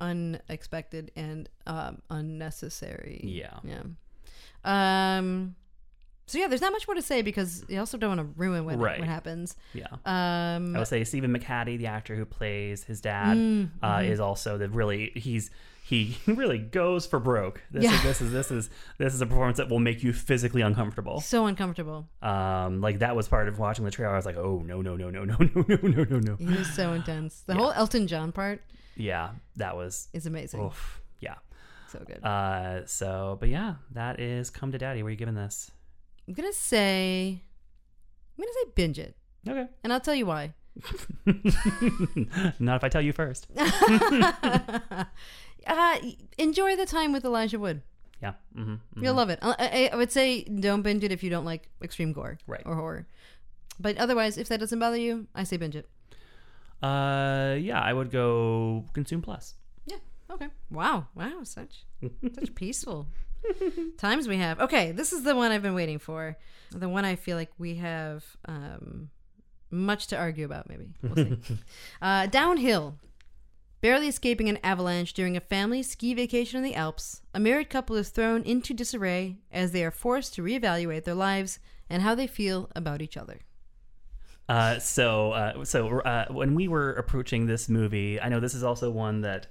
unexpected 0.00 1.10
and 1.16 1.48
um 1.66 2.00
unnecessary. 2.10 3.20
Yeah. 3.22 3.58
Yeah. 3.64 3.82
Um 4.64 5.54
so 6.26 6.38
yeah, 6.38 6.46
there's 6.46 6.60
not 6.60 6.70
much 6.70 6.86
more 6.86 6.94
to 6.94 7.02
say 7.02 7.22
because 7.22 7.64
you 7.68 7.80
also 7.80 7.98
don't 7.98 8.16
want 8.16 8.20
to 8.20 8.40
ruin 8.40 8.64
what, 8.64 8.78
Right. 8.78 9.00
what 9.00 9.08
happens. 9.08 9.56
Yeah. 9.74 9.86
Um 10.04 10.76
I 10.76 10.78
would 10.78 10.88
say 10.88 11.02
Stephen 11.04 11.36
McHattie, 11.36 11.76
the 11.78 11.86
actor 11.86 12.14
who 12.14 12.24
plays 12.24 12.84
his 12.84 13.00
dad, 13.00 13.36
Mm, 13.36 13.70
uh, 13.82 13.96
mm-hmm. 13.98 14.12
is 14.12 14.20
also 14.20 14.56
the 14.58 14.68
really 14.68 15.10
he's 15.16 15.50
he 15.82 16.16
really 16.26 16.58
goes 16.58 17.04
for 17.04 17.18
broke. 17.18 17.62
This 17.72 17.82
Yeah. 17.82 17.94
is 17.96 18.02
this 18.04 18.20
is 18.20 18.30
this 18.32 18.50
is 18.52 18.70
this 18.98 19.12
is 19.14 19.20
a 19.20 19.26
performance 19.26 19.56
that 19.56 19.68
will 19.68 19.80
make 19.80 20.04
you 20.04 20.12
physically 20.12 20.62
uncomfortable. 20.62 21.20
so 21.20 21.46
uncomfortable. 21.46 22.06
Um, 22.22 22.80
like 22.80 23.00
that 23.00 23.16
was 23.16 23.26
part 23.26 23.48
of 23.48 23.58
watching 23.58 23.84
the 23.84 23.90
trailer. 23.90 24.12
I 24.12 24.16
was 24.16 24.26
like, 24.26 24.36
oh 24.36 24.62
no 24.64 24.82
no 24.82 24.96
no 24.96 25.10
no 25.10 25.24
no 25.24 25.36
no 25.40 25.64
no 25.66 25.76
no 25.88 26.04
no 26.04 26.18
no. 26.20 26.36
It 26.38 26.60
is 26.60 26.72
so 26.74 26.92
intense. 26.92 27.40
The 27.44 27.54
whole 27.54 27.72
Elton 27.72 28.06
John 28.06 28.30
part 28.30 28.62
Yeah, 29.00 29.30
that 29.56 29.76
was 29.76 30.08
It's 30.12 30.26
amazing. 30.26 30.60
oof. 30.64 31.00
Yeah. 31.20 31.36
So 31.88 31.98
good. 32.06 32.22
Uh, 32.24 32.86
so 32.86 33.36
but 33.40 33.48
yeah, 33.48 33.74
that 33.92 34.20
is 34.20 34.50
Come 34.50 34.70
to 34.72 34.78
Daddy. 34.78 35.02
Where 35.02 35.08
are 35.08 35.10
you 35.10 35.16
giving 35.16 35.34
this? 35.34 35.70
I'm 36.28 36.34
gonna 36.34 36.52
say 36.52 37.42
I'm 38.38 38.42
gonna 38.44 38.52
say 38.64 38.70
binge 38.74 38.98
it. 38.98 39.16
Okay. 39.48 39.66
And 39.82 39.92
I'll 39.92 40.00
tell 40.00 40.14
you 40.14 40.26
why. 40.26 40.54
Not 42.58 42.76
if 42.76 42.84
I 42.84 42.88
tell 42.88 43.00
you 43.02 43.12
first. 43.12 43.46
uh, 43.58 45.04
enjoy 46.38 46.76
the 46.76 46.86
time 46.86 47.12
with 47.12 47.24
Elijah 47.24 47.58
Wood. 47.58 47.82
Yeah. 48.22 48.34
hmm 48.54 48.74
You'll 48.96 49.14
love 49.14 49.30
it. 49.30 49.38
I, 49.42 49.54
I, 49.58 49.90
I 49.92 49.96
would 49.96 50.12
say 50.12 50.44
don't 50.44 50.82
binge 50.82 51.02
it 51.04 51.10
if 51.12 51.22
you 51.22 51.30
don't 51.30 51.44
like 51.46 51.68
extreme 51.82 52.12
gore 52.12 52.38
Right. 52.46 52.62
or 52.66 52.74
horror. 52.76 53.06
But 53.78 53.96
otherwise, 53.96 54.36
if 54.36 54.48
that 54.48 54.60
doesn't 54.60 54.78
bother 54.78 54.98
you, 54.98 55.26
I 55.34 55.44
say 55.44 55.56
binge 55.56 55.74
it. 55.74 55.88
Uh, 56.82 57.56
yeah, 57.58 57.80
I 57.80 57.92
would 57.92 58.10
go 58.10 58.84
Consume 58.92 59.22
Plus. 59.22 59.54
Yeah. 59.86 59.98
Okay. 60.30 60.48
Wow. 60.70 61.08
Wow. 61.14 61.40
Such 61.44 61.84
such 62.34 62.54
peaceful 62.54 63.08
times 63.98 64.28
we 64.28 64.36
have. 64.36 64.60
Okay, 64.60 64.92
this 64.92 65.12
is 65.12 65.22
the 65.22 65.34
one 65.34 65.50
I've 65.50 65.62
been 65.62 65.74
waiting 65.74 65.98
for. 65.98 66.36
The 66.70 66.88
one 66.88 67.04
I 67.04 67.16
feel 67.16 67.36
like 67.36 67.50
we 67.58 67.76
have 67.76 68.24
um, 68.46 69.10
much 69.70 70.08
to 70.08 70.16
argue 70.16 70.44
about. 70.44 70.68
Maybe 70.68 70.88
we'll 71.02 71.14
see. 71.16 71.38
uh, 72.02 72.26
downhill. 72.26 72.96
Barely 73.80 74.08
escaping 74.08 74.50
an 74.50 74.58
avalanche 74.62 75.14
during 75.14 75.38
a 75.38 75.40
family 75.40 75.82
ski 75.82 76.12
vacation 76.12 76.58
in 76.58 76.62
the 76.62 76.74
Alps, 76.74 77.22
a 77.32 77.40
married 77.40 77.70
couple 77.70 77.96
is 77.96 78.10
thrown 78.10 78.42
into 78.42 78.74
disarray 78.74 79.38
as 79.50 79.72
they 79.72 79.82
are 79.82 79.90
forced 79.90 80.34
to 80.34 80.42
reevaluate 80.42 81.04
their 81.04 81.14
lives 81.14 81.60
and 81.88 82.02
how 82.02 82.14
they 82.14 82.26
feel 82.26 82.68
about 82.76 83.00
each 83.00 83.16
other. 83.16 83.40
Uh, 84.50 84.80
so, 84.80 85.30
uh, 85.30 85.64
so 85.64 86.00
uh, 86.00 86.26
when 86.28 86.56
we 86.56 86.66
were 86.66 86.92
approaching 86.94 87.46
this 87.46 87.68
movie, 87.68 88.20
I 88.20 88.28
know 88.28 88.40
this 88.40 88.54
is 88.54 88.64
also 88.64 88.90
one 88.90 89.20
that 89.20 89.46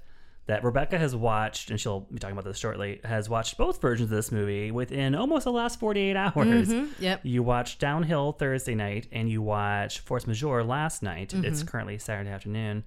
that 0.46 0.64
Rebecca 0.64 0.98
has 0.98 1.14
watched, 1.14 1.70
and 1.70 1.80
she'll 1.80 2.00
be 2.00 2.18
talking 2.18 2.32
about 2.36 2.44
this 2.44 2.58
shortly. 2.58 3.00
Has 3.04 3.28
watched 3.28 3.56
both 3.56 3.80
versions 3.80 4.10
of 4.10 4.16
this 4.16 4.30
movie 4.30 4.70
within 4.70 5.14
almost 5.14 5.44
the 5.44 5.52
last 5.52 5.80
forty-eight 5.80 6.16
hours. 6.16 6.70
Yep. 6.98 7.20
You 7.22 7.42
watched 7.42 7.78
Downhill 7.78 8.32
Thursday 8.32 8.74
night, 8.74 9.06
and 9.10 9.30
you 9.30 9.40
watched 9.40 10.00
Force 10.00 10.26
Majeure 10.26 10.64
last 10.64 11.02
night. 11.02 11.30
Mm-hmm. 11.30 11.46
It's 11.46 11.62
currently 11.62 11.96
Saturday 11.98 12.30
afternoon, 12.30 12.84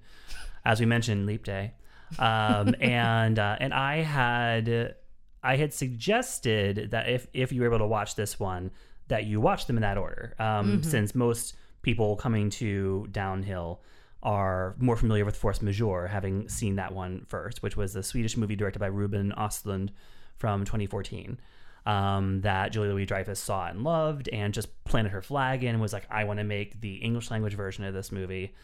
as 0.64 0.78
we 0.78 0.86
mentioned, 0.86 1.26
Leap 1.26 1.42
Day, 1.42 1.72
um, 2.20 2.76
and 2.80 3.40
uh, 3.40 3.56
and 3.58 3.74
I 3.74 4.02
had 4.02 4.94
I 5.42 5.56
had 5.56 5.74
suggested 5.74 6.92
that 6.92 7.08
if 7.08 7.26
if 7.32 7.50
you 7.50 7.62
were 7.62 7.66
able 7.66 7.78
to 7.78 7.86
watch 7.88 8.14
this 8.14 8.38
one, 8.38 8.70
that 9.08 9.24
you 9.24 9.40
watch 9.40 9.66
them 9.66 9.78
in 9.78 9.82
that 9.82 9.98
order, 9.98 10.34
um, 10.38 10.84
since 10.84 11.12
most 11.12 11.56
people 11.84 12.16
coming 12.16 12.50
to 12.50 13.06
Downhill 13.12 13.80
are 14.22 14.74
more 14.78 14.96
familiar 14.96 15.24
with 15.24 15.36
Force 15.36 15.62
Majeure, 15.62 16.08
having 16.08 16.48
seen 16.48 16.76
that 16.76 16.92
one 16.92 17.26
first, 17.28 17.62
which 17.62 17.76
was 17.76 17.92
the 17.92 18.02
Swedish 18.02 18.36
movie 18.36 18.56
directed 18.56 18.78
by 18.78 18.86
Ruben 18.86 19.32
Östlund 19.36 19.90
from 20.38 20.64
2014 20.64 21.38
um, 21.86 22.40
that 22.40 22.72
Julia 22.72 22.92
Louis 22.92 23.06
Dreyfus 23.06 23.38
saw 23.38 23.66
and 23.66 23.84
loved 23.84 24.28
and 24.28 24.54
just 24.54 24.84
planted 24.84 25.10
her 25.10 25.22
flag 25.22 25.62
in 25.64 25.70
and 25.70 25.80
was 25.80 25.92
like, 25.92 26.06
I 26.10 26.24
want 26.24 26.38
to 26.38 26.44
make 26.44 26.80
the 26.80 26.94
English 26.94 27.30
language 27.30 27.54
version 27.54 27.84
of 27.84 27.94
this 27.94 28.10
movie. 28.10 28.54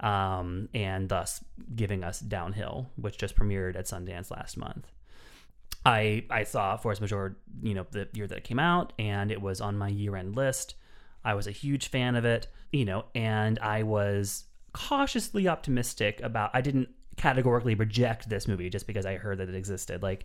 Um, 0.00 0.68
and 0.74 1.08
thus 1.08 1.42
giving 1.74 2.04
us 2.04 2.20
Downhill, 2.20 2.90
which 2.96 3.16
just 3.16 3.34
premiered 3.34 3.76
at 3.76 3.86
Sundance 3.86 4.30
last 4.30 4.58
month. 4.58 4.86
I 5.86 6.24
I 6.28 6.44
saw 6.44 6.76
Force 6.76 7.00
Majeure, 7.00 7.36
you 7.62 7.72
know, 7.72 7.86
the 7.92 8.06
year 8.12 8.26
that 8.26 8.38
it 8.38 8.44
came 8.44 8.58
out, 8.58 8.92
and 8.98 9.30
it 9.30 9.40
was 9.40 9.62
on 9.62 9.78
my 9.78 9.88
year-end 9.88 10.36
list. 10.36 10.74
I 11.26 11.34
was 11.34 11.46
a 11.46 11.50
huge 11.50 11.88
fan 11.88 12.14
of 12.14 12.24
it, 12.24 12.46
you 12.72 12.84
know, 12.84 13.04
and 13.14 13.58
I 13.58 13.82
was 13.82 14.44
cautiously 14.72 15.48
optimistic 15.48 16.20
about. 16.22 16.52
I 16.54 16.60
didn't 16.60 16.88
categorically 17.16 17.74
reject 17.74 18.28
this 18.28 18.46
movie 18.46 18.70
just 18.70 18.86
because 18.86 19.04
I 19.04 19.16
heard 19.16 19.38
that 19.38 19.48
it 19.48 19.54
existed. 19.54 20.02
Like, 20.02 20.24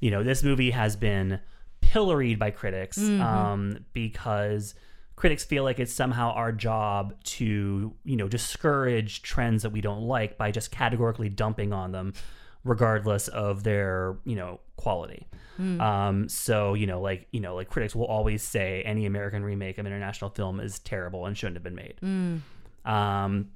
you 0.00 0.10
know, 0.10 0.22
this 0.22 0.42
movie 0.42 0.70
has 0.70 0.96
been 0.96 1.40
pilloried 1.80 2.38
by 2.38 2.50
critics 2.50 2.98
um, 2.98 3.84
because 3.92 4.74
critics 5.16 5.44
feel 5.44 5.64
like 5.64 5.78
it's 5.78 5.92
somehow 5.92 6.32
our 6.32 6.52
job 6.52 7.14
to, 7.24 7.94
you 8.04 8.16
know, 8.16 8.28
discourage 8.28 9.22
trends 9.22 9.62
that 9.62 9.70
we 9.70 9.80
don't 9.80 10.02
like 10.02 10.36
by 10.36 10.50
just 10.50 10.70
categorically 10.70 11.28
dumping 11.28 11.72
on 11.72 11.92
them, 11.92 12.12
regardless 12.64 13.28
of 13.28 13.62
their, 13.62 14.16
you 14.24 14.36
know, 14.36 14.60
quality. 14.76 15.26
Um, 15.80 16.28
so, 16.28 16.74
you 16.74 16.86
know, 16.86 17.00
like, 17.00 17.28
you 17.30 17.40
know, 17.40 17.54
like 17.54 17.68
critics 17.70 17.94
will 17.94 18.06
always 18.06 18.42
say 18.42 18.82
any 18.84 19.06
American 19.06 19.44
remake 19.44 19.78
of 19.78 19.86
an 19.86 19.92
international 19.92 20.30
film 20.30 20.60
is 20.60 20.78
terrible 20.80 21.26
and 21.26 21.36
shouldn't 21.36 21.56
have 21.56 21.62
been 21.62 21.74
made. 21.74 21.94
Um, 22.84 23.50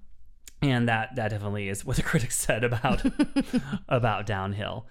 and 0.61 0.89
that 0.89 1.15
that 1.17 1.29
definitely 1.29 1.69
is 1.69 1.85
what 1.85 1.97
the 1.97 2.03
critics 2.11 2.37
said 2.37 2.65
about 2.65 3.03
about 3.89 4.27
Downhill. 4.27 4.87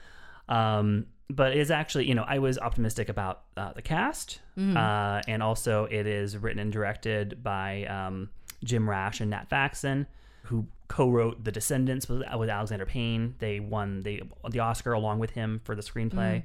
Um, 0.49 1.07
but 1.29 1.51
it 1.51 1.57
is 1.57 1.71
actually, 1.71 2.07
you 2.07 2.15
know, 2.15 2.23
I 2.25 2.39
was 2.39 2.57
optimistic 2.57 3.09
about 3.09 3.41
uh, 3.57 3.73
the 3.73 3.81
cast, 3.81 4.39
uh, 4.77 5.21
and 5.27 5.43
also 5.43 5.85
it 5.85 6.07
is 6.07 6.37
written 6.37 6.59
and 6.59 6.71
directed 6.71 7.43
by 7.43 7.83
um, 7.85 8.29
Jim 8.63 8.89
Rash 8.89 9.19
and 9.19 9.29
Nat 9.31 9.49
Faxon, 9.49 10.07
who 10.43 10.67
co-wrote 10.87 11.43
The 11.43 11.51
Descendants 11.51 12.07
with, 12.07 12.23
with 12.37 12.49
Alexander 12.49 12.85
Payne. 12.85 13.35
They 13.39 13.59
won 13.59 14.03
the 14.03 14.23
the 14.49 14.59
Oscar 14.59 14.93
along 14.93 15.19
with 15.19 15.31
him 15.31 15.59
for 15.65 15.75
the 15.75 15.81
screenplay, 15.81 16.43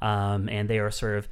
um, 0.00 0.48
and 0.48 0.68
they 0.68 0.78
are 0.78 0.90
sort 0.90 1.18
of 1.18 1.28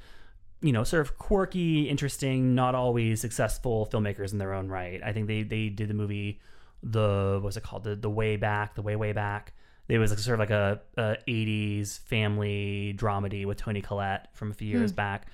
you 0.62 0.72
know, 0.72 0.84
sort 0.84 1.02
of 1.02 1.18
quirky, 1.18 1.88
interesting, 1.88 2.54
not 2.54 2.74
always 2.74 3.20
successful 3.20 3.88
filmmakers 3.92 4.32
in 4.32 4.38
their 4.38 4.54
own 4.54 4.68
right. 4.68 5.00
I 5.04 5.12
think 5.12 5.26
they 5.26 5.42
they 5.42 5.68
did 5.68 5.88
the 5.88 5.94
movie, 5.94 6.40
the 6.82 7.38
what's 7.42 7.56
it 7.56 7.62
called, 7.62 7.84
the 7.84 7.94
the 7.94 8.10
way 8.10 8.36
back, 8.36 8.74
the 8.74 8.82
way 8.82 8.96
way 8.96 9.12
back. 9.12 9.52
It 9.88 9.98
was 9.98 10.10
like 10.10 10.18
sort 10.18 10.34
of 10.34 10.40
like 10.40 10.50
a, 10.50 10.80
a 10.96 11.16
'80s 11.28 12.00
family 12.00 12.96
dramedy 12.98 13.46
with 13.46 13.58
Toni 13.58 13.82
Collette 13.82 14.28
from 14.32 14.50
a 14.50 14.54
few 14.54 14.68
years 14.68 14.92
back. 14.92 15.28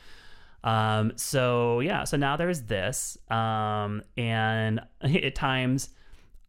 Um, 0.64 1.12
so 1.16 1.80
yeah, 1.80 2.04
so 2.04 2.16
now 2.16 2.36
there's 2.36 2.62
this, 2.62 3.16
um, 3.30 4.02
and 4.16 4.80
at 5.00 5.34
times. 5.34 5.90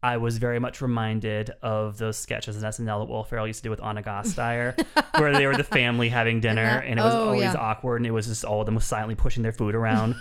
I 0.04 0.18
was 0.18 0.36
very 0.36 0.58
much 0.58 0.82
reminded 0.82 1.50
of 1.62 1.96
those 1.96 2.18
sketches 2.18 2.58
in 2.58 2.62
SNL 2.62 3.00
that 3.00 3.08
Will 3.10 3.24
Ferrell 3.24 3.46
used 3.46 3.60
to 3.60 3.62
do 3.62 3.70
with 3.70 3.82
Anna 3.82 4.02
Gasteyer, 4.02 4.78
where 5.18 5.32
they 5.32 5.46
were 5.46 5.56
the 5.56 5.64
family 5.64 6.10
having 6.10 6.40
dinner, 6.40 6.60
and 6.60 7.00
it 7.00 7.02
was 7.02 7.14
oh, 7.14 7.28
always 7.28 7.40
yeah. 7.40 7.54
awkward, 7.54 7.96
and 7.96 8.06
it 8.06 8.10
was 8.10 8.26
just 8.26 8.44
all 8.44 8.60
of 8.60 8.66
them 8.66 8.74
was 8.74 8.84
silently 8.84 9.14
pushing 9.14 9.42
their 9.42 9.52
food 9.52 9.74
around. 9.74 10.14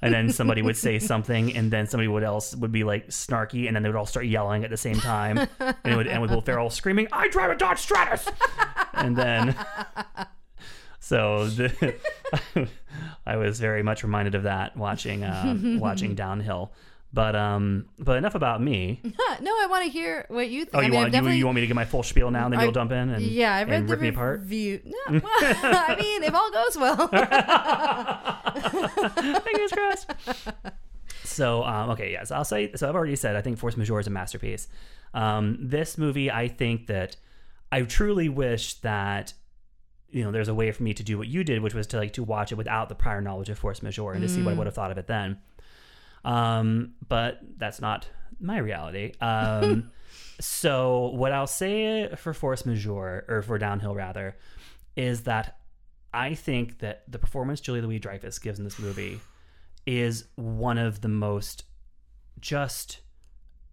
And 0.00 0.14
then 0.14 0.30
somebody 0.30 0.62
would 0.62 0.76
say 0.78 0.98
something, 1.12 1.54
and 1.54 1.70
then 1.70 1.86
somebody 1.86 2.08
would 2.08 2.22
else 2.22 2.56
would 2.56 2.72
be 2.72 2.82
like 2.82 3.08
snarky, 3.08 3.66
and 3.66 3.76
then 3.76 3.82
they 3.82 3.90
would 3.90 3.96
all 3.96 4.06
start 4.06 4.24
yelling 4.24 4.64
at 4.64 4.70
the 4.70 4.76
same 4.78 4.98
time, 5.00 5.36
and 5.60 5.76
it 5.84 5.96
would 5.96 6.06
end 6.06 6.22
with 6.22 6.30
Will 6.30 6.40
Ferrell 6.40 6.70
screaming, 6.70 7.06
"I 7.12 7.28
drive 7.28 7.50
a 7.50 7.56
Dodge 7.56 7.80
Stratus!" 7.80 8.26
and 8.94 9.16
then, 9.16 9.54
so 10.98 11.46
the, 11.48 11.94
I 13.26 13.36
was 13.36 13.60
very 13.60 13.82
much 13.82 14.02
reminded 14.02 14.34
of 14.34 14.44
that 14.44 14.78
watching 14.78 15.24
uh, 15.24 15.78
watching 15.78 16.14
Downhill. 16.14 16.72
But 17.16 17.34
um, 17.34 17.86
but 17.98 18.18
enough 18.18 18.34
about 18.34 18.60
me. 18.62 19.00
No, 19.40 19.50
I 19.52 19.66
want 19.70 19.84
to 19.84 19.90
hear 19.90 20.24
what 20.28 20.48
you 20.50 20.64
think. 20.66 20.74
Oh, 20.74 20.78
I 20.78 20.82
you 20.82 20.90
mean, 20.90 21.00
want 21.12 21.14
you, 21.14 21.28
you 21.30 21.44
want 21.46 21.54
me 21.56 21.60
to 21.62 21.66
give 21.66 21.74
my 21.74 21.84
full 21.84 22.02
spiel 22.02 22.30
now, 22.30 22.44
and 22.44 22.52
then 22.52 22.60
I- 22.60 22.64
you'll 22.64 22.72
dump 22.72 22.92
in 22.92 23.08
and 23.10 23.22
Yeah, 23.22 23.54
I've 23.54 23.68
read 23.68 23.80
and 23.80 23.88
the 23.88 23.92
rip 23.92 24.00
me 24.02 24.08
apart. 24.08 24.40
review. 24.40 24.80
No, 25.08 25.20
well, 25.20 25.22
I 25.42 25.96
mean, 26.00 26.22
if 26.22 26.34
all 26.34 26.50
goes 26.50 26.76
well. 26.76 27.08
Fingers 29.40 29.72
crossed. 29.72 30.10
So, 31.24 31.64
um, 31.64 31.90
okay, 31.90 32.12
yes, 32.12 32.30
I'll 32.30 32.44
say. 32.44 32.72
So, 32.76 32.88
I've 32.88 32.94
already 32.94 33.16
said 33.16 33.34
I 33.36 33.42
think 33.42 33.58
Force 33.58 33.76
Majeure 33.76 34.00
is 34.00 34.06
a 34.06 34.10
masterpiece. 34.10 34.68
Um, 35.14 35.58
this 35.60 35.96
movie, 35.98 36.30
I 36.30 36.48
think 36.48 36.86
that 36.88 37.16
I 37.72 37.82
truly 37.82 38.28
wish 38.28 38.74
that 38.80 39.32
you 40.10 40.22
know, 40.24 40.30
there's 40.30 40.48
a 40.48 40.54
way 40.54 40.70
for 40.72 40.82
me 40.82 40.94
to 40.94 41.02
do 41.02 41.18
what 41.18 41.26
you 41.28 41.44
did, 41.44 41.60
which 41.62 41.74
was 41.74 41.86
to 41.88 41.96
like 41.98 42.12
to 42.14 42.22
watch 42.22 42.52
it 42.52 42.54
without 42.54 42.88
the 42.88 42.94
prior 42.94 43.20
knowledge 43.20 43.48
of 43.50 43.58
force 43.58 43.82
majeure 43.82 44.12
and 44.12 44.22
to 44.22 44.28
see 44.28 44.42
what 44.42 44.54
I 44.54 44.56
would 44.56 44.66
have 44.66 44.74
thought 44.74 44.90
of 44.92 44.98
it 44.98 45.06
then. 45.08 45.38
Um, 46.26 46.94
but 47.08 47.40
that's 47.56 47.80
not 47.80 48.08
my 48.40 48.58
reality. 48.58 49.12
Um, 49.20 49.90
so 50.40 51.12
what 51.14 51.32
I'll 51.32 51.46
say 51.46 52.14
for 52.16 52.34
force 52.34 52.66
majeure 52.66 53.24
or 53.28 53.42
for 53.42 53.56
downhill 53.58 53.94
rather 53.94 54.36
is 54.96 55.22
that 55.22 55.58
I 56.12 56.34
think 56.34 56.80
that 56.80 57.04
the 57.08 57.18
performance 57.18 57.60
Julia 57.60 57.82
Louis 57.82 57.98
Dreyfus 57.98 58.38
gives 58.38 58.58
in 58.58 58.64
this 58.64 58.78
movie 58.78 59.20
is 59.86 60.24
one 60.34 60.78
of 60.78 61.00
the 61.00 61.08
most 61.08 61.62
just 62.40 63.00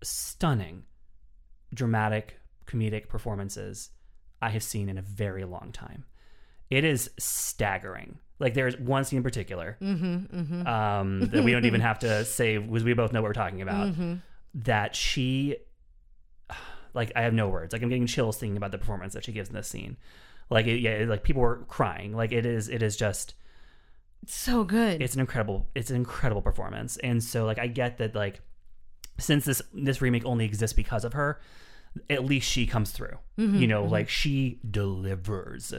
stunning, 0.03 0.83
dramatic, 1.73 2.39
comedic 2.65 3.07
performances 3.07 3.89
I 4.41 4.49
have 4.49 4.63
seen 4.63 4.89
in 4.89 4.97
a 4.97 5.01
very 5.01 5.43
long 5.43 5.71
time. 5.71 6.05
It 6.69 6.83
is 6.83 7.09
staggering. 7.17 8.19
Like 8.39 8.53
there's 8.53 8.77
one 8.77 9.05
scene 9.05 9.17
in 9.17 9.23
particular 9.23 9.77
mm-hmm, 9.81 10.15
mm-hmm. 10.39 10.67
um, 10.67 11.21
that 11.31 11.43
we 11.43 11.51
don't 11.51 11.65
even 11.65 11.81
have 11.81 11.99
to 11.99 12.25
say 12.25 12.57
because 12.57 12.83
we 12.83 12.93
both 12.93 13.13
know 13.13 13.21
what 13.21 13.29
we're 13.29 13.33
talking 13.33 13.61
about. 13.61 13.87
Mm-hmm. 13.87 14.15
That 14.55 14.95
she, 14.95 15.57
like, 16.93 17.11
I 17.15 17.21
have 17.21 17.33
no 17.33 17.47
words. 17.49 17.73
Like 17.73 17.81
I'm 17.81 17.89
getting 17.89 18.07
chills 18.07 18.37
thinking 18.37 18.57
about 18.57 18.71
the 18.71 18.77
performance 18.77 19.13
that 19.13 19.23
she 19.23 19.31
gives 19.31 19.49
in 19.49 19.55
this 19.55 19.67
scene. 19.67 19.97
Like, 20.49 20.67
it, 20.67 20.79
yeah, 20.79 21.05
like 21.07 21.23
people 21.23 21.41
were 21.41 21.63
crying. 21.67 22.15
Like 22.15 22.31
it 22.31 22.45
is, 22.45 22.69
it 22.69 22.83
is 22.83 22.97
just 22.97 23.33
So 24.27 24.63
good. 24.63 25.01
it's 25.01 25.13
an 25.15 25.19
incredible 25.19 25.67
it's 25.75 25.89
an 25.89 25.95
incredible 25.95 26.41
performance 26.41 26.97
and 26.97 27.21
so 27.23 27.45
like 27.45 27.59
i 27.59 27.67
get 27.67 27.97
that 27.97 28.15
like 28.15 28.39
since 29.19 29.43
this 29.45 29.61
this 29.73 30.01
remake 30.01 30.25
only 30.25 30.45
exists 30.45 30.73
because 30.73 31.03
of 31.03 31.11
her 31.13 31.41
at 32.09 32.23
least 32.23 32.49
she 32.49 32.65
comes 32.65 32.91
through 32.91 33.17
you 33.37 33.67
know 33.67 33.83
like 33.83 34.07
she 34.09 34.59
delivers 34.69 35.73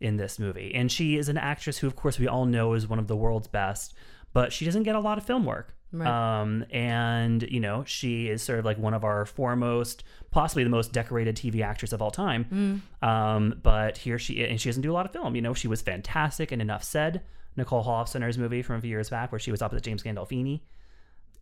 in 0.00 0.16
this 0.16 0.38
movie. 0.38 0.72
And 0.74 0.90
she 0.90 1.16
is 1.16 1.28
an 1.28 1.36
actress 1.36 1.78
who 1.78 1.86
of 1.86 1.96
course 1.96 2.18
we 2.18 2.26
all 2.26 2.46
know 2.46 2.74
is 2.74 2.88
one 2.88 2.98
of 2.98 3.06
the 3.06 3.16
world's 3.16 3.48
best 3.48 3.94
but 4.32 4.52
she 4.52 4.64
doesn't 4.64 4.84
get 4.84 4.94
a 4.94 5.00
lot 5.00 5.18
of 5.18 5.24
film 5.24 5.44
work. 5.44 5.74
Right. 5.92 6.40
um 6.40 6.64
and 6.70 7.42
you 7.42 7.58
know 7.58 7.82
she 7.84 8.28
is 8.28 8.42
sort 8.42 8.60
of 8.60 8.64
like 8.64 8.78
one 8.78 8.94
of 8.94 9.02
our 9.02 9.26
foremost 9.26 10.04
possibly 10.30 10.62
the 10.62 10.70
most 10.70 10.92
decorated 10.92 11.34
tv 11.34 11.62
actress 11.64 11.92
of 11.92 12.00
all 12.00 12.12
time. 12.12 12.82
Um 13.02 13.58
but 13.62 13.98
here 13.98 14.16
she 14.18 14.34
is, 14.34 14.50
and 14.50 14.60
she 14.60 14.68
doesn't 14.68 14.82
do 14.82 14.92
a 14.92 14.94
lot 14.94 15.04
of 15.04 15.12
film. 15.12 15.34
You 15.34 15.42
know 15.42 15.52
she 15.52 15.66
was 15.66 15.82
fantastic 15.82 16.52
in 16.52 16.60
enough 16.60 16.84
said 16.84 17.22
nicole 17.56 17.84
Holofcener's 17.84 18.38
movie 18.38 18.62
from 18.62 18.76
a 18.76 18.80
few 18.80 18.90
years 18.90 19.10
back 19.10 19.32
where 19.32 19.40
she 19.40 19.50
was 19.50 19.62
opposite 19.62 19.82
james 19.84 20.04
gandolfini. 20.04 20.60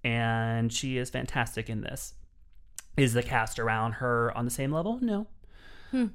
And 0.02 0.72
she 0.72 0.96
is 0.96 1.10
fantastic 1.10 1.68
in 1.68 1.82
this. 1.82 2.14
Is 2.96 3.12
the 3.12 3.22
cast 3.22 3.58
around 3.58 3.92
her 3.94 4.36
on 4.36 4.44
the 4.44 4.50
same 4.50 4.72
level? 4.72 4.98
No 5.02 5.26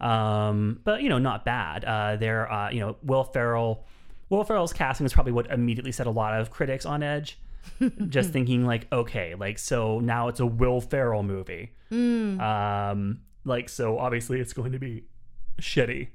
um 0.02 0.80
but 0.84 1.02
you 1.02 1.10
know 1.10 1.18
not 1.20 1.45
bad. 1.45 1.84
Uh 1.86 2.16
there 2.16 2.52
uh 2.52 2.70
you 2.72 2.80
know 2.80 2.98
will 3.04 3.24
ferrell 3.24 3.86
will 4.30 4.44
ferrell's 4.44 4.74
casting 4.74 5.06
is 5.06 5.14
probably 5.14 5.32
what 5.34 5.50
immediately 5.52 5.91
set 5.91 6.08
a 6.08 6.12
lot 6.12 6.40
of 6.40 6.50
critics 6.50 6.86
on 6.86 7.04
edge 7.04 7.40
just 8.10 8.32
thinking 8.32 8.66
like 8.66 8.88
okay 8.91 9.36
like 9.36 9.58
so 9.58 10.00
now 10.00 10.28
it's 10.28 10.40
a 10.40 10.45
will 10.45 10.82
ferrell 10.82 11.24
movie. 11.24 11.72
Um 12.40 13.22
like 13.45 13.70
so 13.70 13.98
obviously 14.00 14.40
it's 14.40 14.54
going 14.54 14.72
to 14.74 14.80
be 14.80 15.06
shitty. 15.62 16.10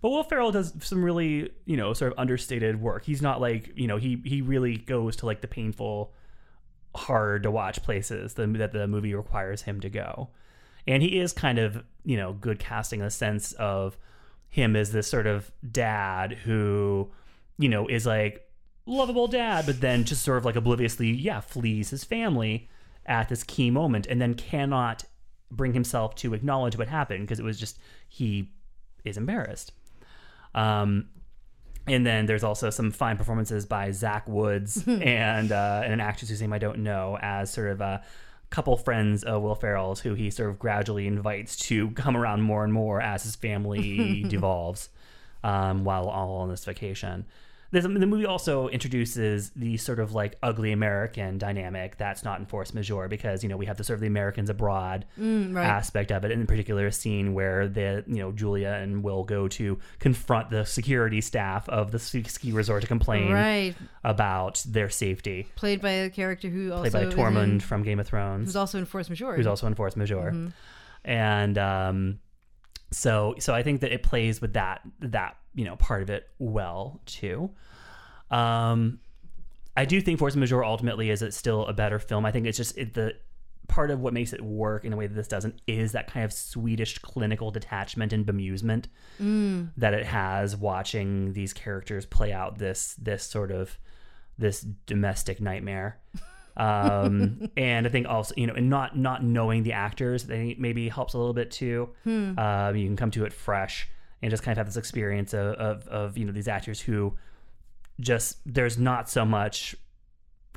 But 0.00 0.10
Will 0.10 0.24
Ferrell 0.24 0.50
does 0.50 0.72
some 0.84 1.04
really, 1.04 1.52
you 1.64 1.76
know, 1.76 1.92
sort 1.92 2.12
of 2.12 2.18
understated 2.18 2.80
work. 2.80 3.04
He's 3.04 3.22
not 3.22 3.40
like, 3.40 3.70
you 3.76 3.86
know, 3.86 3.98
he 3.98 4.20
he 4.24 4.42
really 4.42 4.76
goes 4.76 5.14
to 5.16 5.26
like 5.26 5.42
the 5.42 5.46
painful, 5.46 6.12
hard 6.94 7.44
to 7.44 7.52
watch 7.52 7.82
places 7.84 8.34
that, 8.34 8.52
that 8.54 8.72
the 8.72 8.88
movie 8.88 9.14
requires 9.14 9.62
him 9.62 9.80
to 9.80 9.88
go. 9.88 10.30
And 10.86 11.02
he 11.02 11.18
is 11.18 11.32
kind 11.32 11.58
of, 11.58 11.84
you 12.04 12.16
know, 12.16 12.32
good 12.32 12.58
casting 12.58 13.00
in 13.00 13.04
the 13.04 13.10
sense 13.10 13.52
of 13.52 13.96
him 14.48 14.76
as 14.76 14.92
this 14.92 15.06
sort 15.06 15.26
of 15.26 15.50
dad 15.70 16.32
who, 16.44 17.10
you 17.58 17.68
know, 17.68 17.86
is 17.86 18.06
like 18.06 18.48
lovable 18.86 19.28
dad, 19.28 19.66
but 19.66 19.80
then 19.80 20.04
just 20.04 20.22
sort 20.22 20.38
of 20.38 20.44
like 20.44 20.56
obliviously, 20.56 21.10
yeah, 21.10 21.40
flees 21.40 21.90
his 21.90 22.04
family 22.04 22.68
at 23.06 23.28
this 23.28 23.42
key 23.42 23.70
moment 23.70 24.06
and 24.06 24.20
then 24.20 24.34
cannot 24.34 25.04
bring 25.50 25.74
himself 25.74 26.14
to 26.16 26.34
acknowledge 26.34 26.76
what 26.76 26.88
happened 26.88 27.22
because 27.22 27.38
it 27.38 27.44
was 27.44 27.58
just 27.58 27.78
he 28.08 28.50
is 29.04 29.16
embarrassed. 29.16 29.72
Um, 30.54 31.08
and 31.86 32.06
then 32.06 32.26
there's 32.26 32.44
also 32.44 32.70
some 32.70 32.90
fine 32.90 33.16
performances 33.16 33.66
by 33.66 33.90
Zach 33.90 34.28
Woods 34.28 34.84
and 34.86 35.52
uh, 35.52 35.82
and 35.84 35.92
an 35.92 36.00
actress 36.00 36.30
whose 36.30 36.40
name 36.40 36.52
I 36.52 36.58
don't 36.58 36.80
know 36.80 37.18
as 37.20 37.52
sort 37.52 37.70
of 37.70 37.80
a 37.80 38.02
couple 38.52 38.76
friends 38.76 39.24
of 39.24 39.42
Will 39.42 39.54
Ferrell's 39.54 40.00
who 40.00 40.12
he 40.12 40.30
sort 40.30 40.50
of 40.50 40.58
gradually 40.58 41.06
invites 41.06 41.56
to 41.56 41.90
come 41.92 42.16
around 42.16 42.42
more 42.42 42.62
and 42.62 42.72
more 42.72 43.00
as 43.00 43.22
his 43.22 43.34
family 43.34 44.24
devolves 44.28 44.90
um, 45.42 45.84
while 45.84 46.08
all 46.08 46.36
on 46.36 46.50
this 46.50 46.64
vacation. 46.64 47.24
There's, 47.72 47.84
the 47.84 47.88
movie 48.06 48.26
also 48.26 48.68
introduces 48.68 49.50
the 49.56 49.76
sort 49.78 49.98
of 49.98 50.12
like 50.12 50.36
ugly 50.42 50.72
American 50.72 51.38
dynamic 51.38 51.96
that's 51.96 52.22
not 52.22 52.38
in 52.38 52.46
force 52.46 52.72
majeure 52.74 53.08
because 53.08 53.42
you 53.42 53.48
know 53.48 53.56
we 53.56 53.66
have 53.66 53.78
the 53.78 53.84
sort 53.84 53.96
of 53.96 54.02
the 54.02 54.06
Americans 54.06 54.50
abroad 54.50 55.06
right. 55.18 55.56
aspect 55.66 56.12
of 56.12 56.24
it. 56.24 56.30
and 56.32 56.42
In 56.42 56.46
particular, 56.46 56.86
a 56.86 56.92
scene 56.92 57.32
where 57.34 57.66
the 57.68 58.04
you 58.06 58.16
know 58.16 58.30
Julia 58.30 58.78
and 58.82 59.02
Will 59.02 59.24
go 59.24 59.48
to 59.48 59.78
confront 59.98 60.50
the 60.50 60.64
security 60.64 61.20
staff 61.22 61.68
of 61.70 61.90
the 61.92 61.98
ski 61.98 62.52
resort 62.52 62.82
to 62.82 62.86
complain 62.88 63.32
Right. 63.32 63.74
about 64.04 64.62
their 64.68 64.90
safety. 64.90 65.48
Played 65.56 65.80
by 65.80 65.90
a 65.90 66.10
character 66.10 66.48
who 66.50 66.72
also 66.72 66.90
Played 66.90 67.10
by 67.10 67.14
Tormund 67.16 67.42
in- 67.44 67.60
from 67.60 67.82
Game 67.82 67.98
of 67.98 68.06
Thrones, 68.06 68.48
who's 68.48 68.56
also 68.56 68.78
in 68.78 68.84
Force 68.84 69.08
Majeure. 69.08 69.34
who's 69.36 69.46
also 69.46 69.66
in 69.66 69.74
Force 69.74 69.96
Majeure, 69.96 70.50
and 71.04 71.58
um, 71.58 72.18
so 72.90 73.34
so 73.38 73.54
I 73.54 73.62
think 73.62 73.80
that 73.80 73.92
it 73.92 74.02
plays 74.02 74.40
with 74.40 74.52
that 74.52 74.82
that 75.00 75.36
you 75.54 75.64
know 75.64 75.76
part 75.76 76.02
of 76.02 76.10
it 76.10 76.28
well 76.38 77.00
too. 77.06 77.50
Um, 78.30 79.00
I 79.76 79.84
do 79.84 80.00
think 80.00 80.18
Force 80.18 80.36
Majeure 80.36 80.64
ultimately 80.64 81.10
is 81.10 81.22
it 81.22 81.32
still 81.34 81.66
a 81.66 81.72
better 81.72 81.98
film. 81.98 82.24
I 82.26 82.30
think 82.30 82.46
it's 82.46 82.56
just 82.58 82.76
it, 82.76 82.94
the 82.94 83.14
part 83.68 83.90
of 83.90 84.00
what 84.00 84.12
makes 84.12 84.32
it 84.32 84.40
work 84.42 84.84
in 84.84 84.92
a 84.92 84.96
way 84.96 85.06
that 85.06 85.14
this 85.14 85.28
doesn't 85.28 85.60
is 85.66 85.92
that 85.92 86.06
kind 86.12 86.24
of 86.24 86.32
Swedish 86.32 86.98
clinical 86.98 87.50
detachment 87.50 88.12
and 88.12 88.26
bemusement 88.26 88.86
that 89.76 89.94
it 89.94 90.04
has 90.04 90.56
watching 90.56 91.32
these 91.32 91.52
characters 91.52 92.04
play 92.04 92.32
out 92.32 92.58
this 92.58 92.94
this 93.00 93.22
sort 93.22 93.50
of 93.50 93.78
this 94.36 94.60
domestic 94.86 95.40
nightmare. 95.40 96.00
um 96.58 97.48
and 97.56 97.86
i 97.86 97.90
think 97.90 98.06
also 98.06 98.34
you 98.36 98.46
know 98.46 98.52
and 98.52 98.68
not 98.68 98.94
not 98.98 99.24
knowing 99.24 99.62
the 99.62 99.72
actors 99.72 100.24
i 100.24 100.28
think 100.28 100.58
maybe 100.58 100.86
helps 100.90 101.14
a 101.14 101.18
little 101.18 101.32
bit 101.32 101.50
too 101.50 101.88
um 102.36 102.76
you 102.76 102.86
can 102.86 102.94
come 102.96 103.10
to 103.10 103.24
it 103.24 103.32
fresh 103.32 103.88
and 104.22 104.30
just 104.30 104.42
kind 104.42 104.52
of 104.52 104.58
have 104.58 104.66
this 104.66 104.76
experience 104.76 105.34
of, 105.34 105.54
of 105.56 105.88
of 105.88 106.16
you 106.16 106.24
know 106.24 106.32
these 106.32 106.48
actors 106.48 106.80
who 106.80 107.16
just 108.00 108.38
there's 108.46 108.78
not 108.78 109.10
so 109.10 109.24
much 109.24 109.76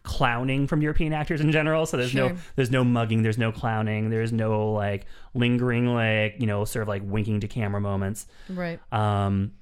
clowning 0.05 0.67
from 0.67 0.81
European 0.81 1.11
actors 1.11 1.41
in 1.41 1.51
general. 1.51 1.85
So 1.85 1.97
there's 1.97 2.13
no 2.13 2.35
there's 2.55 2.71
no 2.71 2.83
mugging, 2.83 3.23
there's 3.23 3.37
no 3.37 3.51
clowning, 3.51 4.09
there's 4.09 4.31
no 4.31 4.71
like 4.71 5.05
lingering 5.33 5.87
like 5.87 6.35
you 6.39 6.47
know 6.47 6.63
sort 6.63 6.83
of 6.83 6.87
like 6.87 7.01
winking 7.03 7.41
to 7.41 7.47
camera 7.47 7.81
moments. 7.81 8.27
right. 8.49 8.79
Um, 8.93 9.53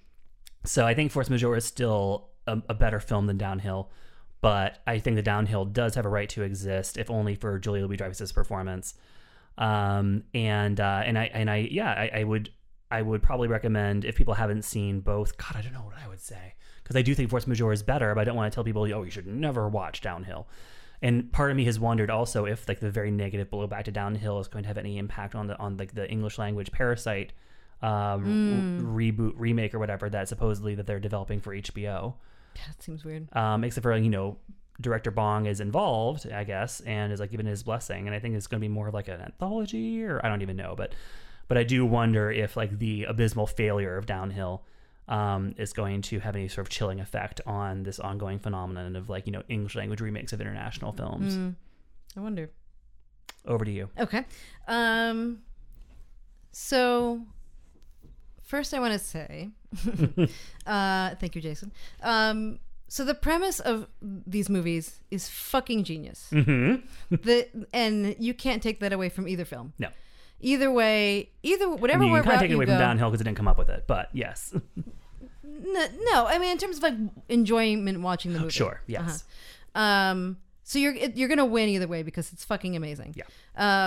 so 0.65 0.85
I 0.85 0.93
think 0.93 1.11
Force 1.11 1.30
Majeure 1.30 1.57
is 1.57 1.65
still 1.65 2.30
a, 2.47 2.61
a 2.69 2.73
better 2.73 2.99
film 2.99 3.27
than 3.27 3.38
Downhill, 3.38 3.89
but 4.41 4.80
I 4.88 4.99
think 4.99 5.15
the 5.15 5.21
Downhill 5.21 5.65
does 5.65 5.95
have 5.95 6.05
a 6.05 6.09
right 6.09 6.30
to 6.30 6.43
exist, 6.43 6.97
if 6.97 7.09
only 7.09 7.35
for 7.35 7.59
Julia 7.59 7.85
Louis 7.85 7.97
Dreyfus's 7.97 8.31
performance. 8.31 8.93
Um, 9.57 10.23
and 10.34 10.80
uh, 10.80 11.03
and 11.05 11.17
I 11.17 11.25
and 11.34 11.49
I 11.49 11.67
yeah 11.71 11.91
I, 11.91 12.19
I 12.19 12.23
would 12.23 12.49
I 12.94 13.02
would 13.02 13.24
probably 13.24 13.48
recommend 13.48 14.06
if 14.06 14.15
people 14.15 14.36
haven't 14.36 14.61
seen 14.61 14.99
both. 14.99 15.36
God, 15.38 15.56
I 15.56 15.61
don't 15.61 15.74
know 15.74 15.82
what 15.82 15.98
I 16.03 16.07
would 16.07 16.22
say 16.22 16.53
because 16.84 16.95
I 16.95 17.02
do 17.02 17.15
think 17.15 17.30
Force 17.30 17.48
Majeure 17.48 17.74
is 17.74 17.82
better, 17.82 18.14
but 18.14 18.22
I 18.22 18.24
don't 18.24 18.36
want 18.36 18.52
to 18.52 18.56
tell 18.56 18.64
people 18.64 18.84
oh 18.84 19.03
you 19.03 19.10
should 19.10 19.26
never 19.26 19.68
watch 19.68 20.02
Downhill. 20.02 20.48
And 21.02 21.32
part 21.34 21.49
of 21.49 21.57
me 21.57 21.65
has 21.65 21.80
wondered 21.80 22.10
also 22.11 22.45
if 22.45 22.68
like 22.68 22.80
the 22.80 22.91
very 22.91 23.10
negative 23.10 23.49
blowback 23.49 23.86
to 23.86 23.91
Downhill 23.91 24.40
is 24.40 24.48
going 24.48 24.64
to 24.64 24.68
have 24.68 24.78
any 24.78 24.99
impact 24.99 25.34
on 25.34 25.48
the 25.48 25.57
on 25.57 25.76
like 25.78 25.94
the 25.95 26.10
English 26.10 26.38
language 26.38 26.72
Parasite 26.72 27.34
um, 27.82 28.94
re- 28.94 29.11
reboot 29.11 29.34
remake 29.36 29.74
or 29.74 29.80
whatever 29.80 30.10
that 30.10 30.30
supposedly 30.30 30.76
that 30.76 30.86
they're 30.86 30.99
developing 30.99 31.41
for 31.41 31.53
HBO. 31.56 32.14
That 32.68 32.82
seems 32.82 33.03
weird. 33.03 33.28
Um, 33.36 33.64
except 33.64 33.84
for 33.84 33.98
you 33.98 34.11
know 34.11 34.38
director 34.80 35.11
Bong 35.11 35.45
is 35.48 35.60
involved, 35.60 36.32
I 36.32 36.44
guess, 36.44 36.80
and 36.82 37.11
is 37.11 37.20
like 37.20 37.32
given 37.32 37.45
his 37.45 37.64
blessing. 37.64 38.07
And 38.07 38.15
I 38.15 38.20
think 38.20 38.36
it's 38.36 38.48
going 38.48 38.60
to 38.60 38.64
be 38.64 38.74
more 38.74 38.88
of 38.88 38.94
like 38.94 39.07
an 39.07 39.20
anthology, 39.20 40.03
or 40.03 40.22
I 40.24 40.30
don't 40.30 40.41
even 40.41 40.57
know, 40.57 40.76
but 40.78 40.94
but 41.48 41.57
I 41.57 41.64
do 41.64 41.86
wonder 41.86 42.32
if 42.32 42.56
like 42.57 42.80
the 42.80 43.06
abysmal 43.06 43.48
failure 43.48 43.98
of 43.98 44.06
Downhill 44.06 44.64
um, 45.07 45.53
is 45.57 45.74
going 45.74 46.02
to 46.03 46.20
have 46.20 46.36
any 46.36 46.48
sort 46.48 46.65
of 46.68 46.70
chilling 46.70 46.99
effect 46.99 47.41
on 47.45 47.84
this 47.84 47.99
ongoing 47.99 48.40
phenomenon 48.40 48.95
of 48.95 49.10
like 49.10 49.26
you 49.26 49.34
know 49.34 49.44
English 49.49 49.76
language 49.76 50.02
remakes 50.02 50.34
of 50.34 50.41
international 50.41 50.94
films. 50.94 51.56
I 52.15 52.20
wonder. 52.20 52.49
Over 53.45 53.65
to 53.65 53.72
you. 53.72 53.90
Okay. 53.99 54.24
Um 54.68 55.40
so 56.52 57.22
first 58.44 58.74
I 58.74 58.80
want 58.80 58.94
to 58.94 58.99
say 58.99 59.49
uh 60.65 61.15
thank 61.15 61.36
you 61.36 61.41
Jason. 61.41 61.72
Um 62.02 62.60
so 62.88 63.03
the 63.03 63.15
premise 63.15 63.60
of 63.60 63.88
these 64.02 64.49
movies 64.49 65.02
is 65.10 65.28
fucking 65.28 65.84
genius. 65.84 66.30
Mm-hmm. 66.32 66.86
The 67.10 67.48
and 67.74 68.15
you 68.20 68.34
can't 68.34 68.61
take 68.61 68.80
that 68.82 68.94
away 68.94 69.10
from 69.10 69.28
either 69.28 69.45
film. 69.45 69.74
No, 69.80 69.90
Either 70.44 70.72
way, 70.72 71.30
either 71.41 71.65
I 71.65 71.76
whatever 71.76 71.99
mean, 72.03 72.11
you 72.14 72.22
kind 72.22 72.36
of 72.36 72.41
take 72.41 72.52
it 72.52 72.56
away 72.56 72.65
go, 72.65 72.74
from 72.74 72.80
Downhill 72.80 73.10
because 73.10 73.22
it 73.22 73.24
didn't 73.24 73.38
come 73.38 73.48
up 73.48 73.57
with 73.57 73.70
it, 73.70 73.86
but 73.88 74.10
yes, 74.14 74.53
No, 75.44 75.86
no, 76.11 76.26
I 76.28 76.38
mean 76.40 76.52
in 76.52 76.57
terms 76.57 76.78
of 76.78 76.84
like 76.84 76.95
enjoyment 77.30 78.02
watching 78.02 78.34
the 78.34 78.40
movie. 78.40 78.52
Sure, 78.52 78.82
yes. 78.88 79.24
Uh-huh. 79.76 79.82
Um, 79.84 80.38
so 80.64 80.80
you're 80.80 80.94
you're 80.94 81.30
gonna 81.30 81.45
win 81.45 81.70
either 81.70 81.88
way 81.88 82.03
because 82.03 82.34
it's 82.34 82.44
fucking 82.45 82.76
amazing. 82.76 83.15
Yeah. 83.15 83.24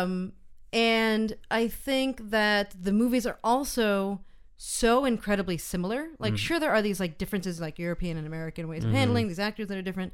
Um, 0.02 0.32
and 0.72 1.36
I 1.50 1.68
think 1.68 2.30
that 2.30 2.74
the 2.80 2.92
movies 2.92 3.26
are 3.26 3.38
also 3.44 4.20
so 4.56 5.04
incredibly 5.04 5.58
similar. 5.58 6.08
Like, 6.18 6.32
Mm-hmm. 6.32 6.36
sure, 6.38 6.60
there 6.60 6.70
are 6.72 6.82
these 6.82 6.98
like 7.00 7.18
differences, 7.18 7.60
like 7.60 7.78
European 7.78 8.16
and 8.16 8.26
American 8.26 8.68
ways 8.68 8.84
of 8.84 8.90
handling 8.92 9.28
these 9.28 9.38
actors 9.38 9.68
that 9.68 9.76
are 9.76 9.82
different, 9.82 10.12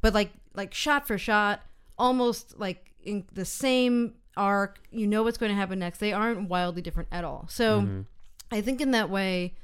but 0.00 0.14
like 0.14 0.30
like 0.54 0.72
shot 0.74 1.06
for 1.08 1.18
shot, 1.18 1.62
almost 1.98 2.58
like 2.58 2.92
in 3.02 3.24
the 3.32 3.44
same 3.44 4.14
arc. 4.36 4.80
You 4.90 5.06
know 5.06 5.22
what's 5.22 5.38
going 5.38 5.50
to 5.50 5.56
happen 5.56 5.78
next. 5.78 5.98
They 5.98 6.12
aren't 6.12 6.48
wildly 6.48 6.82
different 6.82 7.08
at 7.12 7.24
all. 7.24 7.46
So, 7.48 7.82
Mm-hmm. 7.82 8.00
I 8.52 8.60
think 8.60 8.80
in 8.80 8.90
that 8.92 9.10
way. 9.10 9.54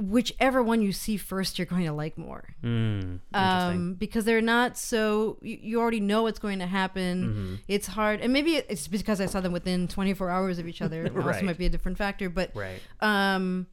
Whichever 0.00 0.62
one 0.62 0.80
you 0.80 0.92
see 0.92 1.16
first, 1.16 1.58
you're 1.58 1.66
going 1.66 1.84
to 1.84 1.92
like 1.92 2.16
more 2.16 2.54
Mm, 2.62 3.18
um, 3.34 3.94
because 3.94 4.24
they're 4.24 4.40
not 4.40 4.78
so 4.78 5.38
you, 5.42 5.58
you 5.60 5.80
already 5.80 5.98
know 5.98 6.22
what's 6.22 6.38
going 6.38 6.60
to 6.60 6.68
happen. 6.68 7.24
Mm-hmm. 7.24 7.54
It's 7.66 7.88
hard, 7.88 8.20
and 8.20 8.32
maybe 8.32 8.54
it's 8.54 8.86
because 8.86 9.20
I 9.20 9.26
saw 9.26 9.40
them 9.40 9.50
within 9.50 9.88
24 9.88 10.30
hours 10.30 10.60
of 10.60 10.68
each 10.68 10.80
other. 10.82 11.04
It 11.04 11.16
Also, 11.16 11.42
might 11.42 11.58
be 11.58 11.66
a 11.66 11.68
different 11.68 11.98
factor, 11.98 12.30
but 12.30 12.52
right. 12.54 12.80
um, 13.00 13.66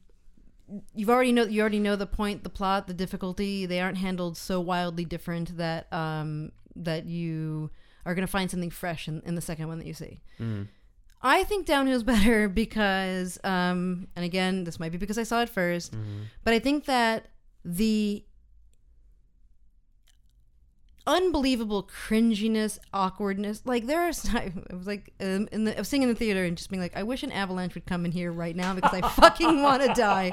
you've 0.96 1.10
already 1.10 1.30
know 1.30 1.44
you 1.44 1.60
already 1.60 1.78
know 1.78 1.94
the 1.94 2.08
point, 2.08 2.42
the 2.42 2.50
plot, 2.50 2.88
the 2.88 2.94
difficulty. 2.94 3.64
They 3.64 3.80
aren't 3.80 3.98
handled 3.98 4.36
so 4.36 4.60
wildly 4.60 5.04
different 5.04 5.56
that 5.58 5.86
um, 5.92 6.50
that 6.74 7.06
you 7.06 7.70
are 8.06 8.14
going 8.14 8.26
to 8.26 8.30
find 8.30 8.50
something 8.50 8.70
fresh 8.70 9.06
in, 9.08 9.20
in 9.26 9.34
the 9.34 9.42
second 9.42 9.68
one 9.68 9.78
that 9.78 9.86
you 9.86 9.92
see. 9.92 10.20
Mm. 10.40 10.68
I 11.20 11.44
think 11.44 11.66
Downhill's 11.66 12.02
better 12.14 12.48
because, 12.48 13.38
um, 13.44 14.08
and 14.16 14.24
again, 14.24 14.64
this 14.64 14.80
might 14.80 14.92
be 14.92 14.98
because 14.98 15.18
I 15.18 15.24
saw 15.24 15.42
it 15.42 15.54
1st 15.54 15.90
Mm-hmm. 15.90 16.22
but 16.44 16.54
I 16.54 16.58
think 16.58 16.86
that 16.86 17.26
the 17.64 18.24
unbelievable 21.08 21.88
cringiness, 22.08 22.78
awkwardness, 22.92 23.62
like 23.64 23.86
there 23.86 24.00
are, 24.02 24.10
I 24.34 24.52
was 24.72 24.86
like, 24.86 25.12
um, 25.20 25.48
in 25.52 25.64
the, 25.64 25.76
I 25.76 25.80
was 25.80 25.88
sitting 25.88 26.02
in 26.02 26.08
the 26.08 26.14
theater 26.14 26.44
and 26.44 26.56
just 26.56 26.68
being 26.70 26.82
like, 26.82 26.96
I 26.96 27.02
wish 27.02 27.22
an 27.22 27.32
avalanche 27.32 27.74
would 27.74 27.86
come 27.86 28.04
in 28.04 28.12
here 28.12 28.32
right 28.32 28.56
now 28.56 28.74
because 28.74 28.92
I 28.92 29.08
fucking 29.08 29.62
want 29.62 29.82
to 29.82 29.94
die. 29.94 30.30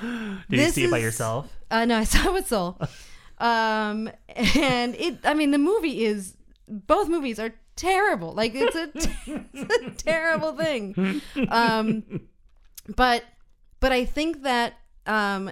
Did 0.00 0.40
This 0.48 0.66
you 0.68 0.70
see 0.72 0.84
it 0.84 0.90
by 0.90 0.98
yourself? 0.98 1.50
Uh, 1.70 1.84
no, 1.84 1.96
I 1.98 2.04
saw 2.04 2.28
it 2.28 2.32
with 2.34 2.46
Soul. 2.48 2.78
Um, 3.38 4.10
and 4.36 4.94
it, 4.96 5.20
I 5.24 5.32
mean, 5.34 5.50
the 5.52 5.58
movie 5.58 6.04
is, 6.04 6.36
both 6.70 7.08
movies 7.08 7.38
are 7.38 7.52
terrible. 7.76 8.32
Like 8.32 8.52
it's 8.54 8.76
a, 8.76 8.90
it's 9.52 10.00
a 10.00 10.02
terrible 10.02 10.52
thing. 10.52 11.20
Um, 11.48 12.28
but, 12.96 13.24
but 13.80 13.92
I 13.92 14.04
think 14.04 14.42
that, 14.42 14.74
um, 15.06 15.50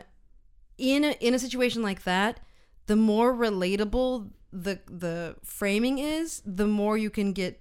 in 0.78 1.04
a, 1.04 1.10
in 1.20 1.34
a 1.34 1.38
situation 1.38 1.82
like 1.82 2.04
that, 2.04 2.40
the 2.86 2.96
more 2.96 3.34
relatable 3.34 4.30
the 4.52 4.80
the 4.88 5.36
framing 5.44 5.98
is, 5.98 6.42
the 6.44 6.66
more 6.66 6.96
you 6.96 7.10
can 7.10 7.32
get, 7.32 7.60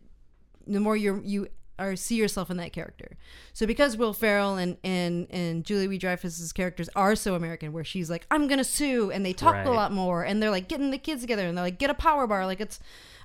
the 0.65 0.79
more 0.79 0.95
you 0.95 1.21
you 1.23 1.47
are 1.79 1.95
see 1.95 2.15
yourself 2.15 2.49
in 2.49 2.57
that 2.57 2.73
character. 2.73 3.17
So 3.53 3.65
because 3.65 3.97
Will 3.97 4.13
Ferrell 4.13 4.55
and 4.57 4.77
and 4.83 5.27
and 5.29 5.63
Julie 5.63 5.87
Louis 5.87 5.97
Dreyfus's 5.97 6.51
characters 6.53 6.89
are 6.95 7.15
so 7.15 7.35
American, 7.35 7.73
where 7.73 7.83
she's 7.83 8.09
like, 8.09 8.25
"I'm 8.31 8.47
gonna 8.47 8.63
sue," 8.63 9.11
and 9.11 9.25
they 9.25 9.33
talk 9.33 9.53
Right. 9.55 9.67
a 9.67 9.71
lot 9.71 9.91
more, 9.91 10.23
and 10.23 10.41
they're 10.41 10.51
like 10.51 10.67
getting 10.67 10.91
the 10.91 10.97
kids 10.97 11.21
together, 11.21 11.45
and 11.47 11.57
they're 11.57 11.65
like, 11.65 11.79
"Get 11.79 11.89
a 11.89 11.93
power 11.95 12.27
bar," 12.27 12.45
like 12.45 12.59
it's 12.61 12.79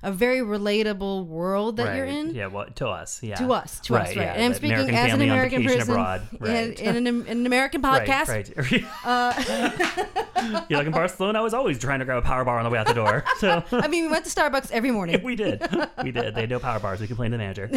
a 0.05 0.11
very 0.11 0.39
relatable 0.39 1.25
world 1.27 1.77
that 1.77 1.87
right. 1.87 1.95
you're 1.95 2.05
in. 2.05 2.35
Yeah, 2.35 2.47
well, 2.47 2.65
to 2.75 2.87
us. 2.89 3.23
Yeah. 3.23 3.35
To 3.35 3.53
us, 3.53 3.79
to 3.81 3.95
us, 3.95 4.07
right? 4.09 4.17
yeah, 4.17 4.33
and 4.33 4.43
I'm 4.43 4.53
speaking 4.53 4.73
American 4.89 4.95
as 4.95 5.13
an 5.13 5.21
American 5.21 5.63
person 5.63 5.81
abroad. 5.81 6.27
Right. 6.39 6.77
in, 6.79 6.95
in 6.97 7.07
an, 7.07 7.25
in 7.25 7.37
an 7.37 7.45
American 7.45 7.81
Right, 7.83 8.05
podcast. 8.07 8.71
Right. 8.71 8.85
Uh, 9.05 10.63
You're 10.67 10.79
like 10.79 10.87
in 10.87 10.91
Barcelona. 10.91 11.39
I 11.39 11.41
was 11.41 11.53
always 11.53 11.79
trying 11.79 11.99
to 11.99 12.05
grab 12.05 12.17
a 12.17 12.21
power 12.21 12.43
bar 12.43 12.57
on 12.57 12.65
the 12.65 12.69
way 12.69 12.77
out 12.77 12.85
the 12.87 12.93
door. 12.93 13.23
So 13.37 13.63
I 13.71 13.87
mean, 13.87 14.05
we 14.05 14.11
went 14.11 14.25
to 14.25 14.31
Starbucks 14.31 14.71
every 14.71 14.91
morning. 14.91 15.23
we 15.23 15.37
did. 15.37 15.61
We 16.03 16.11
did. 16.11 16.35
They 16.35 16.41
had 16.41 16.49
no 16.49 16.59
power 16.59 16.79
bars. 16.81 16.99
We 16.99 17.07
complained 17.07 17.31
to 17.31 17.37
the 17.37 17.43
manager. 17.43 17.69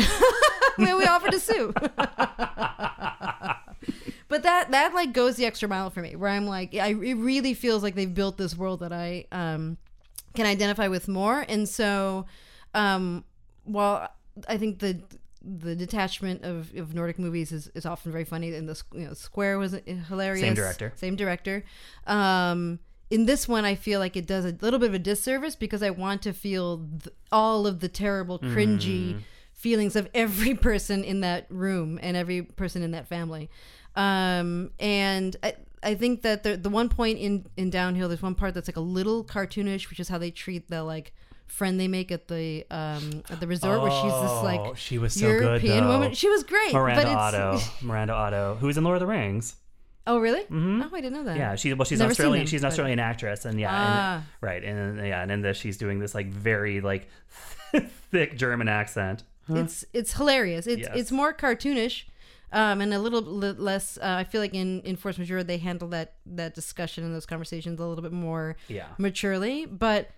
we, 0.79 0.95
we 0.95 1.05
offered 1.05 1.33
to 1.33 1.41
sue. 1.41 1.73
but 4.29 4.43
that 4.43 4.71
that 4.71 4.95
like 4.95 5.13
goes 5.13 5.37
the 5.37 5.47
extra 5.47 5.69
mile 5.69 5.91
for 5.91 6.01
me, 6.01 6.17
where 6.17 6.31
I'm 6.31 6.47
like, 6.47 6.75
I, 6.75 6.89
it 6.89 7.15
really 7.15 7.55
feels 7.55 7.83
like 7.83 7.95
they've 7.95 8.13
built 8.13 8.37
this 8.37 8.57
world 8.57 8.81
that 8.81 8.93
I 8.93 9.27
um, 9.33 9.77
can 10.35 10.47
identify 10.47 10.89
with 10.89 11.09
more, 11.09 11.45
and 11.49 11.69
so 11.69 12.27
um, 12.75 13.25
while 13.65 14.09
I 14.49 14.57
think 14.59 14.79
the 14.81 15.01
the 15.43 15.77
detachment 15.77 16.43
of, 16.43 16.75
of 16.75 16.93
Nordic 16.93 17.21
movies 17.21 17.53
is, 17.53 17.71
is 17.75 17.87
often 17.87 18.11
very 18.11 18.25
funny, 18.25 18.53
and 18.55 18.69
the 18.69 18.83
you 18.93 19.07
know 19.07 19.15
Square 19.15 19.59
was 19.59 19.77
hilarious. 20.09 20.41
Same 20.41 20.55
director. 20.55 20.93
same 20.97 21.17
director. 21.17 21.65
Um, 22.07 22.81
in 23.09 23.27
this 23.27 23.47
one, 23.47 23.65
I 23.65 23.77
feel 23.77 24.01
like 24.01 24.17
it 24.17 24.27
does 24.27 24.45
a 24.45 24.57
little 24.61 24.81
bit 24.81 24.89
of 24.89 24.95
a 24.95 24.99
disservice 24.99 25.55
because 25.55 25.83
I 25.83 25.91
want 25.91 26.23
to 26.23 26.33
feel 26.33 26.79
th- 26.79 27.15
all 27.31 27.67
of 27.67 27.79
the 27.79 27.89
terrible, 27.89 28.41
cringy 28.41 29.21
feelings 29.57 29.97
of 29.97 30.09
every 30.15 30.55
person 30.69 31.03
in 31.03 31.21
that 31.23 31.47
room 31.51 31.99
and 32.01 32.17
every 32.17 32.43
person 32.43 32.83
in 32.83 32.93
that 32.93 33.09
family. 33.09 33.51
Um, 33.97 34.71
and 34.79 35.35
I, 35.43 35.55
I 35.83 35.95
think 35.95 36.23
that 36.23 36.43
the 36.43 36.57
the 36.57 36.69
one 36.71 36.89
point 36.89 37.19
in 37.19 37.47
in 37.57 37.71
Downhill, 37.71 38.09
there's 38.09 38.23
one 38.23 38.35
part 38.35 38.55
that's 38.55 38.69
like 38.69 38.77
a 38.77 38.81
little 38.81 39.25
cartoonish, 39.25 39.89
which 39.91 39.99
is 40.01 40.09
how 40.09 40.19
they 40.19 40.31
treat 40.31 40.69
the 40.69 40.83
like 40.85 41.13
friend 41.47 41.79
they 41.79 41.87
make 41.89 42.11
at 42.11 42.27
the 42.29 42.67
um 42.71 43.23
at 43.31 43.41
the 43.41 43.47
resort, 43.47 43.81
where 43.81 43.91
she's 43.91 44.03
this 44.03 44.31
Oh, 44.31 44.43
like 44.45 44.77
she 44.77 44.99
was 44.99 45.15
so 45.15 45.21
good, 45.21 45.43
European 45.63 45.85
though. 45.85 45.91
woman. 45.91 46.15
She 46.15 46.29
was 46.29 46.43
great, 46.45 46.73
Miranda 46.73 47.03
but 47.03 47.09
it's, 47.09 47.17
Otto. 47.17 47.61
Miranda 47.87 48.13
Otto, 48.15 48.57
who 48.61 48.67
was 48.67 48.77
in 48.77 48.85
Lord 48.85 48.97
of 48.97 49.01
the 49.01 49.07
Rings. 49.07 49.55
Oh, 50.09 50.19
really? 50.19 50.43
Oh, 50.53 50.91
I 50.95 51.01
didn't 51.01 51.15
know 51.15 51.25
that. 51.25 51.31
Mm-hmm. 51.33 51.39
Yeah, 51.41 51.55
she 51.57 51.73
well, 51.73 51.85
she's 51.85 51.99
Never 51.99 52.13
Australian. 52.13 52.47
she's 52.47 52.63
an 52.63 52.71
but- 52.71 52.99
actress, 53.01 53.45
and 53.45 53.59
yeah, 53.59 53.69
Ah. 53.73 54.15
and, 54.17 54.25
right, 54.41 54.63
and 54.65 54.99
yeah, 55.07 55.23
and 55.23 55.33
in 55.33 55.41
this 55.43 55.57
she's 55.57 55.79
doing 55.79 55.99
this 55.99 56.15
like 56.15 56.29
very 56.29 56.81
like 56.81 57.09
thick 58.11 58.37
German 58.37 58.69
accent. 58.69 59.25
It's 59.49 59.85
it's 59.93 60.15
hilarious. 60.15 60.67
It's 60.67 60.83
Yes. 60.83 60.91
it's 60.95 61.13
more 61.13 61.33
cartoonish, 61.33 62.05
um, 62.53 62.81
and 62.81 62.93
a 62.93 62.99
little 62.99 63.23
li- 63.23 63.53
less. 63.53 63.97
Uh, 63.99 64.17
I 64.19 64.25
feel 64.25 64.41
like 64.41 64.55
in 64.55 64.81
in 64.83 64.97
Force 64.97 65.19
Majeure 65.19 65.45
they 65.45 65.59
handle 65.59 65.89
that 65.89 66.15
that 66.27 66.55
discussion 66.55 67.05
and 67.05 67.15
those 67.15 67.27
conversations 67.27 67.79
a 67.81 67.87
little 67.87 68.03
bit 68.03 68.13
more 68.13 68.57
Yeah. 68.69 68.87
maturely. 68.99 69.65
But 69.67 70.11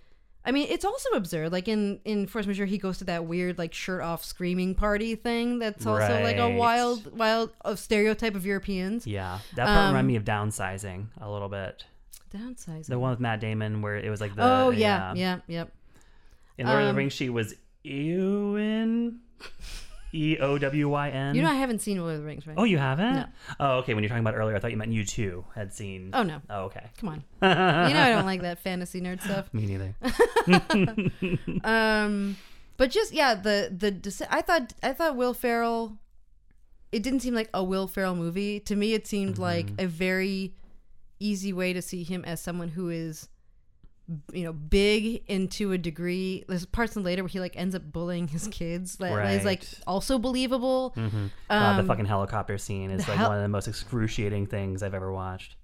I 0.44 0.50
mean, 0.52 0.66
it's 0.70 0.84
also 0.84 1.10
absurd. 1.10 1.52
Like 1.52 1.68
in 1.68 2.00
in 2.06 2.26
Force 2.26 2.46
Majeure, 2.46 2.64
he 2.64 2.78
goes 2.78 2.96
to 2.98 3.04
that 3.04 3.26
weird 3.26 3.58
like 3.58 3.74
shirt 3.74 4.00
off 4.00 4.24
screaming 4.24 4.74
party 4.74 5.14
thing. 5.14 5.58
That's 5.58 5.84
also 5.84 6.22
like 6.22 6.38
a 6.38 6.48
wild 6.56 7.18
wild 7.18 7.50
of 7.62 7.78
stereotype 7.78 8.34
of 8.34 8.46
Europeans. 8.46 9.06
Yeah, 9.06 9.40
that 9.56 9.66
part 9.66 9.78
Um, 9.78 9.86
reminded 9.88 10.08
me 10.08 10.16
of 10.16 10.24
downsizing 10.24 11.08
a 11.20 11.30
little 11.30 11.50
bit. 11.50 11.84
Downsizing. 12.34 12.86
The 12.86 12.98
one 12.98 13.10
with 13.10 13.20
Matt 13.20 13.40
Damon, 13.40 13.82
where 13.82 13.96
it 13.96 14.08
was 14.08 14.20
like 14.22 14.34
the 14.36 14.42
oh 14.42 14.70
yeah, 14.70 15.12
yeah, 15.14 15.40
yep. 15.48 15.72
In 16.56 16.66
Lord 16.66 16.80
of 16.82 16.88
Um, 16.88 16.94
the 16.94 16.98
Rings, 16.98 17.12
she 17.12 17.28
was 17.28 17.54
Eowyn, 17.88 19.16
E 20.12 20.36
O 20.40 20.58
W 20.58 20.88
Y 20.88 21.10
N. 21.10 21.34
You 21.34 21.42
know, 21.42 21.50
I 21.50 21.54
haven't 21.54 21.80
seen 21.80 21.98
Lord 22.00 22.14
of 22.14 22.20
the 22.20 22.26
Rings, 22.26 22.46
right? 22.46 22.56
Oh, 22.58 22.64
you 22.64 22.78
haven't? 22.78 23.14
No. 23.14 23.24
Oh, 23.60 23.70
okay. 23.78 23.94
When 23.94 24.02
you're 24.02 24.08
talking 24.08 24.22
about 24.24 24.34
earlier, 24.36 24.56
I 24.56 24.58
thought 24.60 24.70
you 24.70 24.76
meant 24.76 24.92
you 24.92 25.04
too 25.04 25.44
had 25.54 25.72
seen. 25.72 26.10
Oh 26.14 26.22
no, 26.22 26.40
Oh, 26.50 26.62
okay. 26.64 26.86
come 26.98 27.08
on. 27.10 27.16
you 27.42 27.94
know 27.94 28.02
I 28.02 28.10
don't 28.10 28.26
like 28.26 28.42
that 28.42 28.58
fantasy 28.60 29.00
nerd 29.00 29.22
stuff. 29.22 29.48
Me 29.52 29.66
neither. 29.66 29.94
um 31.64 32.36
but 32.76 32.90
just 32.90 33.12
yeah 33.12 33.34
the 33.34 33.68
the 33.76 34.26
i 34.30 34.40
thought 34.40 34.72
i 34.82 34.92
thought 34.92 35.16
will 35.16 35.34
ferrell 35.34 35.98
it 36.92 37.02
didn't 37.02 37.20
seem 37.20 37.34
like 37.34 37.50
a 37.52 37.62
will 37.62 37.86
ferrell 37.86 38.14
movie 38.14 38.60
to 38.60 38.76
me 38.76 38.94
it 38.94 39.06
seemed 39.06 39.36
like 39.38 39.68
a 39.78 39.86
very 39.86 40.54
easy 41.20 41.52
way 41.52 41.72
to 41.72 41.82
see 41.82 42.02
him 42.04 42.24
as 42.24 42.40
someone 42.40 42.68
who 42.68 42.88
is 42.88 43.28
you 44.32 44.42
know 44.44 44.52
big 44.54 45.22
into 45.26 45.72
a 45.72 45.76
degree 45.78 46.42
there's 46.48 46.64
parts 46.64 46.96
in 46.96 47.02
later 47.02 47.22
where 47.22 47.28
he 47.28 47.40
like 47.40 47.54
ends 47.56 47.74
up 47.74 47.82
bullying 47.92 48.26
his 48.26 48.48
kids 48.48 48.96
that 48.96 49.14
that 49.14 49.34
is 49.34 49.44
like 49.44 49.64
also 49.86 50.18
believable 50.18 50.90
hmm 50.94 51.04
God, 51.50 51.76
the 51.76 51.80
Um, 51.80 51.86
fucking 51.86 52.06
helicopter 52.06 52.56
scene 52.56 52.90
is 52.90 53.06
like 53.06 53.18
hel- 53.18 53.28
one 53.28 53.36
of 53.36 53.42
the 53.42 53.48
most 53.48 53.68
excruciating 53.68 54.46
things 54.46 54.82
I've 54.82 54.94
ever 54.94 55.12
watched. 55.12 55.56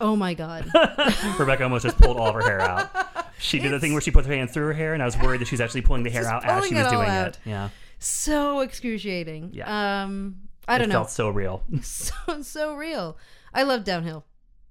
oh 0.00 0.14
my 0.16 0.34
god 0.34 0.66
Rebecca 1.38 1.64
almost 1.64 1.84
just 1.84 1.98
pulled 1.98 2.16
all 2.16 2.28
of 2.28 2.34
her 2.34 2.42
hair 2.42 2.60
out. 2.60 2.90
She 3.38 3.58
did 3.58 3.72
the 3.72 3.80
thing 3.80 3.92
where 3.92 4.00
she 4.00 4.12
put 4.12 4.24
her 4.26 4.32
hand 4.34 4.50
through 4.50 4.66
her 4.66 4.72
hair, 4.72 4.94
and 4.94 5.02
I 5.02 5.06
was 5.06 5.18
worried 5.18 5.40
that 5.40 5.48
she 5.48 5.54
was 5.54 5.60
actually 5.60 5.82
pulling 5.82 6.04
the 6.04 6.10
hair 6.10 6.26
out 6.26 6.44
as 6.44 6.66
she 6.66 6.74
was 6.76 6.86
doing 6.86 7.08
out. 7.08 7.28
it. 7.28 7.38
Yeah, 7.44 7.70
so 7.98 8.60
excruciating 8.60 9.50
Yeah. 9.52 10.02
um 10.04 10.36
i 10.68 10.78
don't 10.78 10.88
know. 10.88 10.92
it 10.92 10.94
know 10.94 11.00
felt 11.00 11.10
so 11.10 11.28
real. 11.28 11.64
so 11.82 12.14
so 12.42 12.74
real. 12.76 13.16
I 13.52 13.64
love 13.64 13.82
Downhill. 13.82 14.24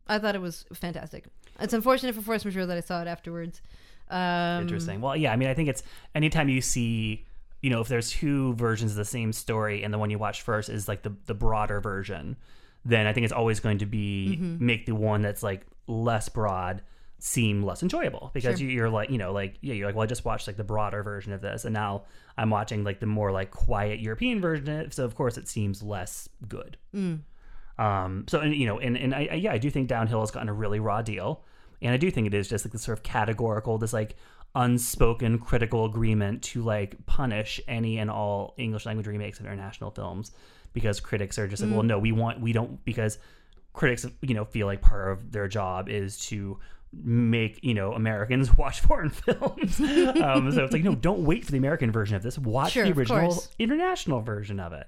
I 0.07 0.19
thought 0.19 0.35
it 0.35 0.41
was 0.41 0.65
fantastic. 0.73 1.25
It's 1.61 1.73
unfortunate 1.73 2.15
for 2.15 2.21
Force 2.21 2.43
Majeure 2.45 2.65
that 2.65 2.77
I 2.77 2.81
saw 2.81 3.01
it 3.01 3.07
afterwards. 3.07 3.61
Um, 4.09 4.61
Interesting. 4.63 4.99
Well, 5.01 5.15
yeah, 5.15 5.31
I 5.31 5.35
mean, 5.37 5.47
I 5.49 5.53
think 5.53 5.69
it's 5.69 5.83
anytime 6.13 6.49
you 6.49 6.61
see, 6.61 7.25
you 7.61 7.69
know, 7.69 7.79
if 7.81 7.87
there's 7.87 8.09
two 8.11 8.53
versions 8.55 8.91
of 8.91 8.97
the 8.97 9.05
same 9.05 9.31
story 9.31 9.83
and 9.83 9.93
the 9.93 9.97
one 9.97 10.09
you 10.09 10.17
watch 10.19 10.41
first 10.41 10.69
is 10.69 10.87
like 10.87 11.03
the 11.03 11.13
the 11.27 11.33
broader 11.33 11.79
version, 11.79 12.35
then 12.83 13.07
I 13.07 13.13
think 13.13 13.23
it's 13.23 13.33
always 13.33 13.59
going 13.59 13.77
to 13.79 13.85
be 13.85 14.37
Mm-hmm. 14.41 14.65
make 14.65 14.85
the 14.85 14.95
one 14.95 15.21
that's 15.21 15.43
like 15.43 15.65
less 15.87 16.27
broad 16.29 16.81
seem 17.19 17.61
less 17.63 17.83
enjoyable 17.83 18.31
because 18.33 18.57
Sure. 18.59 18.67
you 18.67 18.73
you're 18.75 18.89
like, 18.89 19.11
you 19.11 19.17
know, 19.19 19.31
like 19.31 19.55
yeah, 19.61 19.75
you're 19.75 19.85
like, 19.85 19.95
well, 19.95 20.03
I 20.03 20.07
just 20.07 20.25
watched 20.25 20.47
like 20.47 20.57
the 20.57 20.63
broader 20.63 21.03
version 21.03 21.31
of 21.33 21.41
this, 21.41 21.65
and 21.65 21.73
now 21.73 22.03
I'm 22.37 22.49
watching 22.49 22.83
like 22.83 22.99
the 22.99 23.05
more 23.05 23.31
like 23.31 23.51
quiet 23.51 23.99
European 23.99 24.41
version, 24.41 24.67
of 24.67 24.87
it, 24.87 24.93
so 24.93 25.05
of 25.05 25.15
course 25.15 25.37
it 25.37 25.47
seems 25.47 25.83
less 25.83 26.27
good. 26.49 26.77
Mm. 26.95 27.19
Um, 27.77 28.25
so 28.27 28.39
and 28.39 28.55
you 28.55 28.65
know, 28.65 28.79
and 28.79 28.97
and 28.97 29.13
I, 29.13 29.27
I 29.31 29.35
yeah, 29.35 29.51
I 29.51 29.57
do 29.57 29.69
think 29.69 29.87
Downhill 29.87 30.19
has 30.19 30.31
gotten 30.31 30.49
a 30.49 30.53
really 30.53 30.79
raw 30.79 31.01
deal, 31.01 31.43
and 31.81 31.93
I 31.93 31.97
do 31.97 32.11
think 32.11 32.27
it 32.27 32.33
is 32.33 32.47
just 32.47 32.65
like 32.65 32.71
this 32.71 32.83
sort 32.83 32.97
of 32.97 33.03
categorical, 33.03 33.77
this 33.77 33.93
like 33.93 34.15
unspoken 34.53 35.39
critical 35.39 35.85
agreement 35.85 36.43
to 36.43 36.61
like 36.61 37.05
punish 37.05 37.61
any 37.67 37.97
and 37.97 38.11
all 38.11 38.53
English 38.57 38.85
language 38.85 39.07
remakes 39.07 39.39
of 39.39 39.45
international 39.45 39.91
films 39.91 40.31
because 40.73 40.99
critics 40.99 41.39
are 41.39 41.47
just 41.47 41.63
like, 41.63 41.71
well, 41.71 41.83
no, 41.83 41.99
we 41.99 42.11
want 42.11 42.41
we 42.41 42.53
don't 42.53 42.83
because 42.85 43.17
critics 43.73 44.05
you 44.21 44.33
know 44.33 44.45
feel 44.45 44.67
like 44.67 44.81
part 44.81 45.11
of 45.11 45.31
their 45.31 45.47
job 45.47 45.87
is 45.89 46.19
to 46.19 46.59
make 46.93 47.63
you 47.63 47.73
know 47.73 47.93
Americans 47.93 48.55
watch 48.57 48.81
foreign 48.81 49.09
films. 49.09 49.79
um, 49.79 50.51
so 50.51 50.63
it's 50.63 50.73
like 50.73 50.83
no, 50.83 50.95
don't 50.95 51.23
wait 51.23 51.45
for 51.45 51.51
the 51.51 51.57
American 51.57 51.91
version 51.91 52.15
of 52.15 52.23
this. 52.23 52.37
Watch 52.37 52.73
Sure, 52.73 52.85
the 52.85 52.91
original 52.91 53.43
international 53.59 54.21
version 54.21 54.59
of 54.59 54.73
it. 54.73 54.87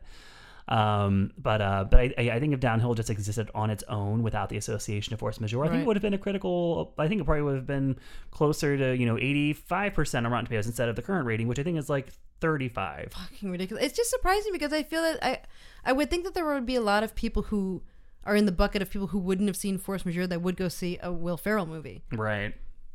Um, 0.68 1.31
but 1.38 1.61
uh, 1.61 1.85
but 1.90 1.99
I, 1.99 2.31
I 2.31 2.40
think 2.40 2.53
if 2.53 2.60
Downhill 2.60 2.94
just 2.94 3.10
existed 3.10 3.49
on 3.53 3.69
its 3.69 3.84
own 3.90 4.23
without 4.23 4.49
the 4.49 4.57
association 4.57 5.14
of 5.14 5.19
force 5.19 5.40
majeure, 5.40 5.65
I 5.65 5.69
think 5.69 5.81
it 5.81 5.88
would 5.88 5.98
have 5.98 6.02
been 6.02 6.14
a 6.14 6.18
critical. 6.18 6.94
I 6.98 7.07
think 7.07 7.22
it 7.22 7.26
probably 7.26 7.44
would 7.44 7.56
have 7.56 7.68
been 7.68 7.98
closer 8.31 8.77
to 8.77 8.95
you 8.95 9.06
know 9.06 9.18
eighty 9.18 9.53
five 9.53 9.94
percent 9.94 10.26
on 10.26 10.31
Rotten 10.31 10.45
Tomatoes 10.45 10.68
instead 10.68 10.90
of 10.90 10.95
the 10.95 11.02
current 11.02 11.26
rating, 11.26 11.48
which 11.48 11.60
I 11.60 11.64
think 11.64 11.77
is 11.77 11.90
like 11.90 12.07
thirty 12.40 12.69
five. 12.69 13.11
fucking 13.11 13.52
ridiculous. 13.52 13.84
It's 13.84 13.98
just 13.98 14.10
surprising 14.10 14.53
because 14.53 14.72
I 14.72 14.84
feel 14.84 15.02
that 15.02 15.23
I 15.23 15.40
I 15.84 15.91
would 15.91 16.10
think 16.10 16.23
that 16.23 16.34
there 16.34 16.45
would 16.45 16.65
be 16.65 16.76
a 16.76 16.81
lot 16.81 17.03
of 17.03 17.14
people 17.14 17.44
who 17.44 17.84
are 18.26 18.35
in 18.35 18.45
the 18.45 18.52
bucket 18.52 18.81
of 18.81 18.90
people 18.90 19.07
who 19.07 19.19
wouldn't 19.19 19.49
have 19.49 19.57
seen 19.57 19.77
Force 19.77 20.06
Majeure 20.06 20.27
that 20.27 20.41
would 20.41 20.56
go 20.56 20.69
see 20.69 20.98
a 21.02 21.11
Will 21.11 21.38
Ferrell 21.38 21.65
movie. 21.65 22.03
Right. 22.11 22.53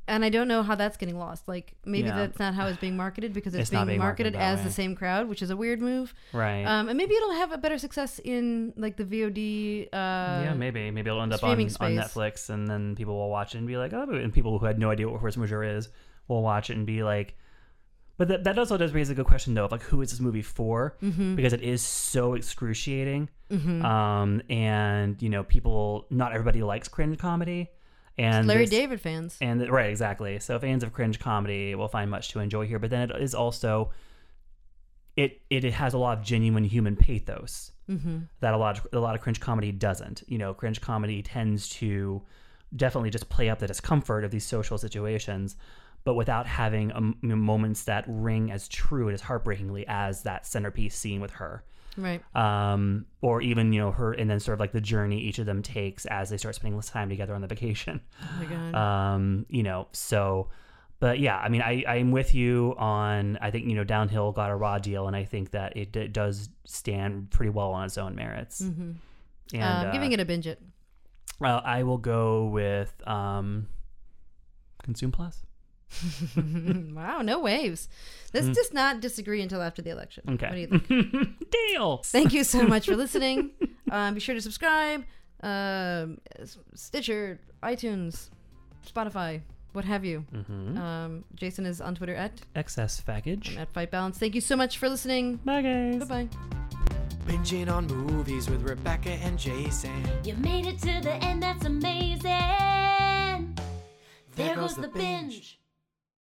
And 0.09 0.25
I 0.25 0.31
don't 0.31 0.49
know 0.49 0.63
how 0.63 0.75
that's 0.75 0.97
getting 0.97 1.19
lost. 1.19 1.47
Like 1.47 1.75
maybe 1.85 2.09
Yeah. 2.09 2.17
that's 2.17 2.39
not 2.39 2.55
how 2.55 2.67
it's 2.67 2.79
being 2.79 2.97
marketed 2.97 3.33
because 3.33 3.55
it's, 3.55 3.63
It's 3.63 3.71
being 3.71 3.87
being 3.87 3.99
marketed, 3.99 4.33
marketed 4.35 4.59
as 4.59 4.65
the 4.65 4.73
same 4.73 4.97
crowd, 4.97 5.29
which 5.29 5.43
is 5.43 5.51
a 5.51 5.57
weird 5.57 5.81
move. 5.81 6.15
Right. 6.33 6.65
Um, 6.65 6.89
and 6.89 6.97
maybe 6.97 7.15
it'll 7.15 7.33
have 7.35 7.53
a 7.53 7.59
better 7.59 7.79
success 7.79 8.19
in 8.25 8.73
like 8.77 8.97
the 8.97 9.05
VOD. 9.05 9.89
Uh, 9.93 9.97
yeah, 10.45 10.55
maybe. 10.55 10.91
Maybe 10.91 11.09
it'll 11.11 11.23
end 11.23 11.33
up 11.33 11.45
on, 11.45 11.51
on. 11.51 11.59
Netflix, 11.59 12.49
and 12.51 12.67
then 12.67 12.97
people 12.97 13.17
will 13.17 13.31
watch 13.31 13.55
it 13.55 13.59
and 13.59 13.67
be 13.67 13.77
like, 13.77 13.93
oh, 13.93 14.03
and 14.11 14.33
people 14.33 14.59
who 14.59 14.67
had 14.67 14.79
no 14.79 14.91
idea 14.91 15.09
what 15.09 15.21
force 15.21 15.37
majeure 15.37 15.63
is 15.63 15.89
will 16.27 16.43
watch 16.43 16.71
it 16.71 16.77
and 16.77 16.87
be 16.87 17.03
like, 17.03 17.37
but 18.17 18.29
that, 18.29 18.45
that 18.45 18.59
also 18.59 18.77
does 18.77 18.93
raise 18.93 19.11
a 19.11 19.15
good 19.15 19.27
question 19.27 19.55
though 19.55 19.67
of 19.67 19.73
like 19.73 19.83
who 19.83 20.01
is 20.03 20.11
this 20.11 20.21
movie 20.21 20.43
for? 20.43 20.97
Mm-hmm. 21.03 21.37
Because 21.37 21.53
it 21.53 21.63
is 21.63 21.83
so 21.83 22.35
excruciating, 22.35 23.29
um, 23.51 24.43
and 24.51 25.21
you 25.23 25.29
know 25.29 25.45
people, 25.45 26.07
not 26.11 26.33
everybody 26.33 26.63
likes 26.63 26.89
cringe 26.89 27.17
comedy, 27.19 27.69
and 28.19 28.47
Larry 28.49 28.63
this- 28.65 28.71
David 28.71 29.01
fans. 29.01 29.37
and 29.41 29.69
right, 29.71 29.91
exactly. 29.91 30.39
So 30.41 30.59
fans 30.59 30.83
of 30.83 30.93
cringe 30.93 31.19
comedy 31.21 31.75
will 31.75 31.89
find 31.89 32.11
much 32.11 32.31
to 32.31 32.41
enjoy 32.41 32.67
here, 32.67 32.79
but 32.79 32.91
then 32.91 33.11
it 33.11 33.23
is 33.23 33.35
also 33.35 33.91
it 35.17 35.41
it, 35.51 35.65
it 35.65 35.73
has 35.75 35.95
a 35.95 35.99
lot 35.99 36.19
of 36.19 36.25
genuine 36.25 36.65
human 36.65 36.97
pathos 36.97 37.73
Mm-hmm. 37.89 38.19
that 38.41 38.53
a 38.53 38.59
lot 38.59 38.79
of, 38.79 38.87
a 38.93 38.99
lot 39.01 39.15
of 39.15 39.23
cringe 39.23 39.41
comedy 39.41 39.73
doesn't. 39.73 40.23
You 40.27 40.37
know, 40.37 40.53
cringe 40.53 40.79
comedy 40.83 41.23
tends 41.23 41.71
to 41.81 42.21
definitely 42.77 43.09
just 43.09 43.31
play 43.31 43.49
up 43.49 43.61
the 43.61 43.67
discomfort 43.67 44.25
of 44.25 44.31
these 44.31 44.45
social 44.45 44.77
situations, 44.77 45.57
but 46.05 46.13
without 46.13 46.47
having 46.47 46.93
um, 46.93 47.17
moments 47.23 47.85
that 47.85 48.05
ring 48.07 48.51
as 48.53 48.69
true 48.69 49.07
and 49.09 49.15
as 49.15 49.23
heartbreakingly 49.23 49.87
as 49.89 50.23
that 50.25 50.47
centerpiece 50.47 50.95
scene 50.99 51.23
with 51.23 51.31
her 51.31 51.65
Right. 51.99 52.23
um, 52.35 53.07
or 53.21 53.43
even 53.43 53.73
you 53.73 53.81
know 53.81 53.91
her, 53.91 54.13
and 54.13 54.31
then 54.31 54.39
sort 54.41 54.55
of 54.55 54.61
like 54.61 54.73
the 54.73 54.81
journey 54.81 55.21
each 55.21 55.39
of 55.39 55.47
them 55.47 55.63
takes 55.63 56.07
as 56.07 56.31
they 56.31 56.37
start 56.37 56.55
spending 56.55 56.77
less 56.77 56.89
time 56.89 57.09
together 57.09 57.35
on 57.35 57.41
the 57.41 57.49
vacation. 57.49 58.01
Oh 58.23 58.39
my 58.39 58.45
god. 58.45 58.75
Um, 58.75 59.47
you 59.49 59.65
know, 59.65 59.89
so, 59.93 60.49
but 61.01 61.19
yeah, 61.19 61.37
I 61.37 61.49
mean, 61.49 61.61
I 61.63 61.85
I'm 61.87 62.13
with 62.13 62.35
you 62.35 62.75
on. 62.79 63.37
I 63.43 63.51
think 63.51 63.67
you 63.67 63.75
know, 63.75 63.85
downhill 63.85 64.33
got 64.33 64.51
a 64.51 64.57
raw 64.57 64.79
deal, 64.79 65.09
and 65.09 65.17
I 65.17 65.25
think 65.25 65.51
that 65.51 65.77
it, 65.77 65.93
d 65.93 66.09
does 66.09 66.49
stand 66.65 67.31
pretty 67.31 67.51
well 67.51 67.73
on 67.73 67.85
its 67.85 67.99
own 67.99 68.15
merits. 68.15 68.63
mm-hmm. 68.63 68.93
And 69.55 69.63
um, 69.63 69.87
uh, 69.89 69.93
giving 69.93 70.13
it 70.13 70.21
a 70.21 70.25
binge 70.25 70.47
it. 70.47 70.63
uh, 71.41 71.47
I 71.65 71.83
will 71.83 71.99
go 71.99 72.47
with 72.47 72.93
um, 73.09 73.67
Consume 74.83 75.11
Plus. 75.11 75.43
wow, 76.95 77.23
no 77.23 77.41
waves. 77.41 77.89
Let's 78.35 78.49
just 78.49 78.75
not 78.75 79.01
disagree 79.01 79.41
until 79.43 79.63
after 79.63 79.81
the 79.83 79.91
election. 79.91 80.25
Mm. 80.27 80.35
Okay. 80.35 80.47
What 80.47 80.55
do 80.55 80.61
you 80.61 81.03
think? 81.13 81.51
Deal. 81.73 81.97
Thank 82.05 82.33
you 82.33 82.45
so 82.45 82.63
much 82.67 82.87
for 82.87 82.97
listening. 83.05 83.51
Um, 83.91 84.15
be 84.15 84.21
sure 84.21 84.35
to 84.35 84.41
subscribe. 84.41 85.05
Um, 85.43 86.19
Stitcher, 86.75 87.41
iTunes, 87.63 88.29
Spotify, 88.87 89.41
what 89.73 89.85
have 89.85 90.05
you. 90.05 90.25
Mm-hmm. 90.35 90.77
Um, 90.79 91.25
Jason 91.35 91.65
is 91.65 91.81
on 91.81 91.95
Twitter 91.95 92.15
at 92.15 92.33
Excess 92.55 93.01
package. 93.01 93.57
at 93.57 93.73
Fight 93.73 93.91
Balance. 93.91 94.19
Thank 94.19 94.35
you 94.35 94.41
so 94.41 94.57
much 94.57 94.79
for 94.79 94.89
listening. 94.89 95.37
Bye 95.45 95.63
guys. 95.63 96.05
Bye 96.05 96.27
bye. 96.27 96.29
Binging 97.27 97.71
on 97.71 97.87
movies 97.87 98.49
with 98.49 98.63
Rebecca 98.63 99.11
and 99.11 99.39
Jason. 99.39 100.03
You 100.25 100.35
made 100.37 100.67
it 100.67 100.79
to 100.81 101.01
the 101.03 101.13
end, 101.23 101.43
that's 101.43 101.65
amazing. 101.67 102.25
There 104.35 104.55
goes 104.55 104.77
the 104.77 104.89
binge. 104.89 105.61